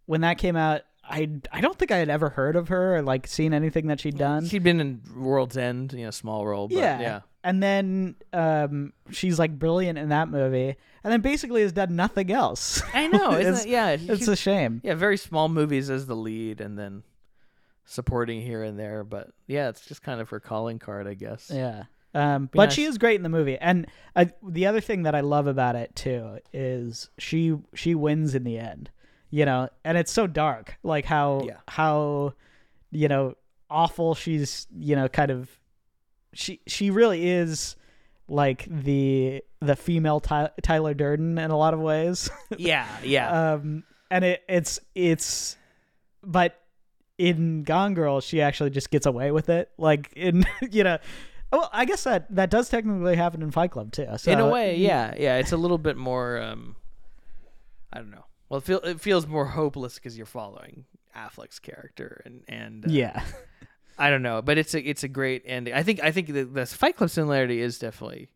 when 0.07 0.23
that 0.23 0.39
came 0.39 0.57
out, 0.57 0.83
I 1.05 1.29
I 1.53 1.61
don't 1.61 1.79
think 1.79 1.91
I 1.91 1.97
had 1.97 2.09
ever 2.09 2.31
heard 2.31 2.57
of 2.57 2.69
her 2.69 2.97
or 2.97 3.03
like 3.03 3.27
seen 3.27 3.53
anything 3.53 3.89
that 3.89 4.01
she'd 4.01 4.17
done. 4.17 4.47
She'd 4.47 4.63
been 4.63 4.81
in 4.81 5.03
World's 5.17 5.57
End, 5.57 5.93
you 5.93 6.05
know, 6.05 6.11
small 6.11 6.47
role. 6.47 6.69
But 6.69 6.79
yeah, 6.79 7.01
yeah, 7.01 7.21
And 7.43 7.63
then 7.63 8.17
um, 8.33 8.93
she's 9.11 9.39
like 9.39 9.59
brilliant 9.59 9.99
in 9.99 10.11
that 10.11 10.29
movie, 10.29 10.77
and 11.03 11.13
then 11.13 11.21
basically 11.21 11.63
has 11.63 11.73
done 11.73 11.97
nothing 11.97 12.31
else. 12.31 12.83
I 12.95 13.09
know. 13.09 13.33
Isn't 13.39 13.55
it's, 13.55 13.65
it? 13.65 13.71
Yeah, 13.71 13.97
it's 13.99 14.29
a 14.29 14.37
shame. 14.37 14.81
yeah, 14.85 14.95
very 14.95 15.17
small 15.17 15.49
movies 15.49 15.91
as 15.91 16.07
the 16.07 16.17
lead, 16.17 16.61
and 16.61 16.79
then 16.79 17.03
supporting 17.85 18.41
here 18.41 18.63
and 18.63 18.79
there. 18.79 19.03
But 19.05 19.31
yeah, 19.47 19.69
it's 19.69 19.85
just 19.85 20.03
kind 20.03 20.21
of 20.21 20.31
her 20.31 20.41
calling 20.41 20.79
card, 20.79 21.07
I 21.07 21.15
guess. 21.15 21.51
Yeah. 21.53 21.85
Um, 22.15 22.49
but 22.53 22.73
she 22.73 22.85
is 22.85 22.99
great 22.99 23.17
in 23.17 23.23
the 23.23 23.29
movie, 23.29 23.57
and 23.57 23.87
uh, 24.17 24.25
the 24.43 24.67
other 24.67 24.81
thing 24.81 25.05
that 25.05 25.15
I 25.15 25.21
love 25.21 25.47
about 25.47 25.77
it 25.77 25.95
too 25.95 26.39
is 26.53 27.09
she 27.19 27.57
she 27.75 27.95
wins 27.95 28.35
in 28.35 28.43
the 28.45 28.59
end, 28.59 28.91
you 29.31 29.45
know, 29.45 29.69
and 29.85 29.97
it's 29.97 30.11
so 30.13 30.27
dark, 30.27 30.77
like 30.83 31.05
how 31.05 31.43
Yeah. 31.47 31.59
how 31.69 32.35
you 32.91 33.07
know 33.07 33.35
awful 33.71 34.17
she's 34.17 34.67
you 34.77 34.97
know 34.97 35.07
kind 35.09 35.31
of 35.31 35.49
she 36.35 36.61
she 36.67 36.91
really 36.91 37.29
is 37.29 37.77
like 38.27 38.67
the 38.69 39.43
the 39.61 39.77
female 39.77 40.19
Ty- 40.19 40.51
Tyler 40.63 40.95
Durden 40.95 41.39
in 41.39 41.51
a 41.53 41.57
lot 41.57 41.75
of 41.75 41.81
ways. 41.81 42.29
Yeah, 42.59 42.89
yeah. 43.05 43.53
um, 43.53 43.85
and 44.11 44.25
it 44.25 44.43
it's 44.49 44.81
it's 44.97 45.57
but 46.25 46.59
in 47.19 47.63
Gone 47.63 47.95
Girl, 47.95 48.21
she 48.21 48.41
actually 48.43 48.71
just 48.71 48.91
gets 48.91 49.07
away 49.07 49.31
with 49.31 49.49
it. 49.49 49.71
Like 49.79 50.13
in 50.17 50.45
you 50.73 50.83
know, 50.83 50.99
well, 51.53 51.69
I 51.73 51.85
guess 51.85 52.05
that 52.05 52.35
that 52.35 52.51
does 52.51 52.69
technically 52.69 53.17
happen 53.17 53.43
in 53.43 53.51
Fight 53.51 53.71
Club 53.71 53.93
too. 53.93 54.07
So 54.17 54.31
in 54.31 54.41
a 54.41 54.49
way, 54.49 54.77
yeah, 54.77 55.15
yeah. 55.19 55.37
It's 55.37 55.53
a 55.53 55.57
little 55.57 55.79
bit 55.79 55.97
more. 55.97 56.41
um 56.41 56.77
I 57.93 57.99
don't 57.99 58.11
know. 58.11 58.25
Well, 58.49 58.59
it, 58.59 58.65
feel, 58.65 58.79
it 58.81 59.01
feels 59.01 59.27
more 59.27 59.47
hopeless 59.47 59.95
because 59.95 60.17
you're 60.17 60.27
following 60.27 60.85
Affleck's 61.17 61.59
character, 61.59 62.23
and 62.25 62.43
and 62.49 62.85
uh, 62.85 62.89
yeah, 62.91 63.25
I 63.99 64.11
don't 64.11 64.23
know, 64.23 64.43
but 64.43 64.59
it's 64.59 64.75
a 64.75 64.81
it's 64.81 65.03
a 65.03 65.09
great 65.09 65.43
ending. 65.45 65.75
I 65.75 65.83
think 65.83 66.03
I 66.03 66.11
think 66.11 66.29
the, 66.29 66.45
the 66.45 66.67
Fight 66.67 66.97
Club 66.97 67.11
similarity 67.11 67.61
is 67.61 67.79
definitely 67.79 68.29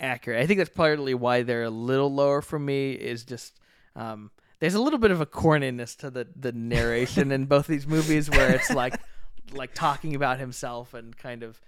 accurate. 0.00 0.42
I 0.42 0.46
think 0.46 0.58
that's 0.58 0.70
partly 0.70 1.14
why 1.14 1.42
they're 1.42 1.64
a 1.64 1.70
little 1.70 2.12
lower 2.12 2.42
for 2.42 2.58
me. 2.58 2.92
Is 2.92 3.24
just 3.24 3.58
um, 3.94 4.30
there's 4.58 4.74
a 4.74 4.80
little 4.80 4.98
bit 4.98 5.10
of 5.10 5.20
a 5.20 5.26
corniness 5.26 5.96
to 5.98 6.10
the 6.10 6.28
the 6.36 6.52
narration 6.52 7.32
in 7.32 7.46
both 7.46 7.66
these 7.66 7.86
movies, 7.86 8.30
where 8.30 8.54
it's 8.54 8.70
like 8.70 8.98
like 9.52 9.74
talking 9.74 10.14
about 10.14 10.38
himself 10.38 10.94
and 10.94 11.16
kind 11.16 11.42
of 11.42 11.60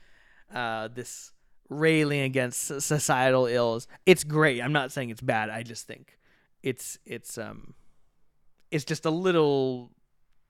uh, 0.54 0.88
this 0.88 1.32
railing 1.68 2.20
against 2.20 2.80
societal 2.80 3.46
ills. 3.46 3.86
It's 4.06 4.24
great. 4.24 4.62
I'm 4.62 4.72
not 4.72 4.92
saying 4.92 5.10
it's 5.10 5.20
bad. 5.20 5.50
I 5.50 5.62
just 5.62 5.86
think 5.86 6.18
it's 6.62 6.98
it's 7.06 7.38
um 7.38 7.74
it's 8.70 8.84
just 8.84 9.04
a 9.06 9.10
little 9.10 9.92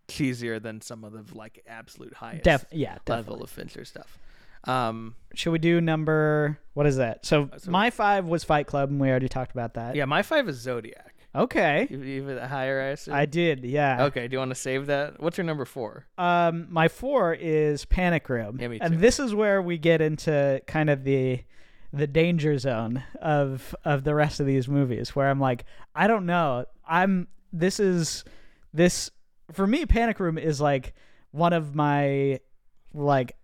cheesier 0.08 0.60
than 0.60 0.80
some 0.80 1.04
of 1.04 1.12
the 1.12 1.24
like 1.36 1.62
absolute 1.66 2.14
highest 2.14 2.44
def 2.44 2.64
yeah, 2.72 2.98
level 3.06 3.42
of 3.42 3.50
Fincher 3.50 3.84
stuff. 3.84 4.18
Um, 4.64 5.14
Should 5.34 5.52
we 5.52 5.58
do 5.58 5.80
number? 5.80 6.58
What 6.74 6.86
is 6.86 6.96
that? 6.96 7.24
So, 7.24 7.48
so- 7.56 7.70
my 7.70 7.90
five 7.90 8.26
was 8.26 8.42
Fight 8.44 8.66
Club, 8.66 8.90
and 8.90 9.00
we 9.00 9.08
already 9.08 9.28
talked 9.28 9.52
about 9.52 9.74
that. 9.74 9.94
yeah, 9.94 10.04
my 10.04 10.22
five 10.22 10.48
is 10.48 10.56
Zodiac. 10.56 11.14
Okay, 11.34 11.86
Even 11.90 12.38
higher, 12.38 12.80
I 12.80 12.84
assume. 12.86 13.14
I 13.14 13.26
did. 13.26 13.64
Yeah. 13.64 14.04
okay, 14.06 14.26
do 14.28 14.34
you 14.34 14.38
want 14.38 14.50
to 14.50 14.54
save 14.54 14.86
that? 14.86 15.20
What's 15.20 15.36
your 15.36 15.44
number 15.44 15.64
four? 15.64 16.06
Um, 16.16 16.66
my 16.70 16.88
four 16.88 17.34
is 17.34 17.84
Panic 17.84 18.28
Room, 18.28 18.58
Yeah, 18.60 18.68
me 18.68 18.78
too. 18.78 18.84
and 18.84 18.98
this 18.98 19.20
is 19.20 19.34
where 19.34 19.60
we 19.62 19.76
get 19.78 20.00
into 20.00 20.60
kind 20.66 20.90
of 20.90 21.04
the 21.04 21.40
the 21.92 22.06
danger 22.06 22.58
zone 22.58 23.02
of 23.22 23.74
of 23.84 24.04
the 24.04 24.14
rest 24.14 24.40
of 24.40 24.46
these 24.46 24.68
movies, 24.68 25.14
where 25.16 25.28
I'm 25.28 25.40
like, 25.40 25.64
I 25.94 26.06
don't 26.06 26.26
know, 26.26 26.64
I'm 26.88 27.28
this 27.52 27.78
is 27.78 28.24
this 28.72 29.10
for 29.52 29.66
me. 29.66 29.84
Panic 29.86 30.18
Room 30.20 30.38
is 30.38 30.60
like 30.60 30.94
one 31.30 31.52
of 31.52 31.74
my 31.74 32.40
like 32.94 33.36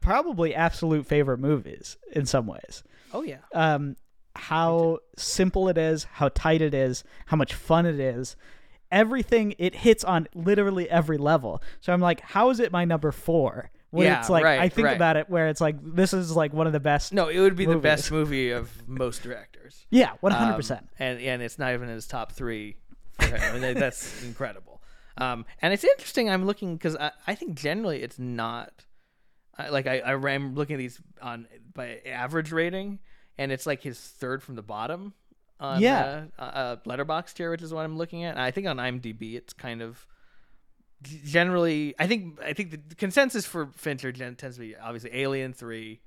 probably 0.00 0.54
absolute 0.54 1.06
favorite 1.06 1.38
movies 1.38 1.96
in 2.12 2.26
some 2.26 2.46
ways. 2.46 2.82
Oh 3.12 3.22
yeah, 3.22 3.38
Um, 3.54 3.96
how 4.36 4.98
simple 5.16 5.68
it 5.68 5.78
is, 5.78 6.04
how 6.04 6.28
tight 6.30 6.62
it 6.62 6.74
is, 6.74 7.04
how 7.26 7.36
much 7.36 7.54
fun 7.54 7.86
it 7.86 7.98
is. 8.00 8.36
Everything 8.92 9.54
it 9.58 9.74
hits 9.74 10.04
on 10.04 10.28
literally 10.34 10.88
every 10.88 11.18
level. 11.18 11.60
So 11.80 11.92
I'm 11.92 12.00
like, 12.00 12.20
how 12.20 12.50
is 12.50 12.60
it 12.60 12.70
my 12.70 12.84
number 12.84 13.10
four? 13.10 13.70
When 13.90 14.06
Yeah, 14.06 14.20
it's 14.20 14.30
like 14.30 14.44
right, 14.44 14.60
I 14.60 14.68
think 14.68 14.86
right. 14.86 14.96
about 14.96 15.16
it 15.16 15.28
where 15.30 15.48
it's 15.48 15.60
like 15.60 15.76
this 15.82 16.12
is 16.12 16.34
like 16.36 16.52
one 16.52 16.66
of 16.66 16.72
the 16.72 16.80
best. 16.80 17.12
no, 17.12 17.28
it 17.28 17.38
would 17.40 17.56
be 17.56 17.66
the 17.66 17.78
best 17.78 18.12
movie 18.12 18.50
of 18.50 18.70
most 18.88 19.22
directors. 19.22 19.86
Yeah, 19.90 20.12
one 20.20 20.32
hundred 20.32 20.50
Um, 20.52 20.56
percent. 20.56 20.88
and 20.98 21.20
and 21.20 21.42
it's 21.42 21.58
not 21.58 21.72
even 21.72 21.88
in 21.88 21.94
his 21.94 22.06
top 22.06 22.32
three. 22.32 22.76
For. 23.18 23.36
I 23.36 23.58
mean, 23.58 23.74
that's 23.74 24.22
incredible. 24.24 24.82
Um, 25.18 25.46
and 25.62 25.72
it's 25.72 25.84
interesting. 25.84 26.28
I'm 26.28 26.44
looking 26.44 26.76
because 26.76 26.94
I, 26.96 27.10
I 27.26 27.34
think 27.34 27.54
generally 27.58 28.02
it's 28.02 28.18
not 28.18 28.84
I, 29.56 29.70
like 29.70 29.86
I, 29.86 30.00
I 30.00 30.12
am 30.32 30.54
looking 30.54 30.74
at 30.74 30.78
these 30.78 31.00
on 31.22 31.46
by 31.74 32.00
average 32.06 32.52
rating, 32.52 32.98
and 33.38 33.52
it's 33.52 33.66
like 33.66 33.82
his 33.82 33.98
third 33.98 34.42
from 34.42 34.54
the 34.56 34.62
bottom. 34.62 35.12
On, 35.58 35.80
Yeah. 35.80 36.24
uh, 36.38 36.42
uh, 36.42 36.76
Letterboxd 36.86 37.36
here, 37.38 37.50
which 37.50 37.62
is 37.62 37.72
what 37.72 37.84
I'm 37.84 37.96
looking 37.96 38.24
at. 38.24 38.32
And 38.32 38.40
I 38.42 38.50
think 38.50 38.66
on 38.66 38.76
IMDb, 38.76 39.34
it's 39.36 39.52
kind 39.54 39.80
of 39.82 40.06
generally. 41.02 41.94
I 41.98 42.06
think 42.06 42.38
I 42.42 42.52
think 42.52 42.70
the 42.88 42.94
consensus 42.96 43.46
for 43.46 43.70
Fincher 43.76 44.12
gen- 44.12 44.36
tends 44.36 44.56
to 44.56 44.60
be 44.60 44.76
obviously 44.76 45.10
Alien 45.14 45.52
Three. 45.52 46.00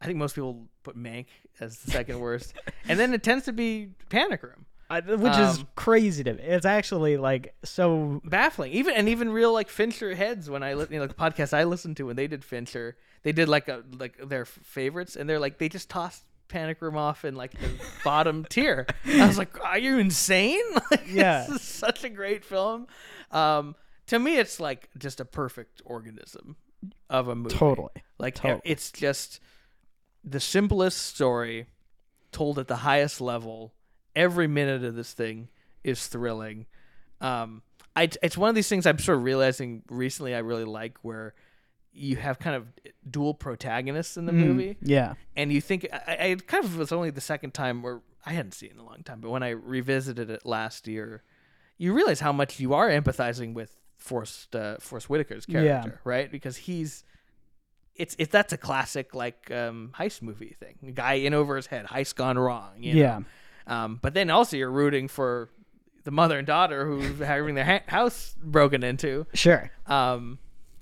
I 0.00 0.06
think 0.06 0.18
most 0.18 0.34
people 0.34 0.68
put 0.82 0.96
Mank 0.96 1.26
as 1.60 1.78
the 1.78 1.90
second 1.90 2.20
worst, 2.20 2.54
and 2.88 2.98
then 2.98 3.14
it 3.14 3.22
tends 3.22 3.44
to 3.46 3.52
be 3.52 3.90
Panic 4.08 4.42
Room. 4.42 4.66
which 4.90 5.32
is 5.36 5.58
um, 5.58 5.68
crazy 5.74 6.22
to 6.22 6.34
me. 6.34 6.42
It's 6.42 6.66
actually 6.66 7.16
like 7.16 7.54
so. 7.64 8.20
baffling. 8.24 8.72
Even 8.72 8.94
and 8.94 9.08
even 9.08 9.30
real 9.30 9.52
like 9.52 9.68
Fincher 9.68 10.14
heads 10.14 10.48
when 10.50 10.62
I 10.62 10.74
li- 10.74 10.86
you 10.90 10.98
know 10.98 11.06
the 11.06 11.14
podcast 11.14 11.52
I 11.54 11.64
listened 11.64 11.96
to 11.98 12.06
when 12.06 12.16
they 12.16 12.26
did 12.26 12.44
Fincher, 12.44 12.96
they 13.22 13.32
did 13.32 13.48
like 13.48 13.68
a 13.68 13.82
like 13.98 14.16
their 14.28 14.44
favorites, 14.44 15.16
and 15.16 15.28
they're 15.28 15.40
like 15.40 15.58
they 15.58 15.68
just 15.68 15.88
tossed 15.88 16.24
Panic 16.48 16.80
Room 16.80 16.96
off 16.96 17.24
in 17.24 17.34
like 17.34 17.52
the 17.52 17.68
bottom 18.04 18.44
tier. 18.50 18.86
I 19.06 19.26
was 19.26 19.38
like, 19.38 19.58
are 19.64 19.78
you 19.78 19.98
insane? 19.98 20.60
Like, 20.90 21.06
Yeah. 21.08 21.46
this 21.48 21.56
is 21.56 21.62
such 21.62 22.04
a 22.04 22.08
great 22.08 22.44
film. 22.44 22.86
Um, 23.30 23.74
to 24.06 24.18
me, 24.18 24.36
it's 24.38 24.60
like 24.60 24.88
just 24.98 25.20
a 25.20 25.24
perfect 25.24 25.82
organism. 25.84 26.56
of 27.10 27.28
a 27.28 27.34
movie. 27.34 27.54
Totally. 27.56 27.88
Like 28.18 28.36
Totally. 28.36 28.60
it's 28.64 28.90
just 28.92 29.40
the 30.24 30.40
simplest 30.40 30.98
story 30.98 31.66
told 32.32 32.58
at 32.58 32.68
the 32.68 32.76
highest 32.76 33.20
level. 33.20 33.72
Every 34.14 34.46
minute 34.46 34.82
of 34.84 34.94
this 34.94 35.12
thing 35.12 35.48
is 35.84 36.06
thrilling. 36.06 36.66
Um, 37.20 37.62
I, 37.94 38.08
it's 38.22 38.36
one 38.36 38.48
of 38.48 38.54
these 38.54 38.68
things 38.68 38.86
I'm 38.86 38.98
sort 38.98 39.18
of 39.18 39.24
realizing 39.24 39.82
recently. 39.90 40.34
I 40.34 40.38
really 40.38 40.64
like 40.64 40.98
where 41.02 41.34
you 41.96 42.16
have 42.16 42.38
kind 42.38 42.54
of 42.56 42.66
dual 43.10 43.34
protagonists 43.34 44.16
in 44.16 44.26
the 44.26 44.32
Mm, 44.32 44.46
movie, 44.46 44.76
Yeah. 44.82 45.14
and 45.34 45.52
you 45.52 45.60
think 45.60 45.86
I, 45.92 46.16
I 46.30 46.36
kind 46.46 46.64
of 46.64 46.76
was 46.76 46.92
only 46.92 47.10
the 47.10 47.20
second 47.20 47.54
time 47.54 47.82
where 47.82 48.00
I 48.24 48.32
hadn't 48.32 48.52
seen 48.52 48.70
it 48.70 48.74
in 48.74 48.80
a 48.80 48.84
long 48.84 49.02
time, 49.04 49.20
but 49.20 49.30
when 49.30 49.42
I 49.42 49.50
revisited 49.50 50.28
it 50.30 50.44
last 50.44 50.86
year, 50.88 51.22
you 51.78 51.92
realize 51.94 52.20
how 52.20 52.32
much 52.32 52.58
you 52.60 52.74
are 52.74 52.88
empathizing 52.90 53.54
with 53.54 53.76
Forest 53.96 54.54
uh, 54.54 54.76
Forest 54.78 55.08
Whitaker's 55.08 55.46
Yeah. 55.48 55.62
character, 55.80 56.00
right? 56.04 56.30
Because 56.30 56.56
he's 56.56 57.04
it's 57.94 58.14
it's 58.18 58.30
that's 58.30 58.52
a 58.52 58.58
classic 58.58 59.14
like 59.14 59.50
um, 59.50 59.92
heist 59.98 60.20
movie 60.22 60.54
thing. 60.60 60.92
Guy 60.94 61.14
in 61.14 61.32
over 61.34 61.56
his 61.56 61.66
head, 61.66 61.86
heist 61.86 62.14
gone 62.14 62.38
wrong. 62.38 62.82
You 62.82 62.94
know? 62.94 63.00
Yeah. 63.00 63.20
Um, 63.84 63.98
but 64.02 64.12
then 64.14 64.28
also 64.30 64.56
you're 64.56 64.70
rooting 64.70 65.08
for 65.08 65.48
the 66.04 66.10
mother 66.10 66.38
and 66.38 66.46
daughter 66.46 66.86
who 66.86 67.00
having 67.24 67.54
their 67.54 67.64
ha- 67.64 67.82
house 67.88 68.36
broken 68.42 68.82
into. 68.84 69.26
Sure. 69.34 69.70
Um, 69.86 70.38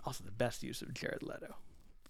also 0.06 0.24
the 0.24 0.30
best 0.30 0.62
use 0.62 0.82
of 0.82 0.92
Jared 0.94 1.22
Leto, 1.22 1.56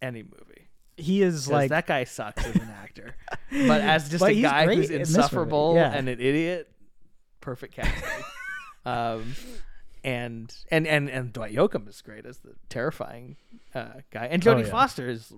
any 0.03 0.23
movie. 0.23 0.69
He 0.97 1.23
is 1.23 1.49
like 1.49 1.71
that 1.71 1.87
guy 1.87 2.05
sucks 2.05 2.45
as 2.45 2.55
an 2.55 2.71
actor, 2.83 3.16
but 3.51 3.81
as 3.81 4.09
just 4.11 4.21
But 4.21 4.33
a 4.33 4.41
guy 4.41 4.73
who's 4.75 4.91
in 4.91 5.01
insufferable 5.01 5.75
yeah. 5.75 5.93
and 5.93 6.09
an 6.09 6.21
idiot, 6.21 6.71
perfect 7.41 7.75
casting. 7.75 8.25
um, 8.85 9.35
and 10.05 10.55
and 10.71 10.87
and 10.87 11.09
and 11.09 11.33
Dwight 11.33 11.53
Yoakam 11.55 11.89
is 11.89 12.01
great 12.03 12.27
as 12.27 12.39
the 12.39 12.55
terrifying 12.69 13.37
uh, 13.75 14.03
guy, 14.11 14.27
and 14.27 14.43
Jodie 14.43 14.57
Oh, 14.57 14.59
yeah. 14.59 14.71
Foster 14.71 15.09
is 15.09 15.33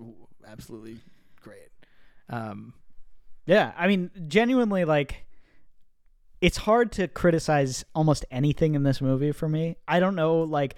absolutely 0.47 0.97
great. 1.41 1.69
Um, 2.29 2.73
Yeah, 3.45 3.71
I 3.77 3.87
mean, 3.87 4.11
genuinely, 4.27 4.83
like, 4.85 5.25
it's 6.41 6.57
hard 6.57 6.91
to 6.93 7.07
criticize 7.07 7.85
almost 7.95 8.25
anything 8.29 8.75
in 8.75 8.83
this 8.83 9.01
movie 9.01 9.31
for 9.31 9.47
me. 9.47 9.77
I 9.87 9.99
don't 9.99 10.15
know, 10.15 10.39
like, 10.41 10.75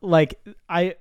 like 0.00 0.38
I, 0.68 0.96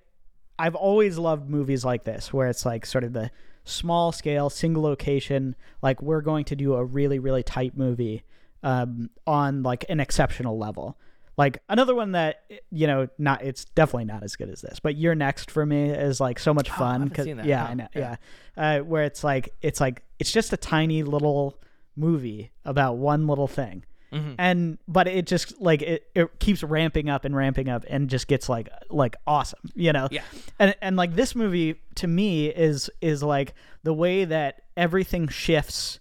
I've 0.57 0.75
always 0.75 1.17
loved 1.17 1.49
movies 1.49 1.83
like 1.85 2.03
this 2.03 2.31
where 2.33 2.47
it's 2.47 2.65
like 2.65 2.85
sort 2.85 3.03
of 3.03 3.13
the 3.13 3.31
small 3.65 4.11
scale, 4.11 4.49
single 4.49 4.83
location. 4.83 5.55
Like, 5.81 6.01
we're 6.01 6.21
going 6.21 6.45
to 6.45 6.55
do 6.55 6.73
a 6.75 6.83
really, 6.83 7.19
really 7.19 7.43
tight 7.43 7.77
movie, 7.77 8.23
um, 8.61 9.09
on 9.27 9.63
like 9.63 9.85
an 9.89 9.99
exceptional 9.99 10.57
level. 10.57 10.97
Like 11.35 11.63
another 11.67 11.95
one 11.95 12.11
that 12.11 12.43
you 12.69 12.85
know, 12.85 13.07
not 13.17 13.43
it's 13.43 13.65
definitely 13.65 14.05
not 14.05 14.21
as 14.21 14.35
good 14.35 14.49
as 14.49 14.61
this, 14.61 14.79
but 14.79 14.95
You're 14.95 15.15
Next 15.15 15.49
for 15.49 15.65
me 15.65 15.89
is 15.89 16.19
like 16.21 16.37
so 16.37 16.53
much 16.53 16.69
Oh, 16.69 16.73
I 16.75 16.77
fun. 16.77 17.15
seen 17.15 17.37
that. 17.37 17.45
Yeah, 17.47 17.63
No, 17.63 17.69
I 17.69 17.73
know. 17.73 17.87
yeah. 17.95 18.15
Yeah, 18.55 18.77
uh, 18.77 18.83
where 18.83 19.03
it's 19.03 19.23
like 19.23 19.49
it's 19.61 19.81
like 19.81 20.03
it's 20.19 20.31
just 20.31 20.53
a 20.53 20.57
tiny 20.57 21.01
little 21.01 21.59
movie 21.95 22.51
about 22.65 22.97
one 22.97 23.25
little 23.27 23.47
thing 23.47 23.83
mhm. 24.13 24.35
and 24.37 24.77
but 24.87 25.07
it 25.07 25.25
just 25.27 25.59
like 25.59 25.81
it, 25.81 26.05
it 26.15 26.39
keeps 26.39 26.63
ramping 26.63 27.09
up 27.09 27.25
and 27.25 27.35
ramping 27.35 27.67
up 27.69 27.83
and 27.89 28.09
just 28.09 28.27
gets 28.27 28.47
like 28.47 28.69
like 28.89 29.15
awesome 29.27 29.59
you 29.75 29.91
know 29.91 30.07
Yeah. 30.11 30.21
and 30.59 30.75
and 30.81 30.95
like 30.95 31.15
this 31.15 31.35
movie 31.35 31.81
to 31.95 32.07
me 32.07 32.47
is 32.47 32.89
is 33.01 33.23
like 33.23 33.53
the 33.83 33.93
way 33.93 34.25
that 34.25 34.61
everything 34.77 35.27
shifts 35.27 35.99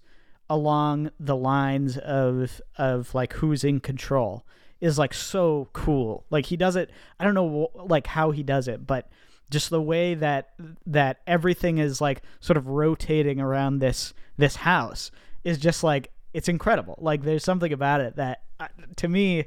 along 0.51 1.11
the 1.19 1.37
lines 1.37 1.97
of 1.99 2.61
of 2.77 3.15
like 3.15 3.33
who's 3.35 3.65
in 3.65 3.81
control 3.81 4.45
is 4.81 4.99
like 4.99 5.15
so 5.15 5.69
cool 5.73 6.25
like 6.31 6.47
he 6.47 6.57
does 6.57 6.77
it 6.77 6.91
i 7.19 7.25
don't 7.25 7.35
know 7.35 7.71
like 7.87 8.07
how 8.07 8.31
he 8.33 8.43
does 8.43 8.69
it 8.69 8.87
but 8.87 9.09
just 9.51 9.71
the 9.71 9.81
way 9.81 10.15
that 10.15 10.51
that 10.87 11.21
everything 11.27 11.79
is 11.79 12.01
like 12.01 12.23
sort 12.41 12.57
of 12.57 12.67
rotating 12.67 13.41
around 13.41 13.79
this 13.79 14.13
this 14.37 14.57
house 14.57 15.11
is 15.45 15.59
just 15.59 15.85
like 15.85 16.11
it's 16.35 16.49
incredible 16.49 16.99
like 17.01 17.23
there's 17.23 17.45
something 17.45 17.73
about 17.73 18.01
it 18.01 18.17
that 18.17 18.43
uh, 18.61 18.69
to 18.97 19.09
me 19.09 19.47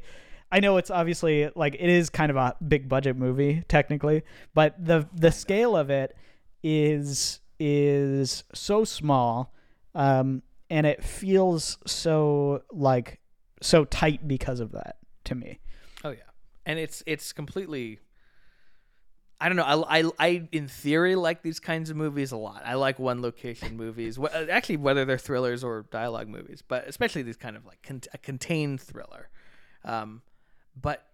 I 0.51 0.59
know 0.59 0.77
it's 0.77 0.91
obviously 0.91 1.49
like 1.55 1.75
it 1.75 1.89
is 1.89 2.09
kind 2.09 2.29
of 2.29 2.37
a 2.37 2.55
big 2.65 2.87
budget 2.87 3.17
movie 3.17 3.63
technically, 3.67 4.23
but 4.53 4.73
the 4.83 5.07
the 5.13 5.31
scale 5.31 5.75
of 5.75 5.89
it 5.89 6.15
is 6.63 7.39
is 7.59 8.43
so 8.53 8.83
small 8.83 9.53
um 9.95 10.41
and 10.69 10.85
it 10.85 11.03
feels 11.03 11.77
so 11.85 12.63
like 12.71 13.19
so 13.61 13.85
tight 13.85 14.27
because 14.27 14.59
of 14.59 14.71
that 14.73 14.97
to 15.25 15.35
me. 15.35 15.59
Oh 16.03 16.11
yeah, 16.11 16.19
and 16.65 16.79
it's 16.79 17.03
it's 17.05 17.33
completely. 17.33 17.99
I 19.39 19.49
don't 19.49 19.57
know. 19.57 19.63
I, 19.63 19.99
I, 19.99 20.11
I 20.19 20.47
in 20.51 20.67
theory 20.67 21.15
like 21.15 21.41
these 21.41 21.59
kinds 21.59 21.89
of 21.89 21.97
movies 21.97 22.31
a 22.31 22.37
lot. 22.37 22.61
I 22.65 22.75
like 22.75 22.99
one 22.99 23.21
location 23.21 23.75
movies. 23.75 24.17
Uh, 24.17 24.47
Actually, 24.49 24.77
whether 24.77 25.03
they're 25.03 25.17
thrillers 25.17 25.63
or 25.63 25.85
dialogue 25.91 26.29
movies, 26.29 26.63
but 26.65 26.87
especially 26.87 27.21
these 27.21 27.37
kind 27.37 27.57
of 27.57 27.65
like 27.65 27.81
con- 27.83 28.01
a 28.13 28.17
contained 28.17 28.79
thriller. 28.79 29.29
Um, 29.83 30.21
but 30.79 31.05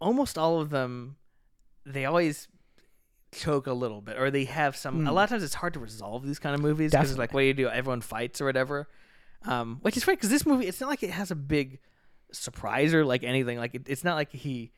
almost 0.00 0.36
all 0.36 0.60
of 0.60 0.70
them, 0.70 1.16
they 1.86 2.04
always 2.04 2.48
choke 3.32 3.66
a 3.66 3.72
little 3.72 4.00
bit, 4.00 4.18
or 4.18 4.30
they 4.30 4.44
have 4.44 4.76
some. 4.76 5.06
A 5.06 5.12
lot 5.12 5.24
of 5.24 5.30
times, 5.30 5.42
it's 5.42 5.54
hard 5.54 5.72
to 5.74 5.80
resolve 5.80 6.26
these 6.26 6.38
kind 6.38 6.54
of 6.54 6.60
movies 6.60 6.90
because 6.90 7.10
it's 7.10 7.18
like, 7.18 7.32
what 7.32 7.40
do 7.40 7.46
you 7.46 7.54
do? 7.54 7.68
Everyone 7.68 8.02
fights 8.02 8.40
or 8.40 8.44
whatever. 8.44 8.88
Um, 9.46 9.78
which 9.80 9.96
is 9.96 10.04
funny 10.04 10.16
because 10.16 10.28
this 10.28 10.44
movie, 10.44 10.66
it's 10.66 10.80
not 10.82 10.90
like 10.90 11.02
it 11.02 11.10
has 11.10 11.30
a 11.30 11.34
big 11.34 11.78
surprise 12.30 12.92
or 12.92 13.06
like 13.06 13.24
anything. 13.24 13.56
Like 13.56 13.74
it, 13.74 13.82
it's 13.86 14.04
not 14.04 14.14
like 14.16 14.30
he 14.32 14.70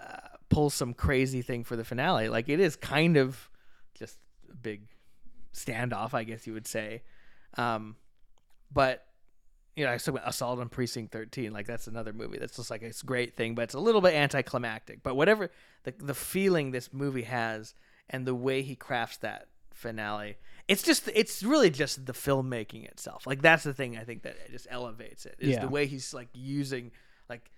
uh, 0.00 0.35
pulls 0.48 0.74
some 0.74 0.94
crazy 0.94 1.42
thing 1.42 1.64
for 1.64 1.76
the 1.76 1.84
finale. 1.84 2.28
Like 2.28 2.48
it 2.48 2.60
is 2.60 2.76
kind 2.76 3.16
of 3.16 3.50
just 3.94 4.18
a 4.50 4.54
big 4.54 4.82
standoff, 5.54 6.14
I 6.14 6.24
guess 6.24 6.46
you 6.46 6.52
would 6.52 6.66
say. 6.66 7.02
Um, 7.56 7.96
but 8.72 9.04
you 9.74 9.84
know, 9.84 9.92
I 9.92 9.98
said 9.98 10.14
Assault 10.24 10.58
on 10.60 10.68
Precinct 10.70 11.12
13. 11.12 11.52
Like 11.52 11.66
that's 11.66 11.86
another 11.86 12.12
movie 12.12 12.38
that's 12.38 12.56
just 12.56 12.70
like 12.70 12.82
it's 12.82 13.02
a 13.02 13.06
great 13.06 13.36
thing, 13.36 13.54
but 13.54 13.62
it's 13.62 13.74
a 13.74 13.80
little 13.80 14.00
bit 14.00 14.14
anticlimactic. 14.14 15.02
But 15.02 15.16
whatever 15.16 15.50
the 15.84 15.92
the 15.98 16.14
feeling 16.14 16.70
this 16.70 16.92
movie 16.92 17.22
has 17.22 17.74
and 18.08 18.26
the 18.26 18.34
way 18.34 18.62
he 18.62 18.74
crafts 18.76 19.18
that 19.18 19.48
finale, 19.74 20.36
it's 20.68 20.82
just 20.82 21.10
it's 21.14 21.42
really 21.42 21.68
just 21.70 22.06
the 22.06 22.14
filmmaking 22.14 22.86
itself. 22.86 23.26
Like 23.26 23.42
that's 23.42 23.64
the 23.64 23.74
thing 23.74 23.98
I 23.98 24.04
think 24.04 24.22
that 24.22 24.50
just 24.50 24.66
elevates 24.70 25.26
it 25.26 25.36
is 25.38 25.50
Yeah. 25.50 25.60
the 25.60 25.68
way 25.68 25.86
he's 25.86 26.14
like 26.14 26.28
using 26.32 26.90
like 27.28 27.50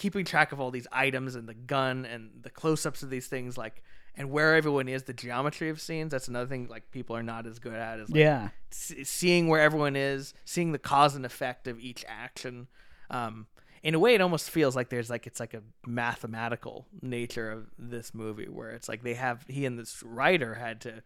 keeping 0.00 0.24
track 0.24 0.50
of 0.52 0.58
all 0.60 0.70
these 0.70 0.86
items 0.90 1.34
and 1.36 1.46
the 1.48 1.54
gun 1.54 2.04
and 2.06 2.30
the 2.42 2.50
close-ups 2.50 3.02
of 3.02 3.10
these 3.10 3.26
things 3.28 3.56
like 3.58 3.82
and 4.16 4.30
where 4.30 4.56
everyone 4.56 4.88
is 4.88 5.02
the 5.04 5.12
geometry 5.12 5.68
of 5.70 5.80
scenes 5.80 6.10
that's 6.10 6.26
another 6.28 6.48
thing 6.48 6.66
like 6.68 6.90
people 6.90 7.14
are 7.14 7.22
not 7.22 7.46
as 7.46 7.58
good 7.58 7.74
at 7.74 8.00
is 8.00 8.08
like 8.10 8.18
Yeah. 8.18 8.48
s- 8.72 8.94
seeing 9.04 9.46
where 9.48 9.60
everyone 9.60 9.94
is 9.96 10.34
seeing 10.44 10.72
the 10.72 10.78
cause 10.78 11.14
and 11.14 11.24
effect 11.26 11.68
of 11.68 11.78
each 11.78 12.04
action 12.08 12.66
um 13.10 13.46
in 13.82 13.94
a 13.94 13.98
way 13.98 14.14
it 14.14 14.20
almost 14.20 14.50
feels 14.50 14.74
like 14.74 14.88
there's 14.88 15.10
like 15.10 15.26
it's 15.26 15.38
like 15.40 15.54
a 15.54 15.62
mathematical 15.86 16.86
nature 17.02 17.50
of 17.50 17.66
this 17.78 18.14
movie 18.14 18.48
where 18.48 18.70
it's 18.70 18.88
like 18.88 19.02
they 19.02 19.14
have 19.14 19.44
he 19.48 19.64
and 19.66 19.78
this 19.78 20.02
writer 20.02 20.54
had 20.54 20.80
to 20.80 21.02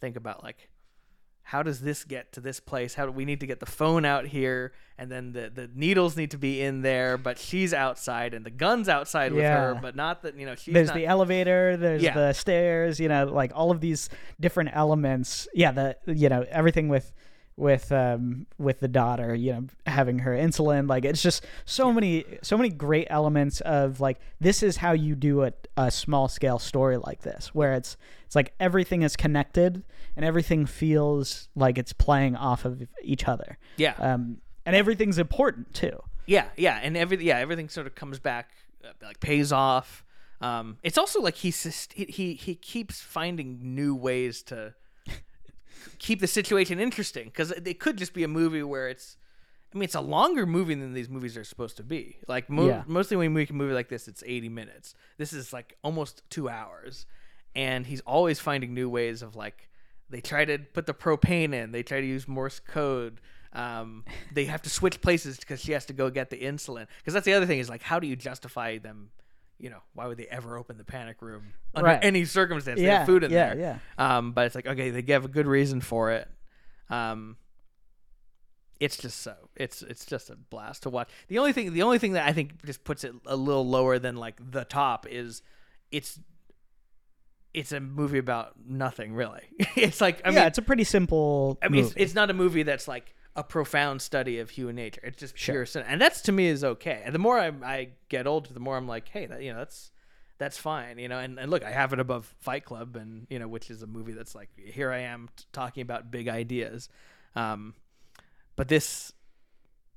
think 0.00 0.16
about 0.16 0.42
like 0.42 0.68
how 1.44 1.62
does 1.62 1.80
this 1.80 2.04
get 2.04 2.32
to 2.32 2.40
this 2.40 2.60
place? 2.60 2.94
How 2.94 3.04
do 3.06 3.12
we 3.12 3.24
need 3.24 3.40
to 3.40 3.46
get 3.46 3.60
the 3.60 3.66
phone 3.66 4.04
out 4.04 4.26
here, 4.26 4.72
and 4.96 5.10
then 5.10 5.32
the 5.32 5.50
the 5.54 5.68
needles 5.74 6.16
need 6.16 6.30
to 6.30 6.38
be 6.38 6.60
in 6.62 6.82
there, 6.82 7.18
but 7.18 7.38
she's 7.38 7.74
outside, 7.74 8.32
and 8.34 8.44
the 8.46 8.50
gun's 8.50 8.88
outside 8.88 9.32
with 9.32 9.44
her, 9.44 9.78
but 9.80 9.96
not 9.96 10.22
that 10.22 10.36
you 10.38 10.46
know 10.46 10.54
she's 10.54 10.72
there's 10.72 10.88
not. 10.88 10.96
the 10.96 11.06
elevator 11.06 11.76
there's 11.76 12.02
Yeah. 12.02 12.14
the 12.14 12.32
stairs 12.32 13.00
you 13.00 13.08
know 13.08 13.26
like 13.26 13.52
all 13.54 13.70
of 13.70 13.80
these 13.80 14.08
different 14.40 14.70
elements 14.72 15.48
yeah 15.54 15.72
the 15.72 15.96
you 16.06 16.28
know 16.28 16.44
everything 16.50 16.88
with 16.88 17.12
with 17.56 17.92
um 17.92 18.46
with 18.58 18.80
the 18.80 18.88
daughter 18.88 19.34
you 19.34 19.52
know 19.52 19.66
having 19.86 20.20
her 20.20 20.32
insulin. 20.32 20.88
Like 20.88 21.04
it's 21.04 21.22
just 21.22 21.44
so 21.64 21.92
many 21.92 22.24
so 22.42 22.56
many 22.56 22.70
great 22.70 23.06
elements 23.10 23.60
of 23.60 24.00
like 24.00 24.18
this 24.40 24.62
is 24.62 24.78
how 24.78 24.92
you 24.92 25.14
do 25.14 25.44
a, 25.44 25.52
a 25.76 25.90
small 25.90 26.28
scale 26.28 26.58
story 26.58 26.96
like 26.96 27.22
this 27.22 27.54
where 27.54 27.74
it's 27.74 27.96
it's 28.26 28.34
like 28.34 28.54
everything 28.58 29.02
is 29.02 29.16
connected 29.16 29.84
and 30.16 30.24
everything 30.24 30.66
feels 30.66 31.48
like 31.54 31.78
it's 31.78 31.92
playing 31.92 32.36
off 32.36 32.64
of 32.64 32.82
each 33.02 33.28
other. 33.28 33.58
Yeah, 33.76 33.94
um 33.98 34.38
and 34.64 34.74
everything's 34.76 35.18
important 35.18 35.74
too. 35.74 36.02
Yeah, 36.26 36.46
yeah, 36.56 36.78
and 36.82 36.96
every 36.96 37.24
yeah 37.24 37.38
everything 37.38 37.68
sort 37.68 37.86
of 37.86 37.94
comes 37.94 38.18
back, 38.18 38.50
uh, 38.84 38.92
like 39.02 39.20
pays 39.20 39.52
off. 39.52 40.04
Um, 40.40 40.78
it's 40.82 40.98
also 40.98 41.20
like 41.20 41.36
he 41.36 41.50
sust- 41.50 41.92
he 41.92 42.04
he 42.06 42.34
he 42.34 42.54
keeps 42.54 43.00
finding 43.00 43.74
new 43.74 43.94
ways 43.94 44.42
to 44.44 44.74
keep 45.98 46.20
the 46.20 46.26
situation 46.26 46.78
interesting 46.80 47.24
because 47.26 47.50
it 47.52 47.78
could 47.80 47.96
just 47.96 48.12
be 48.14 48.24
a 48.24 48.28
movie 48.28 48.62
where 48.62 48.88
it's. 48.88 49.16
I 49.74 49.78
mean, 49.78 49.84
it's 49.84 49.94
a 49.94 50.02
longer 50.02 50.44
movie 50.44 50.74
than 50.74 50.92
these 50.92 51.08
movies 51.08 51.34
are 51.36 51.44
supposed 51.44 51.78
to 51.78 51.82
be. 51.82 52.18
Like 52.28 52.50
mo- 52.50 52.68
Yeah. 52.68 52.82
mostly 52.86 53.16
when 53.16 53.32
we 53.32 53.40
make 53.40 53.48
a 53.50 53.54
movie 53.54 53.72
like 53.72 53.88
this, 53.88 54.06
it's 54.06 54.22
eighty 54.26 54.50
minutes. 54.50 54.94
This 55.16 55.32
is 55.32 55.52
like 55.52 55.76
almost 55.82 56.22
two 56.28 56.48
hours, 56.50 57.06
and 57.56 57.86
he's 57.86 58.00
always 58.02 58.38
finding 58.38 58.74
new 58.74 58.88
ways 58.90 59.22
of 59.22 59.34
like. 59.36 59.68
They 60.10 60.20
try 60.20 60.44
to 60.44 60.58
put 60.58 60.84
the 60.84 60.92
propane 60.92 61.54
in. 61.54 61.72
They 61.72 61.82
try 61.82 62.02
to 62.02 62.06
use 62.06 62.28
Morse 62.28 62.60
code. 62.60 63.18
Um, 63.54 64.04
they 64.34 64.44
have 64.44 64.60
to 64.62 64.68
switch 64.70 65.00
places 65.00 65.38
because 65.38 65.60
she 65.62 65.72
has 65.72 65.86
to 65.86 65.94
go 65.94 66.10
get 66.10 66.28
the 66.28 66.36
insulin. 66.36 66.86
Because 66.98 67.14
that's 67.14 67.24
the 67.24 67.32
other 67.32 67.46
thing 67.46 67.58
is 67.60 67.70
like, 67.70 67.82
how 67.82 67.98
do 67.98 68.06
you 68.06 68.14
justify 68.16 68.76
them? 68.76 69.10
You 69.62 69.70
know, 69.70 69.80
why 69.94 70.06
would 70.08 70.18
they 70.18 70.26
ever 70.26 70.58
open 70.58 70.76
the 70.76 70.84
panic 70.84 71.22
room 71.22 71.54
under 71.74 71.86
Right. 71.86 72.00
any 72.04 72.24
circumstance? 72.24 72.80
They 72.80 72.86
have 72.86 73.06
food 73.06 73.22
in 73.24 73.30
yeah, 73.30 73.54
there. 73.54 73.78
yeah. 73.98 74.16
Um, 74.16 74.32
but 74.32 74.46
it's 74.46 74.54
like 74.54 74.66
okay, 74.66 74.90
they 74.90 75.02
give 75.02 75.24
a 75.24 75.28
good 75.28 75.46
reason 75.46 75.80
for 75.80 76.10
it. 76.10 76.28
Um, 76.90 77.36
it's 78.80 78.96
just 78.96 79.20
so 79.20 79.36
it's 79.54 79.82
it's 79.82 80.04
just 80.04 80.28
a 80.30 80.34
blast 80.36 80.82
to 80.82 80.90
watch. 80.90 81.08
The 81.28 81.38
only 81.38 81.52
thing 81.52 81.72
the 81.72 81.82
only 81.82 81.98
thing 82.00 82.12
that 82.14 82.28
I 82.28 82.32
think 82.32 82.64
just 82.66 82.82
puts 82.82 83.04
it 83.04 83.14
a 83.26 83.36
little 83.36 83.66
lower 83.66 84.00
than 84.00 84.16
like 84.16 84.34
the 84.50 84.64
top 84.64 85.06
is 85.08 85.42
it's 85.92 86.18
it's 87.54 87.70
a 87.70 87.78
movie 87.78 88.18
about 88.18 88.54
nothing 88.66 89.14
really. 89.14 89.42
it's 89.76 90.00
like 90.00 90.20
I 90.24 90.30
yeah, 90.30 90.40
mean 90.40 90.46
it's 90.48 90.58
a 90.58 90.62
pretty 90.62 90.84
simple. 90.84 91.58
I 91.62 91.68
mean 91.68 91.84
it's, 91.84 91.94
it's 91.96 92.14
not 92.14 92.30
a 92.30 92.34
movie 92.34 92.64
that's 92.64 92.88
like 92.88 93.14
a 93.34 93.42
profound 93.42 94.02
study 94.02 94.38
of 94.38 94.50
human 94.50 94.76
nature. 94.76 95.00
It's 95.04 95.18
just 95.18 95.38
Sure. 95.38 95.64
pure 95.64 95.82
and 95.86 96.00
that's 96.00 96.20
to 96.22 96.32
me 96.32 96.46
is 96.48 96.62
okay. 96.62 97.02
And 97.04 97.14
the 97.14 97.18
more 97.18 97.38
I, 97.38 97.52
I 97.64 97.88
get 98.08 98.26
older, 98.26 98.52
the 98.52 98.60
more 98.60 98.76
I'm 98.76 98.86
like, 98.88 99.08
hey, 99.08 99.26
that 99.26 99.42
you 99.42 99.52
know 99.52 99.58
that's 99.58 99.90
that's 100.38 100.58
fine, 100.58 100.98
you 100.98 101.08
know. 101.08 101.18
And, 101.18 101.38
and 101.38 101.50
look, 101.50 101.62
I 101.64 101.70
have 101.70 101.92
it 101.92 102.00
above 102.00 102.34
Fight 102.40 102.64
Club, 102.64 102.96
and 102.96 103.26
you 103.30 103.38
know, 103.38 103.48
which 103.48 103.70
is 103.70 103.82
a 103.82 103.86
movie 103.86 104.12
that's 104.12 104.34
like 104.34 104.50
here 104.56 104.90
I 104.90 104.98
am 105.00 105.28
t- 105.36 105.44
talking 105.52 105.82
about 105.82 106.10
big 106.10 106.28
ideas. 106.28 106.88
Um, 107.36 107.74
but 108.56 108.68
this, 108.68 109.12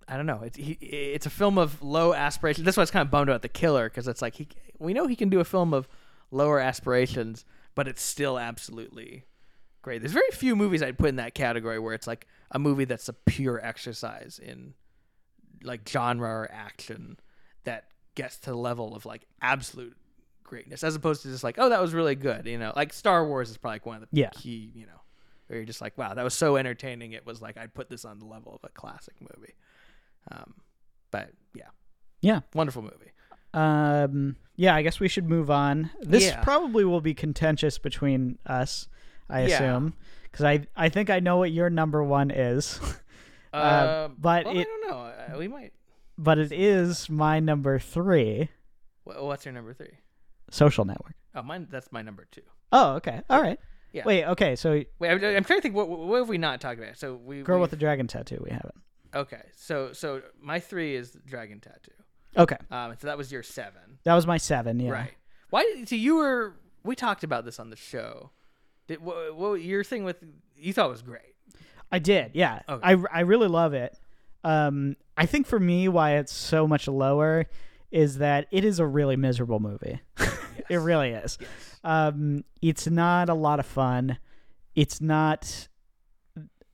I 0.07 0.15
don't 0.17 0.25
know. 0.27 0.41
It's 0.43 0.57
he, 0.57 0.73
it's 0.73 1.25
a 1.25 1.29
film 1.31 1.57
of 1.57 1.81
low 1.81 2.13
aspirations. 2.13 2.63
That's 2.63 2.77
why 2.77 2.83
it's 2.83 2.91
kind 2.91 3.05
of 3.05 3.11
bummed 3.11 3.27
about 3.29 3.41
the 3.41 3.49
killer 3.49 3.89
because 3.89 4.07
it's 4.07 4.21
like 4.21 4.35
he 4.35 4.47
we 4.79 4.93
know 4.93 5.07
he 5.07 5.15
can 5.15 5.29
do 5.29 5.39
a 5.39 5.45
film 5.45 5.73
of 5.73 5.87
lower 6.31 6.59
aspirations, 6.59 7.43
but 7.73 7.87
it's 7.87 8.01
still 8.01 8.37
absolutely 8.39 9.25
great. 9.85 10.01
There's 10.01 10.11
very 10.13 10.31
few 10.33 10.55
movies 10.55 10.81
I'd 10.81 10.97
put 10.97 11.09
in 11.09 11.17
that 11.17 11.35
category 11.35 11.77
where 11.79 11.93
it's 11.93 12.07
like 12.07 12.27
a 12.51 12.57
movie 12.59 12.85
that's 12.85 13.07
a 13.07 13.13
pure 13.13 13.63
exercise 13.63 14.39
in 14.43 14.73
like 15.63 15.87
genre 15.87 16.27
or 16.27 16.49
action 16.51 17.17
that 17.65 17.85
gets 18.15 18.37
to 18.39 18.49
the 18.49 18.57
level 18.57 18.95
of 18.95 19.05
like 19.05 19.25
absolute 19.41 19.95
greatness 20.43 20.83
as 20.83 20.95
opposed 20.95 21.21
to 21.23 21.27
just 21.27 21.43
like 21.43 21.55
oh 21.57 21.69
that 21.69 21.81
was 21.81 21.93
really 21.93 22.15
good 22.15 22.45
you 22.45 22.57
know 22.57 22.71
like 22.75 22.93
Star 22.93 23.27
Wars 23.27 23.49
is 23.49 23.57
probably 23.57 23.75
like 23.75 23.85
one 23.85 23.95
of 23.95 24.01
the 24.01 24.07
Yeah. 24.11 24.29
key 24.31 24.71
you 24.75 24.85
know 24.85 25.01
where 25.47 25.57
you're 25.57 25.65
just 25.65 25.81
like 25.81 25.97
wow 25.97 26.13
that 26.13 26.23
was 26.23 26.33
so 26.33 26.55
entertaining 26.55 27.13
it 27.13 27.25
was 27.25 27.41
like 27.41 27.57
I'd 27.57 27.73
put 27.73 27.89
this 27.89 28.05
on 28.05 28.19
the 28.19 28.25
level 28.25 28.53
of 28.53 28.59
a 28.63 28.69
classic 28.73 29.15
movie 29.21 29.53
um 30.31 30.53
but 31.11 31.31
yeah 31.55 31.69
Yeah. 32.21 32.41
wonderful 32.53 32.81
movie 32.83 33.11
Um, 33.53 34.35
yeah, 34.57 34.75
I 34.75 34.81
guess 34.81 34.99
we 34.99 35.07
should 35.07 35.29
move 35.29 35.49
on. 35.49 35.89
This 36.01 36.25
Yeah. 36.25 36.43
probably 36.43 36.83
will 36.85 36.99
be 37.01 37.13
contentious 37.13 37.77
between 37.77 38.37
us, 38.45 38.87
I 39.29 39.45
Yeah. 39.47 39.55
assume, 39.55 39.93
because 40.23 40.45
I 40.45 40.67
I 40.75 40.89
think 40.89 41.09
I 41.09 41.19
know 41.19 41.37
what 41.37 41.51
your 41.51 41.69
number 41.69 42.03
one 42.03 42.31
is, 42.31 42.79
uh, 43.53 43.57
Uh, 43.57 44.07
but 44.17 44.45
well, 44.45 44.57
I 44.57 44.63
don't 44.63 44.87
know 44.87 45.37
we 45.39 45.47
might 45.47 45.73
but 46.17 46.37
it 46.37 46.51
is 46.53 47.09
my 47.09 47.39
number 47.39 47.77
three, 47.79 48.49
what's 49.03 49.45
your 49.45 49.53
number 49.53 49.73
three? 49.73 49.97
Social 50.51 50.85
Network. 50.85 51.15
Oh 51.33 51.41
mine 51.41 51.67
that's 51.69 51.91
my 51.91 52.01
number 52.01 52.25
two 52.31 52.41
Oh, 52.71 52.93
okay, 52.95 53.21
all 53.29 53.41
right. 53.41 53.59
Yeah. 53.93 54.03
Wait, 54.05 54.25
okay, 54.25 54.55
so 54.57 54.83
Wait, 54.99 55.09
I'm, 55.09 55.23
I'm 55.23 55.43
trying 55.45 55.59
to 55.59 55.61
think. 55.61 55.75
What, 55.75 55.87
what 55.87 56.17
have 56.17 56.27
we 56.27 56.37
not 56.37 56.59
talked 56.59 56.77
about? 56.79 56.97
So 56.97 57.15
we 57.15 57.41
Girl 57.43 57.57
we- 57.57 57.61
with 57.61 57.71
the 57.71 57.77
Dragon 57.77 58.07
Tattoo, 58.07 58.41
we 58.43 58.49
haven't. 58.51 58.75
okay. 59.13 59.41
So 59.55 59.93
so 59.93 60.21
my 60.41 60.59
three 60.59 60.95
is 60.95 61.15
Dragon 61.25 61.61
Tattoo. 61.61 61.91
Okay, 62.37 62.57
Um, 62.69 62.93
so 62.99 63.07
that 63.07 63.17
was 63.17 63.31
your 63.31 63.43
seven, 63.43 63.99
that 64.03 64.13
was 64.13 64.27
my 64.27 64.35
seven. 64.37 64.79
Yeah, 64.81 64.91
right? 64.91 65.13
Why? 65.51 65.83
So 65.85 65.95
you 65.95 66.17
were. 66.17 66.57
We 66.83 66.95
talked 66.95 67.23
about 67.23 67.45
this 67.45 67.57
on 67.59 67.69
the 67.69 67.77
show. 67.77 68.31
Did 68.87 69.01
what, 69.01 69.35
what 69.35 69.53
your 69.61 69.83
thing 69.83 70.03
with 70.03 70.17
you 70.57 70.73
thought 70.73 70.89
was 70.89 71.01
great? 71.01 71.33
I 71.91 71.99
did. 71.99 72.31
Yeah, 72.33 72.61
Okay. 72.67 72.93
I 72.93 73.03
I 73.11 73.19
really 73.21 73.47
love 73.47 73.73
it. 73.73 73.97
Um, 74.43 74.95
I 75.17 75.25
think 75.25 75.47
for 75.47 75.59
me, 75.59 75.87
why 75.87 76.17
it's 76.17 76.33
so 76.33 76.67
much 76.67 76.87
lower 76.87 77.45
is 77.91 78.17
that 78.17 78.47
it 78.51 78.63
is 78.65 78.79
a 78.79 78.85
really 78.85 79.15
miserable 79.15 79.59
movie. 79.59 80.01
it 80.69 80.77
really 80.77 81.11
is. 81.11 81.37
Um, 81.83 82.43
it's 82.61 82.87
not 82.87 83.29
a 83.29 83.33
lot 83.33 83.59
of 83.59 83.65
fun. 83.65 84.17
It's 84.75 84.99
not, 84.99 85.67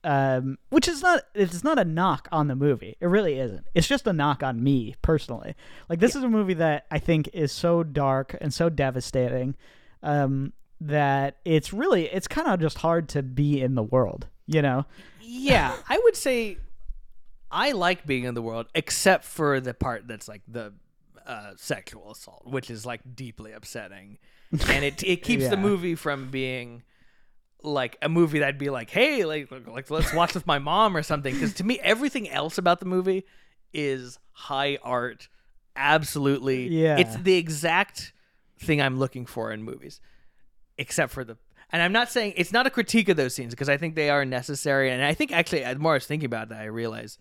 um, 0.04 0.58
which 0.70 0.88
is 0.88 1.02
not. 1.02 1.22
It's 1.34 1.62
not 1.62 1.78
a 1.78 1.84
knock 1.84 2.28
on 2.32 2.48
the 2.48 2.56
movie. 2.56 2.96
It 3.00 3.06
really 3.06 3.38
isn't. 3.38 3.64
It's 3.74 3.86
just 3.86 4.06
a 4.06 4.12
knock 4.12 4.42
on 4.42 4.62
me 4.62 4.96
personally. 5.02 5.54
Like 5.88 6.00
this 6.00 6.16
is 6.16 6.24
a 6.24 6.28
movie 6.28 6.54
that 6.54 6.86
I 6.90 6.98
think 6.98 7.30
is 7.32 7.52
so 7.52 7.82
dark 7.84 8.36
and 8.40 8.52
so 8.52 8.68
devastating, 8.68 9.54
um, 10.02 10.52
that 10.88 11.36
it's 11.44 11.72
really 11.72 12.06
it's 12.06 12.28
kind 12.28 12.48
of 12.48 12.60
just 12.60 12.78
hard 12.78 13.08
to 13.10 13.22
be 13.22 13.60
in 13.60 13.74
the 13.74 13.82
world. 13.82 14.26
You 14.46 14.62
know. 14.62 14.86
Yeah, 15.20 15.74
I 15.88 16.00
would 16.04 16.16
say 16.16 16.58
I 17.50 17.72
like 17.72 18.06
being 18.06 18.24
in 18.24 18.34
the 18.34 18.42
world, 18.42 18.66
except 18.74 19.24
for 19.24 19.60
the 19.60 19.74
part 19.74 20.08
that's 20.08 20.28
like 20.28 20.42
the 20.48 20.72
uh, 21.26 21.52
sexual 21.56 22.10
assault, 22.10 22.46
which 22.46 22.70
is 22.70 22.84
like 22.84 23.00
deeply 23.14 23.52
upsetting, 23.52 24.18
and 24.68 24.84
it 24.84 25.02
it 25.02 25.22
keeps 25.22 25.48
the 25.48 25.56
movie 25.68 25.94
from 25.94 26.30
being 26.30 26.82
like 27.62 27.96
a 28.02 28.08
movie 28.08 28.40
that'd 28.40 28.58
be 28.58 28.70
like, 28.70 28.90
hey, 28.90 29.24
like 29.24 29.50
like, 29.50 29.66
like 29.68 29.90
let's 29.90 30.12
watch 30.12 30.34
with 30.34 30.46
my 30.46 30.58
mom 30.58 30.96
or 30.96 31.02
something. 31.02 31.34
Because 31.34 31.54
to 31.54 31.64
me, 31.64 31.78
everything 31.80 32.28
else 32.28 32.58
about 32.58 32.80
the 32.80 32.86
movie 32.86 33.24
is 33.72 34.18
high 34.32 34.78
art. 34.82 35.28
Absolutely, 35.76 36.68
Yeah. 36.68 36.98
It's 36.98 37.16
the 37.16 37.34
exact 37.36 38.12
thing 38.58 38.80
I'm 38.82 38.98
looking 38.98 39.26
for 39.26 39.52
in 39.52 39.62
movies 39.62 40.00
except 40.78 41.12
for 41.12 41.24
the 41.24 41.36
and 41.70 41.82
I'm 41.82 41.92
not 41.92 42.10
saying 42.10 42.34
it's 42.36 42.52
not 42.52 42.66
a 42.66 42.70
critique 42.70 43.08
of 43.08 43.16
those 43.16 43.34
scenes 43.34 43.54
because 43.54 43.68
I 43.68 43.76
think 43.76 43.94
they 43.94 44.10
are 44.10 44.24
necessary 44.24 44.90
and 44.90 45.02
I 45.02 45.14
think 45.14 45.32
actually 45.32 45.64
the 45.64 45.78
more 45.78 45.92
I 45.92 45.96
was 45.96 46.06
thinking 46.06 46.26
about 46.26 46.50
that, 46.50 46.60
I 46.60 46.64
realized 46.66 47.18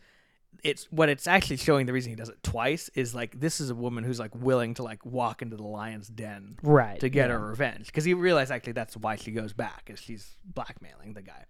it's 0.64 0.86
what 0.92 1.10
it's 1.10 1.28
actually 1.28 1.58
showing 1.58 1.86
the 1.86 1.94
reason 1.94 2.10
he 2.10 2.16
does 2.16 2.30
it 2.30 2.42
twice 2.44 2.90
is 2.94 3.16
like 3.16 3.40
this 3.40 3.62
is 3.62 3.70
a 3.70 3.76
woman 3.76 4.04
who's 4.04 4.20
like 4.20 4.36
willing 4.36 4.74
to 4.76 4.84
like 4.84 5.06
walk 5.06 5.42
into 5.42 5.56
the 5.56 5.64
lion's 5.64 6.08
den 6.08 6.58
Right. 6.62 7.00
to 7.00 7.10
get 7.10 7.30
yeah. 7.30 7.38
her 7.38 7.48
revenge 7.48 7.88
because 7.88 8.04
he 8.04 8.14
realized 8.14 8.52
actually 8.52 8.74
that's 8.74 8.96
why 8.98 9.16
she 9.16 9.32
goes 9.32 9.54
back 9.54 9.90
is 9.92 10.00
she's 10.00 10.38
blackmailing 10.46 11.14
the 11.14 11.22
guy 11.22 11.46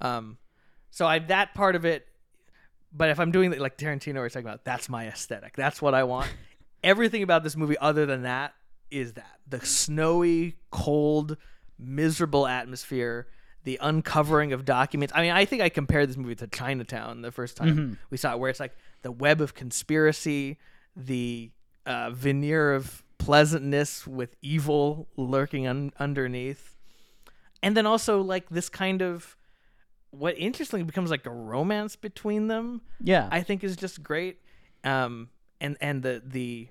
um 0.00 0.36
so 0.90 1.06
I 1.06 1.20
that 1.20 1.54
part 1.54 1.76
of 1.76 1.84
it 1.84 2.06
but 2.92 3.08
if 3.08 3.18
I'm 3.18 3.30
doing 3.30 3.56
like 3.58 3.78
Tarantino 3.78 4.22
was 4.22 4.32
talking 4.32 4.46
about 4.46 4.64
that's 4.64 4.88
my 4.88 5.06
aesthetic 5.06 5.56
that's 5.56 5.80
what 5.80 5.94
I 5.94 6.02
want 6.04 6.28
everything 6.84 7.22
about 7.22 7.44
this 7.44 7.56
movie 7.56 7.78
other 7.78 8.04
than 8.04 8.22
that 8.22 8.52
is 8.94 9.14
that 9.14 9.38
the 9.48 9.60
snowy 9.64 10.56
cold 10.70 11.36
miserable 11.78 12.46
atmosphere 12.46 13.26
the 13.64 13.78
uncovering 13.82 14.52
of 14.52 14.64
documents 14.64 15.12
i 15.16 15.20
mean 15.22 15.32
i 15.32 15.44
think 15.44 15.60
i 15.60 15.68
compared 15.68 16.08
this 16.08 16.16
movie 16.16 16.34
to 16.34 16.46
chinatown 16.46 17.22
the 17.22 17.32
first 17.32 17.56
time 17.56 17.98
we 18.10 18.16
saw 18.16 18.32
it 18.32 18.38
where 18.38 18.48
it's 18.50 18.60
like 18.60 18.76
the 19.02 19.10
web 19.10 19.40
of 19.40 19.54
conspiracy 19.54 20.58
the 20.96 21.50
uh, 21.86 22.10
veneer 22.10 22.72
of 22.72 23.02
pleasantness 23.18 24.06
with 24.06 24.36
evil 24.42 25.08
lurking 25.16 25.66
un- 25.66 25.92
underneath 25.98 26.76
and 27.62 27.76
then 27.76 27.86
also 27.86 28.20
like 28.20 28.48
this 28.50 28.68
kind 28.68 29.02
of 29.02 29.36
what 30.10 30.38
interestingly 30.38 30.84
becomes 30.84 31.10
like 31.10 31.26
a 31.26 31.30
romance 31.30 31.96
between 31.96 32.46
them 32.46 32.80
Yeah. 33.00 33.28
I 33.32 33.42
think 33.42 33.64
is 33.64 33.74
just 33.76 34.00
great. 34.02 34.38
Um, 34.84 35.30
and 35.60 35.76
and 35.80 36.02
the 36.02 36.22
the 36.24 36.68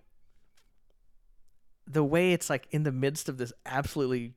the 1.88 2.04
way 2.04 2.34
it's 2.34 2.50
like 2.50 2.68
in 2.72 2.84
the 2.84 2.92
midst 2.92 3.30
of 3.30 3.38
this 3.38 3.54
absolutely 3.66 4.34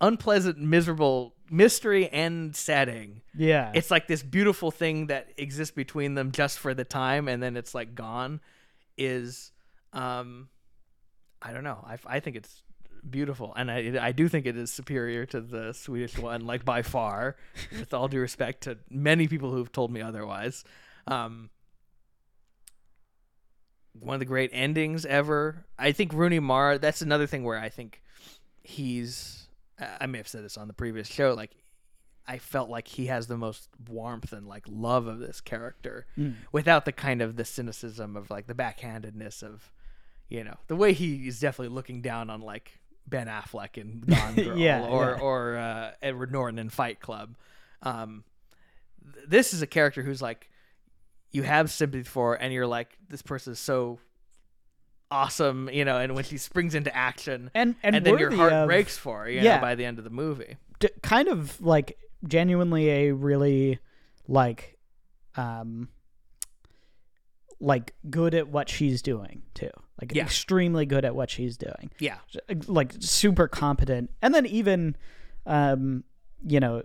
unpleasant, 0.00 0.58
miserable 0.58 1.34
mystery 1.50 2.08
and 2.08 2.54
setting. 2.54 3.22
yeah. 3.34 3.70
It's 3.74 3.90
like 3.90 4.06
this 4.06 4.22
beautiful 4.22 4.70
thing 4.70 5.06
that 5.06 5.28
exists 5.36 5.74
between 5.74 6.14
them 6.14 6.32
just 6.32 6.58
for 6.58 6.74
the 6.74 6.84
time, 6.84 7.28
and 7.28 7.42
then 7.42 7.56
it's 7.56 7.74
like 7.74 7.94
gone. 7.94 8.40
Is 8.98 9.52
um, 9.92 10.48
I 11.42 11.52
don't 11.52 11.64
know. 11.64 11.84
I 11.86 11.98
I 12.06 12.20
think 12.20 12.36
it's 12.36 12.62
beautiful, 13.08 13.52
and 13.56 13.70
I 13.70 13.98
I 14.00 14.12
do 14.12 14.28
think 14.28 14.46
it 14.46 14.56
is 14.56 14.72
superior 14.72 15.26
to 15.26 15.40
the 15.40 15.72
Swedish 15.72 16.18
one, 16.18 16.46
like 16.46 16.64
by 16.64 16.82
far. 16.82 17.36
with 17.78 17.92
all 17.92 18.08
due 18.08 18.20
respect 18.20 18.62
to 18.62 18.78
many 18.90 19.28
people 19.28 19.52
who've 19.52 19.70
told 19.70 19.90
me 19.90 20.00
otherwise. 20.00 20.64
Um, 21.06 21.50
one 24.00 24.14
of 24.14 24.20
the 24.20 24.24
great 24.26 24.50
endings 24.52 25.04
ever. 25.06 25.64
I 25.78 25.92
think 25.92 26.12
Rooney 26.12 26.40
Mara. 26.40 26.78
That's 26.78 27.02
another 27.02 27.26
thing 27.26 27.44
where 27.44 27.58
I 27.58 27.68
think 27.68 28.02
he's. 28.62 29.48
I 30.00 30.06
may 30.06 30.18
have 30.18 30.28
said 30.28 30.42
this 30.44 30.56
on 30.56 30.68
the 30.68 30.72
previous 30.74 31.06
show. 31.06 31.34
Like, 31.34 31.50
I 32.26 32.38
felt 32.38 32.70
like 32.70 32.88
he 32.88 33.06
has 33.06 33.26
the 33.26 33.36
most 33.36 33.68
warmth 33.88 34.32
and 34.32 34.46
like 34.48 34.64
love 34.68 35.06
of 35.06 35.18
this 35.18 35.40
character, 35.40 36.06
Mm. 36.18 36.34
without 36.50 36.84
the 36.86 36.92
kind 36.92 37.20
of 37.22 37.36
the 37.36 37.44
cynicism 37.44 38.16
of 38.16 38.30
like 38.30 38.46
the 38.46 38.54
backhandedness 38.54 39.42
of, 39.42 39.70
you 40.28 40.42
know, 40.44 40.56
the 40.68 40.76
way 40.76 40.92
he 40.94 41.28
is 41.28 41.38
definitely 41.40 41.74
looking 41.74 42.00
down 42.00 42.30
on 42.30 42.40
like 42.40 42.80
Ben 43.06 43.26
Affleck 43.28 43.76
in 43.76 44.00
Gone 44.08 44.34
Girl 44.34 44.56
Yeah, 44.58 44.86
or 44.86 45.14
yeah. 45.16 45.20
or 45.22 45.56
uh, 45.56 45.90
Edward 46.02 46.32
Norton 46.32 46.58
in 46.58 46.70
Fight 46.70 46.98
Club. 47.00 47.36
Um, 47.82 48.24
th- 49.14 49.26
this 49.28 49.52
is 49.54 49.60
a 49.62 49.66
character 49.66 50.02
who's 50.02 50.22
like 50.22 50.50
you 51.36 51.42
have 51.42 51.70
sympathy 51.70 52.02
for 52.02 52.34
and 52.34 52.52
you're 52.52 52.66
like 52.66 52.96
this 53.08 53.22
person 53.22 53.52
is 53.52 53.58
so 53.58 53.98
awesome 55.10 55.68
you 55.72 55.84
know 55.84 55.98
and 55.98 56.14
when 56.14 56.24
she 56.24 56.36
springs 56.38 56.74
into 56.74 56.94
action 56.96 57.50
and 57.54 57.76
and, 57.82 57.94
and, 57.96 58.04
then 58.06 58.18
your 58.18 58.30
heart 58.34 58.52
of- 58.52 58.66
breaks 58.66 58.96
for 58.98 59.20
her 59.24 59.30
you 59.30 59.40
Yeah. 59.40 59.56
know 59.56 59.60
by 59.60 59.74
the 59.74 59.84
end 59.84 59.98
of 59.98 60.04
the 60.04 60.10
movie 60.10 60.56
d- 60.80 60.88
kind 61.02 61.28
of 61.28 61.60
like 61.60 61.98
genuinely 62.26 62.88
a 62.90 63.12
really 63.12 63.78
like 64.26 64.76
um 65.36 65.88
like 67.60 67.94
good 68.10 68.34
at 68.34 68.48
what 68.48 68.68
she's 68.68 69.00
doing 69.02 69.42
too 69.54 69.70
like 70.00 70.14
Yeah. 70.14 70.24
extremely 70.24 70.84
good 70.86 71.04
at 71.04 71.14
what 71.14 71.30
she's 71.30 71.56
doing 71.56 71.90
Yeah. 71.98 72.18
like 72.66 72.94
super 73.00 73.48
competent 73.48 74.10
and 74.22 74.34
then 74.34 74.44
even 74.46 74.96
um 75.46 76.04
you 76.46 76.60
know 76.60 76.82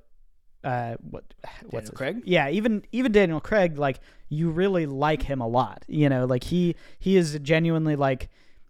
uh 0.63 0.95
what 1.01 1.23
what's 1.69 1.89
Daniel 1.89 1.97
Craig? 1.97 2.21
yeah 2.25 2.49
even 2.49 2.83
even 2.91 3.11
daniel 3.11 3.39
craig 3.41 3.77
like 3.77 3.99
you 4.29 4.49
really 4.49 4.85
like 4.85 5.23
him 5.23 5.41
a 5.41 5.47
lot 5.47 5.83
you 5.87 6.07
know 6.09 6.25
like 6.25 6.43
he 6.45 6.75
he 6.99 7.17
is 7.17 7.37
genuinely 7.41 7.95
like 7.95 8.29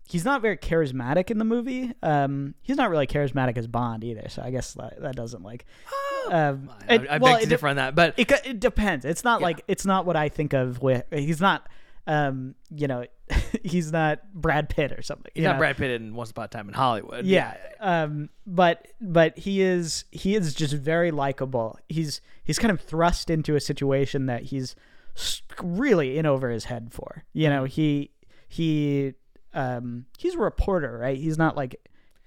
he's 0.09 0.25
not 0.25 0.41
very 0.41 0.57
charismatic 0.57 1.29
in 1.31 1.37
the 1.37 1.45
movie 1.45 1.93
um 2.03 2.53
he's 2.61 2.77
not 2.77 2.89
really 2.89 3.07
charismatic 3.07 3.57
as 3.57 3.67
bond 3.67 4.03
either 4.03 4.27
so 4.29 4.41
i 4.41 4.49
guess 4.51 4.73
that, 4.73 5.01
that 5.01 5.15
doesn't 5.15 5.43
like 5.43 5.65
um 6.29 6.69
I, 6.87 6.95
it- 6.95 7.09
I 7.09 7.17
well, 7.17 7.33
beg 7.35 7.43
to 7.43 7.49
differ 7.49 7.67
on 7.67 7.77
that, 7.77 7.95
but 7.95 8.13
it, 8.17 8.31
it 8.45 8.59
depends. 8.59 9.05
It's 9.05 9.23
not 9.23 9.39
Yeah. 9.41 9.45
like 9.47 9.63
it's 9.67 9.85
not 9.87 10.05
what 10.05 10.15
I 10.15 10.29
think 10.29 10.53
of 10.53 10.79
with 10.79 11.03
he's 11.11 11.41
not 11.41 11.67
um 12.05 12.53
you 12.69 12.87
know 12.87 13.05
he's 13.63 13.91
not 13.91 14.19
Brad 14.33 14.69
Pitt 14.69 14.91
or 14.91 15.01
something. 15.01 15.31
he's 15.33 15.43
not 15.43 15.53
know? 15.53 15.59
Brad 15.59 15.77
Pitt 15.77 15.91
in 16.01 16.15
Once 16.15 16.31
Upon 16.31 16.45
a 16.45 16.47
Time 16.47 16.67
in 16.67 16.73
Hollywood. 16.73 17.25
Yeah. 17.25 17.55
Um 17.79 18.29
but 18.45 18.87
but 18.99 19.37
he 19.37 19.61
is 19.61 20.05
he 20.11 20.35
is 20.35 20.53
just 20.53 20.73
very 20.73 21.11
likable. 21.11 21.79
He's 21.89 22.21
he's 22.43 22.59
kind 22.59 22.71
of 22.71 22.81
thrust 22.81 23.29
into 23.29 23.55
a 23.55 23.59
situation 23.59 24.25
that 24.27 24.43
he's 24.43 24.75
really 25.61 26.17
in 26.17 26.25
over 26.25 26.49
his 26.49 26.65
head 26.65 26.89
for. 26.91 27.23
You 27.33 27.49
know, 27.49 27.63
he 27.65 28.11
he 28.47 29.13
um 29.53 30.05
he's 30.17 30.35
a 30.35 30.39
reporter, 30.39 30.97
right? 30.97 31.17
He's 31.17 31.37
not 31.37 31.55
like 31.55 31.75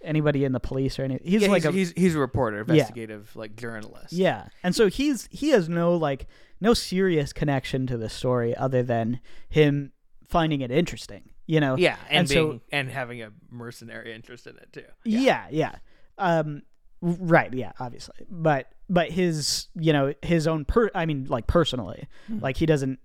anybody 0.02 0.44
in 0.44 0.52
the 0.52 0.60
police 0.60 0.98
or 0.98 1.02
anything. 1.04 1.26
He's 1.26 1.42
Yeah, 1.42 1.48
like 1.48 1.62
he's, 1.62 1.70
a 1.70 1.72
he's 1.72 1.92
he's 1.92 2.14
a 2.14 2.18
reporter, 2.18 2.60
investigative, 2.60 3.34
like 3.34 3.56
journalist. 3.56 4.12
yeah, 4.12 4.48
and 4.62 4.74
so 4.74 4.88
he's 4.88 5.28
he 5.30 5.50
has 5.50 5.68
no 5.68 5.96
like 5.96 6.26
no 6.60 6.74
serious 6.74 7.32
connection 7.32 7.86
to 7.86 7.96
the 7.96 8.08
story 8.08 8.54
other 8.56 8.82
than 8.82 9.20
him 9.48 9.92
finding 10.34 10.60
it 10.60 10.70
interesting. 10.70 11.30
You 11.46 11.60
know. 11.60 11.76
yeah, 11.76 11.96
and, 12.08 12.18
And 12.20 12.28
so- 12.28 12.60
and 12.72 12.90
having 12.90 13.22
a 13.22 13.30
mercenary 13.50 14.12
interest 14.14 14.46
in 14.46 14.56
it 14.56 14.68
too. 14.72 14.84
Yeah. 15.04 15.46
Yeah. 15.50 15.76
Um. 16.18 16.62
Right. 17.00 17.52
Yeah. 17.52 17.72
Obviously, 17.78 18.26
but 18.30 18.72
but 18.88 19.10
his 19.10 19.68
you 19.74 19.92
know 19.92 20.14
his 20.22 20.46
own 20.46 20.64
per 20.64 20.90
I 20.94 21.06
mean 21.06 21.26
like 21.28 21.46
personally 21.46 22.08
like 22.28 22.56
he 22.56 22.66
doesn't 22.66 22.98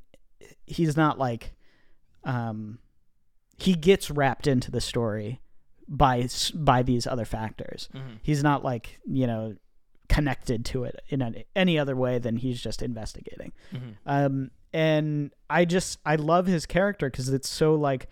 he's 0.65 0.95
not 0.97 1.17
like 1.19 1.53
um 2.23 2.79
he 3.57 3.73
gets 3.75 4.09
wrapped 4.09 4.47
into 4.47 4.71
the 4.71 4.81
story 4.81 5.41
by 5.87 6.27
by 6.55 6.81
these 6.83 7.05
other 7.07 7.25
factors. 7.25 7.89
Mhm. 7.93 8.19
He's 8.23 8.41
not 8.43 8.63
like 8.63 8.99
you 9.05 9.27
know 9.27 9.55
connected 10.09 10.65
to 10.65 10.83
it 10.83 11.01
in 11.09 11.43
any, 11.55 11.79
other 11.79 11.95
way 11.95 12.19
than 12.19 12.35
he's 12.37 12.61
just 12.61 12.81
investigating. 12.81 13.53
Mhm. 13.71 13.95
Um, 14.05 14.51
and 14.73 15.31
I 15.49 15.65
just 15.65 15.99
I 16.05 16.15
love 16.15 16.47
his 16.47 16.65
character 16.65 17.09
because 17.09 17.29
it's 17.29 17.47
so 17.49 17.75
like 17.75 18.07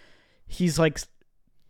he's 0.48 0.80
like 0.80 1.00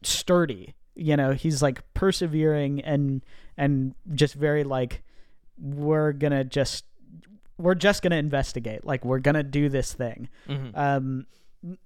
sturdy. 0.04 0.76
You 0.96 1.16
know, 1.18 1.32
he's 1.34 1.62
like 1.62 1.82
persevering 1.94 2.82
and 2.82 3.24
and 3.58 3.96
just 4.14 4.34
very 4.36 4.64
like 4.64 5.04
we're 5.60 6.12
gonna 6.12 6.44
just 6.44 6.86
we're 7.58 7.76
just 7.76 8.02
gonna 8.04 8.16
investigate. 8.18 8.86
Like 8.86 9.04
we're 9.06 9.20
gonna 9.20 9.44
do 9.44 9.70
this 9.70 9.94
thing. 9.94 10.30
Mhm. 10.48 10.78
Um, 10.78 11.26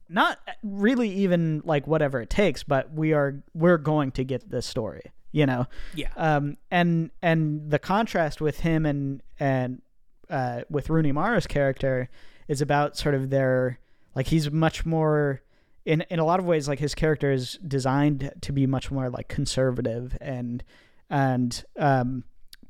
not 0.09 0.39
really 0.63 1.09
even 1.09 1.61
like 1.63 1.87
whatever 1.87 2.21
it 2.21 2.29
takes, 2.29 2.63
but 2.63 2.93
we 2.93 3.13
are 3.13 3.41
we're 3.53 3.77
going 3.77 4.11
to 4.11 4.23
get 4.23 4.49
this 4.49 4.65
story. 4.65 5.11
You 5.33 5.45
know, 5.45 5.67
Yeah. 5.95 6.09
um, 6.17 6.57
and 6.69 7.09
and 7.21 7.71
the 7.71 7.79
contrast 7.79 8.41
with 8.41 8.59
him 8.61 8.85
and 8.85 9.21
and 9.39 9.81
uh, 10.29 10.61
with 10.69 10.89
Rooney 10.89 11.11
Mara's 11.11 11.47
character 11.47 12.09
is 12.47 12.61
about 12.61 12.97
sort 12.97 13.15
of 13.15 13.29
their 13.29 13.79
like 14.15 14.27
he's 14.27 14.51
much 14.51 14.85
more 14.85 15.41
in 15.85 16.01
in 16.09 16.19
a 16.19 16.25
lot 16.25 16.39
of 16.39 16.45
ways 16.45 16.67
like 16.67 16.79
his 16.79 16.93
character 16.93 17.31
is 17.31 17.57
designed 17.65 18.31
to 18.41 18.51
be 18.51 18.67
much 18.67 18.91
more 18.91 19.09
like 19.09 19.29
conservative 19.29 20.17
and 20.19 20.63
and 21.09 21.63
um, 21.79 22.23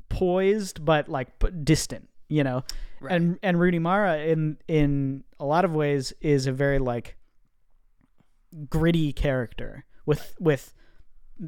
poised 0.10 0.86
but 0.86 1.10
like 1.10 1.28
distant 1.64 2.08
you 2.30 2.44
know 2.44 2.64
Right. 3.00 3.14
and 3.16 3.40
and 3.42 3.60
Rooney 3.60 3.80
Mara 3.80 4.20
in 4.20 4.58
in 4.68 5.24
a 5.40 5.46
lot 5.46 5.66
of 5.66 5.74
ways 5.74 6.14
is 6.22 6.46
a 6.46 6.52
very 6.52 6.78
like 6.78 7.18
gritty 8.70 9.14
character 9.14 9.86
with 10.06 10.36
with 10.40 10.74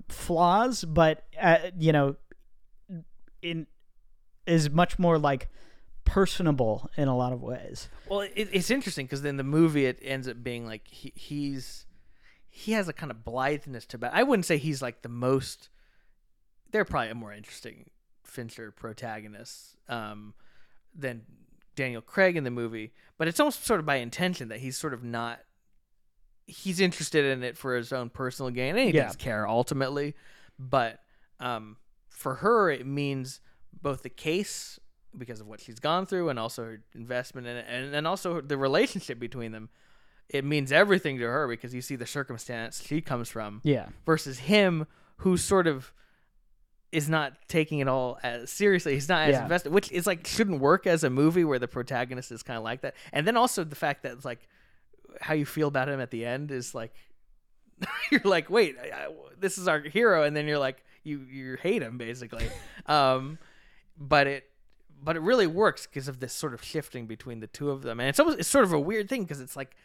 flaws 0.10 0.84
but 0.85 1.26
uh, 1.41 1.57
you 1.77 1.91
know 1.91 2.15
in 3.41 3.68
is 4.45 4.69
much 4.69 4.97
more 4.97 5.18
like 5.18 5.49
personable 6.05 6.89
in 6.97 7.07
a 7.07 7.15
lot 7.15 7.31
of 7.31 7.41
ways 7.41 7.89
Well, 8.10 8.22
it, 8.22 8.49
it's 8.51 8.69
interesting 8.69 9.05
because 9.05 9.23
in 9.23 9.38
the 9.38 9.43
movie 9.43 9.85
it 9.85 9.99
ends 10.01 10.27
up 10.27 10.43
being 10.43 10.65
like 10.65 10.88
he, 10.88 11.14
he's 11.15 11.85
he 12.55 12.73
has 12.73 12.88
a 12.88 12.93
kind 12.93 13.10
of 13.10 13.26
blitheness 13.26 13.84
to 13.88 13.97
it. 13.97 14.11
I 14.14 14.22
wouldn't 14.22 14.45
say 14.45 14.57
he's 14.57 14.80
like 14.80 15.01
the 15.01 15.10
most. 15.10 15.69
They're 16.69 16.85
probably 16.85 17.10
a 17.10 17.15
more 17.15 17.34
interesting 17.34 17.89
Fincher 18.23 18.72
protagonists 18.72 19.76
um, 19.89 20.35
than 20.93 21.23
Daniel 21.76 22.03
Craig 22.03 22.38
in 22.38 22.43
the 22.43 22.51
movie, 22.51 22.93
but 23.18 23.27
it's 23.27 23.39
almost 23.39 23.65
sort 23.65 23.80
of 23.80 23.88
by 23.88 23.95
intention 23.95 24.49
that 24.49 24.60
he's 24.60 24.77
sort 24.77 24.93
of 24.93 25.03
not. 25.03 25.39
He's 26.45 26.80
interested 26.80 27.26
in 27.26 27.44
it 27.44 27.57
for 27.57 27.76
his 27.76 27.94
own 27.94 28.10
personal 28.10 28.52
gain, 28.52 28.76
and 28.76 28.88
he 28.90 28.95
Yeah. 28.95 29.07
does 29.07 29.15
care 29.15 29.48
ultimately, 29.48 30.14
but 30.60 30.99
um, 31.40 31.78
for 32.10 32.36
her 32.36 32.70
it 32.70 32.86
means 32.86 33.41
both 33.82 34.03
the 34.03 34.10
case 34.10 34.80
because 35.18 35.41
of 35.41 35.48
what 35.48 35.60
she's 35.60 35.80
gone 35.80 36.06
through 36.06 36.30
and 36.30 36.40
also 36.40 36.64
her 36.64 36.82
investment 36.95 37.45
in 37.48 37.57
it 37.57 37.65
and 37.68 37.94
then 37.94 38.06
also 38.06 38.40
the 38.40 38.57
relationship 38.57 39.20
between 39.20 39.52
them 39.52 39.70
it 40.30 40.45
means 40.45 40.72
everything 40.72 41.18
to 41.18 41.26
her 41.26 41.48
because 41.48 41.74
you 41.74 41.82
see 41.82 41.95
the 41.95 42.06
circumstance 42.06 42.82
she 42.84 43.02
comes 43.02 43.30
from 43.30 43.60
yeah 43.64 43.88
versus 44.06 44.40
him 44.40 44.86
who 45.18 45.36
sort 45.38 45.68
of 45.68 45.91
is 46.91 47.10
not 47.10 47.34
taking 47.48 47.80
it 47.80 47.88
all 47.88 48.18
as 48.24 48.49
seriously 48.52 48.94
he's 48.94 49.10
not 49.10 49.28
as 49.28 49.34
Yeah. 49.36 49.44
invested 49.44 49.72
which 49.74 49.91
is 49.91 50.07
like 50.07 50.26
shouldn't 50.26 50.61
work 50.61 50.88
as 50.88 51.03
a 51.03 51.10
movie 51.10 51.44
where 51.44 51.60
the 51.60 51.68
protagonist 51.68 52.32
is 52.32 52.41
kind 52.44 52.57
of 52.57 52.64
like 52.64 52.82
that 52.82 52.95
and 53.11 53.28
then 53.28 53.36
also 53.36 53.64
the 53.64 53.76
fact 53.76 54.03
that 54.03 54.14
it's 54.14 54.26
like 54.26 54.48
how 55.22 55.34
you 55.34 55.45
feel 55.45 55.68
about 55.68 55.90
him 55.90 55.99
at 55.99 56.11
the 56.11 56.26
end 56.26 56.52
is 56.52 56.73
like 56.76 56.94
you're 58.11 58.22
like 58.23 58.49
wait 58.49 58.76
I, 58.81 59.06
I- 59.06 59.14
this 59.40 59.57
is 59.57 59.68
our 59.68 59.80
hero 59.81 60.23
and 60.23 60.35
then 60.35 60.48
you're 60.48 60.60
like 60.60 60.84
you 61.03 61.19
you 61.30 61.57
hate 61.61 61.81
him 61.81 61.98
basically. 61.98 62.48
Um 62.85 63.38
but 63.98 64.27
it 64.27 64.49
but 65.02 65.15
it 65.18 65.22
really 65.22 65.48
works 65.48 65.85
because 65.85 66.07
of 66.07 66.19
this 66.19 66.34
sort 66.34 66.53
of 66.53 66.64
shifting 66.64 67.07
between 67.07 67.40
the 67.41 67.48
two 67.48 67.69
of 67.72 67.81
them. 67.81 67.99
And 67.99 68.07
it's 68.10 68.19
almost 68.19 68.40
it's 68.40 68.48
sort 68.49 68.64
of 68.65 68.73
a 68.73 68.80
weird 68.80 69.10
thing 69.10 69.23
because 69.23 69.40
it's 69.41 69.56
like 69.56 69.76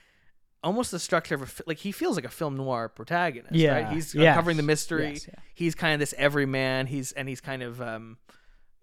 almost 0.64 0.90
the 0.90 0.98
structure 0.98 1.34
of 1.36 1.42
a 1.42 1.46
like 1.68 1.78
he 1.78 1.92
feels 1.92 2.16
like 2.16 2.24
a 2.24 2.28
film 2.30 2.56
noir 2.56 2.88
protagonist 2.88 3.54
Yeah, 3.54 3.72
right 3.84 3.92
he's 3.92 4.14
yes, 4.14 4.28
uncovering 4.36 4.56
the 4.56 4.62
mystery. 4.62 5.10
yes, 5.14 5.26
yeah. 5.28 5.34
he's 5.54 5.74
kind 5.74 5.94
of 5.94 6.00
this 6.00 6.14
everyman. 6.18 6.86
He's 6.86 7.12
and 7.12 7.28
he's 7.28 7.40
kind 7.40 7.62
of 7.62 7.80
um 7.82 8.16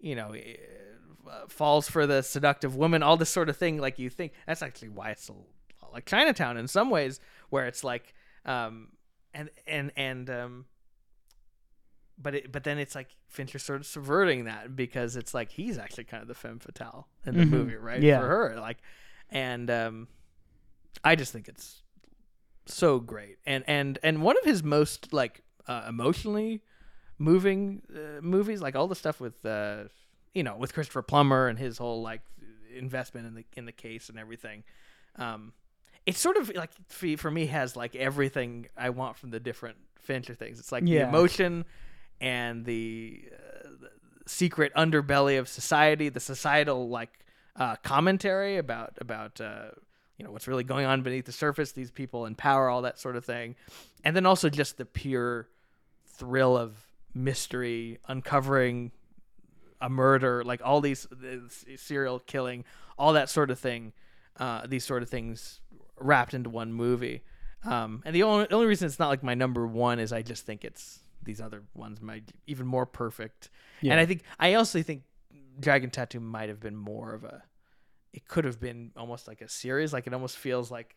you 0.00 0.14
know 0.14 0.32
eh, 0.32 0.56
falls 1.48 1.88
for 1.88 2.06
the 2.06 2.22
seductive 2.22 2.76
woman 2.76 3.02
all 3.02 3.16
this 3.16 3.30
sort 3.30 3.48
of 3.48 3.56
thing. 3.56 3.78
Like 3.78 3.98
you 3.98 4.08
think 4.10 4.32
that's 4.46 4.62
actually 4.62 4.90
why 4.90 5.10
it's 5.10 5.24
like 5.96 6.06
chinatown 6.06 6.56
in 6.56 6.68
some 6.68 6.90
ways 6.90 7.18
where 7.50 7.66
it's 7.66 7.82
like 7.82 8.14
um 8.44 8.88
and 9.34 9.50
and 9.66 9.90
and 9.96 10.30
um 10.30 10.64
but 12.18 12.34
it, 12.34 12.52
but 12.52 12.64
then 12.64 12.78
it's 12.78 12.94
like 12.94 13.08
Fincher 13.28 13.58
sort 13.58 13.80
of 13.80 13.86
subverting 13.86 14.44
that 14.44 14.74
because 14.74 15.16
it's 15.16 15.34
like 15.34 15.50
he's 15.52 15.76
actually 15.78 16.04
kind 16.04 16.22
of 16.22 16.28
the 16.28 16.34
femme 16.34 16.58
fatale 16.58 17.08
in 17.26 17.36
the 17.36 17.44
Mhm. 17.44 17.50
movie, 17.50 17.74
right? 17.76 18.02
Yeah. 18.02 18.20
For 18.20 18.26
her, 18.28 18.56
like, 18.58 18.78
and 19.28 19.70
um, 19.70 20.08
I 21.04 21.14
just 21.14 21.32
think 21.32 21.46
it's 21.48 21.82
so 22.64 22.98
great, 23.00 23.36
and 23.44 23.64
and 23.66 23.98
and 24.02 24.22
one 24.22 24.36
of 24.38 24.44
his 24.44 24.62
most 24.62 25.12
like 25.12 25.42
uh, 25.68 25.84
emotionally 25.88 26.62
moving 27.18 27.82
uh, 27.94 28.20
movies, 28.22 28.62
like 28.62 28.74
all 28.76 28.88
the 28.88 28.94
stuff 28.96 29.20
with 29.20 29.44
uh, 29.44 29.84
you 30.32 30.42
know, 30.42 30.56
with 30.56 30.72
Christopher 30.72 31.02
Plummer 31.02 31.48
and 31.48 31.58
his 31.58 31.76
whole 31.76 32.00
like 32.00 32.22
investment 32.74 33.26
in 33.26 33.34
the 33.34 33.44
in 33.58 33.66
the 33.66 33.72
case 33.72 34.08
and 34.08 34.18
everything. 34.18 34.64
Um, 35.16 35.52
it's 36.06 36.20
sort 36.20 36.36
of 36.36 36.54
like 36.54 36.70
for, 36.88 37.16
for 37.16 37.30
me 37.30 37.46
has 37.46 37.76
like 37.76 37.94
everything 37.96 38.68
I 38.76 38.90
want 38.90 39.16
from 39.18 39.30
the 39.30 39.40
different 39.40 39.76
Fincher 40.00 40.34
things. 40.34 40.60
It's 40.60 40.72
like 40.72 40.84
the 41.02 41.08
emotion 41.08 41.64
and 42.20 42.64
the, 42.64 43.24
uh, 43.32 43.68
the 43.80 43.90
secret 44.26 44.72
underbelly 44.74 45.38
of 45.38 45.48
society, 45.48 46.08
the 46.08 46.20
societal 46.20 46.88
like 46.88 47.10
uh, 47.56 47.76
commentary 47.76 48.56
about 48.58 48.92
about 49.00 49.40
uh, 49.40 49.70
you 50.16 50.24
know 50.24 50.30
what's 50.30 50.46
really 50.46 50.64
going 50.64 50.86
on 50.86 51.02
beneath 51.02 51.26
the 51.26 51.32
surface, 51.32 51.72
these 51.72 51.90
people 51.90 52.26
in 52.26 52.34
power, 52.34 52.68
all 52.68 52.82
that 52.82 52.98
sort 52.98 53.16
of 53.16 53.24
thing, 53.24 53.56
and 54.04 54.14
then 54.14 54.26
also 54.26 54.48
just 54.48 54.76
the 54.76 54.84
pure 54.84 55.48
thrill 56.06 56.56
of 56.56 56.76
mystery, 57.14 57.98
uncovering 58.08 58.92
a 59.80 59.88
murder, 59.88 60.44
like 60.44 60.60
all 60.64 60.80
these 60.80 61.06
this 61.10 61.64
serial 61.76 62.20
killing, 62.20 62.64
all 62.98 63.12
that 63.14 63.28
sort 63.28 63.50
of 63.50 63.58
thing. 63.58 63.92
Uh, 64.38 64.66
these 64.66 64.84
sort 64.84 65.02
of 65.02 65.08
things 65.08 65.60
wrapped 65.98 66.34
into 66.34 66.50
one 66.50 66.72
movie. 66.72 67.22
Um, 67.64 68.02
and 68.04 68.14
the 68.14 68.22
only, 68.22 68.46
only 68.50 68.66
reason 68.66 68.86
it's 68.86 68.98
not 68.98 69.08
like 69.08 69.22
my 69.22 69.34
number 69.34 69.66
one 69.66 69.98
is 69.98 70.12
I 70.12 70.22
just 70.22 70.46
think 70.46 70.64
it's 70.64 71.00
these 71.22 71.40
other 71.40 71.62
ones 71.74 72.00
might 72.00 72.30
even 72.46 72.66
more 72.66 72.86
perfect. 72.86 73.50
Yeah. 73.80 73.92
And 73.92 74.00
I 74.00 74.06
think 74.06 74.22
I 74.38 74.54
also 74.54 74.82
think 74.82 75.02
Dragon 75.58 75.90
Tattoo 75.90 76.20
might 76.20 76.48
have 76.48 76.60
been 76.60 76.76
more 76.76 77.12
of 77.14 77.24
a. 77.24 77.42
It 78.12 78.26
could 78.28 78.44
have 78.44 78.60
been 78.60 78.92
almost 78.96 79.28
like 79.28 79.40
a 79.40 79.48
series. 79.48 79.92
Like 79.92 80.06
it 80.06 80.14
almost 80.14 80.38
feels 80.38 80.70
like 80.70 80.96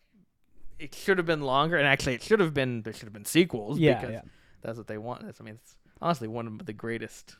it 0.78 0.94
should 0.94 1.18
have 1.18 1.26
been 1.26 1.42
longer, 1.42 1.76
and 1.76 1.86
actually, 1.86 2.14
it 2.14 2.22
should 2.22 2.40
have 2.40 2.54
been 2.54 2.82
there 2.82 2.92
should 2.92 3.04
have 3.04 3.12
been 3.12 3.26
sequels. 3.26 3.78
Yeah, 3.78 4.00
because 4.00 4.12
yeah. 4.14 4.22
that's 4.62 4.78
what 4.78 4.86
they 4.86 4.98
want. 4.98 5.24
That's, 5.24 5.40
I 5.40 5.44
mean, 5.44 5.54
it's 5.54 5.76
honestly 6.00 6.28
one 6.28 6.46
of 6.46 6.64
the 6.64 6.72
greatest. 6.72 7.36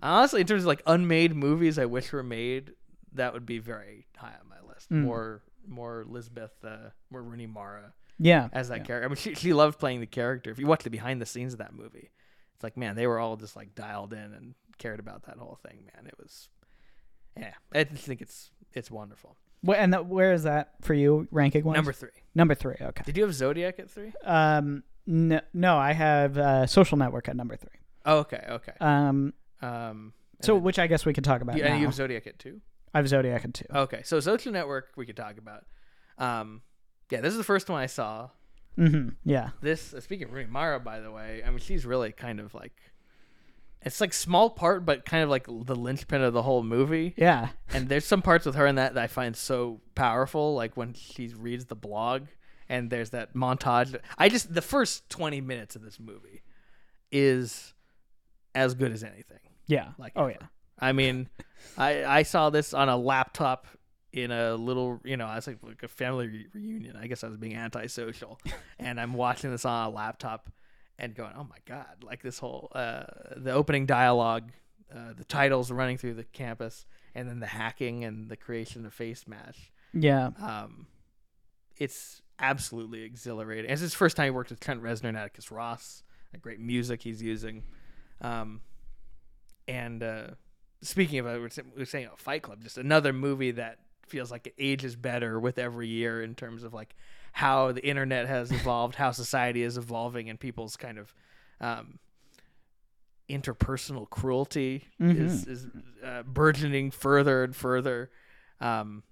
Honestly, 0.00 0.40
in 0.40 0.46
terms 0.46 0.62
of 0.62 0.66
like 0.66 0.82
unmade 0.86 1.34
movies, 1.34 1.78
I 1.78 1.86
wish 1.86 2.12
were 2.12 2.22
made. 2.22 2.72
That 3.14 3.34
would 3.34 3.44
be 3.46 3.58
very 3.58 4.06
high 4.16 4.34
on 4.40 4.48
my 4.48 4.68
list. 4.72 4.90
Mm. 4.90 5.02
More, 5.02 5.42
more 5.66 6.04
Lisbeth, 6.08 6.52
uh, 6.64 6.90
more 7.10 7.22
Rooney 7.22 7.46
Mara 7.46 7.92
Yeah. 8.18 8.48
as 8.52 8.68
that 8.68 8.78
yeah. 8.78 8.84
character. 8.84 9.04
I 9.06 9.08
mean, 9.08 9.16
she 9.16 9.34
she 9.34 9.52
loved 9.52 9.78
playing 9.78 10.00
the 10.00 10.06
character. 10.06 10.50
If 10.50 10.58
you 10.58 10.66
watch 10.66 10.82
the 10.84 10.90
behind 10.90 11.20
the 11.20 11.26
scenes 11.26 11.52
of 11.54 11.58
that 11.60 11.72
movie, 11.74 12.10
it's 12.54 12.62
like 12.64 12.76
man, 12.76 12.96
they 12.96 13.06
were 13.06 13.18
all 13.18 13.36
just 13.36 13.56
like 13.56 13.74
dialed 13.74 14.12
in 14.12 14.32
and 14.34 14.54
cared 14.78 15.00
about 15.00 15.24
that 15.26 15.36
whole 15.38 15.58
thing. 15.66 15.84
Man, 15.94 16.06
it 16.06 16.14
was, 16.18 16.48
yeah. 17.38 17.52
I 17.74 17.84
just 17.84 18.04
think 18.04 18.20
it's 18.20 18.50
it's 18.72 18.90
wonderful. 18.90 19.36
Wh- 19.66 19.76
and 19.76 19.92
that, 19.92 20.06
where 20.06 20.32
is 20.32 20.42
that 20.44 20.72
for 20.80 20.94
you 20.94 21.28
ranking 21.30 21.64
one 21.64 21.74
Number 21.74 21.92
three. 21.92 22.10
number 22.34 22.54
three. 22.54 22.74
Okay. 22.80 23.02
Did 23.04 23.16
you 23.16 23.22
have 23.22 23.34
Zodiac 23.34 23.78
at 23.78 23.90
three? 23.90 24.12
Um. 24.24 24.82
No, 25.04 25.40
no, 25.52 25.76
I 25.78 25.92
have 25.94 26.38
uh, 26.38 26.66
Social 26.68 26.96
Network 26.96 27.28
at 27.28 27.34
number 27.36 27.56
three. 27.56 27.80
Oh, 28.06 28.18
okay, 28.18 28.44
okay. 28.48 28.72
Um. 28.80 29.34
Um, 29.60 30.12
So, 30.40 30.54
and 30.56 30.64
which 30.64 30.78
I 30.78 30.86
guess 30.86 31.04
we 31.04 31.12
could 31.12 31.24
talk 31.24 31.40
about 31.42 31.56
Yeah, 31.56 31.64
you, 31.64 31.70
and 31.70 31.74
you 31.80 31.82
now. 31.82 31.88
have 31.88 31.94
Zodiac 31.96 32.26
at 32.28 32.38
two. 32.38 32.60
I 32.94 32.98
have 32.98 33.08
Zodiac 33.08 33.44
at 33.44 33.54
two. 33.54 33.64
Okay, 33.74 34.02
so 34.04 34.20
Social 34.20 34.52
Network 34.52 34.88
we 34.96 35.06
could 35.06 35.16
talk 35.16 35.38
about. 35.38 35.64
Um, 36.18 36.62
yeah, 37.10 37.20
this 37.20 37.32
is 37.32 37.38
the 37.38 37.44
first 37.44 37.68
one 37.68 37.80
I 37.80 37.86
saw. 37.86 38.30
Mm-hmm. 38.78 39.10
Yeah. 39.24 39.50
This 39.60 39.92
uh, 39.94 40.00
speaking 40.00 40.28
of 40.28 40.32
Rooney 40.32 40.50
Mara, 40.50 40.80
by 40.80 41.00
the 41.00 41.10
way, 41.10 41.42
I 41.44 41.50
mean 41.50 41.58
she's 41.58 41.84
really 41.84 42.12
kind 42.12 42.40
of 42.40 42.54
like, 42.54 42.72
it's 43.82 44.00
like 44.00 44.12
small 44.12 44.50
part, 44.50 44.86
but 44.86 45.04
kind 45.04 45.22
of 45.22 45.28
like 45.28 45.46
the 45.46 45.76
linchpin 45.76 46.22
of 46.22 46.32
the 46.32 46.42
whole 46.42 46.62
movie. 46.62 47.14
Yeah. 47.16 47.48
And 47.70 47.88
there's 47.88 48.04
some 48.04 48.22
parts 48.22 48.46
with 48.46 48.54
her 48.54 48.66
in 48.66 48.76
that 48.76 48.94
that 48.94 49.02
I 49.02 49.06
find 49.08 49.36
so 49.36 49.80
powerful, 49.94 50.54
like 50.54 50.76
when 50.76 50.94
she 50.94 51.28
reads 51.28 51.66
the 51.66 51.74
blog, 51.76 52.28
and 52.68 52.88
there's 52.88 53.10
that 53.10 53.34
montage. 53.34 53.98
I 54.16 54.28
just 54.28 54.52
the 54.52 54.62
first 54.62 55.08
20 55.10 55.40
minutes 55.40 55.76
of 55.76 55.82
this 55.82 56.00
movie 56.00 56.42
is 57.10 57.74
as 58.54 58.74
good 58.74 58.92
as 58.92 59.04
anything. 59.04 59.38
Yeah. 59.66 59.88
Like 59.98 60.12
oh 60.16 60.24
ever. 60.24 60.36
yeah. 60.40 60.46
I 60.82 60.92
mean, 60.92 61.28
I 61.78 62.04
I 62.04 62.22
saw 62.24 62.50
this 62.50 62.74
on 62.74 62.88
a 62.88 62.96
laptop 62.96 63.66
in 64.12 64.30
a 64.30 64.54
little, 64.56 65.00
you 65.04 65.16
know, 65.16 65.26
I 65.26 65.36
was 65.36 65.46
like, 65.46 65.58
like 65.62 65.82
a 65.82 65.88
family 65.88 66.26
re- 66.26 66.46
reunion. 66.52 66.96
I 66.96 67.06
guess 67.06 67.24
I 67.24 67.28
was 67.28 67.38
being 67.38 67.54
antisocial, 67.54 68.38
and 68.78 69.00
I'm 69.00 69.14
watching 69.14 69.50
this 69.50 69.64
on 69.64 69.86
a 69.86 69.90
laptop 69.90 70.50
and 70.98 71.14
going, 71.14 71.32
"Oh 71.36 71.44
my 71.44 71.58
god!" 71.66 72.02
Like 72.02 72.20
this 72.22 72.40
whole 72.40 72.70
uh, 72.74 73.04
the 73.36 73.52
opening 73.52 73.86
dialogue, 73.86 74.50
uh, 74.94 75.12
the 75.16 75.24
titles 75.24 75.70
running 75.70 75.98
through 75.98 76.14
the 76.14 76.24
campus, 76.24 76.84
and 77.14 77.28
then 77.28 77.38
the 77.38 77.46
hacking 77.46 78.04
and 78.04 78.28
the 78.28 78.36
creation 78.36 78.84
of 78.84 78.92
Face 78.92 79.26
Mash. 79.28 79.70
Yeah. 79.94 80.30
Um, 80.40 80.88
it's 81.78 82.22
absolutely 82.38 83.02
exhilarating. 83.02 83.70
It's 83.70 83.80
his 83.80 83.94
first 83.94 84.16
time 84.16 84.24
he 84.24 84.30
worked 84.30 84.50
with 84.50 84.60
Trent 84.60 84.82
Reznor 84.82 85.08
and 85.08 85.16
Atticus 85.16 85.50
Ross. 85.50 86.02
The 86.32 86.38
great 86.38 86.60
music 86.60 87.02
he's 87.02 87.22
using. 87.22 87.62
Um, 88.20 88.62
and 89.68 90.02
uh, 90.02 90.26
speaking 90.82 91.18
of, 91.20 91.26
we're, 91.26 91.48
sa- 91.48 91.62
we 91.74 91.80
were 91.80 91.86
saying 91.86 92.06
about 92.06 92.20
Fight 92.20 92.42
Club, 92.42 92.62
just 92.62 92.78
another 92.78 93.12
movie 93.12 93.52
that 93.52 93.78
feels 94.06 94.30
like 94.30 94.46
it 94.46 94.54
ages 94.58 94.94
better 94.96 95.40
with 95.40 95.58
every 95.58 95.88
year 95.88 96.22
in 96.22 96.34
terms 96.34 96.64
of 96.64 96.74
like 96.74 96.94
how 97.32 97.72
the 97.72 97.86
internet 97.86 98.26
has 98.26 98.52
evolved, 98.52 98.94
how 98.96 99.10
society 99.10 99.62
is 99.62 99.78
evolving, 99.78 100.28
and 100.28 100.38
people's 100.38 100.76
kind 100.76 100.98
of 100.98 101.14
um, 101.60 101.98
interpersonal 103.30 104.08
cruelty 104.10 104.84
is, 105.00 105.46
is 105.46 105.66
uh, 106.04 106.22
burgeoning 106.24 106.90
further 106.90 107.44
and 107.44 107.56
further. 107.56 108.10
Um, 108.60 109.02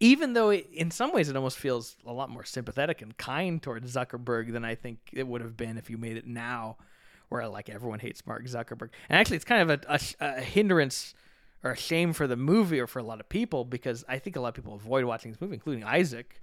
even 0.00 0.32
though 0.34 0.50
it, 0.50 0.68
in 0.72 0.90
some 0.90 1.12
ways 1.12 1.28
it 1.28 1.36
almost 1.36 1.58
feels 1.58 1.96
a 2.06 2.12
lot 2.12 2.28
more 2.30 2.44
sympathetic 2.44 3.00
and 3.02 3.16
kind 3.16 3.62
towards 3.62 3.94
Zuckerberg 3.94 4.52
than 4.52 4.64
I 4.64 4.74
think 4.74 4.98
it 5.12 5.26
would 5.26 5.40
have 5.40 5.56
been 5.56 5.78
if 5.78 5.88
you 5.90 5.96
made 5.98 6.16
it 6.16 6.26
now, 6.26 6.76
where 7.28 7.48
like 7.48 7.68
everyone 7.68 7.98
hates 7.98 8.26
Mark 8.26 8.44
Zuckerberg. 8.46 8.90
And 9.08 9.18
actually, 9.18 9.36
it's 9.36 9.44
kind 9.44 9.70
of 9.70 9.80
a, 9.88 9.94
a, 9.94 10.00
a 10.38 10.40
hindrance 10.40 11.14
or 11.64 11.72
a 11.72 11.76
shame 11.76 12.12
for 12.12 12.26
the 12.26 12.36
movie 12.36 12.78
or 12.80 12.86
for 12.86 12.98
a 12.98 13.02
lot 13.02 13.20
of 13.20 13.28
people 13.28 13.64
because 13.64 14.04
I 14.08 14.18
think 14.18 14.36
a 14.36 14.40
lot 14.40 14.48
of 14.48 14.54
people 14.54 14.74
avoid 14.74 15.04
watching 15.04 15.32
this 15.32 15.40
movie, 15.40 15.54
including 15.54 15.84
Isaac, 15.84 16.40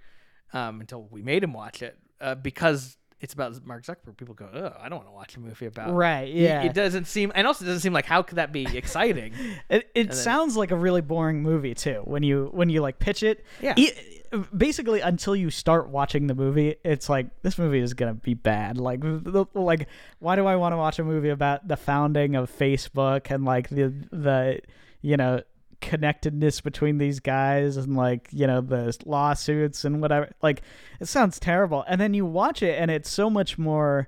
um, 0.53 0.81
until 0.81 1.07
we 1.09 1.21
made 1.21 1.43
him 1.43 1.53
watch 1.53 1.81
it 1.81 1.97
uh, 2.19 2.35
because 2.35 2.97
it's 3.21 3.33
about 3.33 3.65
Mark 3.65 3.85
Zuckerberg. 3.85 4.17
People 4.17 4.35
go, 4.35 4.49
"Oh, 4.53 4.73
I 4.81 4.89
don't 4.89 4.97
want 4.97 5.07
to 5.07 5.13
watch 5.13 5.37
a 5.37 5.39
movie 5.39 5.65
about." 5.65 5.93
Right. 5.93 6.33
Yeah. 6.33 6.63
It, 6.63 6.73
doesn't 6.73 7.07
seem, 7.07 7.31
and 7.33 7.47
also 7.47 7.63
it 7.63 7.67
doesn't 7.67 7.79
seem 7.79 7.93
like 7.93 8.05
how 8.05 8.21
could 8.21 8.35
that 8.35 8.51
be 8.51 8.65
exciting? 8.77 9.33
It, 9.69 9.89
it 9.95 10.07
then- 10.09 10.11
sounds 10.17 10.57
like 10.57 10.71
a 10.71 10.75
really 10.75 10.99
boring 11.01 11.41
movie 11.41 11.73
too 11.73 12.01
when 12.03 12.21
you 12.23 12.49
when 12.51 12.69
you 12.69 12.81
like 12.81 12.99
pitch 12.99 13.23
it. 13.23 13.45
Yeah. 13.61 13.75
E- 13.77 13.91
basically, 14.55 15.01
until 15.01 15.35
you 15.35 15.49
start 15.49 15.89
watching 15.89 16.27
the 16.27 16.35
movie, 16.35 16.75
it's 16.83 17.09
like 17.09 17.27
this 17.41 17.57
movie 17.57 17.79
is 17.79 17.93
gonna 17.93 18.13
be 18.13 18.33
bad. 18.33 18.77
Like, 18.77 19.01
the, 19.01 19.45
like 19.53 19.87
why 20.19 20.35
do 20.35 20.45
I 20.45 20.55
want 20.55 20.73
to 20.73 20.77
watch 20.77 20.99
a 20.99 21.03
movie 21.03 21.29
about 21.29 21.67
the 21.67 21.77
founding 21.77 22.35
of 22.35 22.51
Facebook 22.51 23.29
and 23.29 23.45
like 23.45 23.69
the 23.69 23.93
the 24.11 24.59
you 25.01 25.17
know 25.17 25.41
connectedness 25.81 26.61
between 26.61 26.97
these 26.97 27.19
guys 27.19 27.75
and 27.75 27.97
like 27.97 28.29
you 28.31 28.47
know 28.47 28.61
the 28.61 28.97
lawsuits 29.05 29.83
and 29.83 30.01
whatever 30.01 30.29
like 30.41 30.61
it 31.01 31.07
sounds 31.07 31.41
terrible 31.41 31.83
and 31.89 31.99
then 31.99 32.13
you 32.13 32.25
watch 32.25 32.63
it 32.63 32.79
and 32.79 32.89
it's 32.89 33.09
so 33.09 33.29
much 33.29 33.57
more 33.57 34.07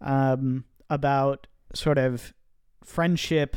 um 0.00 0.64
about 0.90 1.46
sort 1.74 1.96
of 1.96 2.34
friendship 2.82 3.56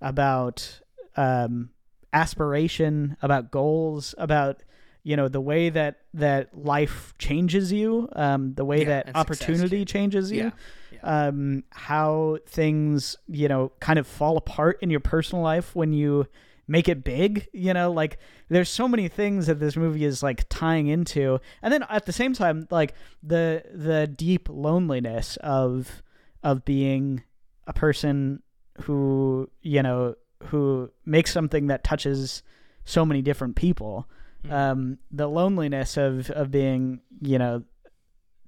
about 0.00 0.80
um 1.16 1.70
aspiration 2.12 3.16
about 3.22 3.52
goals 3.52 4.12
about 4.18 4.64
you 5.08 5.14
know 5.16 5.28
the 5.28 5.40
way 5.40 5.68
that 5.70 5.92
that 6.14 6.42
life 6.74 7.14
changes 7.16 7.72
you 7.72 8.08
um 8.16 8.54
the 8.54 8.64
way 8.64 8.78
Yeah, 8.80 9.02
that 9.04 9.10
opportunity 9.14 9.84
changes. 9.84 10.32
you 10.32 10.50
Yeah. 10.90 10.98
um 11.28 11.62
how 11.70 12.38
things 12.46 13.16
you 13.28 13.46
know 13.46 13.70
kind 13.78 13.98
of 14.00 14.06
fall 14.06 14.36
apart 14.36 14.78
in 14.82 14.90
your 14.90 14.98
personal 15.14 15.42
life 15.44 15.76
when 15.76 15.92
you 15.92 16.26
make 16.66 16.88
it 16.88 17.04
big 17.04 17.46
you 17.52 17.72
know 17.72 17.92
like 17.92 18.18
there's 18.48 18.68
so 18.68 18.88
many 18.88 19.06
things 19.06 19.46
that 19.46 19.60
this 19.60 19.76
movie 19.76 20.04
is 20.04 20.24
like 20.24 20.44
tying 20.48 20.88
into 20.88 21.38
and 21.62 21.72
then 21.72 21.84
at 21.88 22.04
the 22.06 22.12
same 22.12 22.32
time 22.32 22.66
like 22.72 22.92
the 23.22 23.62
the 23.72 24.08
deep 24.08 24.48
loneliness 24.50 25.36
of 25.42 26.02
of 26.42 26.64
being 26.64 27.22
a 27.68 27.72
person 27.72 28.42
who 28.82 29.48
you 29.62 29.82
know 29.84 30.16
who 30.48 30.90
makes 31.04 31.32
something 31.32 31.68
that 31.68 31.84
touches 31.84 32.42
so 32.84 33.04
many 33.06 33.22
different 33.22 33.54
people 33.54 34.08
Mhm. 34.48 34.52
um 34.52 34.98
the 35.10 35.28
loneliness 35.28 35.96
of 35.96 36.30
of 36.30 36.50
being 36.50 37.00
you 37.20 37.38
know 37.38 37.64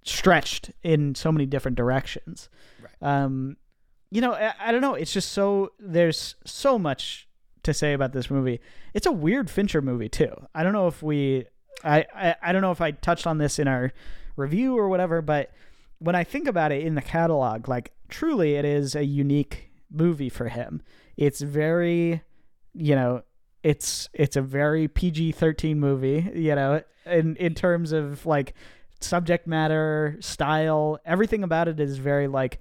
stretched 0.05 0.71
in 0.83 1.15
so 1.15 1.31
many 1.33 1.47
different 1.47 1.77
directions. 1.77 2.49
Right. 2.83 3.25
um 3.25 3.57
you 4.11 4.21
know 4.21 4.33
I, 4.33 4.55
I 4.61 4.73
don't 4.73 4.81
know. 4.81 4.95
It's 4.95 5.13
just 5.13 5.33
so 5.33 5.73
there's 5.79 6.35
so 6.45 6.79
much 6.79 7.29
to 7.65 7.75
say 7.75 7.93
about 7.93 8.13
this 8.13 8.31
movie. 8.31 8.61
It's 8.95 9.07
a 9.07 9.13
weird 9.13 9.51
fincher 9.51 9.83
movie 9.83 10.09
too. 10.09 10.33
I 10.55 10.63
don't 10.63 10.73
know 10.73 10.89
if 10.89 11.03
we 11.03 11.45
I, 11.85 12.07
I 12.15 12.35
i 12.43 12.53
don't 12.53 12.63
know 12.63 12.73
if 12.73 12.81
i 12.81 12.91
touched 12.91 13.25
on 13.25 13.39
this 13.39 13.61
in 13.61 13.69
our 13.69 13.93
review 14.35 14.77
or 14.77 14.89
whatever 14.89 15.23
but 15.23 15.53
when 16.01 16.17
i 16.17 16.25
think 16.25 16.49
about 16.49 16.73
it 16.73 16.83
in 16.85 16.97
the 16.97 17.01
catalog 17.03 17.69
like 17.69 17.93
truly 18.09 18.57
it 18.57 18.65
is 18.65 18.97
a 18.97 19.05
unique 19.05 19.71
movie 19.89 20.29
for 20.29 20.49
him. 20.49 20.83
It's 21.17 21.41
very 21.41 22.23
you 22.75 22.95
know 22.97 23.23
it's 23.63 24.09
it's 24.13 24.37
a 24.37 24.43
very 24.43 24.89
PG-13 24.89 25.77
movie, 25.77 26.31
you 26.35 26.55
know, 26.55 26.83
in 27.07 27.37
in 27.37 27.55
terms 27.55 27.93
of 27.93 28.25
like 28.27 28.55
subject 29.01 29.47
matter, 29.47 30.17
style, 30.21 30.99
everything 31.05 31.43
about 31.43 31.69
it 31.69 31.81
is 31.81 31.99
very 31.99 32.29
like 32.29 32.61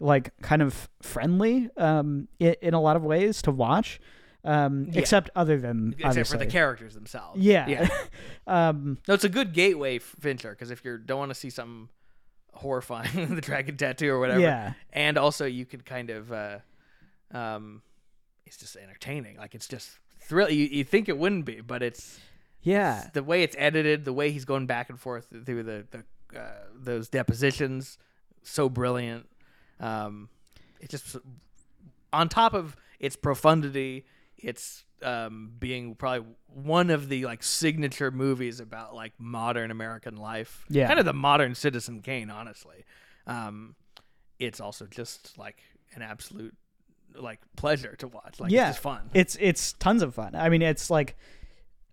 like 0.00 0.32
kind 0.42 0.62
of 0.62 0.88
friendly 1.00 1.68
um 1.76 2.26
in, 2.38 2.56
in 2.62 2.74
a 2.74 2.80
lot 2.80 2.96
of 2.96 3.02
ways 3.04 3.42
to 3.42 3.50
watch. 3.50 4.00
Um 4.44 4.88
Yeah. 4.90 4.98
except 5.00 5.30
other 5.36 5.58
than 5.58 5.92
Except 5.92 6.08
obviously. 6.08 6.38
for 6.38 6.44
the 6.44 6.50
characters 6.50 6.94
themselves. 6.94 7.38
Yeah. 7.40 7.68
Yeah. 7.68 7.88
um 8.46 8.98
No, 9.06 9.14
it's 9.14 9.24
a 9.24 9.28
good 9.28 9.52
gateway 9.52 9.98
Fincher 9.98 10.50
because 10.50 10.70
if 10.72 10.84
you 10.84 10.98
don't 10.98 11.18
want 11.20 11.30
to 11.30 11.34
see 11.36 11.50
something 11.50 11.88
horrifying, 12.54 13.34
the 13.34 13.40
dragon 13.40 13.76
tattoo 13.76 14.10
or 14.10 14.18
whatever, 14.18 14.40
yeah. 14.40 14.74
and 14.92 15.16
also 15.16 15.46
you 15.46 15.64
could 15.64 15.84
kind 15.86 16.10
of, 16.10 16.30
uh, 16.32 16.58
um, 17.32 17.80
it's 18.44 18.58
just 18.58 18.76
entertaining. 18.76 19.36
Like 19.38 19.54
it's 19.54 19.66
just 19.68 19.98
thrill. 20.24 20.50
You, 20.50 20.64
you 20.66 20.84
think 20.84 21.08
it 21.08 21.18
wouldn't 21.18 21.44
be, 21.44 21.60
but 21.60 21.82
it's 21.82 22.18
Yeah. 22.62 23.08
the 23.12 23.22
way 23.22 23.42
it's 23.42 23.56
edited, 23.58 24.04
the 24.04 24.12
way 24.12 24.30
he's 24.30 24.44
going 24.44 24.66
back 24.66 24.88
and 24.90 24.98
forth 24.98 25.26
through 25.44 25.62
the 25.62 25.86
the 25.90 26.38
uh, 26.38 26.50
those 26.74 27.08
depositions, 27.08 27.98
so 28.42 28.68
brilliant. 28.68 29.28
Um, 29.80 30.28
it 30.80 30.88
just 30.90 31.16
on 32.12 32.28
top 32.28 32.54
of 32.54 32.76
its 33.00 33.16
profundity, 33.16 34.04
it's 34.38 34.84
um, 35.02 35.52
being 35.58 35.94
probably 35.94 36.26
one 36.46 36.88
of 36.90 37.08
the 37.08 37.24
like 37.26 37.42
signature 37.42 38.10
movies 38.10 38.60
about 38.60 38.94
like 38.94 39.12
modern 39.18 39.70
American 39.70 40.16
life. 40.16 40.64
Yeah. 40.68 40.86
kind 40.86 40.98
of 40.98 41.04
the 41.04 41.12
modern 41.12 41.54
Citizen 41.54 42.00
Kane, 42.00 42.30
honestly. 42.30 42.84
Um, 43.26 43.74
it's 44.38 44.60
also 44.60 44.86
just 44.86 45.36
like 45.38 45.58
an 45.94 46.02
absolute 46.02 46.54
like 47.16 47.40
pleasure 47.56 47.94
to 47.96 48.08
watch. 48.08 48.40
Like 48.40 48.50
Yeah. 48.50 48.68
it's 48.68 48.76
just 48.76 48.82
fun. 48.82 49.10
It's 49.14 49.36
it's 49.40 49.72
tons 49.74 50.02
of 50.02 50.14
fun. 50.14 50.34
I 50.34 50.48
mean, 50.48 50.62
it's 50.62 50.90
like 50.90 51.16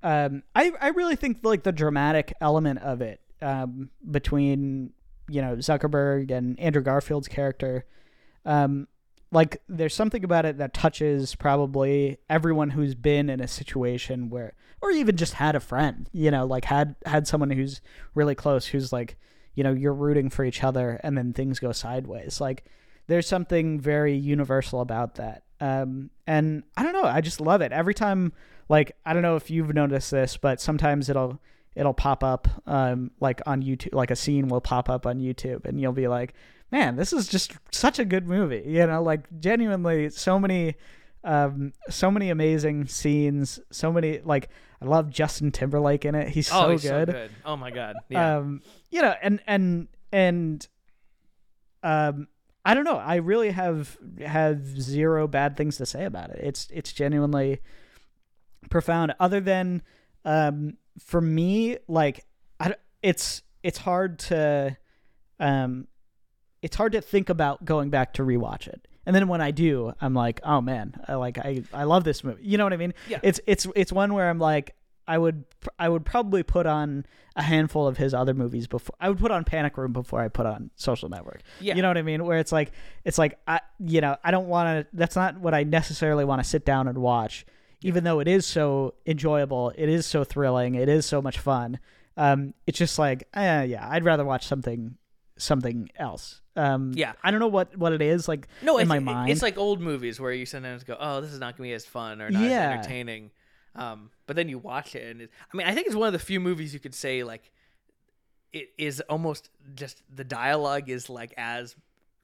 um, 0.04 0.44
I 0.56 0.72
I 0.80 0.90
really 0.90 1.16
think 1.16 1.40
like 1.44 1.64
the 1.64 1.72
dramatic 1.72 2.34
element 2.42 2.80
of 2.80 3.02
it 3.02 3.20
um, 3.42 3.90
between 4.10 4.92
you 5.30 5.42
know 5.42 5.56
Zuckerberg 5.58 6.32
and 6.32 6.60
Andrew 6.60 6.82
Garfield's 6.82 7.28
character, 7.28 7.86
um, 8.46 8.88
like 9.32 9.62
there's 9.68 9.94
something 9.94 10.24
about 10.24 10.46
it 10.46 10.58
that 10.58 10.74
touches 10.74 11.36
probably 11.36 12.18
everyone 12.30 12.72
who's 12.72 12.96
been 12.96 13.30
in 13.30 13.40
a 13.42 13.48
situation 13.48 14.30
where, 14.30 14.54
or 14.82 14.90
even 14.92 15.16
just 15.18 15.34
had 15.34 15.56
a 15.56 15.60
friend, 15.60 16.10
you 16.14 16.32
know, 16.32 16.46
like 16.46 16.66
had 16.66 16.96
had 17.06 17.28
someone 17.28 17.50
who's 17.52 17.82
really 18.16 18.36
close, 18.36 18.66
who's 18.68 18.92
like, 18.94 19.18
you 19.54 19.64
know, 19.64 19.74
you're 19.74 19.94
rooting 19.94 20.30
for 20.30 20.46
each 20.46 20.64
other, 20.64 21.00
and 21.04 21.18
then 21.18 21.34
things 21.34 21.60
go 21.60 21.72
sideways. 21.74 22.40
Like 22.40 22.64
there's 23.10 23.28
something 23.28 23.80
very 23.80 24.16
universal 24.16 24.82
about 24.82 25.16
that. 25.16 25.44
Um, 25.60 26.12
and 26.28 26.64
I 26.78 26.84
don't 26.84 26.94
know, 26.94 27.04
I 27.04 27.22
just 27.22 27.42
love 27.42 27.62
it 27.62 27.72
every 27.72 27.94
time. 27.94 28.32
Like 28.70 28.96
I 29.06 29.14
don't 29.14 29.24
know 29.24 29.36
if 29.36 29.50
you've 29.50 29.74
noticed 29.74 30.12
this, 30.12 30.38
but 30.38 30.62
sometimes 30.62 31.10
it'll 31.10 31.42
it'll 31.76 31.94
pop 31.94 32.24
up 32.24 32.48
um, 32.68 33.12
like 33.20 33.42
on 33.48 33.64
YouTube, 33.64 33.94
like 33.94 34.12
a 34.12 34.16
scene 34.16 34.48
will 34.48 34.62
pop 34.62 34.90
up 34.90 35.08
on 35.08 35.20
YouTube, 35.20 35.66
and 35.66 35.82
you'll 35.82 35.92
be 35.92 36.08
like, 36.08 36.36
man, 36.72 36.96
this 36.96 37.12
is 37.12 37.28
just 37.28 37.54
such 37.72 37.98
a 37.98 38.06
good 38.06 38.28
movie. 38.28 38.64
You 38.66 38.86
know, 38.86 39.02
like 39.02 39.26
genuinely 39.40 40.10
so 40.12 40.38
many, 40.38 40.76
um, 41.24 41.74
so 41.90 42.12
many 42.12 42.30
amazing 42.30 42.86
scenes, 42.86 43.60
so 43.72 43.92
many 43.92 44.20
like 44.24 44.50
I 44.82 44.86
love 44.86 45.10
Justin 45.10 45.52
Timberlake 45.52 46.06
in 46.06 46.14
it. 46.14 46.30
He's 46.30 46.52
oh, 46.52 46.62
so 46.62 46.70
he's 46.70 46.84
good. 46.84 47.08
so 47.08 47.14
good. 47.14 47.32
Oh 47.44 47.58
my 47.58 47.72
god. 47.72 47.96
Yeah. 48.08 48.38
Um, 48.38 48.62
you 48.92 49.02
know, 49.02 49.16
and 49.20 49.42
and 49.48 49.88
and 50.12 50.68
um, 51.82 52.28
I 52.70 52.76
don't 52.76 52.84
know. 52.84 52.98
I 52.98 53.16
really 53.16 53.50
have 53.50 53.98
have 54.24 54.64
zero 54.80 55.28
bad 55.28 55.58
things 55.58 55.78
to 55.78 55.88
say 55.88 56.06
about 56.06 56.30
it. 56.30 56.40
It's 56.44 56.68
it's 56.72 56.94
genuinely 56.94 57.62
profound. 58.70 59.16
Other 59.20 59.40
than 59.40 59.82
um, 60.24 60.78
for 61.00 61.20
me, 61.20 61.78
like 61.88 62.28
I, 62.60 62.76
it's 63.02 63.42
it's 63.64 63.80
hard 63.80 64.20
to 64.20 64.78
um, 65.40 65.88
it's 66.62 66.76
hard 66.76 66.92
to 66.92 67.02
think 67.02 67.30
about 67.30 67.66
going 67.66 67.90
back 67.90 68.14
to 68.14 68.22
rewatch 68.22 68.68
it. 68.68 68.88
And 69.04 69.16
then 69.16 69.28
when 69.28 69.42
I 69.42 69.50
do, 69.50 69.94
I'm 70.00 70.14
like, 70.14 70.40
oh 70.44 70.62
man, 70.62 70.94
I 71.08 71.16
like 71.16 71.40
I, 71.40 71.64
I 71.74 71.86
love 71.86 72.04
this 72.04 72.24
movie. 72.24 72.44
You 72.44 72.60
know 72.60 72.66
what 72.66 72.74
I 72.74 72.78
mean? 72.78 72.94
Yeah. 73.08 73.18
It's 73.24 73.40
it's 73.48 73.66
it's 73.76 73.92
one 73.92 74.14
where 74.14 74.30
I'm 74.30 74.38
like, 74.38 74.76
I 75.10 75.18
would 75.18 75.44
I 75.80 75.90
would 75.90 76.06
probably 76.06 76.44
put 76.44 76.66
on 76.66 77.06
a 77.36 77.42
handful 77.42 77.88
of 77.88 77.98
his 77.98 78.14
other 78.14 78.34
movies 78.34 78.68
before 78.68 78.96
I 79.00 79.10
would 79.10 79.18
put 79.18 79.32
on 79.32 79.44
Panic 79.44 79.76
Room 79.78 79.92
before 79.92 80.22
I 80.22 80.28
put 80.28 80.46
on 80.46 80.70
Social 80.76 81.10
Network. 81.10 81.42
Yeah. 81.60 81.76
You 81.76 81.82
know 81.82 81.88
what 81.88 81.98
I 81.98 82.04
mean? 82.04 82.24
Where 82.26 82.38
it's 82.38 82.52
like 82.52 82.72
it's 83.04 83.18
like 83.18 83.40
I 83.48 83.60
you 83.80 84.02
know, 84.02 84.16
I 84.24 84.30
don't 84.32 84.48
want 84.48 84.68
to 84.86 84.88
that's 84.96 85.16
not 85.16 85.40
what 85.40 85.54
I 85.54 85.64
necessarily 85.64 86.26
want 86.26 86.44
to 86.44 86.48
sit 86.48 86.64
down 86.64 86.88
and 86.88 86.98
watch 87.00 87.46
even 87.82 88.04
though 88.04 88.20
it 88.20 88.28
is 88.28 88.46
so 88.46 88.94
enjoyable, 89.06 89.72
it 89.76 89.90
is 89.90 90.06
so 90.06 90.24
thrilling, 90.24 90.76
it 90.76 90.90
is 90.90 91.06
so 91.06 91.22
much 91.22 91.40
fun. 91.40 91.80
Um 92.16 92.54
it's 92.68 92.78
just 92.78 93.00
like 93.00 93.28
eh, 93.34 93.64
yeah, 93.64 93.88
I'd 93.90 94.06
rather 94.06 94.24
watch 94.26 94.46
something 94.46 94.96
something 95.38 95.90
else. 95.98 96.42
Um 96.56 96.92
Yeah. 96.96 97.14
I 97.24 97.32
don't 97.32 97.40
know 97.40 97.48
what 97.48 97.76
what 97.78 97.94
it 97.94 98.02
is 98.02 98.28
like 98.28 98.48
no, 98.62 98.78
in 98.78 98.88
my 98.88 99.00
mind. 99.00 99.32
it's 99.32 99.42
like 99.42 99.58
old 99.58 99.80
movies 99.82 100.20
where 100.20 100.32
you 100.34 100.46
sometimes 100.46 100.84
go, 100.84 100.98
"Oh, 101.00 101.22
this 101.22 101.32
is 101.32 101.40
not 101.40 101.58
gonna 101.58 101.68
be 101.70 101.74
as 101.74 101.86
fun 101.86 102.22
or 102.22 102.30
not 102.30 102.42
Yeah. 102.44 102.72
as 102.72 102.74
entertaining," 102.80 103.32
um, 103.76 104.12
but 104.28 104.36
then 104.36 104.50
you 104.50 104.58
watch 104.58 104.96
it, 104.96 105.10
and 105.10 105.22
it, 105.22 105.32
I 105.54 105.58
mean, 105.58 105.68
I 105.68 105.74
think 105.74 105.88
it's 105.88 105.96
one 105.96 106.08
of 106.08 106.14
the 106.14 106.20
few 106.20 106.40
movies 106.40 106.74
you 106.74 106.80
could 106.80 106.96
say 106.96 107.24
like 107.24 107.52
it 108.52 108.70
is 108.78 109.02
almost 109.02 109.50
just 109.76 110.02
the 110.14 110.24
dialogue 110.24 110.90
is 110.90 111.10
like 111.10 111.34
as 111.38 111.76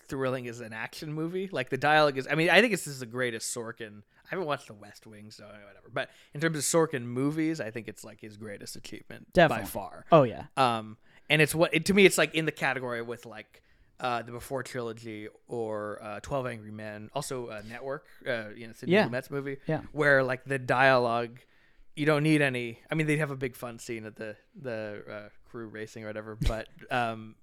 thrilling 0.07 0.47
as 0.47 0.59
an 0.59 0.73
action 0.73 1.13
movie. 1.13 1.49
Like 1.51 1.69
the 1.69 1.77
dialogue 1.77 2.17
is, 2.17 2.27
I 2.29 2.35
mean, 2.35 2.49
I 2.49 2.61
think 2.61 2.71
this 2.71 2.87
is 2.87 2.99
the 2.99 3.05
greatest 3.05 3.55
Sorkin. 3.55 3.99
I 3.99 4.29
haven't 4.29 4.45
watched 4.45 4.67
The 4.67 4.73
West 4.73 5.05
Wing, 5.05 5.29
so 5.29 5.45
whatever. 5.45 5.89
But 5.93 6.09
in 6.33 6.41
terms 6.41 6.57
of 6.57 6.63
Sorkin 6.63 7.03
movies, 7.03 7.61
I 7.61 7.69
think 7.71 7.87
it's 7.87 8.03
like 8.03 8.21
his 8.21 8.37
greatest 8.37 8.75
achievement 8.75 9.33
Definitely. 9.33 9.63
by 9.65 9.69
far. 9.69 10.05
oh 10.11 10.23
yeah. 10.23 10.45
Um, 10.57 10.97
and 11.29 11.41
it's 11.41 11.55
what 11.55 11.73
it, 11.73 11.85
to 11.85 11.93
me, 11.93 12.05
it's 12.05 12.17
like 12.17 12.33
in 12.35 12.45
the 12.45 12.51
category 12.51 13.01
with 13.01 13.25
like 13.25 13.61
uh, 13.99 14.21
the 14.23 14.31
Before 14.31 14.61
trilogy 14.63 15.27
or 15.47 15.99
uh, 16.03 16.19
Twelve 16.21 16.47
Angry 16.47 16.71
Men, 16.71 17.09
also 17.13 17.47
uh, 17.47 17.61
Network, 17.69 18.05
uh, 18.27 18.49
you 18.55 18.67
know, 18.67 18.73
Sidney 18.73 18.93
Yeah. 18.95 19.07
Lumet's 19.07 19.31
movie, 19.31 19.57
Yeah. 19.67 19.81
where 19.93 20.23
like 20.23 20.43
the 20.45 20.59
dialogue, 20.59 21.39
you 21.95 22.05
don't 22.05 22.23
need 22.23 22.41
any. 22.41 22.79
I 22.91 22.95
mean, 22.95 23.07
they'd 23.07 23.19
have 23.19 23.31
a 23.31 23.37
big 23.37 23.55
fun 23.55 23.79
scene 23.79 24.05
at 24.05 24.15
the 24.17 24.35
the 24.59 25.03
uh, 25.09 25.29
crew 25.49 25.67
racing 25.67 26.03
or 26.03 26.07
whatever, 26.07 26.35
but 26.41 26.67
um, 26.91 27.35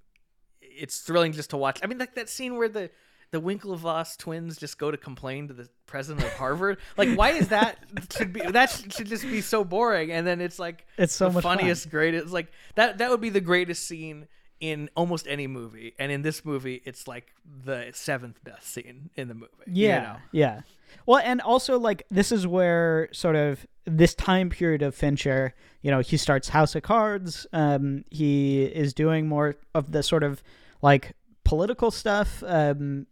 it's 0.61 1.01
thrilling 1.01 1.33
just 1.33 1.51
to 1.51 1.57
watch. 1.57 1.81
I 1.83 1.87
mean, 1.87 1.99
like 1.99 2.15
that 2.17 2.29
scene 2.29 2.57
where 2.57 2.69
the 2.69 2.91
the 3.31 3.41
Winklevoss 3.41 4.19
twins 4.19 4.59
just 4.59 4.77
go 4.77 4.91
to 4.91 4.99
complain 4.99 5.49
to 5.49 5.55
the 5.55 5.67
president 5.87 6.23
of 6.27 6.33
Harvard. 6.35 6.77
like, 6.99 7.17
why 7.17 7.31
is 7.31 7.49
that? 7.49 7.79
Should 8.15 8.35
be 8.35 8.41
that 8.43 8.69
should 8.69 9.07
just 9.07 9.23
be 9.23 9.41
so 9.41 9.65
boring. 9.65 10.13
And 10.13 10.27
then 10.27 10.43
it's 10.43 10.59
like 10.59 10.85
It's 10.99 11.15
so 11.15 11.29
the 11.29 11.33
much 11.35 11.43
fun. 11.45 11.57
funniest, 11.57 11.89
greatest. 11.89 12.31
Like 12.31 12.53
that 12.75 12.99
that 12.99 13.09
would 13.11 13.23
be 13.23 13.31
the 13.31 13.41
greatest 13.41 13.89
scene 13.89 14.29
in 14.63 14.89
almost 14.97 15.27
any 15.29 15.47
movie. 15.49 15.93
And 15.99 16.13
in 16.13 16.23
this 16.23 16.45
movie, 16.45 16.81
it's 16.85 17.09
like 17.09 17.35
the 17.65 17.91
seventh 17.93 18.43
best 18.45 18.69
scene 18.69 19.11
in 19.17 19.27
the 19.27 19.35
movie. 19.35 19.49
you 19.67 19.89
Yeah. 19.89 20.01
know? 20.03 20.17
Yeah. 20.31 20.61
Well, 21.05 21.21
and 21.25 21.41
also 21.41 21.79
like 21.81 22.05
this 22.11 22.31
is 22.31 22.47
where 22.47 23.09
sort 23.13 23.35
of 23.35 23.67
this 23.85 24.15
time 24.15 24.51
period 24.51 24.81
of 24.83 24.95
Fincher, 24.95 25.53
you 25.83 25.91
know, 25.91 25.99
he 25.99 26.17
starts 26.17 26.49
House 26.51 26.77
of 26.77 26.85
Cards. 26.85 27.45
Um, 27.53 28.05
he 28.11 28.63
is 28.63 28.95
doing 28.95 29.27
more 29.27 29.57
of 29.75 29.91
the 29.91 30.05
sort 30.05 30.23
of 30.23 30.43
like 30.81 31.15
political 31.45 31.91
stuff, 31.91 32.45
um, 32.47 33.09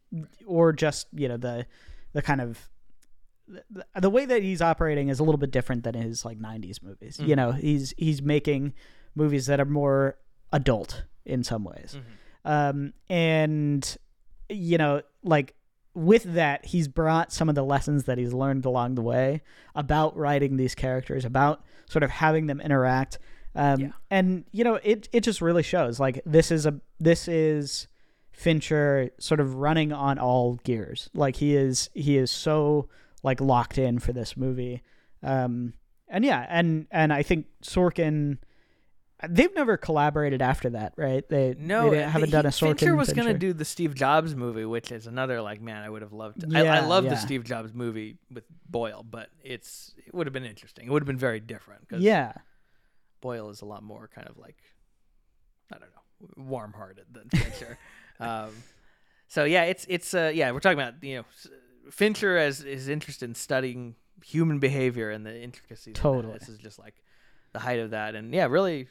or 0.47 0.73
just 0.73 1.09
you 1.13 1.27
know 1.27 1.37
the 1.37 1.67
the 2.13 2.23
kind 2.23 2.41
of 2.41 2.69
the, 3.49 3.85
the 4.01 4.11
way 4.11 4.25
that 4.25 4.43
he's 4.45 4.63
operating 4.63 5.09
is 5.09 5.19
a 5.19 5.25
little 5.25 5.39
bit 5.39 5.51
different 5.51 5.83
than 5.83 5.95
his 5.95 6.25
like 6.25 6.39
90s 6.39 6.81
movies 6.83 7.19
you 7.19 7.35
know 7.35 7.51
he's 7.53 7.93
he's 7.99 8.23
making 8.23 8.73
movies 9.17 9.47
that 9.47 9.59
are 9.61 9.65
more 9.65 10.17
adult 10.53 11.03
in 11.31 11.43
some 11.45 11.65
ways 11.65 11.97
um 12.45 12.93
and 13.09 13.97
you 14.49 14.77
know 14.79 15.01
like 15.23 15.55
with 15.95 16.25
that 16.35 16.65
he's 16.67 16.89
brought 16.89 17.33
some 17.33 17.49
of 17.49 17.55
the 17.55 17.65
lessons 17.65 18.05
that 18.05 18.17
he's 18.19 18.33
learned 18.33 18.65
along 18.65 18.95
the 18.95 19.03
way 19.03 19.41
about 19.75 20.17
writing 20.17 20.57
these 20.57 20.75
characters 20.75 21.25
about 21.25 21.63
sort 21.89 22.03
of 22.03 22.11
having 22.11 22.47
them 22.47 22.61
interact 22.61 23.19
um 23.55 23.81
Yeah. 23.81 23.91
and 24.11 24.45
you 24.53 24.65
know 24.65 24.77
it 24.83 25.09
it 25.13 25.23
just 25.23 25.41
really 25.41 25.63
shows 25.63 25.99
like 26.01 26.23
this 26.25 26.51
is 26.51 26.67
a 26.67 26.81
this 26.99 27.27
is 27.29 27.87
Fincher 28.33 29.11
sort 29.19 29.39
of 29.41 29.57
running 29.57 29.93
on 29.93 30.19
all 30.19 30.55
gears. 30.65 31.11
Like 31.13 31.37
he 31.37 31.55
is 31.55 31.91
he 31.95 32.17
is 32.17 32.31
so 32.31 32.89
like 33.23 33.39
locked 33.41 33.77
in 33.77 33.99
for 33.99 34.13
this 34.15 34.35
movie. 34.37 34.83
Um 35.23 35.75
and 36.09 36.25
yeah, 36.25 36.47
and 36.49 36.87
and 36.91 37.13
I 37.13 37.23
think 37.23 37.47
Sorkin 37.63 38.39
they've 39.29 39.55
never 39.55 39.77
collaborated 39.77 40.41
after 40.43 40.71
that, 40.71 40.95
right? 40.97 41.29
They 41.29 41.55
No, 41.59 41.91
they 41.91 42.03
haven't 42.03 42.29
he- 42.29 42.33
done 42.33 42.47
a 42.47 42.51
Sorkin. 42.51 42.79
Fincher 42.79 42.97
was 42.97 43.13
gonna 43.13 43.37
do 43.37 43.53
the 43.53 43.65
Steve 43.65 43.95
Jobs 43.95 44.35
movie, 44.35 44.65
which 44.65 44.91
is 44.93 45.07
another 45.07 45.41
like 45.43 45.61
man, 45.61 45.83
I 45.83 45.89
would 45.91 46.03
have 46.03 46.13
loved. 46.13 46.45
I, 46.55 46.61
I 46.61 46.63
Yeah, 46.63 46.87
love 46.87 47.05
the. 47.05 47.17
Steve 47.17 47.45
Jobs 47.45 47.73
movie 47.75 48.17
with 48.33 48.45
Boyle, 48.69 49.03
but 49.09 49.29
it's 49.43 49.95
it 50.07 50.15
would 50.15 50.27
have 50.27 50.33
been 50.35 50.45
interesting. 50.45 50.87
It 50.87 50.91
would 50.91 51.03
have 51.03 51.07
been 51.07 51.19
very 51.19 51.41
different 51.41 51.83
because 51.89 52.03
Yeah. 52.03 52.33
Boyle 53.21 53.51
is 53.51 53.61
a 53.61 53.67
lot 53.67 53.83
more 53.83 54.09
kind 54.15 54.27
of 54.29 54.39
like 54.39 54.57
I 55.73 55.79
don't 55.79 55.91
know, 55.91 56.45
warm-hearted 56.45 57.05
than 57.13 57.29
Fincher. 57.39 57.79
um, 58.19 58.51
so 59.29 59.45
yeah, 59.45 59.65
it's 59.65 59.87
it's 59.89 60.15
uh, 60.15 60.33
yeah, 60.35 60.51
we're 60.53 60.61
talking 60.61 60.79
about 60.79 61.03
you 61.05 61.17
know 61.17 61.25
Fincher 61.91 62.37
as 62.37 62.63
is 62.63 62.89
interested 62.89 63.29
in 63.29 63.35
studying 63.35 63.95
human 64.25 64.59
behavior 64.59 65.11
and 65.11 65.25
the 65.25 65.41
intricacies. 65.41 65.95
Totally. 65.95 66.39
this 66.39 66.49
is 66.49 66.59
just 66.59 66.79
like 66.79 66.95
the 67.53 67.59
height 67.59 67.79
of 67.81 67.91
that, 67.91 68.15
and 68.15 68.33
yeah, 68.35 68.47
really, 68.47 68.89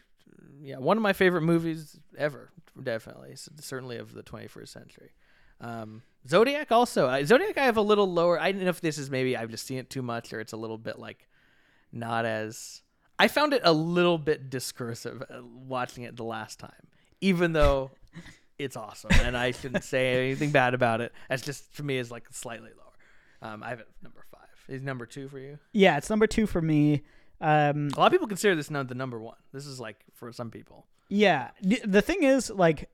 yeah, 0.62 0.78
one 0.78 0.98
of 0.98 1.04
my 1.04 1.14
favorite 1.14 1.42
movies 1.42 2.00
ever, 2.18 2.52
definitely, 2.82 3.36
certainly 3.60 3.98
of 3.98 4.14
the 4.14 4.24
21st 4.24 4.68
century. 4.68 5.12
Um, 5.62 6.02
Zodiac 6.28 6.72
also. 6.72 7.08
I, 7.08 7.24
Zodiac, 7.24 7.58
I 7.58 7.66
have 7.66 7.78
a 7.78 7.82
little 7.82 8.12
lower. 8.12 8.40
I 8.40 8.52
don't 8.52 8.64
know 8.64 8.70
if 8.70 8.82
this 8.82 8.98
is 8.98 9.10
maybe 9.10 9.36
I've 9.36 9.50
just 9.50 9.66
seen 9.66 9.78
it 9.78 9.90
too 9.90 10.02
much, 10.02 10.34
or 10.34 10.40
it's 10.40 10.54
a 10.54 10.58
little 10.58 10.78
bit 10.78 11.00
like 11.00 11.28
not 11.92 12.26
as. 12.26 12.82
I 13.18 13.28
found 13.28 13.54
it 13.54 13.62
a 13.66 13.74
little 13.74 14.18
bit 14.18 14.50
discursive 14.50 15.22
uh, 15.24 15.42
watching 15.44 16.04
it 16.04 16.16
the 16.16 16.24
last 16.24 16.60
time, 16.60 16.88
even 17.20 17.52
though 17.54 17.92
it's 18.58 18.78
awesome, 18.78 19.12
and 19.24 19.36
I 19.36 19.52
shouldn't 19.52 19.84
say 19.84 20.26
anything 20.26 20.52
bad 20.52 20.74
about 20.74 21.02
it. 21.02 21.12
That's 21.30 21.42
just 21.42 21.74
for 21.74 21.84
me 21.84 21.98
is 21.98 22.12
like 22.12 22.28
slightly 22.32 22.70
lower. 22.70 23.52
Um, 23.54 23.64
I 23.64 23.70
have 23.70 23.80
it 23.80 23.88
number 24.02 24.24
five. 24.32 24.40
Is 24.70 24.84
number 24.84 25.06
two 25.06 25.28
for 25.28 25.40
you? 25.40 25.58
Yeah, 25.74 25.98
it's 25.98 26.10
number 26.10 26.28
2 26.28 26.46
for 26.46 26.62
me. 26.62 27.02
Um 27.42 27.90
A 27.96 28.00
lot 28.00 28.08
of 28.08 28.12
people 28.12 28.28
consider 28.28 28.56
this 28.56 28.70
not 28.70 28.88
the 28.88 28.96
number 28.96 29.20
one. 29.20 29.38
This 29.54 29.66
is 29.66 29.80
like 29.80 29.98
for 30.14 30.32
some 30.34 30.52
people. 30.52 30.88
Yeah. 31.10 31.52
The- 31.62 31.82
The 31.86 32.02
thing 32.02 32.24
is, 32.24 32.50
like, 32.50 32.90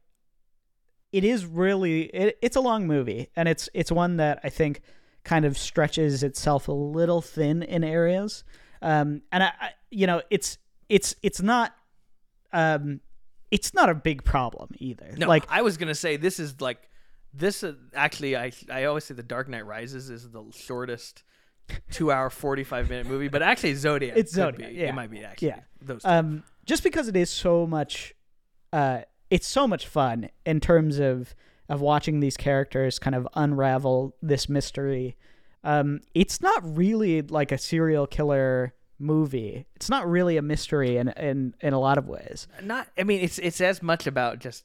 it 1.12 1.24
is 1.24 1.46
really 1.46 2.04
it, 2.04 2.38
it's 2.42 2.56
a 2.56 2.62
long 2.62 2.88
movie, 2.88 3.30
and 3.36 3.48
it's 3.48 3.70
it's 3.74 3.92
one 3.92 4.18
that 4.18 4.40
I 4.44 4.50
think 4.50 4.82
kind 5.24 5.46
of 5.46 5.58
stretches 5.58 6.22
itself 6.24 6.68
a 6.68 6.72
little 6.72 7.22
thin 7.22 7.64
in 7.64 7.84
areas. 7.84 8.44
Um, 8.82 9.22
and 9.32 9.42
I, 9.44 9.48
I 9.60 9.70
you 9.90 10.08
know, 10.08 10.22
it's 10.30 10.58
it's 10.90 11.16
it's 11.24 11.42
not 11.42 11.74
um, 12.54 13.00
it's 13.52 13.74
not 13.74 13.90
a 13.90 13.96
big 13.96 14.24
problem 14.24 14.70
either. 14.78 15.14
No, 15.18 15.28
like 15.28 15.46
I 15.50 15.62
was 15.62 15.78
gonna 15.78 15.96
say 15.96 16.18
this 16.18 16.40
is 16.40 16.60
like 16.62 16.90
this. 17.34 17.64
Uh, 17.64 17.74
actually, 17.94 18.36
I 18.36 18.52
I 18.70 18.84
always 18.86 19.06
say 19.06 19.14
the 19.14 19.24
Dark 19.24 19.48
Knight 19.48 19.66
Rises 19.66 20.10
is 20.10 20.30
the 20.30 20.44
shortest 20.54 21.24
two 21.92 22.12
hour, 22.12 22.30
45 22.30 22.90
minute 22.90 23.08
movie, 23.08 23.28
but 23.28 23.42
actually 23.42 23.74
Zodiac. 23.76 24.18
It's 24.18 24.32
Zodiac, 24.34 24.72
be. 24.72 24.76
yeah. 24.76 24.90
It 24.90 24.96
might 24.96 25.12
be 25.12 25.24
actually. 25.24 25.50
Yeah. 25.50 25.60
Those 25.82 26.04
two. 26.04 26.10
um, 26.10 26.44
just 26.66 26.84
because 26.84 27.08
it 27.08 27.16
is 27.16 27.30
so 27.30 27.68
much, 27.68 28.14
uh, 28.74 29.02
it's 29.30 29.48
so 29.48 29.68
much 29.68 29.88
fun 29.88 30.30
in 30.46 30.60
terms 30.60 31.00
of 31.00 31.36
of 31.68 31.82
watching 31.82 32.20
these 32.20 32.38
characters 32.38 33.00
kind 33.00 33.16
of 33.16 33.28
unravel 33.34 34.16
this 34.22 34.48
mystery. 34.48 35.16
Um, 35.64 36.02
it's 36.14 36.42
not 36.42 36.62
really 36.78 37.24
like 37.24 37.52
a 37.52 37.58
serial 37.58 38.06
killer 38.06 38.76
movie. 39.00 39.66
It's 39.76 39.90
not 39.90 40.08
really 40.08 40.38
a 40.38 40.42
mystery 40.44 40.98
in 40.98 41.10
in 41.10 41.56
in 41.62 41.74
a 41.74 41.80
lot 41.80 41.98
of 41.98 42.08
ways. 42.08 42.48
not 42.64 42.88
i 42.98 43.04
mean 43.04 43.22
it's 43.22 43.40
it's 43.40 43.60
as 43.62 43.82
much 43.82 44.08
about 44.08 44.40
just 44.40 44.64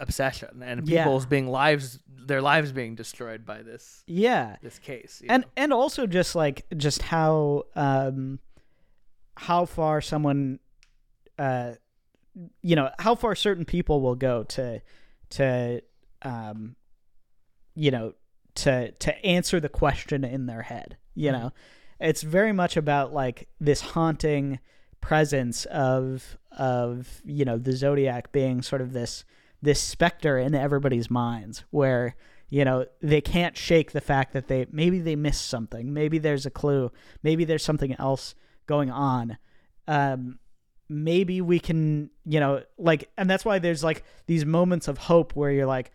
obsession 0.00 0.62
and 0.62 0.88
Yeah. 0.88 1.04
people's 1.04 1.26
being 1.26 1.46
lives 1.46 2.00
their 2.08 2.40
lives 2.42 2.72
being 2.72 2.94
destroyed 2.94 3.44
by 3.46 3.62
this 3.62 4.02
Yeah, 4.06 4.56
this 4.62 4.78
case 4.78 5.22
and 5.28 5.42
know? 5.44 5.48
and 5.56 5.72
also 5.72 6.06
just 6.06 6.34
like 6.34 6.64
just 6.76 7.02
how 7.02 7.64
um 7.76 8.38
how 9.36 9.64
far 9.64 10.00
someone 10.00 10.58
uh 11.38 11.72
you 12.62 12.76
know 12.76 12.90
how 12.98 13.14
far 13.14 13.34
certain 13.34 13.64
people 13.64 14.00
will 14.00 14.14
go 14.16 14.44
to 14.44 14.80
to 15.30 15.80
um 16.22 16.76
you 17.74 17.90
know 17.90 18.14
to 18.56 18.90
to 18.92 19.24
answer 19.24 19.60
the 19.60 19.68
question 19.68 20.24
in 20.24 20.46
their 20.46 20.62
head 20.62 20.96
you 21.14 21.30
Mhm. 21.30 21.32
know 21.40 21.52
it's 22.00 22.22
very 22.22 22.52
much 22.52 22.76
about 22.76 23.12
like 23.12 23.48
this 23.60 23.80
haunting 23.80 24.58
presence 25.00 25.64
of 25.66 26.36
of 26.52 27.22
you 27.24 27.44
know 27.44 27.56
the 27.58 27.72
zodiac 27.72 28.30
being 28.32 28.60
sort 28.62 28.82
of 28.82 28.92
this 28.92 29.24
this 29.62 29.80
specter 29.80 30.38
in 30.38 30.54
everybody's 30.54 31.10
minds 31.10 31.64
where 31.70 32.16
you 32.48 32.64
know 32.64 32.86
they 33.00 33.20
can't 33.20 33.56
shake 33.56 33.92
the 33.92 34.00
fact 34.00 34.32
that 34.32 34.48
they 34.48 34.66
maybe 34.70 34.98
they 34.98 35.16
missed 35.16 35.46
something. 35.46 35.92
Maybe 35.92 36.18
there's 36.18 36.46
a 36.46 36.50
clue. 36.50 36.90
Maybe 37.22 37.44
there's 37.44 37.64
something 37.64 37.94
else 37.98 38.34
going 38.66 38.90
on. 38.90 39.38
Um 39.86 40.38
maybe 40.88 41.40
we 41.40 41.60
can 41.60 42.10
you 42.24 42.40
know 42.40 42.62
like 42.76 43.10
and 43.16 43.30
that's 43.30 43.44
why 43.44 43.58
there's 43.60 43.84
like 43.84 44.02
these 44.26 44.44
moments 44.44 44.88
of 44.88 44.98
hope 44.98 45.36
where 45.36 45.52
you're 45.52 45.66
like 45.66 45.92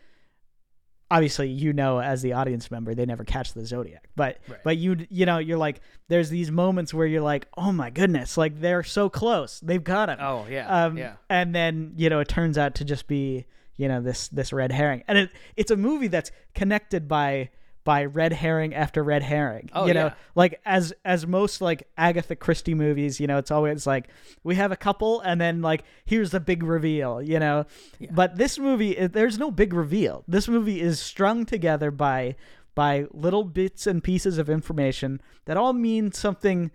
obviously 1.16 1.48
you 1.50 1.72
know 1.74 2.00
as 2.02 2.22
the 2.22 2.34
audience 2.34 2.70
member 2.70 2.94
they 2.94 3.06
never 3.06 3.24
catch 3.24 3.54
the 3.54 3.66
zodiac 3.66 4.04
but 4.16 4.38
Right. 4.48 4.60
but 4.64 4.78
you 4.78 5.06
you 5.10 5.26
know 5.26 5.38
you're 5.38 5.58
like 5.58 5.82
there's 6.10 6.30
these 6.30 6.52
moments 6.52 6.94
where 6.94 7.08
you're 7.08 7.22
like 7.22 7.48
oh 7.58 7.72
my 7.72 7.90
goodness 7.90 8.38
like 8.38 8.60
they're 8.60 8.84
so 8.84 9.10
close. 9.10 9.60
They've 9.62 9.84
got 9.84 10.10
him 10.10 10.18
oh 10.20 10.46
yeah. 10.50 10.68
Um, 10.86 10.98
yeah. 10.98 11.14
and 11.30 11.54
then 11.56 11.94
you 11.96 12.10
know 12.10 12.20
it 12.20 12.28
turns 12.28 12.58
out 12.58 12.76
to 12.76 12.84
just 12.86 13.08
be 13.08 13.46
you 13.78 13.88
know 13.88 14.02
this 14.02 14.28
this 14.30 14.54
red 14.54 14.72
herring, 14.72 15.04
and 15.08 15.18
it 15.18 15.30
it's 15.56 15.72
a 15.72 15.76
movie 15.78 16.08
that's 16.08 16.32
connected 16.54 17.08
by 17.08 17.50
by 17.86 18.04
red 18.04 18.34
herring 18.34 18.74
after 18.76 19.02
red 19.02 19.24
herring. 19.24 19.70
Oh, 19.72 19.86
you 19.86 19.94
know, 19.94 20.08
yeah. 20.08 20.14
like 20.36 20.60
as 20.66 20.92
as 21.06 21.26
most 21.26 21.62
like 21.62 21.88
Agatha 21.98 22.36
Christie 22.36 22.74
movies, 22.74 23.20
you 23.22 23.28
know, 23.28 23.38
it's 23.38 23.52
always 23.52 23.88
like 23.88 24.10
we 24.44 24.56
have 24.56 24.74
a 24.74 24.76
couple, 24.76 25.22
and 25.22 25.40
then 25.40 25.62
like 25.62 25.86
here's 26.04 26.32
the 26.32 26.42
big 26.42 26.64
reveal. 26.64 27.22
You 27.22 27.40
know, 27.40 27.66
Yeah. 28.00 28.10
but 28.14 28.36
this 28.38 28.60
movie 28.60 28.96
there's 29.08 29.38
no 29.38 29.52
big 29.52 29.72
reveal. 29.74 30.26
This 30.28 30.50
movie 30.50 30.82
is 30.82 31.00
strung 31.00 31.46
together 31.46 31.92
by 31.92 32.36
by 32.74 33.06
little 33.14 33.46
bits 33.46 33.88
and 33.88 34.04
pieces 34.04 34.38
of 34.38 34.50
information 34.50 35.22
that 35.46 35.56
all 35.56 35.72
mean 35.72 36.12
something 36.12 36.72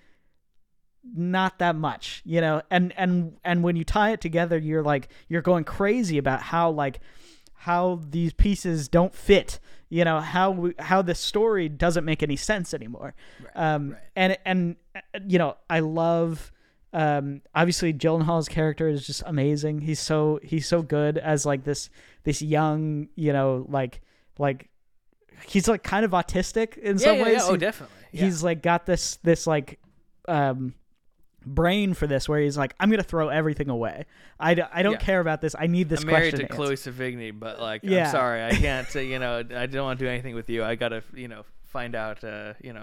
not 1.14 1.58
that 1.58 1.74
much 1.74 2.20
you 2.26 2.40
know 2.42 2.60
and 2.70 2.92
and 2.96 3.36
and 3.42 3.62
when 3.62 3.74
you 3.74 3.84
tie 3.84 4.10
it 4.12 4.20
together 4.20 4.58
you're 4.58 4.82
like 4.82 5.08
you're 5.28 5.40
going 5.42 5.64
crazy 5.64 6.18
about 6.18 6.42
how 6.42 6.70
like 6.70 7.00
how 7.54 8.00
these 8.10 8.32
pieces 8.34 8.86
don't 8.88 9.14
fit 9.14 9.58
you 9.90 10.04
know 10.04 10.20
how 10.20 10.50
we, 10.52 10.74
how 10.78 11.02
the 11.02 11.14
story 11.14 11.68
doesn't 11.68 12.04
make 12.04 12.22
any 12.22 12.36
sense 12.36 12.72
anymore. 12.72 13.14
Um 13.54 13.90
right. 13.90 14.00
and 14.16 14.38
and 14.46 14.76
you 15.28 15.38
know 15.38 15.56
i 15.68 15.80
love 15.80 16.50
um 16.92 17.42
obviously 17.54 17.92
Gyllenhaal's 17.92 18.48
character 18.48 18.88
is 18.88 19.06
just 19.06 19.22
amazing. 19.26 19.80
He's 19.82 20.00
so 20.00 20.40
he's 20.42 20.66
so 20.66 20.82
good 20.82 21.18
as 21.18 21.44
like 21.46 21.64
this 21.64 21.90
this 22.24 22.40
young 22.42 23.08
you 23.14 23.32
know 23.32 23.66
like 23.68 24.00
like 24.38 24.68
he's 25.46 25.68
like 25.68 25.82
kind 25.82 26.04
of 26.04 26.10
autistic 26.12 26.76
in 26.78 26.96
yeah, 26.98 27.04
some 27.04 27.16
yeah, 27.16 27.22
ways. 27.22 27.34
yeah. 27.34 27.44
oh 27.44 27.52
He- 27.52 27.58
definitely. 27.58 27.96
he's 28.12 28.42
like 28.42 28.62
got 28.62 28.86
this 28.86 29.16
this 29.22 29.46
like 29.46 29.78
um 30.28 30.74
brain 31.46 31.94
for 31.94 32.06
this 32.06 32.28
where 32.28 32.40
he's 32.40 32.56
like 32.58 32.74
i'm 32.80 32.90
gonna 32.90 33.02
throw 33.02 33.28
everything 33.28 33.68
away 33.70 34.04
i, 34.38 34.54
d- 34.54 34.62
I 34.72 34.82
don't 34.82 34.92
Yeah. 34.92 34.98
care 34.98 35.20
about 35.20 35.40
this 35.40 35.54
i 35.58 35.66
need 35.66 35.88
this 35.88 36.00
I'm 36.02 36.06
married 36.08 36.32
question 36.34 36.48
to. 36.48 36.54
Chloe 36.54 36.74
Sevigny, 36.74 37.32
but 37.38 37.60
like, 37.60 37.80
Yeah. 37.82 38.06
I'm 38.06 38.10
sorry, 38.10 38.44
I 38.44 38.50
can't. 38.50 38.94
Uh, 38.94 38.98
you 39.12 39.18
know, 39.18 39.38
I 39.38 39.66
don't 39.66 39.84
want 39.84 39.98
to 39.98 40.04
do 40.04 40.08
anything 40.10 40.34
with 40.34 40.48
you. 40.50 40.62
I 40.64 40.74
gotta, 40.74 41.02
you 41.14 41.28
know, 41.28 41.44
find 41.66 41.94
out, 41.94 42.22
uh, 42.24 42.54
you 42.62 42.72
know, 42.72 42.80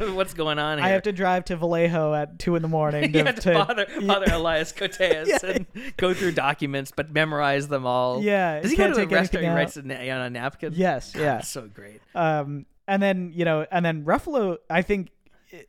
what's 0.14 0.34
going 0.34 0.58
on 0.58 0.78
here. 0.78 0.86
i 0.86 0.90
have 0.90 1.02
to 1.02 1.12
drive 1.12 1.44
to 1.46 1.56
vallejo 1.56 2.12
at 2.14 2.38
two 2.38 2.54
in 2.56 2.62
the 2.62 2.68
morning 2.68 3.12
to, 3.12 3.24
have 3.24 3.34
to, 3.36 3.40
to- 3.40 3.52
bother, 3.52 3.86
bother 4.06 4.26
Elias 4.32 4.72
Koteas 4.72 5.26
Yeah. 5.26 5.38
and 5.42 5.66
go 5.96 6.12
through 6.14 6.32
documents, 6.32 6.92
but 6.94 7.10
memorize 7.12 7.68
them 7.68 7.86
all. 7.86 8.22
yeah 8.22 8.60
Does 8.60 8.70
he 8.70 8.76
go 8.76 8.88
to 8.88 8.94
take 8.94 9.08
the 9.08 9.14
restaurant? 9.16 9.46
out. 9.46 9.56
writes 9.56 9.76
on 9.76 9.90
a 9.90 10.30
napkin. 10.30 10.72
yes 10.76 11.12
God, 11.12 11.22
yeah 11.22 11.40
so 11.40 11.62
great. 11.66 12.00
um 12.14 12.66
and 12.86 13.02
then 13.02 13.32
you 13.34 13.44
know 13.44 13.66
and 13.70 13.84
then 13.84 14.04
ruffalo 14.04 14.58
i 14.68 14.82
think 14.82 15.10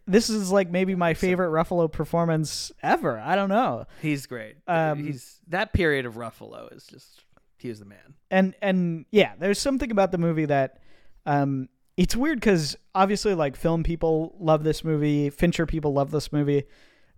this 0.08 0.30
is 0.30 0.52
like 0.52 0.70
maybe 0.70 0.96
my 0.96 1.14
favorite 1.14 1.50
ruffalo 1.50 1.92
performance 1.92 2.72
ever 2.84 3.20
i 3.20 3.36
don't 3.36 3.50
know 3.50 3.86
He's 4.02 4.26
great. 4.26 4.56
Um, 4.68 5.04
He's 5.06 5.40
that 5.48 5.74
period 5.74 6.06
of 6.06 6.16
Ruffalo 6.16 6.76
is 6.76 6.86
just 6.86 7.24
he 7.58 7.70
was 7.70 7.80
the 7.80 7.86
man. 7.86 8.16
and 8.30 8.56
and 8.62 9.06
yeah 9.12 9.34
there's 9.40 9.60
something 9.60 9.92
about 9.92 10.12
the 10.12 10.18
movie 10.18 10.46
that 10.46 10.80
um 11.26 11.70
it's 11.98 12.16
weird 12.16 12.40
because 12.40 12.76
obviously 12.96 13.34
like 13.36 13.56
film 13.56 13.84
people 13.84 14.36
love 14.40 14.64
this 14.64 14.84
movie 14.84 15.30
fincher 15.30 15.66
people 15.66 15.94
love 15.94 16.12
this 16.12 16.32
movie 16.32 16.64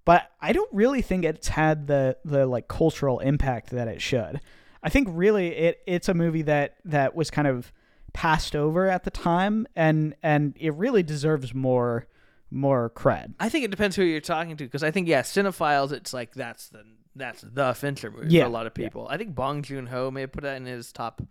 but 0.06 0.30
i 0.42 0.52
don't 0.52 0.72
really 0.74 1.02
think 1.02 1.24
it's 1.24 1.48
had 1.50 1.88
the 1.88 2.18
the 2.26 2.46
like 2.46 2.68
cultural 2.68 3.20
impact 3.20 3.70
that 3.70 3.88
it 3.88 4.02
should 4.02 4.42
i 4.82 4.90
think 4.90 5.08
really 5.12 5.48
it 5.50 5.80
it's 5.88 6.10
a 6.10 6.14
movie 6.14 6.42
that 6.42 6.76
that 6.84 7.16
was 7.16 7.30
kind 7.32 7.48
of 7.48 7.72
passed 8.12 8.56
over 8.56 8.90
at 8.90 9.04
the 9.06 9.12
time 9.12 9.66
and 9.76 10.16
and 10.22 10.56
it 10.60 10.74
really 10.76 11.04
deserves 11.04 11.54
more 11.54 12.06
more 12.56 12.90
cred 12.90 13.34
I 13.40 13.50
think 13.50 13.66
it 13.66 13.72
depends 13.72 13.96
who 13.96 14.04
you're 14.04 14.22
talking 14.22 14.56
to 14.58 14.64
because 14.64 14.84
I 14.84 14.92
think 14.92 15.08
yeah, 15.08 15.22
cinephiles. 15.24 15.92
It's 15.92 16.14
like 16.14 16.34
that's 16.36 16.70
the 16.70 16.84
that's 17.16 17.42
the 17.42 17.74
Fincher 17.74 18.12
movie 18.12 18.28
Yeah, 18.30 18.44
for 18.44 18.48
a 18.48 18.52
lot 18.52 18.68
of 18.68 18.74
yeah. 18.78 18.86
people. 18.86 19.08
I 19.10 19.18
think 19.18 19.34
Bong 19.36 19.62
Joon 19.64 19.88
Ho 19.88 20.10
may 20.12 20.22
have 20.22 20.32
put 20.32 20.44
that 20.44 20.58
in 20.58 20.66
his 20.66 20.92
top 20.92 21.22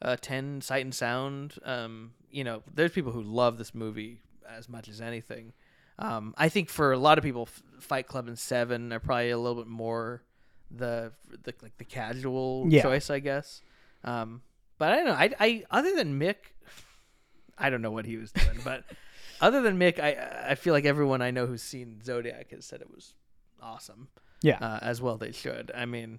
uh, 0.00 0.16
ten 0.20 0.60
sight 0.60 0.84
and 0.84 0.94
sound. 0.94 1.54
Um, 1.64 2.12
you 2.30 2.44
know, 2.44 2.62
there's 2.72 2.92
people 2.92 3.12
who 3.12 3.22
love 3.22 3.58
this 3.58 3.74
movie 3.74 4.20
as 4.48 4.68
much 4.68 4.88
as 4.88 5.00
anything. 5.00 5.52
Um, 5.98 6.34
I 6.38 6.48
think 6.48 6.70
for 6.70 6.92
a 6.92 6.98
lot 6.98 7.18
of 7.18 7.24
people, 7.24 7.46
Fight 7.80 8.06
Club 8.06 8.26
and 8.26 8.38
Seven 8.38 8.92
are 8.92 8.98
probably 9.00 9.30
a 9.30 9.38
little 9.38 9.62
bit 9.62 9.68
more 9.70 10.22
the 10.70 11.12
the 11.44 11.54
like 11.62 11.76
the 11.78 11.84
casual 11.84 12.66
Yeah. 12.68 12.82
choice, 12.82 13.10
I 13.10 13.18
guess. 13.18 13.60
Um, 14.04 14.42
but 14.78 14.92
I 14.92 14.96
don't 14.96 15.04
know. 15.06 15.12
I, 15.12 15.30
I 15.38 15.64
other 15.70 15.94
than 15.94 16.18
Mick, 16.18 16.36
I 17.58 17.70
don't 17.70 17.82
know 17.82 17.90
what 17.90 18.06
he 18.06 18.16
was 18.16 18.32
doing, 18.32 18.58
but 18.64 18.84
other 19.42 19.60
than 19.60 19.78
Mick, 19.78 19.98
I 20.00 20.48
I 20.50 20.54
feel 20.54 20.72
like 20.72 20.86
everyone 20.86 21.20
I 21.20 21.30
know 21.30 21.44
who's 21.46 21.62
seen 21.62 22.00
Zodiac 22.02 22.50
has 22.52 22.64
said 22.64 22.80
it 22.80 22.90
was 22.90 23.12
awesome. 23.60 24.08
Yeah. 24.40 24.58
uh, 24.60 24.78
as 24.82 25.00
well 25.02 25.18
they 25.18 25.30
should. 25.32 25.70
I 25.74 25.84
mean, 25.84 26.18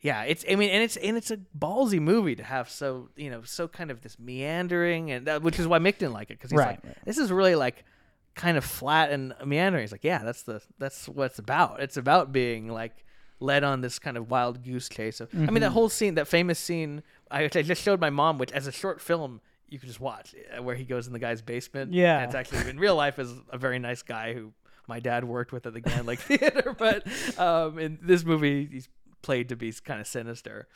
yeah, 0.00 0.22
it's 0.24 0.44
I 0.50 0.56
mean, 0.56 0.70
and 0.70 0.82
it's 0.82 0.96
and 0.96 1.16
it's 1.16 1.30
a 1.30 1.38
ballsy 1.56 2.00
movie 2.00 2.34
to 2.36 2.42
have 2.42 2.68
so 2.70 3.10
you 3.16 3.30
know 3.30 3.42
so 3.44 3.68
kind 3.68 3.90
of 3.90 4.00
this 4.00 4.18
meandering 4.18 5.10
and 5.12 5.26
that, 5.26 5.42
which 5.42 5.58
is 5.60 5.66
why 5.68 5.78
Mick 5.78 5.98
didn't 5.98 6.14
like 6.14 6.30
it 6.30 6.38
because 6.38 6.50
he's 6.50 6.58
Right, 6.58 6.82
like 6.84 7.04
this 7.04 7.18
is 7.18 7.30
really 7.30 7.54
like 7.54 7.84
kind 8.34 8.56
of 8.56 8.64
flat 8.64 9.10
and 9.12 9.34
meandering. 9.44 9.82
He's 9.82 9.92
like, 9.92 10.04
yeah, 10.04 10.24
that's 10.24 10.42
the 10.42 10.60
that's 10.78 11.08
what 11.08 11.26
it's 11.26 11.38
about. 11.38 11.80
It's 11.80 11.96
about 11.96 12.32
being 12.32 12.68
like 12.68 13.04
led 13.38 13.62
on 13.64 13.80
this 13.80 13.98
kind 13.98 14.16
of 14.16 14.30
wild 14.30 14.64
goose 14.64 14.88
chase. 14.88 15.20
Of, 15.20 15.28
I 15.32 15.36
mean, 15.36 15.46
Mm-hmm. 15.46 15.54
that 15.60 15.70
whole 15.70 15.88
scene, 15.88 16.14
that 16.14 16.28
famous 16.28 16.58
scene, 16.58 17.02
I, 17.30 17.42
which 17.42 17.56
I 17.56 17.62
just 17.62 17.82
showed 17.82 18.00
my 18.00 18.10
mom, 18.10 18.38
which 18.38 18.52
as 18.52 18.66
a 18.68 18.72
short 18.72 19.00
film 19.00 19.40
you 19.72 19.78
could 19.78 19.88
just 19.88 20.00
watch, 20.00 20.34
uh, 20.56 20.62
where 20.62 20.74
he 20.76 20.84
goes 20.84 21.06
in 21.06 21.12
the 21.12 21.18
guy's 21.18 21.42
basement. 21.42 21.92
Yeah. 21.92 22.16
and 22.18 22.26
it's 22.26 22.34
actually 22.34 22.68
in 22.68 22.78
real 22.78 22.94
life 22.94 23.18
is 23.18 23.32
a 23.50 23.58
very 23.58 23.78
nice 23.78 24.02
guy 24.02 24.34
who 24.34 24.52
my 24.86 25.00
dad 25.00 25.24
worked 25.24 25.52
with 25.52 25.66
at 25.66 25.72
the 25.72 25.80
Grand 25.80 26.06
Lake 26.06 26.18
Theater, 26.30 26.74
but 26.78 27.06
um, 27.38 27.78
in 27.78 27.98
this 28.02 28.24
movie 28.24 28.68
he's 28.70 28.88
played 29.22 29.48
to 29.48 29.56
be 29.56 29.72
kind 29.72 30.00
of 30.00 30.06
sinister. 30.06 30.68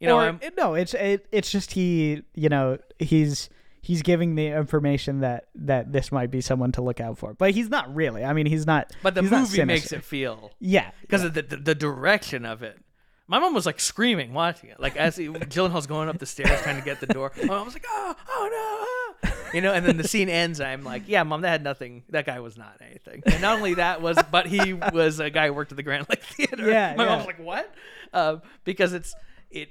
You 0.00 0.08
know, 0.08 0.18
or 0.18 0.38
no, 0.56 0.74
it's 0.74 0.92
it, 0.94 1.26
it's 1.32 1.50
just 1.50 1.72
he, 1.72 2.22
you 2.34 2.48
know, 2.48 2.78
he's 2.98 3.48
he's 3.80 4.02
giving 4.02 4.34
the 4.34 4.48
information 4.48 5.20
that 5.20 5.48
that 5.54 5.92
this 5.92 6.10
might 6.10 6.30
be 6.30 6.40
someone 6.40 6.72
to 6.72 6.82
look 6.82 7.00
out 7.00 7.16
for, 7.18 7.34
but 7.34 7.52
he's 7.52 7.68
not 7.68 7.94
really. 7.94 8.24
I 8.24 8.32
mean, 8.32 8.46
he's 8.46 8.66
not. 8.66 8.92
but 9.02 9.14
the 9.14 9.22
movie 9.22 9.64
makes 9.64 9.92
it 9.92 10.02
feel 10.02 10.50
Yeah, 10.58 10.90
because 11.02 11.22
of 11.24 11.34
the, 11.34 11.42
the 11.42 11.56
the 11.56 11.74
direction 11.74 12.44
of 12.44 12.62
it. 12.62 12.78
My 13.26 13.38
mom 13.38 13.54
was 13.54 13.64
like 13.64 13.80
screaming 13.80 14.34
watching 14.34 14.68
it, 14.70 14.78
like 14.78 14.96
as 14.96 15.16
he, 15.16 15.28
Gyllenhaal's 15.28 15.86
going 15.86 16.08
up 16.08 16.18
the 16.18 16.26
stairs 16.26 16.60
trying 16.60 16.78
to 16.78 16.84
get 16.84 17.00
the 17.00 17.06
door. 17.06 17.32
My 17.38 17.46
mom 17.46 17.64
was 17.64 17.74
like, 17.74 17.86
"Oh, 17.88 18.14
oh 18.28 18.48
no!" 19.22 19.30
ah." 19.30 19.50
You 19.54 19.60
know, 19.62 19.72
and 19.72 19.86
then 19.86 19.96
the 19.96 20.06
scene 20.06 20.28
ends. 20.28 20.60
And 20.60 20.68
I'm 20.68 20.84
like, 20.84 21.04
"Yeah, 21.06 21.22
mom, 21.22 21.40
that 21.42 21.48
had 21.48 21.64
nothing. 21.64 22.02
That 22.10 22.26
guy 22.26 22.40
was 22.40 22.58
not 22.58 22.76
anything." 22.82 23.22
And 23.24 23.40
not 23.40 23.56
only 23.56 23.74
that 23.74 24.02
was, 24.02 24.18
but 24.30 24.46
he 24.46 24.74
was 24.74 25.20
a 25.20 25.30
guy 25.30 25.46
who 25.46 25.54
worked 25.54 25.72
at 25.72 25.76
the 25.76 25.82
Grand 25.82 26.06
Lake 26.10 26.22
Theater. 26.22 26.68
Yeah, 26.68 26.94
my 26.96 27.04
yeah. 27.04 27.08
mom 27.10 27.18
was 27.18 27.26
like, 27.26 27.38
"What?" 27.38 27.72
Um, 28.12 28.42
because 28.64 28.92
it's 28.92 29.14
it 29.50 29.70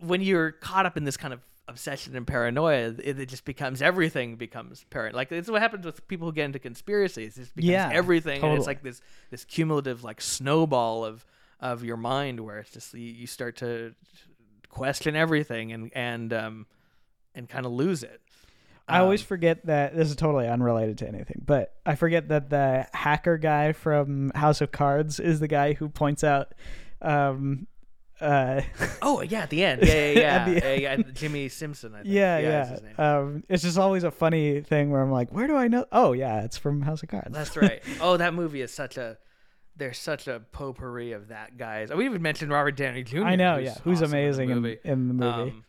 when 0.00 0.22
you're 0.22 0.52
caught 0.52 0.86
up 0.86 0.96
in 0.96 1.04
this 1.04 1.16
kind 1.16 1.34
of 1.34 1.40
obsession 1.66 2.16
and 2.16 2.26
paranoia, 2.26 2.94
it, 2.98 3.18
it 3.20 3.26
just 3.28 3.44
becomes 3.44 3.82
everything 3.82 4.36
becomes 4.36 4.84
paranoid. 4.90 5.16
Like 5.16 5.32
it's 5.32 5.50
what 5.50 5.60
happens 5.60 5.84
with 5.84 6.06
people 6.08 6.28
who 6.28 6.32
get 6.32 6.46
into 6.46 6.58
conspiracies. 6.58 7.36
It 7.36 7.40
just 7.42 7.54
becomes 7.56 7.70
Yeah, 7.70 7.90
everything, 7.92 8.34
and 8.34 8.40
totally. 8.42 8.58
it's 8.58 8.66
like 8.66 8.82
this 8.82 9.00
this 9.30 9.44
cumulative 9.44 10.02
like 10.02 10.20
snowball 10.20 11.04
of 11.04 11.26
of 11.60 11.84
your 11.84 11.96
mind 11.96 12.40
where 12.40 12.58
it's 12.58 12.70
just 12.70 12.94
you, 12.94 13.00
you 13.00 13.26
start 13.26 13.56
to 13.56 13.94
question 14.68 15.16
everything 15.16 15.72
and 15.72 15.90
and 15.94 16.32
um 16.32 16.66
and 17.34 17.48
kind 17.48 17.66
of 17.66 17.72
lose 17.72 18.02
it. 18.02 18.20
I 18.90 19.00
always 19.00 19.20
Um, 19.20 19.26
forget 19.26 19.66
that 19.66 19.94
this 19.94 20.08
is 20.08 20.16
totally 20.16 20.48
unrelated 20.48 20.96
to 20.98 21.08
anything, 21.08 21.42
but 21.44 21.74
I 21.84 21.94
forget 21.94 22.28
that 22.28 22.48
the 22.48 22.86
hacker 22.94 23.36
guy 23.36 23.72
from 23.72 24.30
House 24.34 24.60
of 24.62 24.72
Cards 24.72 25.20
is 25.20 25.40
the 25.40 25.48
guy 25.48 25.74
who 25.74 25.88
points 25.88 26.24
out 26.24 26.54
um 27.02 27.66
uh 28.20 28.62
Oh 29.02 29.20
yeah, 29.22 29.42
at 29.42 29.50
the 29.50 29.62
end, 29.64 29.82
yeah, 29.86 30.10
yeah, 30.10 30.48
yeah, 30.48 30.74
yeah, 30.74 30.74
yeah, 30.74 30.96
Jimmy 31.14 31.48
Simpson. 31.48 31.94
I 31.94 31.98
think. 32.02 32.08
yeah, 32.14 32.38
yeah. 32.38 32.66
his 32.66 32.82
name. 32.82 32.94
Um 32.98 33.44
it's 33.48 33.62
just 33.62 33.78
always 33.78 34.04
a 34.04 34.10
funny 34.10 34.60
thing 34.62 34.90
where 34.90 35.02
I'm 35.02 35.10
like, 35.12 35.30
where 35.32 35.46
do 35.46 35.56
I 35.56 35.68
know? 35.68 35.84
Oh, 35.92 36.12
yeah, 36.12 36.42
it's 36.44 36.56
from 36.58 36.82
House 36.82 37.02
of 37.02 37.08
Cards. 37.10 37.28
That's 37.32 37.56
right. 37.56 37.82
Oh, 38.00 38.16
that 38.16 38.32
movie 38.34 38.60
is 38.62 38.72
such 38.72 38.96
a. 38.96 39.18
There's 39.78 39.98
such 39.98 40.26
a 40.26 40.40
potpourri 40.52 41.12
of 41.12 41.28
that 41.28 41.56
guys. 41.56 41.90
We 41.92 42.04
even 42.04 42.20
mentioned 42.20 42.50
Robert 42.50 42.76
Downey 42.76 43.04
Jr. 43.04 43.22
I 43.24 43.36
know, 43.36 43.56
who's 43.56 43.64
yeah. 43.64 43.74
Who's 43.84 44.02
awesome 44.02 44.04
in 44.04 44.10
the 44.10 44.16
amazing 44.16 44.50
in, 44.50 44.78
in 44.84 45.08
the 45.08 45.14
movie. 45.14 45.50
Um, 45.50 45.64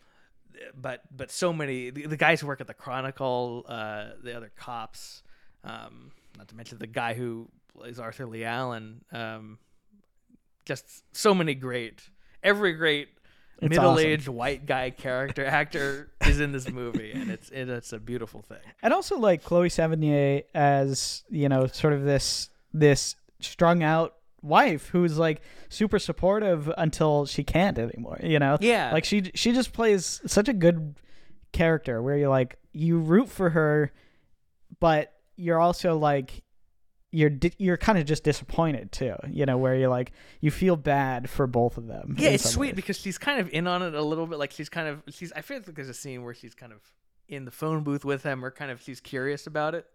but 0.76 1.02
but 1.16 1.32
so 1.32 1.54
many 1.54 1.90
the, 1.90 2.08
the 2.08 2.18
guys 2.18 2.42
who 2.42 2.48
work 2.48 2.62
at 2.62 2.68
the 2.68 2.74
Chronicle, 2.74 3.66
uh, 3.68 4.10
the 4.24 4.36
other 4.36 4.52
cops, 4.58 5.24
um, 5.64 6.12
not 6.38 6.48
to 6.50 6.56
mention 6.56 6.78
the 6.80 6.88
guy 6.88 7.14
who 7.14 7.48
plays 7.74 8.00
Arthur 8.00 8.26
Leigh 8.26 8.46
Allen. 8.46 9.02
Um, 9.12 9.60
just 10.66 11.04
so 11.16 11.34
many 11.34 11.56
great, 11.56 12.02
every 12.44 12.74
great 12.74 13.10
It's 13.62 13.70
middle-aged 13.70 14.28
white 14.28 14.66
guy 14.66 14.92
character 14.92 15.46
actor 15.46 16.12
is 16.28 16.40
in 16.40 16.52
this 16.52 16.70
movie, 16.70 17.12
and 17.12 17.32
it's 17.32 17.50
it, 17.50 17.70
it's 17.70 17.94
a 17.94 18.00
beautiful 18.00 18.42
thing. 18.42 18.60
and 18.84 18.94
also 18.94 19.18
like 19.18 19.44
Chloe 19.44 19.70
Sevigny 19.70 20.44
as, 20.54 21.24
you 21.30 21.50
know, 21.50 21.68
sort 21.68 21.94
of 21.94 22.04
this 22.04 22.50
this 22.74 23.16
strung 23.40 23.84
out 23.84 24.16
wife 24.42 24.88
who's 24.90 25.18
like 25.18 25.42
super 25.70 26.00
supportive 26.00 26.72
until 26.78 27.26
she 27.26 27.44
can't 27.44 27.78
anymore, 27.78 28.20
you 28.24 28.40
know? 28.40 28.58
Yeah, 28.62 28.92
like 28.94 29.06
she 29.06 29.32
she 29.36 29.52
just 29.52 29.74
plays 29.74 30.22
such 30.26 30.48
a 30.48 30.54
good 30.54 30.96
character 31.52 32.02
where 32.02 32.16
you're 32.18 32.30
like 32.30 32.58
you 32.74 33.00
root 33.00 33.28
for 33.28 33.50
her 33.50 33.92
but 34.80 35.14
you're 35.36 35.60
also 35.60 35.98
like 35.98 36.44
you're 37.12 37.32
di- 37.32 37.54
you're 37.58 37.76
kind 37.76 37.98
of 37.98 38.06
just 38.06 38.24
disappointed 38.24 38.92
too 38.92 39.16
you 39.28 39.44
know 39.48 39.58
where 39.58 39.76
you're 39.76 39.90
like 39.90 40.12
you 40.42 40.52
feel 40.52 40.76
bad 40.76 41.28
for 41.28 41.48
both 41.48 41.76
of 41.78 41.88
them 41.88 42.16
Yeah, 42.20 42.30
it's 42.30 42.48
sweet 42.48 42.68
ways. 42.68 42.76
because 42.76 42.98
she's 43.00 43.18
kind 43.18 43.40
of 43.40 43.50
in 43.50 43.66
on 43.66 43.82
it 43.82 43.96
a 43.96 44.02
little 44.04 44.28
bit. 44.28 44.38
Like 44.38 44.52
she's 44.52 44.70
kind 44.70 44.88
of 44.88 45.02
she's. 45.10 45.32
I 45.34 45.42
feel 45.42 45.58
like 45.58 45.74
there's 45.76 45.90
a 45.90 45.94
scene 45.94 46.24
where 46.24 46.36
she's 46.36 46.54
kind 46.54 46.72
of 46.72 46.80
in 47.28 47.46
the 47.46 47.52
phone 47.52 47.84
booth 47.84 48.06
with 48.06 48.22
him, 48.22 48.46
or 48.46 48.52
kind 48.52 48.70
of 48.70 48.80
she's 48.82 49.00
curious 49.02 49.48
about 49.48 49.74
it. 49.74 49.88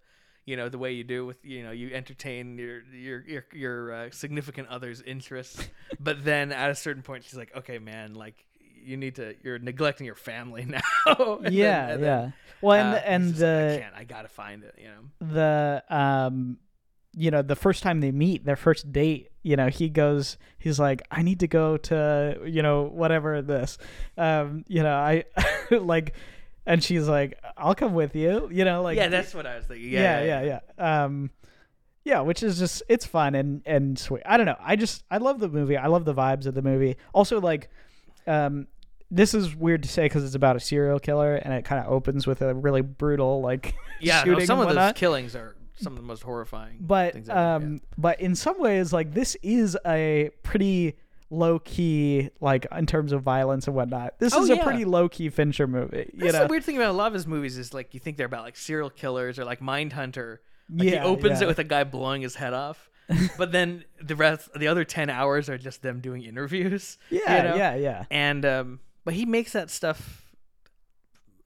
You 0.46 0.56
know, 0.56 0.68
the 0.68 0.78
way 0.78 0.92
you 0.92 1.04
do 1.04 1.24
with 1.24 1.44
you 1.44 1.62
know 1.62 1.70
you 1.70 1.90
entertain 1.94 2.58
your 2.58 2.82
your 2.92 3.24
your 3.26 3.44
your 3.52 3.92
uh, 3.94 4.08
significant 4.10 4.68
other's 4.68 5.00
interests, 5.00 5.66
but 6.00 6.24
then 6.24 6.52
at 6.52 6.70
a 6.70 6.74
certain 6.74 7.02
point 7.02 7.24
she's 7.24 7.36
like, 7.36 7.54
okay, 7.56 7.78
man, 7.78 8.14
like 8.14 8.44
you 8.84 8.96
need 8.98 9.14
to 9.16 9.34
you're 9.42 9.58
neglecting 9.58 10.04
your 10.06 10.14
family 10.16 10.64
now. 10.68 10.80
And 11.16 11.44
then- 11.46 11.52
yeah 11.54 11.88
and 11.88 12.00
yeah 12.02 12.20
then, 12.20 12.32
well 12.60 12.94
uh, 12.94 12.98
and 12.98 13.24
he's 13.24 13.32
and 13.32 13.34
just 13.34 13.42
like, 13.42 13.50
I 13.50 13.68
the 13.74 13.78
can't. 13.80 13.94
I 13.96 14.04
gotta 14.04 14.28
find 14.28 14.64
it. 14.64 14.74
You 14.78 14.88
know. 14.88 15.32
the 15.32 15.84
um 15.88 16.58
you 17.16 17.30
know 17.30 17.42
the 17.42 17.56
first 17.56 17.82
time 17.82 18.00
they 18.00 18.10
meet 18.10 18.44
their 18.44 18.56
first 18.56 18.90
date 18.92 19.30
you 19.44 19.54
know 19.54 19.68
he 19.68 19.88
goes 19.88 20.36
he's 20.58 20.80
like 20.80 21.00
i 21.12 21.22
need 21.22 21.38
to 21.38 21.46
go 21.46 21.76
to 21.76 22.40
you 22.44 22.60
know 22.60 22.82
whatever 22.92 23.40
this 23.40 23.78
um 24.18 24.64
you 24.66 24.82
know 24.82 24.96
i 24.96 25.22
like 25.70 26.12
and 26.66 26.82
she's 26.82 27.08
like 27.08 27.38
i'll 27.56 27.74
come 27.74 27.94
with 27.94 28.14
you 28.16 28.48
you 28.52 28.64
know 28.64 28.82
like 28.82 28.96
yeah, 28.96 29.08
that's 29.08 29.34
what 29.34 29.46
I 29.46 29.56
was 29.56 29.66
thinking. 29.66 29.90
yeah 29.90 30.22
yeah 30.22 30.60
yeah, 30.78 31.02
um 31.02 31.30
yeah 32.04 32.20
which 32.20 32.42
is 32.42 32.58
just 32.58 32.82
it's 32.88 33.06
fun 33.06 33.34
and 33.34 33.62
and 33.66 33.98
sweet 33.98 34.22
i 34.26 34.36
don't 34.36 34.46
know 34.46 34.56
i 34.60 34.76
just 34.76 35.04
i 35.10 35.18
love 35.18 35.40
the 35.40 35.48
movie 35.48 35.76
i 35.76 35.86
love 35.86 36.04
the 36.04 36.14
vibes 36.14 36.46
of 36.46 36.54
the 36.54 36.62
movie 36.62 36.96
also 37.12 37.40
like 37.40 37.68
um 38.26 38.66
this 39.10 39.34
is 39.34 39.54
weird 39.54 39.82
to 39.82 39.88
say 39.88 40.04
because 40.06 40.24
it's 40.24 40.34
about 40.34 40.56
a 40.56 40.60
serial 40.60 40.98
killer 40.98 41.34
and 41.36 41.52
it 41.54 41.64
kind 41.64 41.84
of 41.84 41.92
opens 41.92 42.26
with 42.26 42.42
a 42.42 42.54
really 42.54 42.80
brutal 42.82 43.40
like 43.40 43.74
Yeah, 44.00 44.24
no, 44.24 44.38
some 44.40 44.60
and 44.60 44.70
of 44.70 44.74
those 44.76 44.92
killings 44.94 45.34
are 45.36 45.54
some 45.76 45.92
of 45.92 45.96
the 45.98 46.04
most 46.06 46.22
horrifying. 46.22 46.76
but 46.80 47.12
things 47.14 47.28
ever, 47.28 47.38
yeah. 47.38 47.54
um 47.56 47.80
but 47.98 48.20
in 48.20 48.34
some 48.34 48.58
ways 48.60 48.92
like 48.92 49.12
this 49.12 49.36
is 49.42 49.76
a 49.86 50.30
pretty 50.42 50.96
low 51.30 51.58
key 51.58 52.30
like 52.40 52.66
in 52.76 52.86
terms 52.86 53.10
of 53.12 53.22
violence 53.22 53.66
and 53.66 53.74
whatnot 53.74 54.18
this 54.20 54.34
Oh, 54.34 54.42
is 54.42 54.50
a 54.50 54.56
yeah. 54.56 54.62
pretty 54.62 54.84
low 54.84 55.08
key 55.08 55.30
fincher 55.30 55.66
movie 55.66 56.10
you 56.14 56.20
That's 56.20 56.32
know 56.34 56.42
the 56.44 56.48
weird 56.48 56.62
thing 56.64 56.76
about 56.76 56.90
a 56.90 56.92
lot 56.92 57.08
of 57.08 57.14
his 57.14 57.26
movies 57.26 57.58
is 57.58 57.72
like 57.74 57.94
you 57.94 57.98
think 58.00 58.16
they're 58.16 58.26
about 58.26 58.44
like 58.44 58.56
serial 58.56 58.90
killers 58.90 59.38
or 59.38 59.44
like 59.44 59.60
Mindhunter. 59.60 60.38
Like 60.72 60.88
Yeah, 60.88 60.90
he 60.90 60.98
opens 60.98 61.40
yeah. 61.40 61.44
it 61.44 61.48
with 61.48 61.58
a 61.58 61.64
guy 61.64 61.84
blowing 61.84 62.22
his 62.22 62.36
head 62.36 62.52
off, 62.54 62.88
but 63.38 63.52
then 63.52 63.84
the 64.00 64.14
rest, 64.16 64.48
the 64.54 64.68
other 64.68 64.84
ten 64.84 65.10
hours 65.10 65.48
are 65.48 65.58
just 65.58 65.82
them 65.82 66.00
doing 66.00 66.22
interviews. 66.22 66.98
yeah 67.10 67.36
you 67.36 67.48
know? 67.50 67.56
yeah 67.56 67.74
yeah 67.74 68.04
And 68.10 68.44
um, 68.46 68.80
but 69.04 69.14
he 69.14 69.26
makes 69.26 69.52
that 69.52 69.70
stuff 69.70 70.30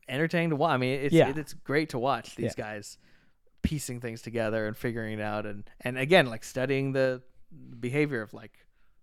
entertaining 0.09 0.51
to 0.51 0.57
watch. 0.57 0.73
I 0.75 0.77
mean, 0.77 1.01
it's 1.01 1.15
Yeah. 1.15 1.29
it, 1.31 1.39
it's 1.39 1.53
great 1.55 1.91
to 1.91 1.99
watch 1.99 2.35
these 2.37 2.55
guys 2.55 2.99
piecing 3.63 4.01
things 4.01 4.23
together 4.23 4.67
and 4.67 4.77
figuring 4.77 5.19
it 5.19 5.23
out, 5.23 5.47
and 5.47 5.69
and 5.81 5.99
again 5.99 6.27
like 6.27 6.45
studying 6.45 6.93
the 6.93 7.23
behavior 7.81 8.23
of 8.23 8.33
like 8.35 8.53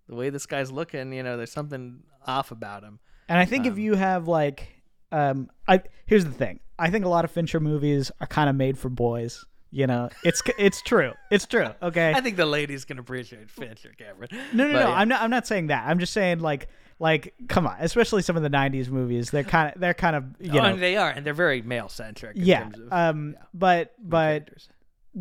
the 0.08 0.16
way 0.16 0.30
this 0.30 0.46
guy's 0.46 0.72
looking. 0.72 1.12
You 1.14 1.24
know, 1.24 1.38
there's 1.38 1.52
something 1.52 2.04
off 2.28 2.50
about 2.52 2.84
him. 2.84 3.00
and 3.30 3.38
i 3.38 3.46
think 3.46 3.66
if 3.68 3.74
Um, 3.74 3.80
you 3.80 3.94
have 3.96 4.28
like 4.28 4.82
um 5.12 5.48
i 5.68 5.80
here's 6.08 6.26
the 6.26 6.32
thing 6.32 6.60
i 6.80 6.90
think 6.90 7.06
a 7.06 7.08
lot 7.08 7.24
of 7.24 7.30
fincher 7.30 7.60
movies 7.60 8.12
are 8.20 8.26
kind 8.26 8.50
of 8.50 8.56
made 8.56 8.80
for 8.80 8.90
boys 8.90 9.46
you 9.70 9.86
know 9.86 10.10
it's 10.24 10.42
it's 10.58 10.82
true 10.82 11.14
it's 11.30 11.46
true 11.46 11.68
okay 11.84 12.12
I 12.16 12.22
think 12.22 12.36
the 12.38 12.48
ladies 12.48 12.84
can 12.84 12.98
appreciate 12.98 13.52
Fincher, 13.52 13.92
Cameron. 13.96 14.30
no 14.54 14.68
no 14.68 14.74
But 14.74 14.84
no 14.86 14.92
i'm 14.92 15.08
not 15.08 15.22
i'm 15.22 15.30
not 15.30 15.46
saying 15.46 15.68
that 15.68 15.86
i'm 15.88 16.00
just 16.00 16.14
saying 16.14 16.40
like 16.40 16.68
like 16.98 17.36
come 17.48 17.68
on 17.68 17.76
especially 17.80 18.24
some 18.24 18.36
of 18.38 18.42
the 18.42 18.50
90s 18.50 18.90
movies 18.90 19.30
they're 19.30 19.44
kind 19.44 19.72
of 19.76 19.80
they're 19.80 19.94
kind 19.94 20.16
of 20.16 20.24
you 20.40 20.50
oh, 20.52 20.64
know 20.64 20.64
and 20.74 20.82
they 20.82 20.98
are, 20.98 21.12
and 21.12 21.24
they're 21.26 21.34
very 21.36 21.62
male 21.62 21.90
centric. 21.90 22.34
yeah 22.36 22.66
In 22.66 22.72
terms 22.72 22.80
of 22.88 22.94
um 22.94 23.34
yeah, 23.38 23.44
but 23.54 23.94
but. 24.00 24.50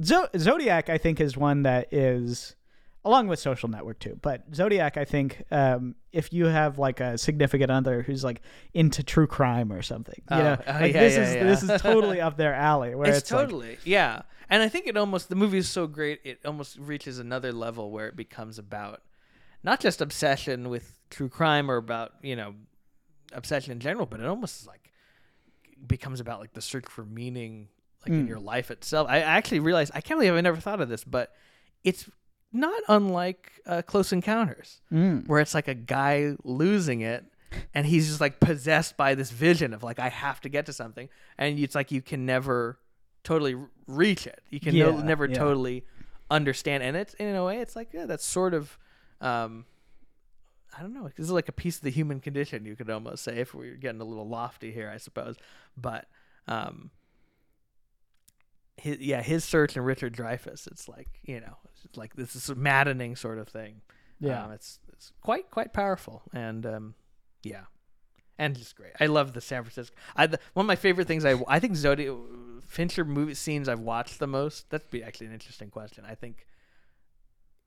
Zo- 0.02 0.26
Zodiac, 0.36 0.88
I 0.90 0.98
think, 0.98 1.20
is 1.20 1.36
one 1.36 1.62
that 1.62 1.92
is 1.92 2.56
along 3.04 3.28
with 3.28 3.38
Social 3.38 3.68
Network 3.68 3.98
too. 3.98 4.18
But 4.22 4.42
Zodiac, 4.54 4.96
I 4.96 5.04
think, 5.04 5.42
um, 5.50 5.94
if 6.12 6.32
you 6.32 6.46
have 6.46 6.78
like 6.78 7.00
a 7.00 7.18
significant 7.18 7.70
other 7.70 8.02
who's 8.02 8.24
like 8.24 8.40
into 8.72 9.02
true 9.02 9.26
crime 9.26 9.72
or 9.72 9.82
something, 9.82 10.22
you 10.30 10.36
Oh, 10.36 10.42
know, 10.42 10.56
oh, 10.66 10.72
like 10.72 10.94
yeah, 10.94 11.00
this 11.00 11.14
yeah, 11.16 11.22
is 11.22 11.34
yeah. 11.34 11.44
this 11.44 11.62
is 11.62 11.82
totally 11.82 12.20
up 12.26 12.36
their 12.36 12.54
alley. 12.54 12.94
Where 12.94 13.08
it's, 13.08 13.18
it's, 13.18 13.30
like, 13.32 13.46
totally 13.46 13.78
yeah, 13.84 14.22
and 14.48 14.62
I 14.62 14.68
think 14.68 14.86
it 14.86 14.96
almost 14.96 15.28
the 15.28 15.36
movie 15.36 15.58
is 15.58 15.68
so 15.68 15.86
great 15.86 16.20
it 16.24 16.40
almost 16.44 16.78
reaches 16.78 17.18
another 17.18 17.52
level 17.52 17.90
where 17.90 18.08
it 18.08 18.16
becomes 18.16 18.58
about 18.58 19.02
not 19.62 19.80
just 19.80 20.00
obsession 20.00 20.68
with 20.68 20.98
true 21.10 21.28
crime 21.28 21.70
or 21.70 21.76
about 21.76 22.12
you 22.22 22.36
know 22.36 22.54
obsession 23.32 23.72
in 23.72 23.80
general, 23.80 24.06
but 24.06 24.20
it 24.20 24.26
almost 24.26 24.60
is 24.62 24.66
like 24.66 24.92
becomes 25.86 26.20
about 26.20 26.40
like 26.40 26.52
the 26.52 26.62
search 26.62 26.86
for 26.86 27.04
meaning 27.04 27.68
like 28.06 28.12
in 28.12 28.26
Mm. 28.26 28.28
your 28.28 28.38
life 28.38 28.70
itself. 28.70 29.08
I 29.08 29.20
actually 29.20 29.60
realized 29.60 29.90
I 29.94 30.00
can't 30.00 30.18
believe 30.20 30.34
I 30.34 30.40
never 30.40 30.58
thought 30.60 30.80
of 30.80 30.88
this, 30.88 31.04
but 31.04 31.34
it's 31.82 32.08
not 32.54 32.80
unlike 32.88 33.52
uh, 33.66 33.82
Close 33.82 34.12
Encounters. 34.12 34.80
Mm. 34.92 35.26
where 35.26 35.40
it's 35.40 35.54
like 35.54 35.68
a 35.68 35.74
guy 35.74 36.36
losing 36.44 37.00
it 37.02 37.24
and 37.74 37.86
he's 37.86 38.08
just 38.08 38.20
like 38.20 38.40
possessed 38.40 38.96
by 38.96 39.14
this 39.14 39.30
vision 39.30 39.74
of 39.74 39.82
like 39.82 39.98
I 39.98 40.08
have 40.08 40.40
to 40.42 40.48
get 40.48 40.66
to 40.66 40.72
something 40.72 41.08
and 41.36 41.58
it's 41.58 41.74
like 41.74 41.92
you 41.92 42.00
can 42.00 42.24
never 42.24 42.78
totally 43.22 43.56
reach 43.86 44.26
it. 44.26 44.40
You 44.50 44.60
can 44.60 44.78
no, 44.78 44.96
never 44.98 45.26
yeah. 45.26 45.34
totally 45.34 45.84
understand 46.30 46.82
and 46.82 46.96
it's 46.96 47.14
in 47.14 47.34
a 47.34 47.44
way 47.44 47.58
it's 47.58 47.76
like 47.76 47.90
yeah 47.92 48.06
that's 48.06 48.24
sort 48.24 48.54
of 48.54 48.78
um 49.20 49.66
I 50.76 50.82
don't 50.82 50.94
know. 50.94 51.08
This 51.16 51.26
is 51.26 51.30
like 51.30 51.48
a 51.48 51.52
piece 51.52 51.76
of 51.76 51.82
the 51.82 51.90
human 51.90 52.20
condition, 52.20 52.64
you 52.64 52.74
could 52.74 52.90
almost 52.90 53.22
say, 53.24 53.36
if 53.36 53.54
we 53.54 53.68
are 53.68 53.76
getting 53.76 54.00
a 54.00 54.04
little 54.04 54.28
lofty 54.28 54.72
here, 54.72 54.90
I 54.92 54.96
suppose. 54.96 55.36
But 55.76 56.06
um, 56.48 56.90
his, 58.76 58.98
yeah, 58.98 59.22
his 59.22 59.44
search 59.44 59.76
and 59.76 59.84
Richard 59.86 60.14
Dreyfuss, 60.14 60.66
it's 60.66 60.88
like 60.88 61.08
you 61.22 61.40
know, 61.40 61.56
it's 61.84 61.96
like 61.96 62.14
this 62.14 62.34
is 62.36 62.48
a 62.50 62.54
maddening 62.54 63.16
sort 63.16 63.38
of 63.38 63.48
thing. 63.48 63.80
Yeah. 64.20 64.44
Um, 64.44 64.52
it's 64.52 64.78
it's 64.92 65.12
quite 65.22 65.50
quite 65.50 65.72
powerful, 65.72 66.22
and 66.32 66.64
um, 66.66 66.94
yeah, 67.42 67.64
and 68.38 68.56
just 68.56 68.76
great. 68.76 68.92
I 69.00 69.06
love 69.06 69.32
the 69.32 69.40
San 69.40 69.62
Francisco. 69.62 69.94
I 70.16 70.26
the, 70.26 70.38
one 70.54 70.64
of 70.64 70.68
my 70.68 70.76
favorite 70.76 71.06
things. 71.06 71.24
I 71.24 71.34
I 71.48 71.58
think 71.60 71.76
Zodiac 71.76 72.14
Fincher 72.66 73.04
movie 73.04 73.34
scenes 73.34 73.68
I've 73.68 73.80
watched 73.80 74.18
the 74.18 74.26
most. 74.26 74.70
That'd 74.70 74.90
be 74.90 75.02
actually 75.02 75.26
an 75.28 75.32
interesting 75.34 75.70
question. 75.70 76.04
I 76.08 76.14
think 76.14 76.46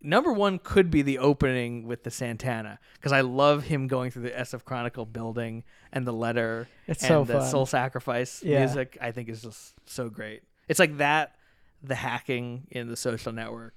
number 0.01 0.31
one 0.31 0.59
could 0.59 0.91
be 0.91 1.01
the 1.01 1.17
opening 1.19 1.87
with 1.87 2.03
the 2.03 2.11
Santana 2.11 2.79
because 2.95 3.11
I 3.11 3.21
love 3.21 3.63
him 3.63 3.87
going 3.87 4.11
through 4.11 4.23
the 4.23 4.31
SF 4.31 4.63
Chronicle 4.63 5.05
building 5.05 5.63
and 5.91 6.05
the 6.05 6.13
letter 6.13 6.67
It's 6.87 7.01
and 7.03 7.07
so 7.09 7.23
the 7.23 7.45
soul 7.45 7.65
sacrifice 7.65 8.43
Yeah. 8.43 8.59
music. 8.59 8.97
I 9.01 9.11
think 9.11 9.29
is 9.29 9.41
just 9.41 9.73
so 9.85 10.09
great. 10.09 10.43
It's 10.67 10.79
like 10.79 10.97
that, 10.97 11.35
the 11.81 11.95
hacking 11.95 12.67
in 12.71 12.87
the 12.87 12.95
social 12.97 13.31
network. 13.31 13.75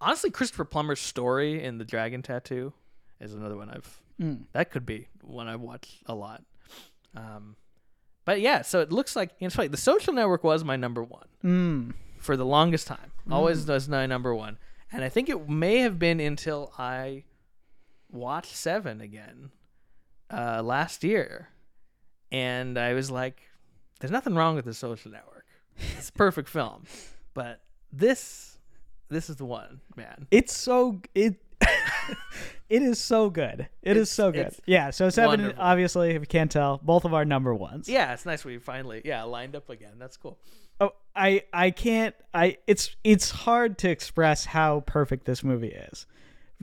Honestly, 0.00 0.30
Christopher 0.30 0.64
Plummer's 0.64 1.00
story 1.00 1.62
in 1.62 1.78
the 1.78 1.84
Dragon 1.84 2.22
Tattoo 2.22 2.72
is 3.20 3.34
another 3.34 3.56
one 3.56 3.70
I've. 3.70 4.00
Mm. 4.20 4.42
That 4.52 4.70
could 4.70 4.84
be 4.86 5.08
one 5.22 5.48
I've 5.48 5.60
watched 5.60 6.02
a 6.06 6.14
lot. 6.14 6.42
Um, 7.16 7.56
but 8.24 8.40
yeah, 8.40 8.62
so 8.62 8.80
it 8.80 8.90
looks 8.92 9.14
like 9.16 9.30
it's 9.40 9.54
funny. 9.54 9.68
The 9.68 9.76
Social 9.76 10.12
Network 10.12 10.42
was 10.44 10.64
my 10.64 10.76
number 10.76 11.02
one 11.02 11.26
Mm. 11.44 11.94
for 12.18 12.36
the 12.36 12.44
longest 12.46 12.86
time. 12.86 13.12
Always 13.30 13.66
was 13.66 13.88
my 13.88 14.06
number 14.06 14.34
one, 14.34 14.58
and 14.90 15.04
I 15.04 15.08
think 15.08 15.28
it 15.28 15.48
may 15.48 15.78
have 15.78 15.98
been 15.98 16.18
until 16.20 16.72
I 16.78 17.24
watched 18.10 18.54
Seven 18.56 19.00
again 19.00 19.50
uh, 20.30 20.62
last 20.62 21.04
year, 21.04 21.48
and 22.32 22.76
I 22.78 22.94
was 22.94 23.10
like, 23.10 23.42
"There's 24.00 24.10
nothing 24.10 24.34
wrong 24.34 24.56
with 24.56 24.64
the 24.64 24.74
Social 24.74 25.10
Network. 25.12 25.41
It's 25.98 26.08
a 26.08 26.12
perfect 26.12 26.48
film, 26.48 26.84
but 27.34 27.60
this, 27.92 28.58
this 29.08 29.28
is 29.30 29.36
the 29.36 29.44
one, 29.44 29.80
man." 29.96 30.26
It's 30.30 30.54
so 30.56 31.00
it. 31.14 31.36
it 32.68 32.82
is 32.82 32.98
so 32.98 33.30
good. 33.30 33.68
It 33.82 33.96
is 33.96 34.08
It's- 34.08 34.10
so 34.10 34.32
good. 34.32 34.54
Yeah. 34.66 34.90
So 34.90 35.10
seven, 35.10 35.40
wonderful. 35.40 35.62
obviously, 35.62 36.10
if 36.10 36.20
you 36.20 36.26
can't 36.26 36.50
tell, 36.50 36.80
both 36.82 37.04
of 37.04 37.14
our 37.14 37.24
number 37.24 37.54
ones. 37.54 37.88
Yeah, 37.88 38.12
it's 38.12 38.26
nice 38.26 38.44
we 38.44 38.58
finally 38.58 39.02
yeah 39.04 39.22
lined 39.22 39.54
up 39.54 39.70
again. 39.70 39.92
That's 39.98 40.16
cool. 40.16 40.38
Oh, 40.80 40.92
I 41.14 41.42
I 41.52 41.70
can't. 41.70 42.14
I 42.34 42.56
it's 42.66 42.96
it's 43.04 43.30
hard 43.30 43.78
to 43.78 43.90
express 43.90 44.44
how 44.46 44.80
perfect 44.80 45.24
this 45.26 45.44
movie 45.44 45.68
is. 45.68 46.06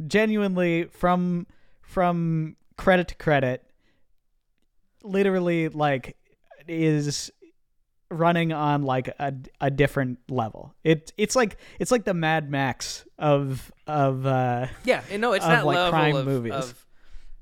Genuinely, 0.08 0.86
from 0.86 1.48
from 1.82 2.58
credit 2.78 3.08
to 3.10 3.16
credit, 3.16 3.64
literally 5.04 5.70
like 5.70 6.18
is 6.68 7.32
running 8.12 8.52
on 8.52 8.84
like 8.84 9.08
a, 9.20 9.34
a 9.62 9.70
different 9.70 10.20
level. 10.30 10.74
It 10.84 11.14
it's 11.18 11.36
like 11.36 11.58
it's 11.80 11.92
like 11.92 12.06
the 12.06 12.14
Mad 12.14 12.50
Max 12.50 13.06
of 13.18 13.72
of 13.88 14.26
uh 14.26 14.68
Yeah, 14.84 15.04
and 15.12 15.22
no, 15.22 15.34
it's 15.34 15.46
that 15.46 15.66
like, 15.66 15.76
level 15.76 15.92
crime 15.92 16.16
of, 16.16 16.26
movies. 16.26 16.54
of 16.54 16.86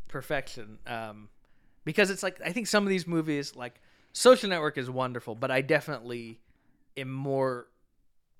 perfection. 0.07 0.80
Um, 0.85 1.30
because 1.85 2.10
it's 2.10 2.23
like 2.23 2.39
I 2.44 2.52
think 2.52 2.68
some 2.68 2.84
of 2.84 2.89
these 2.89 3.07
movies, 3.07 3.56
like 3.56 3.81
Social 4.14 4.49
Network, 4.49 4.77
is 4.77 4.89
wonderful, 4.89 5.35
but 5.35 5.52
I 5.52 5.61
definitely 5.61 6.39
am 6.95 7.11
more 7.11 7.68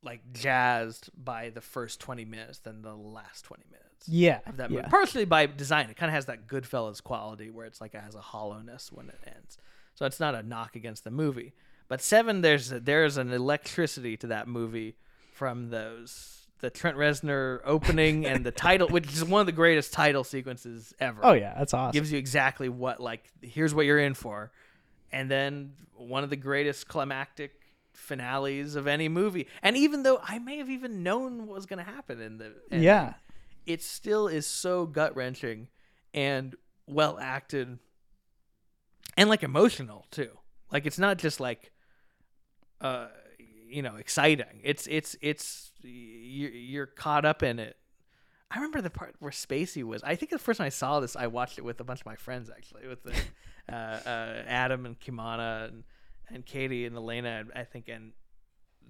like 0.04 0.22
jazzed 0.34 1.10
by 1.18 1.50
the 1.50 1.62
first 1.62 2.00
twenty 2.00 2.26
minutes 2.26 2.60
than 2.60 2.82
the 2.82 2.96
last 2.96 3.46
twenty 3.46 3.64
minutes 3.72 3.88
yeah 4.08 4.40
of 4.46 4.58
that 4.58 4.70
yeah. 4.70 4.78
movie. 4.78 4.90
Partially 4.90 5.26
by 5.26 5.46
design, 5.46 5.90
it 5.90 5.98
kind 5.98 6.10
of 6.10 6.14
has 6.14 6.26
that 6.26 6.48
Goodfellas 6.48 7.04
quality 7.04 7.50
where 7.50 7.66
it's 7.66 7.82
like 7.82 7.94
it 7.94 8.02
has 8.02 8.16
a 8.16 8.22
hollowness 8.22 8.92
when 8.92 9.10
it 9.10 9.20
ends. 9.26 9.58
So 9.96 10.06
it's 10.06 10.20
not 10.20 10.36
a 10.36 10.44
knock 10.44 10.76
against 10.76 11.04
the 11.04 11.12
movie. 11.12 11.54
But 11.88 12.02
Seven, 12.02 12.42
there's 12.42 12.70
there's 12.70 13.18
an 13.18 13.32
electricity 13.32 14.18
to 14.18 14.28
that 14.28 14.48
movie 14.48 14.96
from 15.34 15.70
those 15.70 16.38
the 16.60 16.70
Trent 16.70 16.98
Reznor 16.98 17.60
opening 17.66 18.26
and 18.26 18.46
the 18.46 18.52
title, 18.52 18.88
which 18.88 19.12
is 19.14 19.24
one 19.24 19.42
of 19.42 19.46
the 19.46 19.52
greatest 19.52 19.94
title 19.94 20.24
sequences 20.24 20.94
ever. 21.00 21.22
Oh 21.24 21.34
yeah, 21.34 21.54
that's 21.58 21.74
awesome. 21.74 21.94
gives 21.94 22.12
you 22.12 22.18
exactly 22.18 22.70
what 22.70 23.00
like 23.00 23.24
here's 23.42 23.74
what 23.74 23.86
you're 23.86 24.00
in 24.00 24.14
for, 24.14 24.52
and 25.12 25.30
then 25.30 25.74
one 25.96 26.24
of 26.24 26.30
the 26.30 26.36
greatest 26.36 26.88
climactic 26.88 27.52
finales 27.94 28.76
of 28.76 28.88
any 28.88 29.10
movie. 29.10 29.48
And 29.62 29.76
even 29.78 30.04
though 30.04 30.20
I 30.24 30.40
may 30.40 30.58
have 30.58 30.70
even 30.70 31.04
known 31.04 31.48
what 31.48 31.56
was 31.56 31.66
going 31.66 31.84
to 31.84 31.92
happen 31.92 32.22
in 32.22 32.38
the 32.38 32.54
ending, 32.72 32.86
yeah. 32.86 33.14
it 33.66 33.82
still 33.82 34.28
is 34.28 34.46
so 34.46 34.86
gut 34.86 35.16
wrenching 35.16 35.68
and 36.14 36.56
well 36.88 37.18
acted 37.20 37.80
and 39.16 39.30
like 39.30 39.44
emotional 39.44 40.06
too. 40.12 40.30
Like 40.72 40.86
it's 40.86 41.00
not 41.00 41.18
just 41.18 41.40
like 41.40 41.72
uh 42.82 43.08
you 43.70 43.82
know 43.82 43.96
exciting. 43.96 44.62
It's 44.64 44.88
it's 44.88 45.16
it's 45.22 45.72
you're, 45.82 46.52
you're 46.52 46.86
caught 46.86 47.26
up 47.26 47.44
in 47.44 47.60
it. 47.60 47.78
I 48.50 48.56
remember 48.56 48.82
the 48.82 48.90
part 48.90 49.16
where 49.20 49.32
Spacey 49.32 49.84
was. 49.84 50.04
I 50.04 50.16
think 50.16 50.32
the 50.32 50.40
first 50.40 50.60
time 50.60 50.68
I 50.68 50.70
saw 50.70 51.00
this, 51.02 51.16
I 51.16 51.28
watched 51.28 51.58
it 51.58 51.66
with 51.66 51.80
a 51.82 51.84
bunch 51.84 52.00
of 52.00 52.06
my 52.06 52.16
friends 52.16 52.50
actually, 52.50 52.88
with 52.88 53.04
the, 53.04 53.14
uh, 53.70 53.76
uh, 53.76 54.44
Adam 54.48 54.86
and 54.86 55.00
Kimana 55.00 55.68
and 55.68 55.84
and 56.30 56.46
Katie 56.46 56.86
and 56.86 56.96
Elena. 56.96 57.44
I 57.56 57.64
think, 57.64 57.90
and 57.90 58.14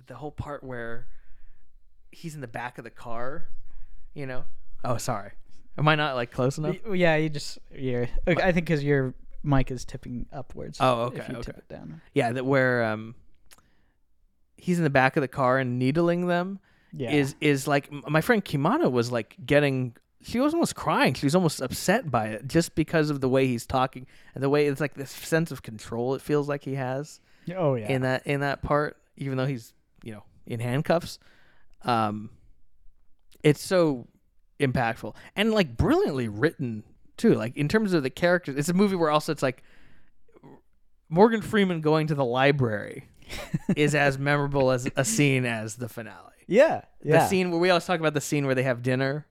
the 0.05 0.15
whole 0.15 0.31
part 0.31 0.63
where 0.63 1.07
he's 2.11 2.35
in 2.35 2.41
the 2.41 2.47
back 2.47 2.77
of 2.77 2.83
the 2.83 2.89
car, 2.91 3.49
you 4.13 4.25
know. 4.25 4.45
Oh, 4.83 4.97
sorry. 4.97 5.31
Am 5.77 5.87
I 5.87 5.95
not 5.95 6.15
like 6.15 6.31
close 6.31 6.57
enough? 6.57 6.77
Yeah, 6.91 7.15
you 7.15 7.29
just 7.29 7.59
you're. 7.71 8.07
okay, 8.27 8.41
I 8.41 8.51
think 8.51 8.67
because 8.67 8.83
your 8.83 9.13
mic 9.43 9.71
is 9.71 9.85
tipping 9.85 10.27
upwards. 10.31 10.77
Oh, 10.79 11.03
okay, 11.03 11.19
If 11.19 11.29
you 11.29 11.35
tip 11.35 11.49
okay. 11.49 11.57
it 11.57 11.69
down. 11.69 12.01
Yeah, 12.13 12.31
that 12.31 12.45
where 12.45 12.83
um 12.83 13.15
he's 14.57 14.77
in 14.77 14.83
the 14.83 14.89
back 14.89 15.15
of 15.17 15.21
the 15.21 15.27
car 15.27 15.57
and 15.59 15.77
needling 15.79 16.27
them 16.27 16.59
Yeah. 16.91 17.11
is 17.11 17.35
is 17.41 17.67
like 17.67 17.91
my 18.09 18.21
friend 18.21 18.43
Kimana 18.43 18.91
was 18.91 19.11
like 19.11 19.35
getting 19.45 19.95
she 20.21 20.39
was 20.39 20.53
almost 20.53 20.75
crying. 20.75 21.13
She 21.13 21.25
was 21.25 21.35
almost 21.35 21.61
upset 21.61 22.09
by 22.11 22.27
it 22.29 22.47
just 22.47 22.75
because 22.75 23.09
of 23.09 23.21
the 23.21 23.29
way 23.29 23.47
he's 23.47 23.65
talking 23.65 24.07
and 24.35 24.43
the 24.43 24.49
way 24.49 24.67
it's 24.67 24.81
like 24.81 24.95
this 24.95 25.11
sense 25.11 25.51
of 25.51 25.61
control 25.61 26.15
it 26.15 26.21
feels 26.21 26.49
like 26.49 26.63
he 26.63 26.75
has 26.75 27.19
Oh 27.55 27.75
yeah. 27.75 27.87
in 27.87 28.01
that 28.01 28.25
in 28.27 28.41
that 28.41 28.61
part 28.61 28.97
even 29.15 29.37
though 29.37 29.45
he's, 29.45 29.73
you 30.03 30.11
know, 30.13 30.23
in 30.45 30.59
handcuffs. 30.59 31.19
Um 31.83 32.31
it's 33.43 33.61
so 33.61 34.07
impactful 34.59 35.15
and 35.35 35.51
like 35.53 35.77
brilliantly 35.77 36.27
written 36.27 36.83
too. 37.15 37.35
Like 37.35 37.55
in 37.55 37.67
terms 37.67 37.93
of 37.93 38.01
the 38.03 38.09
characters, 38.09 38.55
it's 38.57 38.69
a 38.69 38.73
movie 38.73 38.95
where 38.95 39.11
also 39.11 39.31
it's 39.31 39.43
like 39.43 39.63
Morgan 41.09 41.41
Freeman 41.41 41.81
going 41.81 42.07
to 42.07 42.15
the 42.15 42.25
library 42.25 43.07
is 43.75 43.95
as 43.95 44.17
memorable 44.17 44.71
as 44.71 44.89
a 44.95 45.03
scene 45.05 45.45
as 45.45 45.75
the 45.75 45.89
finale. 45.89 46.33
yeah. 46.47 46.81
Yeah. 47.03 47.19
The 47.19 47.27
scene 47.27 47.51
where 47.51 47.59
we 47.59 47.69
always 47.69 47.85
talk 47.85 47.99
about 47.99 48.13
the 48.13 48.21
scene 48.21 48.45
where 48.45 48.55
they 48.55 48.63
have 48.63 48.81
dinner. 48.81 49.27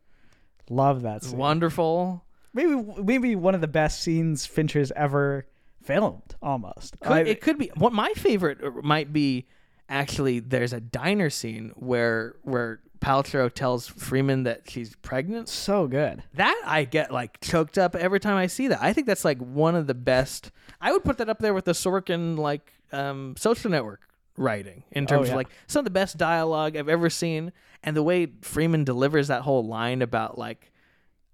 Love 0.70 1.02
that 1.02 1.24
scene. 1.24 1.38
wonderful. 1.38 2.24
Maybe 2.54 2.74
maybe 3.02 3.34
one 3.36 3.54
of 3.54 3.60
the 3.60 3.68
best 3.68 4.02
scenes 4.02 4.46
Fincher's 4.46 4.90
ever 4.92 5.46
filmed. 5.82 6.34
Almost. 6.42 6.98
Could, 7.00 7.12
I- 7.12 7.20
it 7.20 7.40
could 7.40 7.58
be. 7.58 7.70
What 7.76 7.92
my 7.92 8.12
favorite 8.16 8.58
uh, 8.64 8.70
might 8.82 9.12
be 9.12 9.46
actually. 9.88 10.40
There's 10.40 10.72
a 10.72 10.80
diner 10.80 11.28
scene 11.30 11.72
where 11.76 12.36
where 12.42 12.80
Paltrow 13.00 13.52
tells 13.52 13.86
Freeman 13.86 14.44
that 14.44 14.62
she's 14.70 14.96
pregnant. 14.96 15.48
so 15.50 15.86
good. 15.86 16.22
That 16.34 16.60
I 16.64 16.84
get 16.84 17.12
like 17.12 17.40
choked 17.40 17.76
up 17.78 17.94
every 17.94 18.20
time 18.20 18.36
I 18.36 18.46
see 18.46 18.68
that. 18.68 18.82
I 18.82 18.92
think 18.94 19.06
that's 19.06 19.24
like 19.24 19.38
one 19.38 19.74
of 19.74 19.86
the 19.86 19.94
best. 19.94 20.50
I 20.80 20.92
would 20.92 21.04
put 21.04 21.18
that 21.18 21.28
up 21.28 21.40
there 21.40 21.52
with 21.54 21.66
the 21.66 21.72
Sorkin 21.72 22.38
like 22.38 22.72
um, 22.92 23.34
Social 23.36 23.70
Network 23.70 24.00
writing 24.36 24.82
in 24.90 25.06
terms 25.06 25.28
yeah. 25.28 25.32
of 25.32 25.36
like 25.36 25.48
some 25.66 25.80
of 25.80 25.84
the 25.84 25.90
best 25.90 26.18
dialogue 26.18 26.76
I've 26.76 26.88
ever 26.88 27.10
seen, 27.10 27.52
and 27.82 27.96
the 27.96 28.02
way 28.02 28.26
Freeman 28.42 28.84
delivers 28.84 29.28
that 29.28 29.42
whole 29.42 29.66
line 29.66 30.02
about 30.02 30.38
like, 30.38 30.70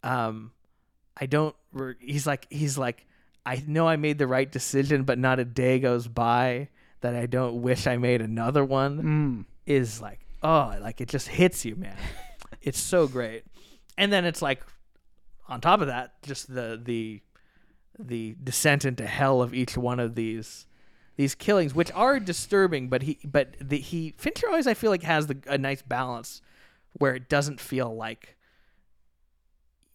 um, 0.02 0.52
I 1.16 1.26
don't. 1.26 1.54
He's 2.00 2.26
like 2.26 2.46
he's 2.50 2.76
like 2.76 3.06
I 3.44 3.62
know 3.66 3.88
I 3.88 3.96
made 3.96 4.18
the 4.18 4.26
right 4.26 4.50
decision, 4.50 5.04
but 5.04 5.18
not 5.18 5.38
a 5.38 5.44
day 5.44 5.78
goes 5.78 6.06
by 6.06 6.68
that 7.00 7.14
I 7.16 7.26
don't 7.26 7.62
wish 7.62 7.86
I 7.86 7.96
made 7.96 8.20
another 8.20 8.64
one 8.64 9.02
Mm. 9.02 9.44
is 9.66 10.00
like 10.00 10.20
oh 10.42 10.74
like 10.80 11.00
it 11.00 11.08
just 11.08 11.28
hits 11.28 11.64
you 11.64 11.76
man 11.76 11.96
it's 12.62 12.78
so 12.78 13.06
great 13.08 13.44
and 13.98 14.12
then 14.12 14.24
it's 14.24 14.40
like 14.40 14.62
on 15.48 15.60
top 15.60 15.80
of 15.80 15.88
that 15.88 16.22
just 16.22 16.52
the 16.52 16.80
the 16.82 17.20
the 17.98 18.36
descent 18.42 18.84
into 18.84 19.06
hell 19.06 19.42
of 19.42 19.52
each 19.52 19.76
one 19.76 19.98
of 20.00 20.14
these 20.14 20.66
these 21.16 21.34
killings 21.34 21.74
which 21.74 21.90
are 21.93 22.18
disturbing 22.18 22.89
but 22.89 23.02
he 23.02 23.18
but 23.24 23.55
the 23.60 23.78
he 23.78 24.14
fincher 24.16 24.48
always 24.48 24.66
i 24.66 24.74
feel 24.74 24.90
like 24.90 25.02
has 25.02 25.26
the, 25.26 25.36
a 25.47 25.59
nice 25.59 25.82
balance 25.82 26.40
where 26.94 27.14
it 27.14 27.28
doesn't 27.28 27.60
feel 27.60 27.94
like 27.94 28.36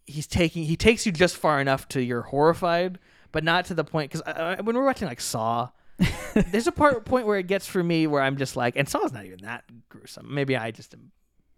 he's 0.06 0.28
taking 0.28 0.64
he 0.64 0.76
takes 0.76 1.06
you 1.06 1.12
just 1.12 1.36
far 1.36 1.60
enough 1.60 1.88
to 1.88 2.02
you're 2.02 2.22
horrified 2.24 3.00
but 3.32 3.44
not 3.44 3.66
to 3.66 3.74
the 3.74 3.84
point 3.84 4.12
because 4.12 4.22
uh, 4.28 4.56
uh, 4.60 4.64
when 4.64 4.76
we're 4.76 4.86
watching 4.86 5.08
like 5.08 5.22
saw 5.22 5.70
there's 6.34 6.68
a 6.68 6.72
part 6.72 7.06
point 7.06 7.26
where 7.26 7.40
it 7.40 7.48
gets 7.48 7.66
for 7.66 7.84
me 7.84 8.08
where 8.08 8.22
I'm 8.22 8.38
just 8.38 8.56
like, 8.56 8.76
and 8.76 8.88
Saw's 8.88 9.12
not 9.12 9.26
even 9.26 9.40
that 9.44 9.64
gruesome. 9.90 10.34
Maybe 10.34 10.56
I 10.56 10.72
just, 10.72 10.94
am, 10.94 11.12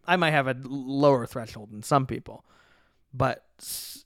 I 0.05 0.15
might 0.15 0.31
have 0.31 0.47
a 0.47 0.55
lower 0.63 1.25
threshold 1.25 1.71
than 1.71 1.83
some 1.83 2.05
people, 2.05 2.45
but 3.13 3.45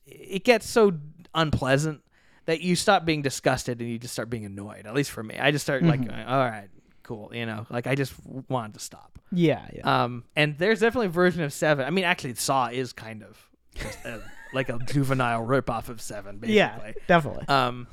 it 0.06 0.44
gets 0.44 0.68
so 0.68 0.94
unpleasant 1.36 2.02
that 2.45 2.61
you 2.61 2.76
stop 2.76 3.06
being 3.06 3.22
disgusted 3.22 3.80
and 3.82 3.90
you 3.90 3.98
just 3.98 4.14
start 4.14 4.30
being 4.30 4.45
annoyed. 4.45 4.86
At 4.86 4.94
least 4.94 5.11
for 5.11 5.24
me, 5.24 5.38
I 5.40 5.52
just 5.52 5.64
start 5.65 5.84
like, 5.84 6.02
all 6.02 6.07
right, 6.40 6.68
cool, 7.03 7.32
you 7.34 7.45
know, 7.45 7.65
like 7.70 7.88
I 7.88 7.95
just 7.95 8.14
wanted 8.49 8.74
to 8.76 8.80
stop. 8.80 9.20
Yeah. 9.32 9.65
Yeah. 9.74 10.03
Um, 10.03 10.24
and 10.36 10.57
there's 10.57 10.80
definitely 10.82 11.07
a 11.07 11.11
version 11.11 11.41
of 11.41 11.53
Seven. 11.53 11.86
I 11.86 11.90
mean, 11.90 12.03
actually, 12.06 12.36
Saw 12.36 12.68
is 12.68 12.94
kind 12.94 13.24
of 13.24 13.49
just 13.76 14.03
a, 14.06 14.22
like 14.53 14.70
a 14.70 14.78
juvenile 14.86 15.45
ripoff 15.45 15.90
of 15.90 16.02
Seven, 16.02 16.38
basically. 16.38 16.56
yeah. 16.57 16.91
Definitely. 17.07 17.48
Um, 17.48 17.88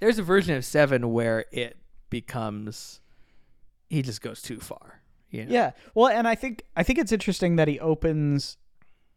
there's 0.00 0.18
a 0.18 0.22
version 0.22 0.54
of 0.56 0.64
Seven 0.64 1.12
where 1.12 1.44
it 1.52 1.76
becomes 2.10 3.00
he 3.88 4.02
just 4.02 4.20
goes 4.22 4.40
too 4.42 4.58
far. 4.60 5.00
You 5.30 5.44
know? 5.44 5.52
Yeah. 5.52 5.70
Well, 5.94 6.08
and 6.08 6.26
I 6.28 6.34
think 6.34 6.62
I 6.76 6.82
think 6.82 6.98
it's 6.98 7.12
interesting 7.12 7.56
that 7.56 7.68
he 7.68 7.78
opens 7.80 8.56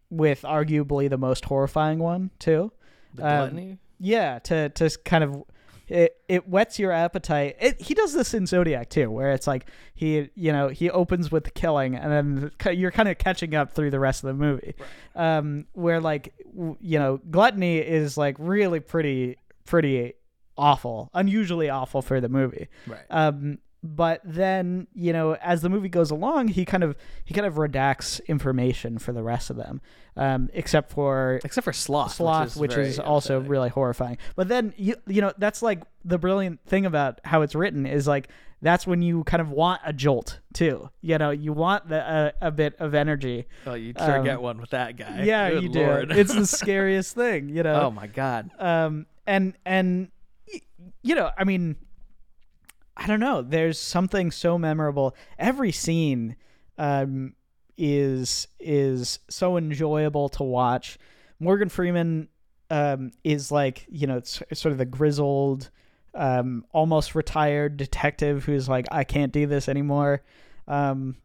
with 0.09 0.41
arguably 0.41 1.09
the 1.09 1.17
most 1.17 1.45
horrifying 1.45 1.99
one 1.99 2.31
too. 2.39 2.71
The 3.13 3.21
Um, 3.23 3.37
gluttony. 3.37 3.77
Yeah, 3.99 4.39
to 4.39 4.69
to 4.69 4.89
kind 5.03 5.23
of 5.23 5.43
it 5.87 6.17
it 6.27 6.47
whets 6.47 6.79
your 6.79 6.91
appetite. 6.91 7.57
It, 7.59 7.81
he 7.81 7.93
does 7.93 8.13
this 8.13 8.33
in 8.33 8.45
Zodiac 8.45 8.89
too, 8.89 9.09
where 9.09 9.31
it's 9.31 9.47
like 9.47 9.69
he 9.95 10.29
you 10.35 10.51
know 10.51 10.69
he 10.69 10.89
opens 10.89 11.31
with 11.31 11.43
the 11.43 11.51
killing, 11.51 11.95
and 11.95 12.11
then 12.11 12.51
you're 12.77 12.91
kind 12.91 13.09
of 13.09 13.17
catching 13.17 13.55
up 13.55 13.73
through 13.73 13.91
the 13.91 13.99
rest 13.99 14.23
of 14.23 14.27
the 14.27 14.33
movie. 14.33 14.75
Um, 15.15 15.65
where 15.73 15.99
like 15.99 16.33
w- 16.55 16.77
you 16.79 16.99
know 16.99 17.19
gluttony 17.29 17.79
is 17.79 18.17
like 18.17 18.35
really 18.39 18.79
pretty 18.79 19.37
pretty 19.65 20.13
awful, 20.57 21.09
unusually 21.13 21.69
awful 21.69 22.01
for 22.01 22.21
the 22.21 22.29
movie. 22.29 22.67
Right. 22.85 23.05
Um, 23.09 23.59
but 23.81 24.21
then 24.25 24.87
you 24.93 25.13
know, 25.13 25.35
as 25.35 25.61
the 25.61 25.69
movie 25.69 25.89
goes 25.89 26.11
along, 26.11 26.49
he 26.49 26.65
kind 26.65 26.83
of 26.83 26.95
he 27.23 27.33
kind 27.33 27.47
of 27.47 27.55
redacts 27.55 28.19
information 28.27 28.97
for 28.99 29.13
the 29.13 29.23
rest 29.23 29.49
of 29.49 29.55
them, 29.55 29.81
um, 30.17 30.49
except 30.53 30.91
for 30.91 31.39
Except 31.43 31.63
for 31.65 31.73
sloth, 31.73 32.13
sloth, 32.15 32.55
which 32.57 32.73
very 32.73 32.87
is, 32.87 32.99
also 32.99 33.37
upsetting. 33.37 33.49
really 33.49 33.69
horrifying. 33.69 34.17
But 34.35 34.47
then 34.49 34.73
you 34.77 34.95
you 35.07 35.21
know 35.21 35.31
that's 35.37 35.61
like 35.61 35.83
the 36.03 36.17
brilliant 36.17 36.59
thing 36.65 36.85
about 36.85 37.19
how 37.23 37.41
it's 37.41 37.55
written 37.55 37.85
is 37.85 38.07
like 38.07 38.29
that's 38.61 38.85
when 38.85 39.01
you 39.01 39.23
kind 39.23 39.39
of 39.39 39.49
want 39.51 39.79
a 39.85 39.93
jolt 39.93 40.39
too. 40.53 40.89
You 41.01 41.17
know, 41.17 41.29
you 41.29 41.53
want 41.53 41.87
the 41.87 42.01
uh, 42.01 42.31
a 42.41 42.51
bit 42.51 42.75
of 42.79 42.93
energy. 42.93 43.45
Oh, 43.65 43.75
you 43.75 43.93
sure 43.97 44.17
um, 44.17 44.25
get 44.25 44.41
one 44.41 44.59
with 44.59 44.71
that 44.71 44.97
guy. 44.97 45.23
yeah, 45.23 45.49
Good 45.51 45.63
you 45.63 45.69
do. 45.69 46.05
It's 46.09 46.33
the 46.33 46.45
scariest 46.57 47.15
thing. 47.15 47.47
You 47.47 47.63
know. 47.63 47.83
oh 47.83 47.91
my 47.91 48.07
god. 48.07 48.51
um 48.59 49.05
and 49.25 49.53
and 49.65 50.09
you 51.03 51.13
know 51.15 51.29
i 51.37 51.43
mean 51.43 51.75
i 52.99 53.07
don't 53.07 53.19
know. 53.21 53.41
There's 53.41 53.79
something 53.79 54.29
so 54.29 54.57
memorable. 54.57 55.15
Every 55.39 55.71
scene 55.71 56.35
um 56.77 57.33
is 57.77 58.47
is 58.59 59.19
so 59.29 59.57
enjoyable 59.57 60.29
to 60.29 60.43
watch. 60.43 60.99
Morgan 61.39 61.69
freeman 61.69 62.27
um 62.69 63.11
is 63.23 63.51
like 63.51 63.85
you 63.89 64.05
know 64.05 64.21
sort 64.23 64.71
of 64.71 64.77
the 64.77 64.85
grizzled 64.85 65.69
um 66.13 66.65
almost 66.71 67.15
retired 67.15 67.77
detective 67.77 68.43
who's 68.45 68.67
like 68.67 68.85
i 68.91 69.03
can't 69.03 69.31
do 69.31 69.47
this 69.47 69.69
anymore. 69.69 70.21
Um 70.67 71.15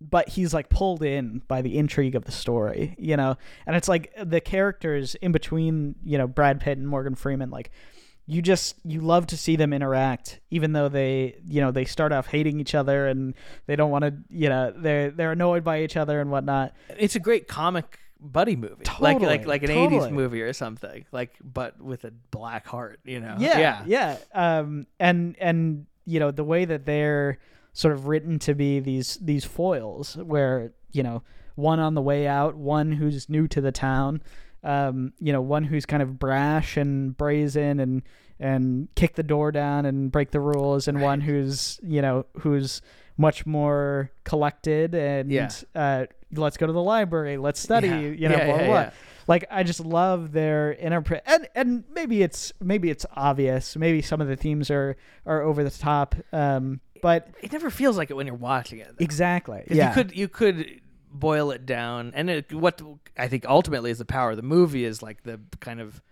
but 0.00 0.28
he's 0.28 0.52
like 0.52 0.68
pulled 0.68 1.02
in 1.02 1.42
by 1.48 1.62
the 1.62 1.78
intrigue 1.78 2.14
of 2.14 2.26
the 2.26 2.32
story, 2.32 2.94
you 2.98 3.16
know. 3.16 3.36
And 3.66 3.74
it's 3.74 3.88
like 3.88 4.12
the 4.22 4.42
characters 4.42 5.14
in 5.16 5.32
between, 5.32 5.94
you 6.04 6.18
know, 6.18 6.26
Brad 6.26 6.60
Pitt 6.60 6.76
and 6.76 6.86
Morgan 6.86 7.14
Freeman 7.14 7.50
like 7.50 7.70
you 8.26 8.42
just 8.42 8.74
you 8.84 9.00
love 9.00 9.26
to 9.28 9.36
see 9.36 9.54
them 9.56 9.72
interact 9.72 10.40
even 10.50 10.72
though 10.72 10.88
they, 10.88 11.36
you 11.46 11.60
know, 11.60 11.70
they 11.70 11.84
start 11.84 12.12
off 12.12 12.26
hating 12.26 12.58
each 12.60 12.74
other 12.74 13.06
and 13.06 13.34
they 13.66 13.76
don't 13.76 13.90
want 13.90 14.02
to, 14.04 14.14
you 14.30 14.48
know, 14.48 14.72
they're 14.76 15.10
they're 15.10 15.32
annoyed 15.32 15.62
by 15.62 15.82
each 15.82 15.96
other 15.96 16.20
and 16.20 16.30
whatnot. 16.30 16.74
It's 16.98 17.14
a 17.14 17.20
great 17.20 17.46
comic 17.48 17.98
buddy 18.20 18.56
movie, 18.56 18.84
like 18.98 19.18
Totally, 19.18 19.26
like 19.26 19.46
like 19.46 19.62
an 19.62 19.68
totally. 19.68 20.08
'80s 20.08 20.10
movie 20.10 20.42
or 20.42 20.52
something, 20.52 21.04
like 21.12 21.36
but 21.42 21.80
with 21.80 22.04
a 22.04 22.10
black 22.30 22.66
heart, 22.66 22.98
you 23.04 23.20
know? 23.20 23.36
yeah, 23.38 23.84
yeah. 23.86 24.16
Um, 24.34 24.86
and 24.98 25.36
and 25.38 25.86
you 26.04 26.18
know 26.18 26.30
the 26.30 26.44
way 26.44 26.64
that 26.64 26.84
they're 26.86 27.38
sort 27.74 27.94
of 27.94 28.06
written 28.08 28.38
to 28.40 28.54
be 28.54 28.80
these 28.80 29.18
these 29.20 29.44
foils, 29.44 30.16
where 30.16 30.72
you 30.92 31.02
know 31.02 31.22
one 31.54 31.78
on 31.78 31.94
the 31.94 32.02
way 32.02 32.26
out, 32.26 32.54
one 32.56 32.92
who's 32.92 33.28
new 33.28 33.46
to 33.48 33.60
the 33.60 33.72
town, 33.72 34.22
um, 34.66 35.12
you 35.20 35.32
know, 35.32 35.40
one 35.40 35.64
who's 35.64 35.86
kind 35.86 36.02
of 36.02 36.18
brash 36.18 36.76
and 36.76 37.16
brazen 37.16 37.80
and 37.80 38.02
and 38.38 38.88
kick 38.96 39.14
the 39.14 39.22
door 39.22 39.50
down 39.52 39.86
and 39.86 40.12
break 40.12 40.30
the 40.32 40.40
rules, 40.40 40.88
and 40.88 41.00
one 41.00 41.20
who's 41.22 41.80
you 41.82 42.02
know 42.02 42.26
who's 42.40 42.82
much 43.18 43.46
more 43.46 44.10
collected 44.24 44.94
and 44.94 45.30
Yeah. 45.32 45.48
uh, 45.74 46.04
let's 46.34 46.58
go 46.58 46.66
to 46.66 46.72
the 46.72 46.82
library, 46.82 47.38
let's 47.38 47.58
study, 47.60 47.88
Yeah. 47.88 47.96
you 47.98 48.28
know, 48.28 48.36
Yeah, 48.36 48.44
blah 48.44 48.54
blah 48.56 48.60
yeah, 48.62 48.66
blah 48.66 48.80
yeah. 48.82 48.90
like 49.26 49.44
I 49.50 49.62
just 49.62 49.80
love 49.80 50.32
their 50.32 50.72
interpret 50.72 51.22
and 51.24 51.48
and 51.54 51.84
maybe 51.94 52.22
it's 52.22 52.52
maybe 52.60 52.90
it's 52.90 53.06
obvious 53.14 53.74
maybe 53.74 54.02
some 54.02 54.20
of 54.20 54.28
the 54.28 54.36
themes 54.36 54.70
are 54.70 54.96
are 55.24 55.40
over 55.40 55.64
the 55.64 55.70
top 55.70 56.14
um 56.32 56.80
but 57.00 57.28
It 57.42 57.52
never 57.52 57.70
feels 57.70 57.96
like 57.96 58.10
it 58.10 58.14
when 58.14 58.26
you're 58.26 58.36
watching 58.36 58.80
it. 58.80 58.88
though. 58.88 59.02
exactly 59.04 59.62
yeah 59.70 59.88
You 59.88 59.94
could 59.94 60.16
you 60.16 60.28
could 60.28 60.80
boil 61.18 61.50
it 61.50 61.66
down, 61.66 62.12
and 62.14 62.28
it, 62.30 62.52
what 62.52 62.80
I 63.18 63.28
think 63.28 63.44
ultimately 63.46 63.90
is 63.90 63.98
the 63.98 64.04
power 64.04 64.30
of 64.30 64.36
the 64.36 64.42
movie 64.42 64.84
is 64.84 65.02
like 65.02 65.22
the 65.22 65.40
kind 65.60 65.80
of 65.80 66.02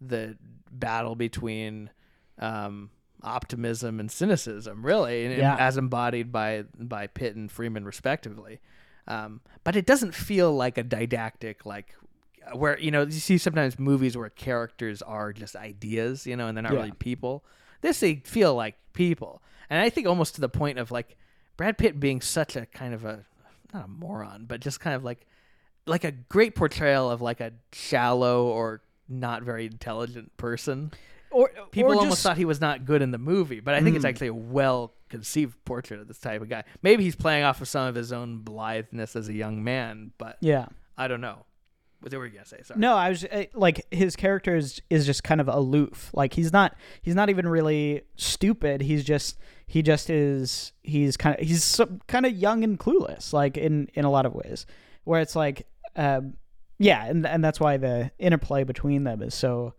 the 0.00 0.36
battle 0.70 1.14
between 1.14 1.90
um, 2.38 2.90
optimism 3.22 4.00
and 4.00 4.10
cynicism, 4.10 4.84
really, 4.84 5.24
and, 5.24 5.32
and 5.34 5.42
as 5.60 5.76
embodied 5.76 6.32
by 6.32 6.64
by 6.78 7.06
Pitt 7.06 7.36
and 7.36 7.50
Freeman 7.50 7.84
respectively. 7.84 8.60
Um, 9.06 9.40
but 9.64 9.76
it 9.76 9.86
doesn't 9.86 10.14
feel 10.14 10.52
like 10.54 10.78
a 10.78 10.82
didactic 10.82 11.66
like 11.66 11.94
where 12.54 12.78
you 12.78 12.90
know 12.90 13.02
you 13.02 13.10
see 13.12 13.38
sometimes 13.38 13.78
movies 13.78 14.16
where 14.16 14.28
characters 14.30 15.02
are 15.02 15.32
just 15.32 15.56
ideas, 15.56 16.26
you 16.26 16.36
know, 16.36 16.46
and 16.46 16.56
they're 16.56 16.62
not 16.62 16.72
Yeah. 16.72 16.78
really 16.80 16.92
people. 16.92 17.44
This 17.80 18.00
they 18.00 18.16
feel 18.24 18.54
like 18.54 18.76
people, 18.92 19.42
and 19.68 19.80
I 19.80 19.90
think 19.90 20.06
almost 20.06 20.34
to 20.36 20.40
the 20.40 20.48
point 20.48 20.78
of 20.78 20.90
like 20.90 21.16
Brad 21.56 21.76
Pitt 21.78 21.98
being 22.00 22.20
such 22.20 22.56
a 22.56 22.66
kind 22.66 22.94
of 22.94 23.04
a 23.04 23.24
not 23.74 23.84
a 23.84 23.88
moron, 23.88 24.44
but 24.46 24.60
just 24.60 24.80
kind 24.80 24.94
of 24.96 25.04
like 25.04 25.26
like 25.86 26.04
a 26.04 26.12
great 26.12 26.54
portrayal 26.54 27.10
of 27.10 27.20
like 27.20 27.40
a 27.40 27.52
shallow 27.72 28.44
or 28.46 28.82
not 29.08 29.42
very 29.42 29.66
intelligent 29.66 30.36
person. 30.36 30.92
or 31.30 31.50
People 31.72 31.92
or 31.92 31.96
almost 31.96 32.10
just, 32.16 32.22
thought 32.22 32.36
he 32.36 32.44
was 32.44 32.60
not 32.60 32.84
good 32.84 33.02
in 33.02 33.10
the 33.12 33.18
movie, 33.18 33.60
but 33.60 33.74
I 33.74 33.80
think 33.80 33.96
it's 33.96 34.04
Mm. 34.04 34.08
actually 34.08 34.26
a 34.28 34.34
well 34.34 34.92
conceived 35.08 35.56
portrait 35.64 36.00
of 36.00 36.06
this 36.08 36.18
type 36.18 36.42
of 36.42 36.48
guy. 36.48 36.64
Maybe 36.82 37.02
he's 37.04 37.16
playing 37.16 37.44
off 37.44 37.60
of 37.60 37.68
some 37.68 37.86
of 37.88 37.94
his 37.94 38.12
own 38.12 38.38
blitheness 38.38 39.16
as 39.16 39.28
a 39.28 39.32
young 39.32 39.62
man, 39.64 40.12
but 40.18 40.36
yeah 40.40 40.66
I 40.98 41.08
don't 41.08 41.20
know. 41.20 41.44
What 42.00 42.14
were 42.14 42.24
you 42.24 42.32
gonna 42.32 42.46
say? 42.46 42.60
Sorry. 42.62 42.80
no 42.80 42.94
I 42.94 43.10
was 43.10 43.24
uh, 43.24 43.44
like 43.54 43.86
his 43.90 44.16
character 44.16 44.56
is, 44.56 44.80
is 44.88 45.04
just 45.04 45.22
kind 45.22 45.40
of 45.40 45.48
aloof. 45.48 46.10
Like 46.14 46.32
he's 46.32 46.52
not 46.52 46.74
he's 47.02 47.14
not 47.14 47.28
even 47.28 47.46
really 47.46 48.02
stupid. 48.16 48.80
He's 48.80 49.04
just 49.04 49.38
he 49.66 49.82
just 49.82 50.08
is 50.08 50.72
he's 50.82 51.16
kind 51.16 51.38
of 51.38 51.46
he's 51.46 51.62
so, 51.62 51.98
kind 52.06 52.24
of 52.24 52.32
young 52.32 52.64
and 52.64 52.78
clueless 52.78 53.32
like 53.32 53.56
in 53.56 53.90
in 53.94 54.04
a 54.04 54.10
lot 54.10 54.24
of 54.24 54.34
ways. 54.34 54.64
Where 55.04 55.20
it's 55.20 55.36
like 55.36 55.66
um 55.94 56.34
yeah 56.78 57.04
and 57.04 57.26
and 57.26 57.44
that's 57.44 57.60
why 57.60 57.76
the 57.76 58.10
interplay 58.18 58.64
between 58.64 59.04
them 59.04 59.20
is 59.20 59.34
so 59.34 59.74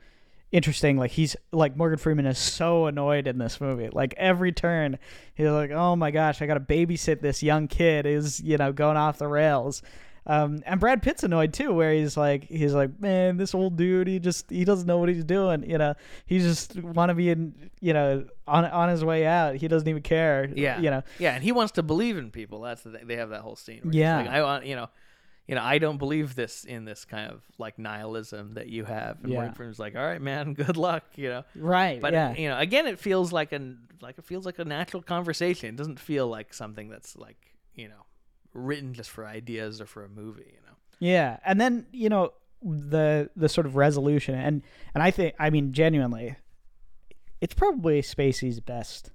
interesting. 0.51 0.97
Like 0.97 1.11
he's 1.11 1.35
like 1.51 1.75
morgan 1.75 1.97
freeman 1.97 2.27
is 2.27 2.37
so 2.37 2.85
annoyed 2.85 3.25
in 3.25 3.39
this 3.39 3.59
movie. 3.59 3.89
Like 3.91 4.13
every 4.17 4.51
turn 4.51 4.99
he's 5.33 5.47
like 5.47 5.71
oh 5.71 5.95
my 5.95 6.11
gosh 6.11 6.39
i 6.39 6.45
gotta 6.45 6.59
babysit 6.59 7.21
this 7.21 7.41
young 7.41 7.67
kid 7.67 8.05
is 8.05 8.39
you 8.41 8.57
know 8.57 8.71
going 8.71 8.97
off 8.97 9.17
the 9.17 9.27
rails 9.27 9.81
um, 10.25 10.61
and 10.65 10.79
Brad 10.79 11.01
Pitt's 11.01 11.23
annoyed 11.23 11.53
too, 11.53 11.73
where 11.73 11.93
he's 11.93 12.15
like, 12.15 12.43
he's 12.43 12.73
like, 12.73 12.99
man, 12.99 13.37
this 13.37 13.55
old 13.55 13.75
dude, 13.75 14.07
he 14.07 14.19
just, 14.19 14.49
he 14.49 14.63
doesn't 14.63 14.85
know 14.85 14.99
what 14.99 15.09
he's 15.09 15.23
doing. 15.23 15.67
You 15.67 15.77
know, 15.79 15.95
he 16.25 16.39
just 16.39 16.75
want 16.81 17.09
to 17.09 17.15
be 17.15 17.29
in, 17.29 17.71
you 17.79 17.93
know, 17.93 18.25
on 18.47 18.65
on 18.65 18.89
his 18.89 19.03
way 19.03 19.25
out. 19.25 19.55
He 19.55 19.67
doesn't 19.67 19.87
even 19.87 20.03
care. 20.03 20.49
Yeah. 20.55 20.79
you 20.79 20.91
know, 20.91 21.01
Yeah, 21.17 21.33
and 21.33 21.43
he 21.43 21.51
wants 21.51 21.71
to 21.73 21.83
believe 21.83 22.17
in 22.17 22.29
people. 22.29 22.61
That's 22.61 22.83
the 22.83 22.91
thing. 22.91 23.07
They 23.07 23.15
have 23.15 23.29
that 23.29 23.41
whole 23.41 23.55
scene. 23.55 23.81
Where 23.83 23.93
Yeah. 23.93 24.17
Like, 24.17 24.29
I 24.29 24.43
want 24.43 24.65
you 24.65 24.75
know. 24.75 24.89
You 25.47 25.55
know, 25.55 25.63
I 25.63 25.79
don't 25.79 25.97
believe 25.97 26.35
this 26.35 26.63
in 26.63 26.85
this 26.85 27.03
kind 27.03 27.29
of 27.29 27.41
like 27.57 27.77
nihilism 27.77 28.53
that 28.53 28.67
you 28.67 28.85
have. 28.85 29.17
And 29.23 29.33
Yeah. 29.33 29.51
Freeman's 29.51 29.79
like, 29.79 29.95
all 29.97 30.05
right, 30.05 30.21
man, 30.21 30.53
good 30.61 30.77
luck. 30.77 31.03
You 31.15 31.29
know, 31.29 31.43
right? 31.55 31.99
But 31.99 32.13
yeah, 32.13 32.33
you 32.35 32.47
know, 32.47 32.57
again, 32.57 32.85
it 32.85 32.99
feels 32.99 33.33
like 33.33 33.51
an 33.51 33.79
like 34.01 34.17
it 34.17 34.23
feels 34.23 34.45
like 34.45 34.59
a 34.59 34.65
natural 34.65 35.01
conversation. 35.01 35.69
It 35.69 35.75
doesn't 35.77 35.99
feel 35.99 36.27
like 36.27 36.53
something 36.53 36.89
that's 36.89 37.17
like 37.17 37.37
you 37.73 37.89
know 37.89 38.05
written 38.53 38.93
just 38.93 39.09
for 39.09 39.25
ideas 39.25 39.81
or 39.81 39.85
for 39.85 40.03
a 40.03 40.09
movie. 40.09 40.45
You 40.47 40.61
know. 40.67 40.75
Yeah, 40.99 41.37
and 41.45 41.59
then 41.59 41.85
you 41.91 42.09
know 42.09 42.33
the 42.63 43.29
the 43.35 43.49
sort 43.49 43.65
of 43.65 43.75
resolution, 43.75 44.35
and 44.35 44.61
and 44.93 45.03
I 45.03 45.11
think 45.11 45.35
I 45.39 45.49
mean 45.49 45.73
genuinely, 45.73 46.35
it's 47.39 47.53
probably 47.53 48.01
Spacey's 48.01 48.59
best 48.59 49.11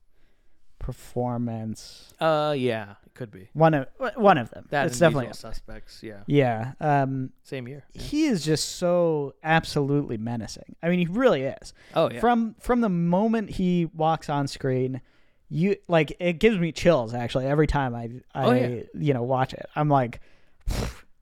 performance. 0.78 2.12
Uh, 2.20 2.54
yeah, 2.56 2.94
it 3.04 3.14
could 3.14 3.30
be. 3.30 3.48
One 3.52 3.74
of 3.74 3.88
one 4.16 4.38
of 4.38 4.50
them. 4.50 4.66
That 4.70 4.86
it's 4.86 4.98
definitely 4.98 5.32
suspects. 5.34 6.00
Yeah, 6.02 6.20
yeah. 6.26 6.72
Um, 6.80 7.30
same 7.42 7.68
year. 7.68 7.84
he 7.92 8.26
is 8.26 8.44
just 8.44 8.76
so 8.76 9.34
absolutely 9.42 10.16
menacing. 10.16 10.76
I 10.82 10.88
mean, 10.88 11.00
he 11.00 11.06
really 11.06 11.42
is. 11.42 11.72
Oh 11.94 12.10
yeah. 12.10 12.20
From 12.20 12.56
from 12.60 12.80
the 12.80 12.88
moment 12.88 13.50
he 13.50 13.86
walks 13.86 14.28
on 14.28 14.46
screen, 14.48 15.00
you 15.48 15.76
like 15.88 16.16
it 16.18 16.34
gives 16.34 16.58
me 16.58 16.72
chills 16.72 17.14
actually 17.14 17.46
every 17.46 17.66
time 17.66 17.94
I 17.94 18.10
oh, 18.34 18.40
I 18.40 18.44
Oh, 18.44 18.52
yeah. 18.52 18.82
you 18.94 19.14
know 19.14 19.22
watch 19.22 19.52
it. 19.54 19.66
I'm 19.76 19.88
like, 19.88 20.20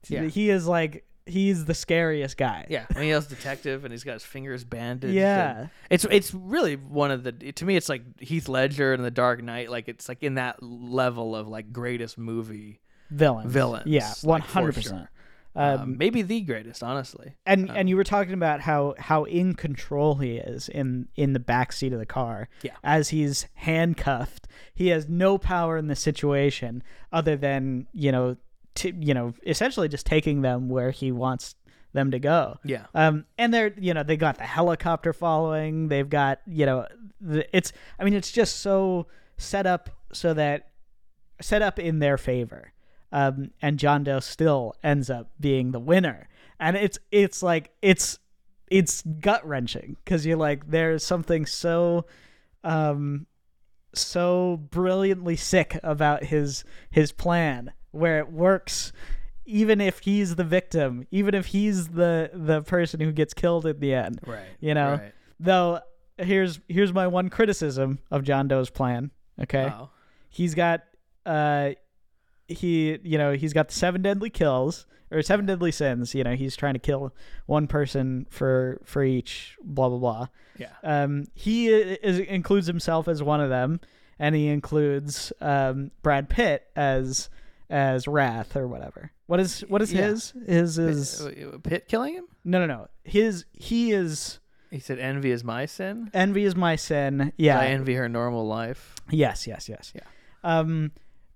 Yeah. 0.07 0.23
he 0.25 0.49
is 0.49 0.67
like 0.67 1.03
he's 1.27 1.65
the 1.65 1.73
scariest 1.73 2.37
guy. 2.37 2.67
yeah, 2.69 2.85
I 2.91 2.99
mean, 2.99 3.07
he 3.09 3.13
was 3.15 3.25
detective, 3.25 3.83
and 3.83 3.91
he's 3.91 4.03
got 4.03 4.13
his 4.13 4.23
fingers 4.23 4.63
bandaged. 4.63 5.13
Yeah. 5.15 5.67
It's 5.89 6.05
it's 6.11 6.33
really 6.33 6.75
one 6.75 7.09
of 7.11 7.23
the 7.23 7.31
to 7.31 7.65
me 7.65 7.75
it's 7.75 7.89
like 7.89 8.03
Heath 8.19 8.47
Ledger 8.47 8.93
in 8.93 9.01
The 9.01 9.09
Dark 9.11 9.41
Knight 9.43 9.69
like 9.71 9.87
it's 9.87 10.07
like 10.07 10.21
in 10.21 10.35
that 10.35 10.61
level 10.61 11.35
of 11.35 11.47
like 11.47 11.71
greatest 11.73 12.17
movie 12.17 12.79
Villains. 13.09 13.51
Villains, 13.51 13.87
Yeah, 13.87 14.11
one 14.23 14.41
hundred 14.41 14.75
percent. 14.75 15.07
Um, 15.55 15.79
Um, 15.81 15.97
maybe 15.97 16.21
the 16.21 16.41
greatest 16.41 16.83
honestly 16.83 17.35
and 17.45 17.69
and 17.71 17.87
you 17.89 17.95
were 17.95 18.03
talking 18.03 18.33
about 18.33 18.61
how 18.61 18.93
how 18.99 19.23
in 19.23 19.53
control 19.53 20.15
he 20.15 20.37
is 20.37 20.67
in 20.69 21.07
in 21.15 21.33
the 21.33 21.39
back 21.39 21.71
seat 21.71 21.93
of 21.93 21.99
the 21.99 22.05
car. 22.05 22.49
Yeah. 22.61 22.73
As 22.83 23.09
he's 23.09 23.47
handcuffed, 23.53 24.47
he 24.73 24.87
has 24.89 25.07
no 25.07 25.37
power 25.37 25.77
in 25.77 25.87
the 25.87 25.95
situation 25.95 26.83
other 27.11 27.35
than 27.37 27.87
you 27.93 28.11
know 28.11 28.37
to 28.75 28.93
you 28.99 29.13
know 29.13 29.33
essentially 29.45 29.87
just 29.87 30.05
taking 30.05 30.41
them 30.41 30.67
where 30.69 30.91
he 30.91 31.11
wants 31.11 31.55
them 31.93 32.11
to 32.11 32.19
go. 32.19 32.57
yeah 32.65 32.87
Um, 32.93 33.25
and 33.37 33.53
they're 33.53 33.73
you 33.79 33.93
know 33.93 34.03
they 34.03 34.17
got 34.17 34.37
the 34.37 34.43
helicopter 34.43 35.13
following. 35.13 35.87
They've 35.87 36.09
got 36.09 36.41
you 36.45 36.65
know 36.65 36.85
the, 37.21 37.45
it's 37.55 37.71
I 37.97 38.03
mean 38.03 38.13
it's 38.13 38.31
just 38.33 38.57
so 38.57 39.07
set 39.37 39.65
up 39.65 39.89
so 40.11 40.33
that 40.33 40.71
set 41.41 41.61
up 41.61 41.79
in 41.79 41.99
their 41.99 42.17
favor. 42.17 42.73
Um, 43.11 43.51
and 43.61 43.77
John 43.79 44.03
Doe 44.03 44.19
still 44.19 44.73
ends 44.83 45.09
up 45.09 45.29
being 45.39 45.71
the 45.71 45.79
winner, 45.79 46.27
and 46.59 46.75
it's 46.75 46.97
it's 47.11 47.41
like 47.43 47.71
it's 47.81 48.19
it's 48.69 49.01
gut 49.19 49.45
wrenching 49.47 49.95
because 50.03 50.25
you're 50.25 50.37
like 50.37 50.67
there's 50.69 51.03
something 51.05 51.45
so 51.45 52.05
um 52.63 53.27
so 53.93 54.57
brilliantly 54.71 55.35
sick 55.35 55.79
about 55.83 56.23
his 56.25 56.63
his 56.89 57.11
plan 57.11 57.71
where 57.91 58.17
it 58.19 58.31
works 58.31 58.91
even 59.45 59.79
if 59.79 59.99
he's 59.99 60.35
the 60.35 60.43
victim 60.43 61.05
even 61.11 61.33
if 61.35 61.45
he's 61.45 61.89
the 61.89 62.29
the 62.33 62.61
person 62.63 62.99
who 62.99 63.11
gets 63.11 63.33
killed 63.33 63.65
at 63.65 63.79
the 63.79 63.93
end 63.93 64.19
Right. 64.25 64.41
you 64.59 64.73
know 64.73 64.93
Right. 64.95 65.13
though 65.39 65.79
here's 66.17 66.59
here's 66.67 66.91
my 66.91 67.07
one 67.07 67.29
criticism 67.29 67.99
of 68.11 68.23
John 68.23 68.47
Doe's 68.47 68.69
plan 68.71 69.11
okay 69.41 69.71
Oh. 69.71 69.89
he's 70.29 70.55
got 70.55 70.81
uh 71.25 71.71
he 72.47 72.99
you 73.03 73.17
know 73.17 73.33
he's 73.33 73.53
got 73.53 73.67
the 73.69 73.73
seven 73.73 74.01
deadly 74.01 74.29
kills 74.29 74.85
or 75.11 75.21
seven 75.21 75.45
deadly 75.45 75.71
sins 75.71 76.13
you 76.13 76.23
know 76.23 76.35
he's 76.35 76.55
trying 76.55 76.73
to 76.73 76.79
kill 76.79 77.13
one 77.45 77.67
person 77.67 78.25
for 78.29 78.79
for 78.83 79.03
each 79.03 79.57
blah 79.63 79.89
blah 79.89 79.97
blah 79.97 80.27
Yeah. 80.57 80.67
um 80.83 81.25
he 81.33 81.69
is, 81.69 82.19
includes 82.19 82.67
himself 82.67 83.07
as 83.07 83.23
one 83.23 83.41
of 83.41 83.49
them 83.49 83.79
and 84.19 84.35
he 84.35 84.47
includes 84.47 85.33
um 85.41 85.91
brad 86.03 86.29
pitt 86.29 86.67
as 86.75 87.29
as 87.69 88.07
wrath 88.07 88.55
or 88.55 88.67
whatever 88.67 89.11
what 89.27 89.39
is 89.39 89.61
what 89.61 89.81
is 89.81 89.91
Yeah. 89.91 90.07
his 90.09 90.33
his 90.45 90.77
is 90.77 91.27
Pitt, 91.35 91.63
Pitt 91.63 91.87
killing 91.87 92.13
him? 92.13 92.25
no 92.43 92.59
no 92.59 92.67
no 92.67 92.87
his 93.03 93.45
he 93.53 93.91
is 93.91 94.39
He 94.69 94.79
said, 94.79 94.99
"Envy 94.99 95.31
is 95.31 95.43
my 95.43 95.65
sin." 95.65 96.11
envy 96.13 96.43
is 96.43 96.55
my 96.55 96.75
sin 96.75 97.33
yeah 97.37 97.59
I 97.59 97.67
envy 97.67 97.95
her 97.95 98.07
normal 98.09 98.45
life. 98.45 98.93
Yes, 99.09 99.47
yes, 99.47 99.67
yes. 99.69 99.93
Yeah. 99.95 100.01
Um, 100.43 100.91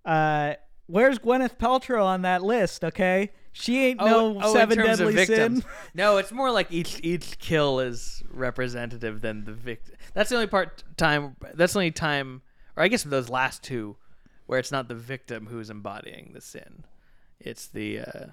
uh, 0.05 0.53
where's 0.89 1.19
Gwyneth 1.19 1.57
Paltrow 1.57 2.03
on 2.03 2.23
that 2.23 2.41
list? 2.41 2.83
Okay, 2.83 3.31
she 3.51 3.85
ain't 3.85 3.99
no 3.99 4.39
oh, 4.41 4.53
seven 4.53 4.79
in 4.79 4.85
terms 4.85 4.99
deadly 4.99 5.25
sin. 5.25 5.63
No, 5.93 6.17
it's 6.17 6.31
more 6.31 6.51
like 6.51 6.71
each 6.71 6.99
each 7.03 7.39
kill 7.39 7.79
is 7.79 8.23
representative 8.29 9.21
than 9.21 9.45
the 9.45 9.53
victim. 9.53 9.95
That's 10.13 10.29
the 10.29 10.35
only 10.35 10.47
part 10.47 10.83
time. 10.97 11.35
That's 11.53 11.73
the 11.73 11.79
only 11.79 11.91
time, 11.91 12.41
or 12.75 12.83
I 12.83 12.87
guess 12.87 13.03
those 13.03 13.29
last 13.29 13.63
two, 13.63 13.97
where 14.47 14.59
it's 14.59 14.71
not 14.71 14.87
the 14.87 14.95
victim 14.95 15.47
who's 15.47 15.69
embodying 15.69 16.31
the 16.33 16.41
sin. 16.41 16.85
It's 17.39 17.67
the 17.67 17.99
uh, 17.99 18.25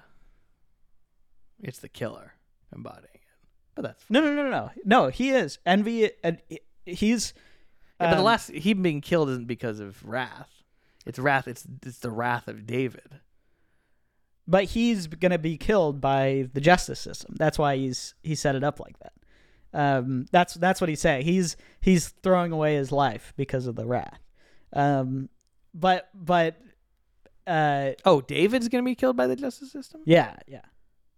it's 1.61 1.79
the 1.79 1.89
killer 1.89 2.33
embodying 2.75 3.05
it. 3.13 3.21
But 3.75 3.83
that's 3.83 4.03
No, 4.09 4.21
no, 4.21 4.33
no, 4.33 4.43
no, 4.43 4.49
no. 4.49 4.71
No, 4.83 5.07
he 5.09 5.29
is 5.29 5.59
envy. 5.65 6.11
And 6.23 6.39
he's. 6.85 7.33
yeah, 7.99 8.07
but 8.07 8.11
the 8.11 8.17
um, 8.17 8.23
last 8.23 8.51
he 8.51 8.73
being 8.73 9.01
killed 9.01 9.29
isn't 9.29 9.47
because 9.47 9.79
of 9.79 10.03
wrath. 10.03 10.56
It's 11.07 11.19
wrath. 11.19 11.47
It's 11.47 11.65
it's 11.85 11.99
the 11.99 12.11
wrath 12.11 12.47
of 12.47 12.65
David. 12.67 13.19
But 14.49 14.65
he's 14.65 15.07
gonna 15.07 15.37
be 15.37 15.57
killed 15.57 15.99
by 15.99 16.47
the 16.53 16.61
justice 16.61 16.99
system. 16.99 17.35
That's 17.37 17.57
why 17.59 17.75
he's 17.77 18.13
he 18.23 18.35
set 18.35 18.55
it 18.55 18.63
up 18.63 18.79
like 18.79 18.95
that. 18.99 19.13
Um, 19.73 20.25
that's 20.31 20.53
that's 20.53 20.79
what 20.79 20.89
he's 20.89 21.01
saying. 21.01 21.25
He's 21.25 21.57
he's 21.81 22.09
throwing 22.23 22.51
away 22.51 22.75
his 22.75 22.91
life 22.91 23.33
because 23.35 23.67
of 23.67 23.75
the 23.75 23.85
wrath. 23.85 24.19
Um, 24.73 25.29
but 25.73 26.09
but 26.13 26.57
uh, 27.45 27.91
Oh, 28.05 28.21
David's 28.21 28.69
gonna 28.69 28.83
be 28.83 28.95
killed 28.95 29.17
by 29.17 29.27
the 29.27 29.35
justice 29.35 29.71
system. 29.71 30.01
yeah, 30.05 30.35
yeah. 30.47 30.61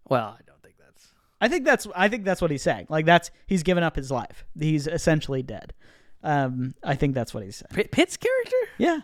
Well, 0.08 0.36
I 0.38 0.42
don't 0.46 0.60
think 0.62 0.74
that's. 0.78 1.08
I 1.40 1.46
think 1.48 1.64
that's 1.64 1.86
I 1.94 2.08
think 2.08 2.24
that's 2.24 2.42
what 2.42 2.50
he's 2.50 2.62
saying. 2.62 2.86
Like 2.88 3.06
that's 3.06 3.30
he's 3.46 3.62
given 3.62 3.84
up 3.84 3.94
his 3.94 4.10
life. 4.10 4.44
He's 4.58 4.88
essentially 4.88 5.42
dead. 5.44 5.72
Um, 6.24 6.74
I 6.82 6.96
think 6.96 7.14
that's 7.14 7.32
what 7.32 7.44
he's 7.44 7.56
saying. 7.56 7.70
Pitt- 7.72 7.92
Pitt's 7.92 8.16
character? 8.16 8.56
Yeah, 8.76 9.00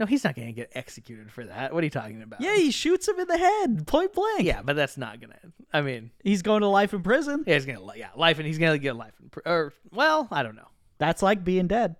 No, 0.00 0.06
he's 0.06 0.24
not 0.24 0.34
gonna 0.34 0.50
get 0.52 0.70
executed 0.74 1.30
for 1.30 1.44
that. 1.44 1.72
What 1.74 1.82
are 1.82 1.84
you 1.86 1.90
talking 1.90 2.22
about? 2.22 2.40
yeah. 2.40 2.56
He 2.56 2.70
shoots 2.70 3.06
him 3.06 3.20
in 3.20 3.28
the 3.28 3.36
head, 3.38 3.86
point 3.86 4.14
blank. 4.14 4.42
yeah, 4.44 4.62
but 4.64 4.74
that's 4.74 4.96
not 4.96 5.20
gonna. 5.20 5.36
I 5.72 5.82
mean, 5.82 6.10
he's 6.24 6.40
going 6.42 6.62
to 6.62 6.66
life 6.68 6.92
in 6.94 7.02
prison. 7.02 7.44
yeah, 7.46 7.54
he's 7.54 7.66
gonna. 7.66 7.84
li- 7.84 7.98
Yeah, 7.98 8.08
life, 8.16 8.38
and 8.38 8.46
he's 8.46 8.58
gonna 8.58 8.78
get 8.78 8.96
life. 8.96 9.12
In, 9.22 9.28
pr- 9.28 9.40
or 9.46 9.72
well, 9.92 10.26
I 10.32 10.42
don't 10.42 10.56
know. 10.56 10.66
That's 10.98 11.22
like 11.22 11.44
being 11.44 11.66
dead. 11.68 11.96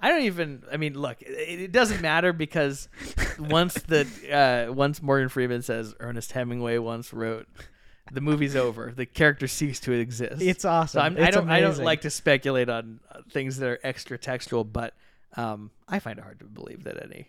I 0.00 0.10
don't 0.10 0.22
even. 0.22 0.62
I 0.72 0.76
mean, 0.76 0.94
look, 0.94 1.20
it, 1.22 1.26
it 1.60 1.72
doesn't 1.72 2.00
matter 2.00 2.32
because 2.32 2.88
once 3.40 3.74
the 3.74 4.06
uh, 4.68 4.72
once 4.72 5.02
Morgan 5.02 5.28
Freeman 5.28 5.62
says 5.62 5.94
Ernest 5.98 6.30
Hemingway 6.30 6.78
once 6.78 7.12
wrote, 7.12 7.48
the 8.12 8.20
movie's 8.20 8.54
over. 8.54 8.92
The 8.96 9.06
character 9.06 9.48
ceased 9.48 9.82
to 9.84 9.92
exist. 9.92 10.40
It's 10.40 10.64
awesome. 10.64 10.98
So 10.98 11.02
I'm, 11.02 11.16
I 11.18 11.30
don't. 11.32 11.50
I 11.50 11.58
don't 11.60 11.78
like 11.78 12.02
to 12.02 12.10
speculate 12.10 12.68
on 12.68 13.00
uh, 13.10 13.22
things 13.32 13.56
that 13.56 13.68
are 13.68 13.80
extra 13.82 14.16
textual, 14.18 14.62
but 14.62 14.94
um, 15.36 15.70
I 15.88 15.98
find 15.98 16.18
it 16.18 16.22
hard 16.22 16.38
to 16.40 16.44
believe 16.46 16.84
that 16.84 17.02
any. 17.02 17.28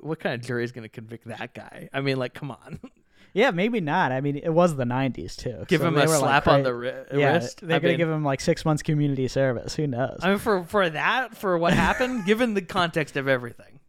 What 0.00 0.18
kind 0.20 0.34
of 0.34 0.40
jury 0.46 0.64
is 0.64 0.72
going 0.72 0.82
to 0.82 0.88
convict 0.88 1.26
that 1.28 1.54
guy? 1.54 1.88
I 1.92 2.00
mean, 2.00 2.16
like, 2.16 2.34
come 2.34 2.50
on, 2.50 2.80
Yeah, 3.34 3.50
maybe 3.50 3.80
not. 3.80 4.12
I 4.12 4.20
mean, 4.20 4.36
it 4.36 4.50
was 4.50 4.76
the 4.76 4.84
'90s 4.84 5.36
too. 5.36 5.64
give 5.66 5.80
so 5.80 5.88
him 5.88 5.96
a 5.96 6.00
were, 6.02 6.06
like, 6.06 6.18
slap 6.20 6.46
on 6.46 6.62
the 6.62 6.72
ri- 6.72 6.92
yeah, 7.12 7.32
wrist. 7.32 7.66
They're 7.66 7.76
I 7.76 7.80
gonna 7.80 7.90
mean, 7.92 7.98
give 7.98 8.08
him 8.08 8.22
like 8.24 8.40
six 8.40 8.64
months 8.64 8.80
community 8.82 9.26
service. 9.26 9.74
Who 9.74 9.88
knows? 9.88 10.20
I 10.22 10.30
mean, 10.30 10.38
for 10.38 10.62
for 10.62 10.88
that, 10.88 11.36
for 11.36 11.58
what 11.58 11.72
happened, 11.72 12.24
given 12.26 12.54
the 12.54 12.62
context 12.62 13.16
of 13.16 13.26
everything, 13.26 13.80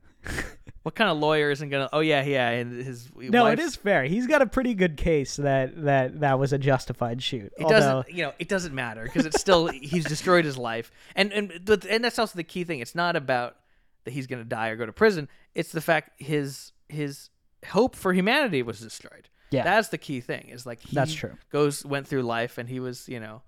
what 0.85 0.93
kind 0.93 1.09
of 1.09 1.17
lawyer 1.17 1.49
isn't 1.49 1.69
gonna? 1.69 1.89
Oh 1.91 1.99
yeah, 2.01 2.23
yeah, 2.23 2.49
and 2.49 2.85
his 2.85 3.09
no, 3.17 3.47
it 3.47 3.57
is 3.57 3.75
fair. 3.75 4.03
He's 4.03 4.27
got 4.27 4.43
a 4.43 4.45
pretty 4.45 4.75
good 4.75 4.97
case 4.97 5.37
that 5.37 5.83
that 5.85 6.19
that 6.19 6.37
was 6.37 6.53
a 6.53 6.59
justified 6.59 7.23
shoot. 7.23 7.51
It 7.57 7.63
Although, 7.63 7.79
doesn't, 7.79 8.13
you 8.13 8.21
know, 8.21 8.33
it 8.37 8.47
doesn't 8.47 8.75
matter 8.75 9.03
because 9.03 9.25
it's 9.25 9.41
still 9.41 9.65
he's 9.73 10.05
destroyed 10.05 10.45
his 10.45 10.59
life, 10.59 10.91
and 11.15 11.33
and 11.33 11.61
but- 11.65 11.85
and 11.85 12.03
that's 12.03 12.19
also 12.19 12.35
the 12.35 12.43
key 12.43 12.65
thing. 12.65 12.81
It's 12.81 12.93
not 12.93 13.15
about 13.15 13.55
that 14.03 14.11
he's 14.11 14.27
gonna 14.27 14.43
die 14.43 14.67
or 14.67 14.75
go 14.75 14.85
to 14.85 14.93
prison. 14.93 15.27
It's 15.55 15.71
the 15.71 15.81
fact 15.81 16.21
his 16.21 16.71
his 16.87 17.31
hope 17.69 17.95
for 17.95 18.13
humanity 18.13 18.61
was 18.61 18.79
destroyed. 18.79 19.27
Yeah. 19.49 19.63
that's 19.63 19.87
the 19.87 19.97
key 19.97 20.21
thing. 20.21 20.49
Is 20.49 20.67
like 20.67 20.81
he 20.81 20.95
That's 20.95 21.15
true. 21.15 21.35
Goes 21.51 21.83
went 21.83 22.07
through 22.07 22.21
life, 22.21 22.59
and 22.59 22.69
he 22.69 22.79
was 22.79 23.09
you 23.09 23.19
know, 23.19 23.41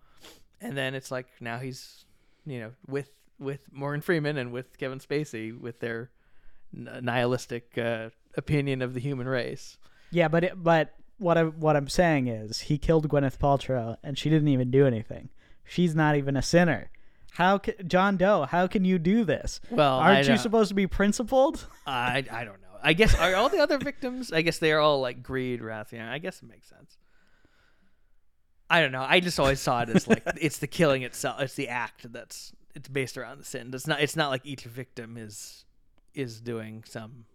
and 0.59 0.75
then 0.75 0.95
it's 0.95 1.11
like 1.11 1.27
now 1.39 1.59
he's 1.59 2.03
you 2.47 2.61
know 2.61 2.71
with 2.87 3.11
with 3.37 3.59
Morgan 3.71 4.01
Freeman 4.01 4.37
and 4.37 4.51
with 4.51 4.75
Kevin 4.79 4.97
Spacey 4.97 5.55
with 5.55 5.79
their 5.79 6.09
nihilistic 6.73 7.77
uh, 7.77 8.09
opinion 8.35 8.81
of 8.81 8.93
the 8.93 8.99
human 8.99 9.27
race. 9.27 9.77
Yeah, 10.11 10.27
but 10.27 10.43
it, 10.43 10.63
but 10.63 10.93
what 11.17 11.37
I 11.37 11.43
what 11.43 11.75
I'm 11.75 11.89
saying 11.89 12.27
is 12.27 12.61
he 12.61 12.77
killed 12.77 13.09
Gwyneth 13.09 13.37
Paltrow 13.37 13.97
and 14.03 14.17
she 14.17 14.29
didn't 14.29 14.47
even 14.49 14.71
do 14.71 14.85
anything. 14.85 15.29
She's 15.63 15.95
not 15.95 16.15
even 16.15 16.37
a 16.37 16.41
sinner. 16.41 16.89
How 17.33 17.57
can 17.57 17.87
John 17.87 18.17
Doe? 18.17 18.45
How 18.49 18.67
can 18.67 18.85
you 18.85 18.97
do 18.97 19.23
this? 19.23 19.59
Well, 19.69 19.97
aren't 19.97 20.27
you 20.27 20.37
supposed 20.37 20.69
to 20.69 20.75
be 20.75 20.87
principled? 20.87 21.67
I 21.85 22.23
I 22.31 22.45
don't 22.45 22.61
know. 22.61 22.67
I 22.81 22.93
guess 22.93 23.15
are 23.15 23.35
all 23.35 23.49
the 23.49 23.59
other 23.59 23.77
victims? 23.77 24.31
I 24.31 24.41
guess 24.41 24.59
they 24.59 24.71
are 24.71 24.79
all 24.79 25.01
like 25.01 25.23
greed, 25.23 25.61
wrath. 25.61 25.91
Yeah, 25.91 26.11
I 26.11 26.19
guess 26.19 26.41
it 26.41 26.47
makes 26.47 26.69
sense. 26.69 26.97
I 28.69 28.81
don't 28.81 28.91
know. 28.91 29.05
I 29.07 29.19
just 29.19 29.39
always 29.39 29.59
saw 29.59 29.81
it 29.81 29.89
as 29.89 30.07
like 30.07 30.23
it's 30.41 30.59
the 30.59 30.67
killing 30.67 31.03
itself. 31.03 31.41
It's 31.41 31.55
the 31.55 31.69
act 31.69 32.11
that's 32.11 32.53
it's 32.75 32.89
based 32.89 33.17
around 33.17 33.39
the 33.39 33.45
sin. 33.45 33.71
It's 33.73 33.87
not. 33.87 34.01
It's 34.01 34.15
not 34.15 34.29
like 34.29 34.45
each 34.45 34.63
victim 34.63 35.17
is 35.17 35.65
is 36.17 36.41
doing 36.41 36.83
some. 36.85 37.25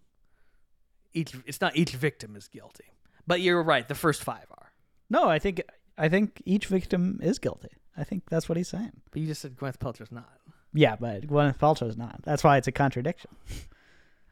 Each 1.14 1.34
it's 1.46 1.60
not 1.60 1.76
each 1.76 1.92
victim 1.92 2.36
is 2.36 2.48
guilty. 2.48 2.84
But 3.26 3.40
you're 3.40 3.62
right. 3.62 3.86
The 3.86 3.94
first 3.94 4.24
five 4.24 4.46
are. 4.50 4.72
No, 5.08 5.28
I 5.28 5.38
think 5.38 5.62
I 5.96 6.08
think 6.08 6.42
each 6.44 6.66
victim 6.66 7.20
is 7.22 7.38
guilty. 7.38 7.68
I 7.96 8.04
think 8.04 8.24
that's 8.30 8.48
what 8.48 8.56
he's 8.56 8.68
saying. 8.68 8.92
But 9.10 9.20
you 9.20 9.26
just 9.26 9.42
said 9.42 9.56
Gwyneth 9.56 9.78
Paltrow's 9.78 10.12
not. 10.12 10.30
Yeah, 10.72 10.96
but 10.96 11.26
Gwyneth 11.26 11.58
Paltrow's 11.58 11.96
not. 11.96 12.20
That's 12.22 12.42
why 12.42 12.56
it's 12.56 12.68
a 12.68 12.72
contradiction. 12.72 13.30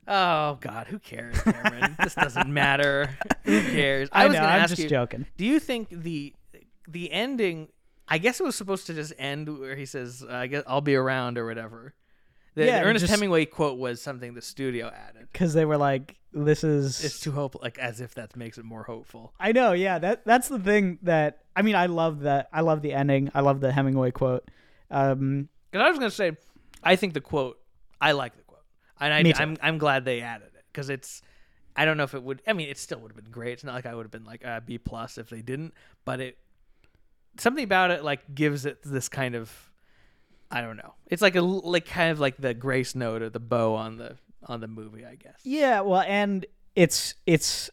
Oh 0.09 0.59
God, 0.61 0.87
who 0.89 0.99
cares, 0.99 1.41
Cameron? 1.43 1.97
this 2.03 2.15
doesn't 2.15 2.53
matter. 2.53 3.17
Who 3.45 3.63
cares? 3.63 4.09
I, 4.11 4.27
was 4.27 4.35
know. 4.35 4.41
gonna 4.41 4.53
I'm 4.53 4.61
ask 4.63 4.71
just 4.71 4.83
you, 4.83 4.89
joking. 4.89 5.27
Do 5.37 5.45
you 5.45 5.61
think 5.61 5.89
the 5.91 6.35
the 6.89 7.13
ending? 7.13 7.69
I 8.09 8.19
guess 8.19 8.41
it 8.41 8.43
was 8.43 8.57
supposed 8.57 8.87
to 8.89 8.95
just 8.95 9.13
end 9.19 9.61
where 9.61 9.77
he 9.77 9.87
says, 9.87 10.25
"I 10.29 10.47
guess 10.49 10.65
I'll 10.67 10.81
be 10.81 10.97
around" 10.97 11.39
or 11.39 11.47
whatever. 11.47 11.95
The, 12.55 12.67
Yeah, 12.67 12.81
the 12.81 12.87
Ernest 12.87 13.03
just- 13.05 13.13
Hemingway 13.13 13.47
quote 13.47 13.79
was 13.79 14.01
something 14.03 14.35
the 14.35 14.43
studio 14.43 14.89
added. 14.89 15.29
Because 15.33 15.55
they 15.55 15.65
were 15.65 15.77
like, 15.77 16.17
"This 16.33 16.65
is." 16.65 17.05
It's 17.05 17.21
too 17.21 17.33
hopeful." 17.33 17.61
like 17.63 17.79
as 17.79 18.01
if 18.01 18.15
that 18.15 18.37
makes 18.37 18.59
it 18.59 18.65
more 18.65 18.83
hopeful. 18.83 19.33
I 19.39 19.53
know. 19.53 19.73
Yeah, 19.73 19.99
that 20.01 20.25
that's 20.25 20.49
the 20.49 20.59
thing 20.59 20.99
that 21.03 21.45
I 21.55 21.63
mean. 21.63 21.77
I 21.77 21.87
love 21.87 22.21
that. 22.21 22.49
I 22.53 22.63
love 22.63 22.83
the 22.83 22.93
ending. 22.93 23.31
I 23.35 23.41
love 23.41 23.61
the 23.61 23.71
Hemingway 23.73 24.11
quote. 24.11 24.51
Um, 24.91 25.49
Because 25.71 25.87
I 25.87 25.89
was 25.91 25.99
gonna 25.99 26.11
say, 26.11 26.37
I 26.83 26.97
think 26.97 27.15
the 27.15 27.21
quote, 27.21 27.61
I 28.01 28.13
like 28.13 28.37
the 28.37 28.43
quote, 28.43 28.65
and 29.01 29.15
I. 29.15 29.33
I'm 29.41 29.57
I'm 29.63 29.79
glad 29.79 30.05
they 30.05 30.21
added 30.21 30.49
it 30.57 30.65
because 30.73 30.91
it's. 30.91 31.23
I 31.77 31.85
don't 31.85 31.97
know 31.97 32.03
if 32.03 32.15
it 32.15 32.23
would. 32.23 32.43
I 32.49 32.53
mean, 32.53 32.69
it 32.69 32.79
still 32.79 32.99
would 32.99 33.13
have 33.13 33.17
been 33.17 33.31
great. 33.31 33.53
It's 33.53 33.65
not 33.65 33.75
like 33.75 33.87
I 33.87 33.95
would 33.95 34.03
have 34.05 34.11
been 34.11 34.25
like 34.25 34.45
uh, 34.45 34.59
B 34.61 34.77
plus 34.79 35.19
if 35.19 35.31
they 35.31 35.41
didn't. 35.41 35.73
But 36.05 36.21
it 36.21 36.37
something 37.39 37.63
about 37.63 37.93
it 37.93 38.03
like 38.05 38.35
gives 38.35 38.67
it 38.67 38.79
this 38.85 39.09
kind 39.09 39.37
of. 39.37 39.70
I 40.51 40.61
don't 40.61 40.77
know. 40.77 40.95
It's 41.07 41.23
like 41.23 41.37
a 41.37 41.41
like 41.41 41.87
kind 41.87 42.11
of 42.11 42.19
like 42.21 42.37
the 42.37 42.55
grace 42.55 42.95
note 42.95 43.23
or 43.23 43.31
the 43.31 43.41
bow 43.41 43.75
on 43.75 43.97
the 43.97 44.17
on 44.47 44.61
the 44.61 44.69
movie, 44.69 45.05
I 45.05 45.15
guess. 45.15 45.41
Yeah, 45.45 45.81
well, 45.83 46.03
and 46.07 46.45
it's 46.75 47.15
it's 47.27 47.71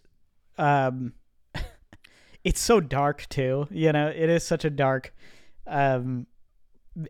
um 0.58 1.14
it's 2.44 2.60
so 2.60 2.80
dark 2.80 3.28
too. 3.30 3.68
You 3.72 3.92
know, 3.92 4.08
it 4.08 4.30
is 4.30 4.44
such 4.44 4.64
a 4.66 4.70
dark 4.70 5.14
um 5.66 6.28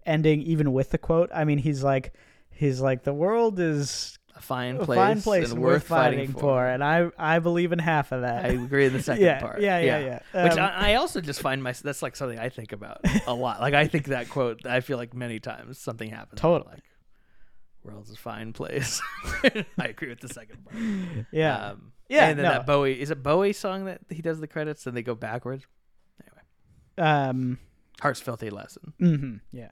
ending 0.06 0.42
even 0.42 0.74
with 0.74 0.92
the 0.92 0.98
quote. 0.98 1.30
I 1.34 1.44
mean, 1.44 1.58
he's 1.58 1.84
like 1.84 2.14
he's 2.50 2.80
like 2.80 3.04
the 3.04 3.14
world 3.14 3.60
is 3.60 4.18
a 4.38 4.42
fine 4.42 4.78
A 4.78 4.86
place, 4.86 4.98
fine 4.98 5.22
place 5.22 5.52
and 5.52 5.62
worth 5.62 5.84
fighting, 5.84 6.32
for. 6.34 6.66
and 6.66 6.84
I 6.84 7.10
I 7.18 7.40
believe 7.40 7.72
in 7.72 7.80
half 7.80 8.12
of 8.12 8.22
that. 8.22 8.46
I 8.46 8.50
agree 8.50 8.86
in 8.86 8.94
the 8.94 9.02
second 9.04 9.24
yeah, 9.24 9.40
part. 9.42 9.62
Yeah, 9.62 9.80
yeah, 9.80 10.00
yeah. 10.34 10.44
Which 10.44 10.54
Um, 10.54 10.60
I, 10.60 10.92
I 10.92 10.96
also 10.96 11.22
just 11.22 11.42
find 11.42 11.62
my 11.64 11.72
that's 11.74 12.02
like 12.02 12.16
something 12.16 12.38
I 12.40 12.50
think 12.50 12.72
about 12.72 13.00
a 13.28 13.34
lot. 13.46 13.60
Like 13.62 13.74
I 13.74 13.88
think 13.88 14.06
that 14.08 14.30
quote. 14.30 14.66
I 14.66 14.80
feel 14.82 14.98
like 14.98 15.14
many 15.14 15.40
times 15.40 15.80
something 15.80 16.10
happens. 16.10 16.40
Totally. 16.42 16.72
Like, 16.74 16.84
world's 17.84 18.12
a 18.12 18.18
fine 18.18 18.54
place. 18.54 19.02
I 19.44 19.86
agree 19.86 20.10
with 20.10 20.20
the 20.20 20.28
second 20.30 20.66
part. 20.66 21.26
yeah. 21.32 21.70
Um, 21.72 21.94
Yeah, 22.10 22.28
And 22.28 22.38
then 22.40 22.46
no. 22.46 22.52
that 22.52 22.66
Bowie 22.66 23.00
is 23.00 23.12
it 23.12 23.24
Bowie 23.24 23.54
song 23.54 23.86
that 23.86 24.02
he 24.10 24.22
does 24.22 24.40
the 24.40 24.48
credits 24.48 24.86
and 24.88 24.96
they 24.96 25.02
go 25.04 25.16
backwards. 25.16 25.66
Anyway, 26.22 26.42
um. 27.30 27.60
Heart's 28.02 28.20
filthy 28.22 28.50
lesson. 28.52 28.94
Mm-hmm, 29.02 29.36
Yeah. 29.52 29.70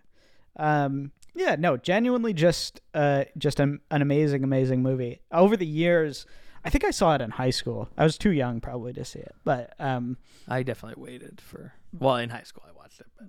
Um. 0.58 1.12
Yeah. 1.36 1.56
No. 1.60 1.78
Genuinely, 1.78 2.34
just 2.34 2.82
uh, 2.94 3.26
just 3.38 3.60
an, 3.60 3.82
an 3.92 4.02
amazing, 4.02 4.44
amazing 4.44 4.82
movie. 4.82 5.20
Over 5.32 5.56
the 5.58 5.66
years, 5.68 6.26
I 6.64 6.70
think 6.70 6.84
I 6.84 6.92
saw 6.92 7.14
it 7.16 7.22
in 7.22 7.30
high 7.32 7.50
school. 7.52 7.90
I 7.98 8.04
was 8.04 8.18
too 8.18 8.32
young 8.32 8.60
probably 8.62 8.94
to 8.94 9.06
see 9.06 9.20
it, 9.20 9.36
but 9.44 9.74
um, 9.80 10.18
I 10.48 10.64
definitely 10.64 11.04
waited 11.04 11.42
for. 11.42 11.74
Well, 11.98 12.16
in 12.18 12.30
high 12.30 12.44
school 12.44 12.64
I 12.68 12.72
watched 12.76 13.00
it, 13.02 13.08
but 13.18 13.28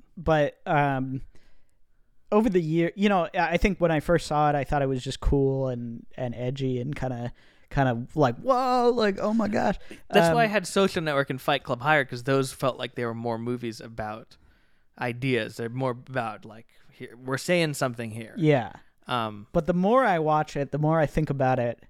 but 0.65 0.71
um, 0.73 1.21
over 2.33 2.49
the 2.49 2.61
year, 2.63 2.93
you 2.97 3.09
know, 3.09 3.29
I 3.39 3.57
think 3.59 3.79
when 3.79 3.91
I 3.91 4.01
first 4.01 4.27
saw 4.27 4.49
it, 4.51 4.55
I 4.57 4.65
thought 4.65 4.83
it 4.83 4.89
was 4.89 5.03
just 5.05 5.21
cool 5.21 5.69
and 5.69 6.05
and 6.17 6.35
edgy 6.35 6.81
and 6.81 6.95
kind 6.97 7.13
of 7.13 7.31
kind 7.69 7.89
of 7.89 8.17
like 8.17 8.37
whoa, 8.39 8.91
like 8.95 9.19
oh 9.21 9.35
my 9.35 9.49
gosh. 9.49 9.77
that's 10.11 10.35
why 10.35 10.43
I 10.43 10.47
Um, 10.47 10.51
had 10.51 10.67
Social 10.67 11.03
Network 11.03 11.31
and 11.31 11.41
Fight 11.41 11.63
Club 11.63 11.81
higher 11.83 12.05
because 12.05 12.23
those 12.25 12.53
felt 12.53 12.79
like 12.79 12.95
they 12.95 13.05
were 13.05 13.15
more 13.15 13.39
movies 13.39 13.81
about 13.81 14.37
ideas. 15.01 15.57
They're 15.57 15.69
more 15.69 15.91
about 15.93 16.45
like 16.45 16.67
here 16.97 17.17
we're 17.25 17.39
saying 17.39 17.75
something 17.75 18.11
here. 18.11 18.35
Yeah. 18.37 18.73
Um. 19.07 19.47
But 19.53 19.67
the 19.67 19.75
more 19.75 20.05
I 20.05 20.19
watch 20.19 20.57
it, 20.57 20.73
the 20.73 20.79
more 20.79 20.99
I 20.99 21.07
think 21.07 21.31
about 21.31 21.59
it. 21.59 21.83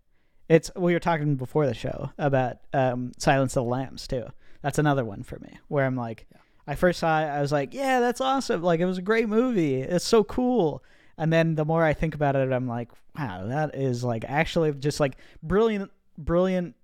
It's 0.49 0.71
we 0.77 0.93
were 0.93 1.01
talking 1.01 1.35
before 1.37 1.67
the 1.67 1.75
show 1.75 2.11
about 2.19 2.59
um, 2.73 3.13
Silence 3.19 3.57
of 3.57 3.65
the 3.65 3.71
Lambs 3.71 4.07
too. 4.07 4.27
That's 4.63 4.79
another 4.79 5.05
one 5.05 5.23
for 5.23 5.39
me 5.41 5.59
where 5.69 5.85
I'm 5.85 5.97
like, 5.97 6.27
Yeah. 6.33 6.41
I 6.69 6.75
first 6.77 7.01
saw 7.01 7.21
it, 7.21 7.27
I 7.27 7.41
was 7.41 7.53
like, 7.53 7.75
yeah, 7.75 8.01
that's 8.01 8.21
awesome. 8.21 8.63
Like 8.63 8.81
it 8.81 8.85
was 8.87 8.99
a 8.99 9.03
great 9.03 9.29
movie. 9.29 9.81
It's 9.81 10.05
so 10.05 10.23
cool. 10.25 10.83
And 11.19 11.33
then 11.33 11.55
the 11.55 11.65
more 11.65 11.83
I 11.85 11.95
think 11.95 12.15
about 12.15 12.37
it, 12.37 12.53
I'm 12.53 12.69
like, 12.69 12.91
wow, 13.19 13.47
that 13.47 13.75
is 13.75 14.05
like 14.05 14.25
actually 14.29 14.73
just 14.75 15.01
like 15.01 15.17
brilliant, 15.43 15.91
brilliant 16.19 16.75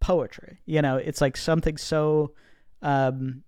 poetry. 0.00 0.58
You 0.66 0.82
know, 0.82 0.96
it's 0.96 1.20
like 1.20 1.36
something 1.36 1.76
so 1.76 2.32
um, 2.82 3.42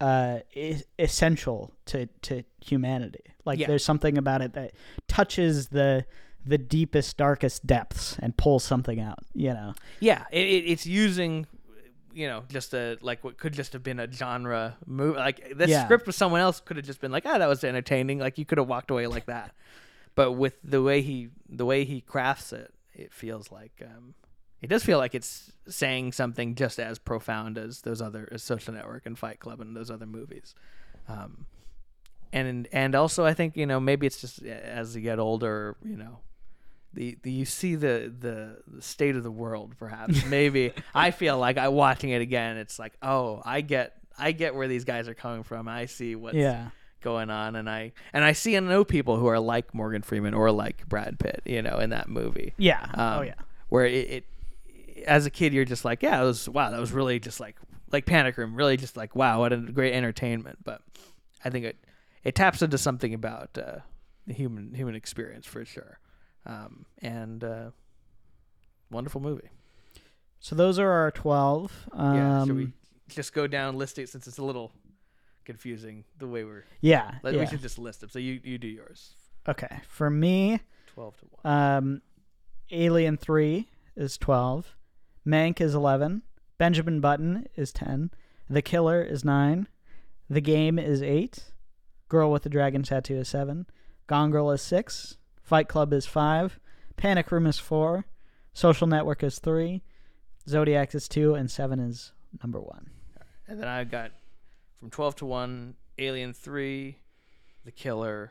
uh, 0.00 0.40
e- 0.54 0.82
essential 0.98 1.72
to 1.86 2.06
to 2.22 2.42
humanity. 2.64 3.20
Like 3.44 3.58
Yeah. 3.58 3.66
there's 3.68 3.84
something 3.84 4.18
about 4.18 4.42
it 4.42 4.52
that 4.54 4.72
touches 5.08 5.68
the 5.68 6.04
the 6.44 6.58
deepest, 6.58 7.16
darkest 7.16 7.66
depths 7.66 8.16
and 8.20 8.36
pulls 8.36 8.62
something 8.62 9.00
out. 9.00 9.18
You 9.34 9.52
know, 9.54 9.74
Yeah, 10.00 10.24
it, 10.30 10.46
it, 10.46 10.64
it's 10.70 10.86
using, 10.86 11.46
you 12.14 12.28
know, 12.28 12.44
just 12.48 12.72
a 12.72 12.98
like 13.00 13.24
what 13.24 13.36
could 13.36 13.52
just 13.52 13.72
have 13.72 13.82
been 13.82 13.98
a 13.98 14.10
genre 14.10 14.76
movie. 14.86 15.18
Like 15.18 15.56
the 15.56 15.68
Yeah. 15.68 15.84
script 15.84 16.06
with 16.06 16.14
someone 16.16 16.40
else 16.40 16.60
could 16.60 16.76
have 16.76 16.86
just 16.86 17.00
been 17.00 17.10
like, 17.10 17.24
ah, 17.26 17.38
that 17.38 17.48
was 17.48 17.64
entertaining. 17.64 18.18
Like 18.20 18.38
you 18.38 18.44
could 18.44 18.58
have 18.58 18.68
walked 18.68 18.90
away 18.90 19.06
like 19.06 19.26
that. 19.26 19.52
But 20.14 20.32
with 20.32 20.54
the 20.64 20.80
way 20.82 21.02
he 21.02 21.28
the 21.46 21.66
way 21.66 21.84
he 21.84 22.00
crafts 22.00 22.50
it, 22.52 22.72
it 22.94 23.12
feels 23.12 23.52
like 23.52 23.82
um, 23.82 24.14
it 24.66 24.68
does 24.68 24.82
feel 24.82 24.98
like 24.98 25.14
it's 25.14 25.52
saying 25.68 26.10
something 26.10 26.56
just 26.56 26.80
as 26.80 26.98
profound 26.98 27.56
as 27.56 27.82
those 27.82 28.02
other 28.02 28.28
as 28.32 28.42
Social 28.42 28.74
Network 28.74 29.06
and 29.06 29.16
Fight 29.16 29.38
Club 29.38 29.60
and 29.60 29.76
those 29.76 29.92
other 29.92 30.06
movies. 30.06 30.56
Um, 31.08 31.46
and 32.32 32.66
and 32.72 32.96
also 32.96 33.24
I 33.24 33.32
think 33.32 33.56
you 33.56 33.64
know 33.64 33.78
maybe 33.78 34.08
it's 34.08 34.20
just 34.20 34.42
as 34.42 34.96
you 34.96 35.02
get 35.02 35.20
older, 35.20 35.76
you 35.84 35.96
know, 35.96 36.18
the, 36.94 37.16
the 37.22 37.30
you 37.30 37.44
see 37.44 37.76
the, 37.76 38.12
the 38.18 38.56
the 38.66 38.82
state 38.82 39.14
of 39.14 39.22
the 39.22 39.30
world 39.30 39.76
perhaps. 39.78 40.24
Maybe 40.26 40.72
i 40.92 41.12
feel 41.12 41.38
like 41.38 41.58
i 41.58 41.68
watching 41.68 42.10
it 42.10 42.20
again 42.20 42.56
it's 42.56 42.76
like 42.76 42.94
oh 43.02 43.40
i 43.44 43.60
get 43.60 43.96
i 44.18 44.32
get 44.32 44.56
where 44.56 44.66
these 44.66 44.84
guys 44.84 45.06
are 45.06 45.14
coming 45.14 45.44
from. 45.44 45.68
I 45.68 45.86
see 45.86 46.16
what's 46.16 46.34
yeah, 46.34 46.70
going 47.02 47.30
on. 47.30 47.54
And 47.54 47.70
i 47.70 47.92
and 48.12 48.24
i 48.24 48.32
see 48.32 48.56
and 48.56 48.68
know 48.68 48.84
people 48.84 49.16
who 49.16 49.28
are 49.28 49.38
like 49.38 49.74
morgan 49.74 50.02
freeman 50.02 50.34
or 50.34 50.50
like 50.50 50.88
brad 50.88 51.20
pitt 51.20 51.42
you 51.44 51.62
know 51.62 51.78
in 51.78 51.90
that 51.90 52.08
movie. 52.08 52.52
Yeah, 52.56 52.82
um, 52.94 53.20
oh 53.20 53.22
yeah, 53.22 53.34
where 53.68 53.86
it, 53.86 54.10
it 54.10 54.24
as 55.06 55.26
a 55.26 55.30
kid 55.30 55.52
you're 55.54 55.64
just 55.64 55.84
like 55.84 56.02
yeah 56.02 56.20
it 56.20 56.24
was 56.24 56.48
wow 56.48 56.70
that 56.70 56.80
was 56.80 56.92
really 56.92 57.18
just 57.18 57.40
like 57.40 57.56
like 57.92 58.04
panic 58.06 58.36
room 58.36 58.54
really 58.54 58.76
just 58.76 58.96
like 58.96 59.14
wow 59.14 59.40
what 59.40 59.52
a 59.52 59.56
great 59.56 59.92
entertainment. 59.94 60.58
But 60.64 60.82
i 61.44 61.50
think 61.50 61.64
it 61.64 61.76
it 62.24 62.34
taps 62.34 62.60
into 62.62 62.76
something 62.78 63.14
about 63.14 63.56
uh, 63.56 63.78
the 64.26 64.34
human 64.34 64.74
human 64.74 64.94
experience 64.96 65.46
for 65.46 65.64
sure. 65.64 65.98
Um, 66.44 66.86
and 67.02 67.42
uh, 67.44 67.70
wonderful 68.90 69.20
movie. 69.20 69.48
So 70.40 70.54
those 70.56 70.78
are 70.78 70.90
our 70.90 71.10
twelve. 71.10 71.72
Um, 71.92 72.16
yeah 72.16 72.44
should 72.44 72.56
we 72.56 72.72
just 73.08 73.32
go 73.32 73.46
down 73.46 73.76
listing 73.78 74.06
since 74.06 74.26
it's 74.26 74.38
a 74.38 74.44
little 74.44 74.72
confusing 75.44 76.04
the 76.18 76.26
way 76.26 76.44
we're 76.44 76.64
Yeah, 76.80 77.14
like, 77.22 77.34
yeah. 77.34 77.40
we 77.40 77.46
should 77.46 77.62
just 77.62 77.78
list 77.78 78.00
them. 78.00 78.10
So 78.10 78.18
you 78.18 78.40
you 78.42 78.58
do 78.58 78.66
yours. 78.68 79.14
Okay, 79.48 79.78
for 79.88 80.10
me, 80.10 80.58
12 80.94 81.16
to 81.18 81.24
1 81.42 81.52
um, 81.54 82.02
Alien 82.72 83.16
Three 83.16 83.68
is 83.96 84.18
twelve, 84.18 84.75
Mank 85.26 85.60
is 85.60 85.74
eleven, 85.74 86.22
Benjamin 86.56 87.00
Button 87.00 87.46
is 87.56 87.72
ten, 87.72 88.10
The 88.48 88.62
Killer 88.62 89.02
is 89.02 89.24
nine, 89.24 89.66
The 90.30 90.40
Game 90.40 90.78
is 90.78 91.02
eight, 91.02 91.52
Girl 92.08 92.30
with 92.30 92.44
the 92.44 92.48
Dragon 92.48 92.84
Tattoo 92.84 93.16
is 93.16 93.28
seven, 93.28 93.66
Gone 94.06 94.30
Girl 94.30 94.52
is 94.52 94.62
six, 94.62 95.16
Fight 95.42 95.66
Club 95.68 95.92
is 95.92 96.06
five, 96.06 96.60
Panic 96.96 97.32
Room 97.32 97.46
is 97.46 97.58
four, 97.58 98.06
Social 98.52 98.86
Network 98.86 99.24
is 99.24 99.40
three, 99.40 99.82
Zodiac 100.48 100.94
is 100.94 101.08
two, 101.08 101.34
and 101.34 101.50
seven 101.50 101.80
is 101.80 102.12
number 102.40 102.60
one. 102.60 102.90
And 103.48 103.60
then 103.60 103.68
I've 103.68 103.90
got 103.90 104.12
from 104.78 104.90
12 104.90 105.16
to 105.16 105.26
1, 105.26 105.74
Alien 105.98 106.32
3, 106.32 106.96
The 107.64 107.72
Killer, 107.72 108.30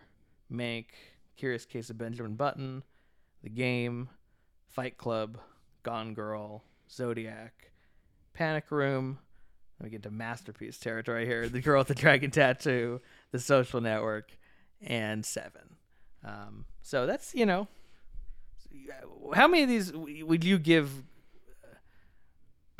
Mank, 0.51 0.85
Curious 1.35 1.65
Case 1.65 1.89
of 1.89 1.97
Benjamin 1.97 2.35
Button, 2.35 2.84
The 3.43 3.49
Game, 3.49 4.09
Fight 4.69 4.97
Club, 4.97 5.38
Gone 5.84 6.13
Girl, 6.13 6.63
Zodiac, 6.89 7.71
Panic 8.33 8.65
Room. 8.71 9.19
Let 9.79 9.85
me 9.85 9.89
get 9.89 10.03
to 10.03 10.11
masterpiece 10.11 10.77
territory 10.77 11.25
here. 11.25 11.49
The 11.49 11.59
Girl 11.61 11.79
with 11.79 11.87
the 11.89 11.95
Dragon 11.95 12.31
Tattoo, 12.31 13.01
The 13.31 13.39
Social 13.39 13.81
Network, 13.81 14.31
and 14.81 15.25
Seven. 15.25 15.75
Um, 16.23 16.65
so 16.81 17.05
that's, 17.05 17.35
you 17.35 17.45
know, 17.45 17.67
how 19.33 19.47
many 19.47 19.63
of 19.63 19.69
these 19.69 19.91
would 19.93 20.43
you 20.43 20.57
give 20.57 20.89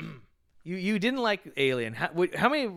you 0.64 0.76
you 0.76 0.98
didn't 0.98 1.20
like 1.20 1.52
Alien. 1.56 1.94
How, 1.94 2.10
how 2.34 2.48
many 2.48 2.70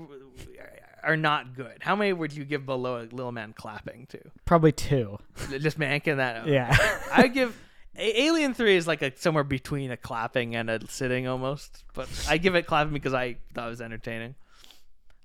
are 1.03 1.18
not 1.18 1.56
good? 1.56 1.77
How 1.81 1.95
many 1.95 2.14
would 2.14 2.34
you 2.34 2.45
give 2.45 2.65
below 2.65 2.97
a 2.97 3.03
little 3.03 3.31
man 3.31 3.53
clapping 3.53 4.06
to? 4.07 4.19
Probably 4.45 4.72
two. 4.72 5.18
Just 5.60 5.77
manking 5.80 6.18
that. 6.18 6.38
up. 6.38 6.47
Yeah. 6.47 6.76
I 7.11 7.27
give 7.27 7.57
Alien 7.98 8.53
Three 8.53 8.76
is 8.76 8.88
like 8.88 9.02
a 9.02 9.16
somewhere 9.18 9.44
between 9.44 9.91
a 9.91 9.98
clapping 9.98 10.56
and 10.56 10.70
a 10.70 10.88
sitting 10.88 11.28
almost, 11.28 11.84
but 11.94 12.07
I 12.30 12.38
give 12.38 12.56
it 12.56 12.66
clapping 12.68 12.94
because 12.94 13.14
I 13.14 13.38
thought 13.53 13.68
it 13.68 13.70
was 13.72 13.82
entertaining. 13.82 14.36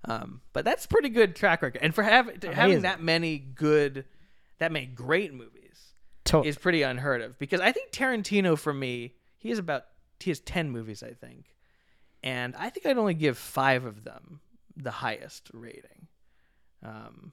Um, 0.06 0.40
but 0.52 0.64
that's 0.64 0.86
pretty 0.86 1.08
good 1.08 1.34
track 1.36 1.62
record, 1.62 1.80
and 1.82 1.94
for 1.94 2.02
having 2.02 2.36
having 2.52 2.82
that 2.82 3.02
many 3.02 3.38
good, 3.38 4.04
that 4.58 4.70
many 4.72 4.86
great 4.86 5.32
movies 5.32 5.94
To- 6.24 6.42
is 6.42 6.58
pretty 6.58 6.82
unheard 6.82 7.22
of. 7.22 7.38
Because 7.38 7.60
I 7.60 7.72
think 7.72 7.90
Tarantino, 7.90 8.58
for 8.58 8.72
me, 8.74 9.14
he 9.38 9.48
has 9.50 9.58
about 9.58 9.84
he 10.20 10.30
has 10.30 10.40
ten 10.40 10.70
movies, 10.70 11.02
I 11.02 11.12
think, 11.12 11.54
and 12.22 12.54
I 12.56 12.70
think 12.70 12.86
I'd 12.86 12.98
only 12.98 13.14
give 13.14 13.38
five 13.38 13.84
of 13.84 14.04
them 14.04 14.40
the 14.76 14.90
highest 14.90 15.50
rating. 15.52 16.08
Um, 16.82 17.32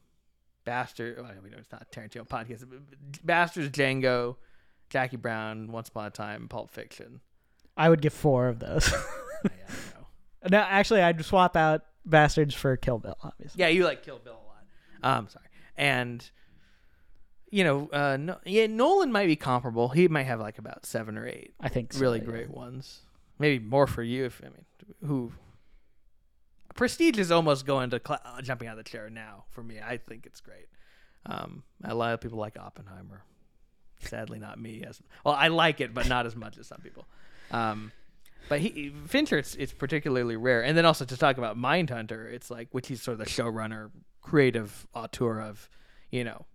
Bastard, 0.64 1.18
well, 1.18 1.32
we 1.44 1.49
know 1.49 1.58
it's 1.58 1.72
not 1.72 1.91
Tarantino 1.91 2.28
podcast. 2.28 2.64
Basterds, 3.26 3.70
Django, 3.72 4.36
Jackie 4.92 5.18
Brown, 5.18 5.72
Once 5.72 5.90
Upon 5.90 6.06
a 6.06 6.10
Time, 6.12 6.48
Pulp 6.48 6.70
Fiction. 6.70 7.22
I 7.78 7.90
would 7.90 8.02
give 8.02 8.14
four 8.14 8.50
of 8.50 8.60
those. 8.60 8.94
I 9.46 9.48
know. 9.48 10.50
no, 10.52 10.58
actually, 10.60 11.02
I'd 11.02 11.24
swap 11.26 11.56
out 11.56 11.86
Basterds 12.08 12.54
for 12.54 12.76
Kill 12.78 13.00
Bill, 13.00 13.18
obviously. 13.24 13.60
Yeah, 13.60 13.70
you 13.70 13.86
like 13.86 14.04
Kill 14.04 14.20
Bill 14.20 14.34
a 14.34 15.08
lot. 15.08 15.18
Um, 15.18 15.30
sorry, 15.30 15.46
and 15.78 16.30
you 17.50 17.64
know, 17.64 17.90
uh, 17.92 18.18
no, 18.18 18.38
yeah, 18.46 18.68
Nolan 18.68 19.12
might 19.12 19.28
be 19.28 19.36
comparable. 19.36 19.90
He 19.90 20.08
might 20.08 20.24
have 20.24 20.40
like 20.40 20.58
about 20.60 20.86
seven 20.86 21.18
or 21.18 21.26
eight 21.26 21.54
I 21.60 21.70
think 21.70 21.94
so, 21.94 22.02
really 22.02 22.20
yeah. 22.20 22.26
great 22.26 22.50
ones. 22.52 23.00
Maybe 23.40 23.64
more 23.64 23.88
for 23.88 24.04
you. 24.04 24.26
If 24.26 24.42
I 24.44 24.50
mean, 24.50 24.66
who 25.06 25.32
Prestige 26.76 27.18
is 27.18 27.32
almost 27.32 27.66
going 27.66 27.90
to 27.92 28.02
cl- 28.06 28.22
jumping 28.44 28.68
out 28.68 28.78
of 28.78 28.84
the 28.84 28.90
chair 28.90 29.10
now 29.10 29.46
for 29.50 29.64
me. 29.64 29.80
I 29.80 29.98
think 29.98 30.26
it's 30.26 30.42
great. 30.42 30.68
Um, 31.26 31.64
a 31.84 31.96
lot 31.96 32.14
of 32.14 32.22
people 32.22 32.40
like 32.40 32.58
Oppenheimer. 32.60 33.24
Sadly, 34.07 34.40
not 34.40 34.60
me. 34.60 34.84
As 34.88 35.02
well, 35.26 35.34
I 35.36 35.48
like 35.49 35.82
it, 35.82 35.94
but 35.94 36.07
not 36.07 36.26
as 36.26 36.36
much 36.36 36.57
as 36.57 36.68
some 36.68 36.80
people. 36.82 37.06
Um, 37.52 37.91
but 38.49 38.60
he 38.60 38.94
Fincher, 39.07 39.38
it's, 39.38 39.56
it's 39.56 39.72
particularly 39.73 40.36
rare. 40.36 40.64
And 40.64 40.78
then 40.78 40.86
also 40.86 41.06
to 41.06 41.18
talk 41.18 41.38
about 41.38 41.57
Mindhunter, 41.57 42.32
it's 42.32 42.49
like 42.52 42.68
which 42.72 42.88
he's 42.88 43.02
sort 43.02 43.14
of 43.14 43.19
the 43.19 43.26
showrunner, 43.32 43.91
creative 44.22 44.88
auteur 44.94 45.40
of, 45.41 45.69
you 46.10 46.23
know, 46.23 46.45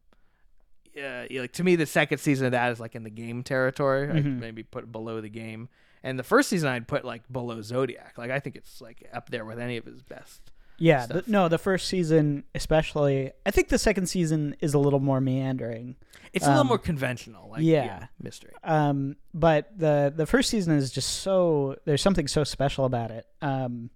uh, 1.00 1.26
like 1.30 1.52
to 1.52 1.64
me, 1.64 1.76
the 1.76 1.86
second 1.86 2.18
season 2.18 2.46
of 2.46 2.52
that 2.52 2.72
is 2.72 2.80
like 2.80 2.94
in 2.94 3.02
the 3.02 3.10
game 3.10 3.42
territory. 3.42 4.10
I'd 4.10 4.24
Mhm. 4.24 4.38
maybe 4.40 4.62
put 4.62 4.90
below 4.90 5.20
the 5.20 5.28
game, 5.28 5.68
and 6.02 6.18
the 6.18 6.22
first 6.22 6.48
season 6.48 6.68
I'd 6.70 6.88
put 6.88 7.04
like 7.04 7.22
below 7.30 7.60
Zodiac. 7.60 8.14
Like 8.16 8.30
I 8.30 8.40
think 8.40 8.56
it's 8.56 8.80
like 8.80 9.06
up 9.12 9.28
there 9.30 9.44
with 9.44 9.58
any 9.58 9.76
of 9.76 9.84
his 9.84 10.02
best. 10.02 10.50
Yeah, 10.78 11.06
the, 11.06 11.24
no, 11.26 11.48
the 11.48 11.58
first 11.58 11.88
season 11.88 12.44
especially. 12.54 13.32
I 13.44 13.50
think 13.50 13.68
the 13.68 13.78
second 13.78 14.06
season 14.06 14.56
is 14.60 14.74
a 14.74 14.78
little 14.78 15.00
more 15.00 15.20
meandering. 15.20 15.96
It's 16.32 16.44
a 16.44 16.48
little 16.48 16.62
Um, 16.62 16.66
more 16.66 16.78
conventional. 16.78 17.48
Like 17.50 17.62
yeah. 17.62 17.84
yeah, 17.84 18.06
mystery. 18.20 18.52
Um, 18.62 19.16
but 19.32 19.70
the 19.78 20.12
the 20.14 20.26
first 20.26 20.50
season 20.50 20.76
is 20.76 20.90
just 20.90 21.20
so 21.20 21.76
there's 21.86 22.02
something 22.02 22.28
so 22.28 22.44
special 22.44 22.84
about 22.84 23.10
it. 23.10 23.26
Um, 23.40 23.90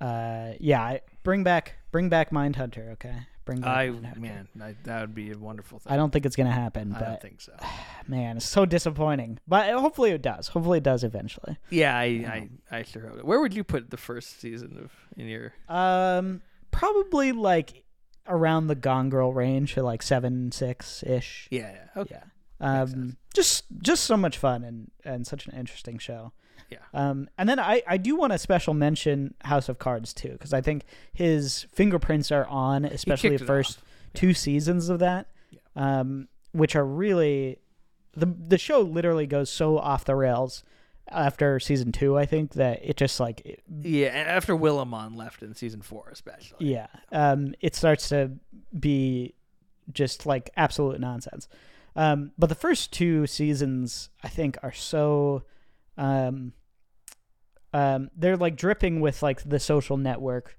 uh, 0.00 0.52
yeah, 0.58 0.80
I, 0.82 1.00
bring 1.22 1.44
back 1.44 1.76
bring 1.90 2.08
back 2.08 2.30
Mindhunter, 2.30 2.92
okay? 2.92 3.26
Bring 3.44 3.64
I 3.64 3.90
man, 4.16 4.46
I, 4.60 4.76
that 4.84 5.00
would 5.00 5.14
be 5.14 5.32
a 5.32 5.38
wonderful 5.38 5.80
thing. 5.80 5.92
I 5.92 5.96
don't 5.96 6.12
think 6.12 6.26
it's 6.26 6.36
gonna 6.36 6.52
happen, 6.52 6.92
I 6.94 6.98
but 6.98 7.06
don't 7.06 7.22
think 7.22 7.40
so. 7.40 7.52
man, 8.06 8.36
it's 8.36 8.46
so 8.46 8.64
disappointing. 8.64 9.40
But 9.48 9.72
hopefully 9.74 10.10
it 10.12 10.22
does. 10.22 10.48
Hopefully 10.48 10.78
it 10.78 10.84
does 10.84 11.02
eventually. 11.02 11.58
Yeah, 11.70 11.96
I, 11.96 12.04
I, 12.04 12.48
I 12.70 12.82
sure 12.82 13.08
hope. 13.08 13.18
It. 13.18 13.24
Where 13.24 13.40
would 13.40 13.54
you 13.54 13.64
put 13.64 13.90
the 13.90 13.96
first 13.96 14.40
season 14.40 14.78
of 14.78 14.92
in 15.16 15.26
your? 15.26 15.52
Um, 15.68 16.40
probably 16.70 17.32
like 17.32 17.84
around 18.28 18.68
the 18.68 18.76
Gone 18.76 19.10
Girl 19.10 19.32
range, 19.32 19.74
so 19.74 19.82
like 19.82 20.02
seven 20.02 20.52
six 20.52 21.02
ish. 21.02 21.48
Yeah, 21.50 21.72
yeah. 21.72 22.00
Okay. 22.00 22.18
Yeah. 22.60 22.82
Um, 22.82 23.16
just 23.34 23.64
just 23.82 24.04
so 24.04 24.16
much 24.16 24.38
fun 24.38 24.62
and 24.62 24.90
and 25.04 25.26
such 25.26 25.46
an 25.46 25.54
interesting 25.56 25.98
show. 25.98 26.32
Yeah. 26.70 26.78
Um, 26.94 27.28
and 27.38 27.48
then 27.48 27.58
I 27.58 27.82
I 27.86 27.96
do 27.96 28.16
want 28.16 28.32
to 28.32 28.38
special 28.38 28.74
mention 28.74 29.34
House 29.44 29.68
of 29.68 29.78
Cards 29.78 30.12
too 30.14 30.30
because 30.32 30.52
I 30.52 30.60
think 30.60 30.84
his 31.12 31.66
fingerprints 31.72 32.30
are 32.32 32.46
on, 32.46 32.84
especially 32.84 33.36
the 33.36 33.44
first 33.44 33.78
off. 33.78 33.84
two 34.14 34.34
seasons 34.34 34.88
of 34.88 34.98
that, 35.00 35.26
Yeah. 35.50 35.60
um, 35.76 36.28
which 36.52 36.74
are 36.76 36.84
really 36.84 37.58
the 38.14 38.26
the 38.26 38.58
show 38.58 38.80
literally 38.80 39.26
goes 39.26 39.50
so 39.50 39.78
off 39.78 40.04
the 40.04 40.14
rails 40.14 40.64
after 41.08 41.58
season 41.60 41.92
two. 41.92 42.16
I 42.16 42.26
think 42.26 42.52
that 42.52 42.80
it 42.84 42.96
just 42.96 43.18
like 43.20 43.40
it- 43.44 43.62
Yeah, 43.82 44.08
after 44.08 44.54
Willimon 44.56 45.16
left 45.16 45.42
in 45.42 45.54
season 45.54 45.82
four, 45.82 46.08
especially. 46.12 46.66
yeah, 46.70 46.86
um, 47.10 47.54
it 47.60 47.74
starts 47.74 48.08
to 48.10 48.32
be 48.78 49.34
just 49.92 50.26
like 50.26 50.50
absolute 50.56 51.00
nonsense. 51.00 51.48
Um, 51.96 52.32
but 52.38 52.48
the 52.48 52.54
first 52.54 52.92
two 52.92 53.26
seasons, 53.26 54.08
I 54.22 54.28
think, 54.28 54.56
are 54.62 54.72
so, 54.72 55.42
um, 55.96 56.52
um, 57.72 58.10
they're 58.16 58.36
like 58.36 58.56
dripping 58.56 59.00
with 59.00 59.22
like 59.22 59.48
the 59.48 59.58
social 59.58 59.96
network 59.96 60.56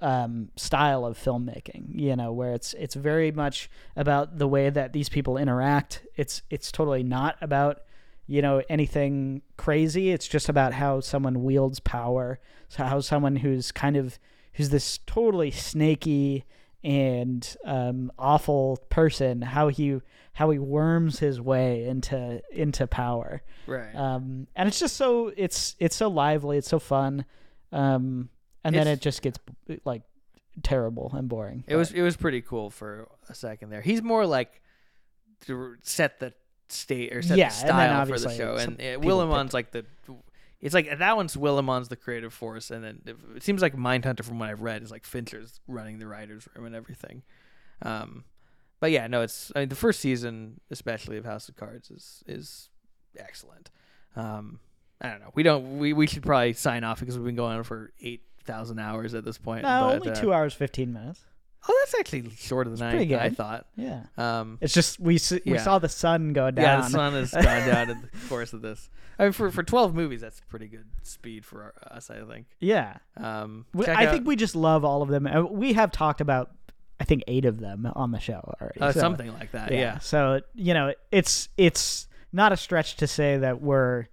um, 0.00 0.50
style 0.56 1.04
of 1.04 1.18
filmmaking. 1.18 1.88
You 1.98 2.16
know, 2.16 2.32
where 2.32 2.52
it's 2.52 2.74
it's 2.74 2.94
very 2.94 3.30
much 3.30 3.70
about 3.96 4.38
the 4.38 4.48
way 4.48 4.70
that 4.70 4.92
these 4.92 5.08
people 5.08 5.36
interact. 5.36 6.04
It's 6.16 6.42
it's 6.50 6.72
totally 6.72 7.02
not 7.02 7.36
about 7.40 7.80
you 8.26 8.42
know 8.42 8.62
anything 8.68 9.42
crazy. 9.56 10.10
It's 10.10 10.28
just 10.28 10.48
about 10.48 10.74
how 10.74 11.00
someone 11.00 11.42
wields 11.42 11.80
power. 11.80 12.38
So 12.68 12.84
how 12.84 13.00
someone 13.00 13.36
who's 13.36 13.72
kind 13.72 13.96
of 13.96 14.18
who's 14.54 14.70
this 14.70 14.98
totally 15.06 15.50
snaky 15.50 16.44
and 16.84 17.56
um, 17.64 18.10
awful 18.18 18.78
person 18.90 19.40
how 19.42 19.68
he 19.68 20.00
how 20.34 20.50
he 20.50 20.58
worms 20.58 21.18
his 21.18 21.40
way 21.40 21.84
into 21.86 22.42
into 22.50 22.86
power 22.86 23.42
Right. 23.66 23.94
um, 23.94 24.46
and 24.56 24.66
it's 24.68 24.78
just 24.80 24.96
so 24.96 25.32
it's 25.36 25.76
it's 25.78 25.94
so 25.96 26.08
lively 26.08 26.58
it's 26.58 26.68
so 26.68 26.78
fun 26.78 27.24
um, 27.70 28.28
and 28.64 28.74
then 28.74 28.86
it 28.88 29.00
just 29.00 29.22
gets 29.22 29.38
like 29.84 30.02
terrible 30.62 31.10
and 31.14 31.28
boring 31.28 31.64
It 31.66 31.76
was 31.76 31.92
it 31.92 32.02
was 32.02 32.16
pretty 32.16 32.42
cool 32.42 32.70
for 32.70 33.08
a 33.28 33.34
second 33.34 33.70
there. 33.70 33.80
He's 33.80 34.02
more 34.02 34.26
like 34.26 34.60
to 35.46 35.76
set 35.82 36.20
the 36.20 36.32
state 36.68 37.14
or 37.14 37.22
set 37.22 37.38
Yeah, 37.38 37.48
the 37.48 37.54
style 37.54 38.06
for 38.06 38.18
the 38.18 38.30
show, 38.34 38.56
and 38.56 39.04
Willimon's 39.04 39.54
like 39.54 39.70
the. 39.70 39.84
It's 40.62 40.74
like 40.74 40.98
that 40.98 41.16
one's 41.16 41.36
Willimon's 41.36 41.88
the 41.88 41.96
creative 41.96 42.32
force, 42.32 42.70
and 42.70 42.84
then 42.84 43.02
it, 43.04 43.16
it 43.36 43.42
seems 43.42 43.60
like 43.60 43.74
Mindhunter, 43.74 44.24
from 44.24 44.38
what 44.38 44.48
I've 44.48 44.62
read, 44.62 44.82
is 44.82 44.92
like 44.92 45.04
Fincher's 45.04 45.60
running 45.66 45.98
the 45.98 46.06
writers' 46.06 46.48
room 46.54 46.66
and 46.66 46.74
everything. 46.74 47.24
Um, 47.82 48.24
but 48.78 48.92
yeah, 48.92 49.08
no, 49.08 49.22
it's 49.22 49.50
I 49.56 49.60
mean 49.60 49.68
the 49.68 49.74
first 49.74 49.98
season, 49.98 50.60
especially 50.70 51.16
of 51.16 51.24
House 51.24 51.48
of 51.48 51.56
Cards, 51.56 51.90
is 51.90 52.22
is 52.26 52.68
excellent. 53.18 53.70
Um, 54.14 54.60
I 55.00 55.10
don't 55.10 55.20
know. 55.20 55.30
We 55.34 55.42
don't. 55.42 55.78
We, 55.78 55.92
we 55.92 56.06
should 56.06 56.22
probably 56.22 56.52
sign 56.52 56.84
off 56.84 57.00
because 57.00 57.18
we've 57.18 57.26
been 57.26 57.34
going 57.34 57.58
on 57.58 57.64
for 57.64 57.92
eight 58.00 58.22
thousand 58.44 58.78
hours 58.78 59.14
at 59.14 59.24
this 59.24 59.38
point. 59.38 59.62
no 59.62 59.68
but, 59.68 59.94
only 59.96 60.10
uh, 60.10 60.14
two 60.14 60.32
hours 60.32 60.54
15 60.54 60.92
minutes 60.92 61.20
Oh, 61.68 61.80
that's 61.84 61.94
actually 62.00 62.30
shorter 62.36 62.70
than 62.70 62.90
pretty 62.90 63.14
I, 63.14 63.26
I 63.26 63.30
thought. 63.30 63.66
yeah 63.76 64.04
Um, 64.18 64.58
it's 64.60 64.74
just 64.74 64.98
we 64.98 65.14
s- 65.16 65.30
we 65.32 65.40
Yeah. 65.44 65.62
saw 65.62 65.78
the 65.78 65.88
sun 65.88 66.32
go 66.32 66.50
down 66.50 66.64
yeah, 66.64 66.76
the 66.80 66.88
sun 66.88 67.12
has 67.12 67.30
gone 67.32 67.44
down 67.68 67.90
in 67.90 68.00
the 68.02 68.08
course 68.28 68.52
of 68.52 68.62
this. 68.62 68.90
I 69.18 69.24
mean, 69.24 69.32
for 69.32 69.50
for 69.50 69.62
twelve 69.62 69.94
movies, 69.94 70.20
that's 70.20 70.40
pretty 70.48 70.66
good 70.66 70.86
speed 71.02 71.44
for 71.44 71.62
our, 71.62 71.74
us. 71.96 72.10
I 72.10 72.20
think. 72.24 72.46
yeah 72.58 72.96
Um, 73.16 73.66
We- 73.74 73.84
check 73.86 73.96
I 73.96 74.06
out- 74.06 74.12
think 74.12 74.26
we 74.26 74.34
just 74.36 74.56
love 74.56 74.84
all 74.84 75.02
of 75.02 75.08
them. 75.08 75.26
Uh, 75.26 75.42
We 75.42 75.74
have 75.74 75.92
talked 75.92 76.20
about, 76.20 76.50
I 76.98 77.04
think, 77.04 77.22
eight 77.28 77.44
of 77.44 77.60
them 77.60 77.86
on 77.94 78.10
the 78.10 78.18
show 78.18 78.54
already. 78.60 78.80
uh, 78.80 78.90
so, 78.92 79.00
something 79.00 79.32
like 79.34 79.52
that. 79.52 79.70
Yeah. 79.70 79.98
So 80.00 80.40
you 80.54 80.74
know, 80.74 80.94
it's 81.12 81.48
it's 81.56 82.08
not 82.32 82.50
a 82.52 82.56
stretch 82.56 82.96
to 82.96 83.06
say 83.06 83.36
that 83.36 83.60
we're 83.60 84.06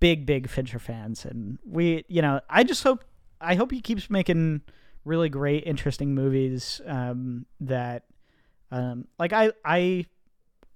big, 0.00 0.24
big 0.24 0.48
Fincher 0.48 0.78
fans, 0.78 1.24
and 1.26 1.58
we, 1.66 2.04
you 2.08 2.22
know, 2.22 2.40
I 2.48 2.62
just 2.64 2.82
hope 2.84 3.04
I 3.40 3.56
hope 3.56 3.72
he 3.72 3.80
keeps 3.80 4.08
making 4.08 4.62
really 5.08 5.28
great, 5.28 5.64
interesting 5.66 6.14
movies. 6.14 6.80
Um, 6.86 7.46
that, 7.60 8.04
um, 8.70 9.08
like 9.18 9.32
I 9.32 9.52
I 9.64 10.06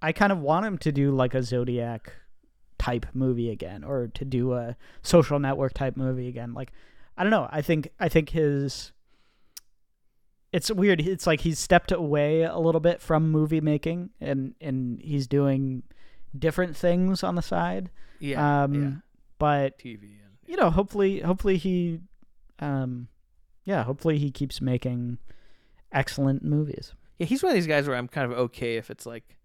I 0.01 0.11
kind 0.11 0.31
of 0.31 0.39
want 0.39 0.65
him 0.65 0.77
to 0.79 0.91
do 0.91 1.11
like 1.11 1.33
a 1.33 1.43
Zodiac 1.43 2.11
type 2.77 3.05
movie 3.13 3.49
again, 3.49 3.83
or 3.83 4.07
to 4.07 4.25
do 4.25 4.53
a 4.53 4.75
social 5.01 5.39
network 5.39 5.73
type 5.73 5.95
movie 5.95 6.27
again. 6.27 6.53
Like 6.53 6.73
I 7.17 7.23
don't 7.23 7.31
know. 7.31 7.47
I 7.51 7.61
think 7.61 7.89
I 7.99 8.09
think 8.09 8.29
his 8.29 8.91
it's 10.51 10.71
weird. 10.71 11.01
It's 11.01 11.25
like 11.25 11.41
he's 11.41 11.59
stepped 11.59 11.91
away 11.91 12.43
a 12.43 12.57
little 12.57 12.81
bit 12.81 13.01
from 13.01 13.31
movie 13.31 13.61
making 13.61 14.09
and 14.19 14.55
and 14.59 15.01
he's 15.01 15.27
doing 15.27 15.83
different 16.37 16.75
things 16.75 17.23
on 17.23 17.35
the 17.35 17.41
side. 17.41 17.89
Yeah. 18.19 18.63
um 18.63 18.73
yeah. 18.73 18.91
but 19.37 19.79
TV 19.79 20.01
and 20.01 20.37
you 20.45 20.57
know, 20.57 20.69
hopefully 20.69 21.19
hopefully 21.21 21.57
he 21.57 21.99
um 22.59 23.07
yeah, 23.65 23.83
hopefully 23.83 24.17
he 24.17 24.31
keeps 24.31 24.61
making 24.61 25.17
excellent 25.91 26.43
movies. 26.43 26.93
yeah, 27.19 27.25
he's 27.27 27.43
one 27.43 27.51
of 27.51 27.55
these 27.55 27.67
guys 27.67 27.87
where 27.87 27.95
I'm 27.97 28.07
kind 28.07 28.31
of 28.31 28.37
okay 28.37 28.77
if 28.77 28.89
it's 28.89 29.05
like. 29.05 29.37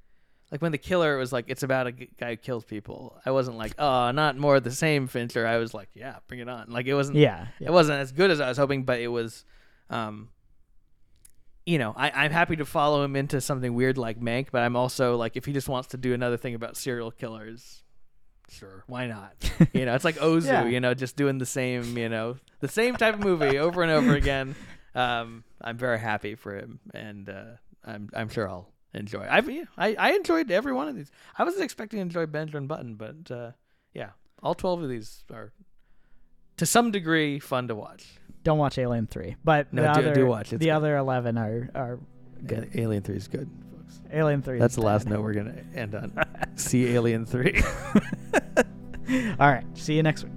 Like 0.51 0.63
when 0.63 0.73
the 0.73 0.79
killer 0.79 1.19
was 1.19 1.31
like, 1.31 1.45
it's 1.49 1.63
about 1.63 1.89
a 1.89 1.93
guy 1.93 2.31
who 2.31 2.37
kills 2.39 2.65
people. 2.65 3.21
I 3.27 3.33
wasn't 3.33 3.59
like, 3.59 3.75
oh, 3.79 4.13
not 4.13 4.39
more 4.39 4.57
of 4.57 4.65
the 4.65 4.71
same 4.71 5.07
Fincher. 5.07 5.47
I 5.47 5.59
was 5.59 5.75
like, 5.75 5.91
yeah, 5.93 6.17
bring 6.27 6.41
it 6.41 6.49
on. 6.49 6.71
Like 6.71 6.87
it 6.87 6.95
wasn't. 6.95 7.19
Yeah. 7.19 7.49
yeah. 7.61 7.69
It 7.69 7.71
wasn't 7.71 7.99
as 8.01 8.13
good 8.13 8.31
as 8.31 8.41
I 8.41 8.49
was 8.49 8.57
hoping, 8.57 8.85
but 8.85 8.99
it 8.99 9.09
was, 9.09 9.45
um, 9.91 10.31
you 11.67 11.77
know, 11.79 11.93
I, 11.95 12.11
I'm 12.25 12.31
happy 12.31 12.57
to 12.57 12.65
follow 12.65 13.05
him 13.05 13.15
into 13.15 13.43
something 13.43 13.75
weird 13.75 13.99
like 13.99 14.19
Mank, 14.21 14.47
but 14.51 14.63
I'm 14.63 14.75
also 14.75 15.17
like, 15.17 15.37
if 15.37 15.45
he 15.45 15.53
just 15.53 15.69
wants 15.69 15.89
to 15.89 15.99
do 15.99 16.15
another 16.15 16.39
thing 16.39 16.55
about 16.55 16.79
serial 16.79 17.11
killers, 17.11 17.83
sure, 18.49 18.85
why 18.87 19.07
not? 19.07 19.35
you 19.75 19.85
know, 19.85 19.95
it's 19.95 20.05
like 20.07 20.17
Ozu, 20.17 20.47
Yeah. 20.47 20.65
you 20.67 20.81
know, 20.81 20.95
just 20.95 21.15
doing 21.15 21.37
the 21.37 21.45
same, 21.45 21.99
you 21.99 22.09
know, 22.09 22.39
the 22.61 22.69
same 22.69 22.97
type 22.97 23.15
of 23.15 23.21
movie 23.21 23.59
over 23.59 23.83
and 23.83 23.91
over 23.93 24.15
again. 24.15 24.55
Um, 24.95 25.45
I'm 25.61 25.77
very 25.77 25.99
happy 25.99 26.35
for 26.35 26.57
him, 26.57 26.81
and 26.95 27.29
uh, 27.29 27.45
I'm 27.85 28.09
I'm 28.15 28.29
sure 28.29 28.49
I'll 28.49 28.69
enjoy. 28.95 29.21
I 29.21 29.39
I 29.77 29.95
I 29.95 30.13
enjoyed 30.13 30.51
every 30.51 30.73
one 30.73 30.89
of 30.89 30.97
these. 30.97 31.11
I 31.37 31.45
wasn't 31.45 31.65
expecting 31.65 31.99
to 31.99 32.03
enjoy 32.03 32.27
Benjamin 32.27 32.67
Button, 32.67 32.95
but 32.97 33.31
uh, 33.31 33.51
yeah, 33.95 34.11
all 34.43 34.55
twelve 34.55 34.83
of 34.83 34.89
these 34.89 35.25
are 35.33 35.53
to 36.57 36.67
some 36.67 36.91
degree 36.91 37.39
fun 37.39 37.69
to 37.69 37.75
watch. 37.75 38.07
Don't 38.45 38.59
watch 38.59 38.79
Alien 38.79 39.07
3. 39.07 39.37
But 39.45 39.73
No, 39.73 39.83
the 39.83 39.93
do- 39.93 40.01
other 40.01 40.15
do 40.15 40.27
watch. 40.27 40.53
It's 40.53 40.61
the 40.61 40.67
good. 40.67 40.73
other 40.73 40.97
11 40.97 41.37
are 41.37 41.69
are 41.75 41.99
Good. 42.47 42.71
Alien 42.75 43.03
Three 43.03 43.17
is 43.17 43.29
good, 43.29 43.49
folks. 43.73 44.01
Alien 44.13 44.43
3. 44.43 44.59
That's 44.59 44.77
the 44.77 44.81
last 44.83 45.07
note 45.07 45.23
we're 45.23 45.35
gonna 45.35 45.63
end 45.75 45.95
on. 45.95 46.13
See 46.57 46.87
Alien 46.95 47.27
Three. 47.27 47.61
All 49.39 49.51
right. 49.51 49.65
See 49.75 49.95
you 49.95 50.03
next 50.03 50.25
week. 50.25 50.33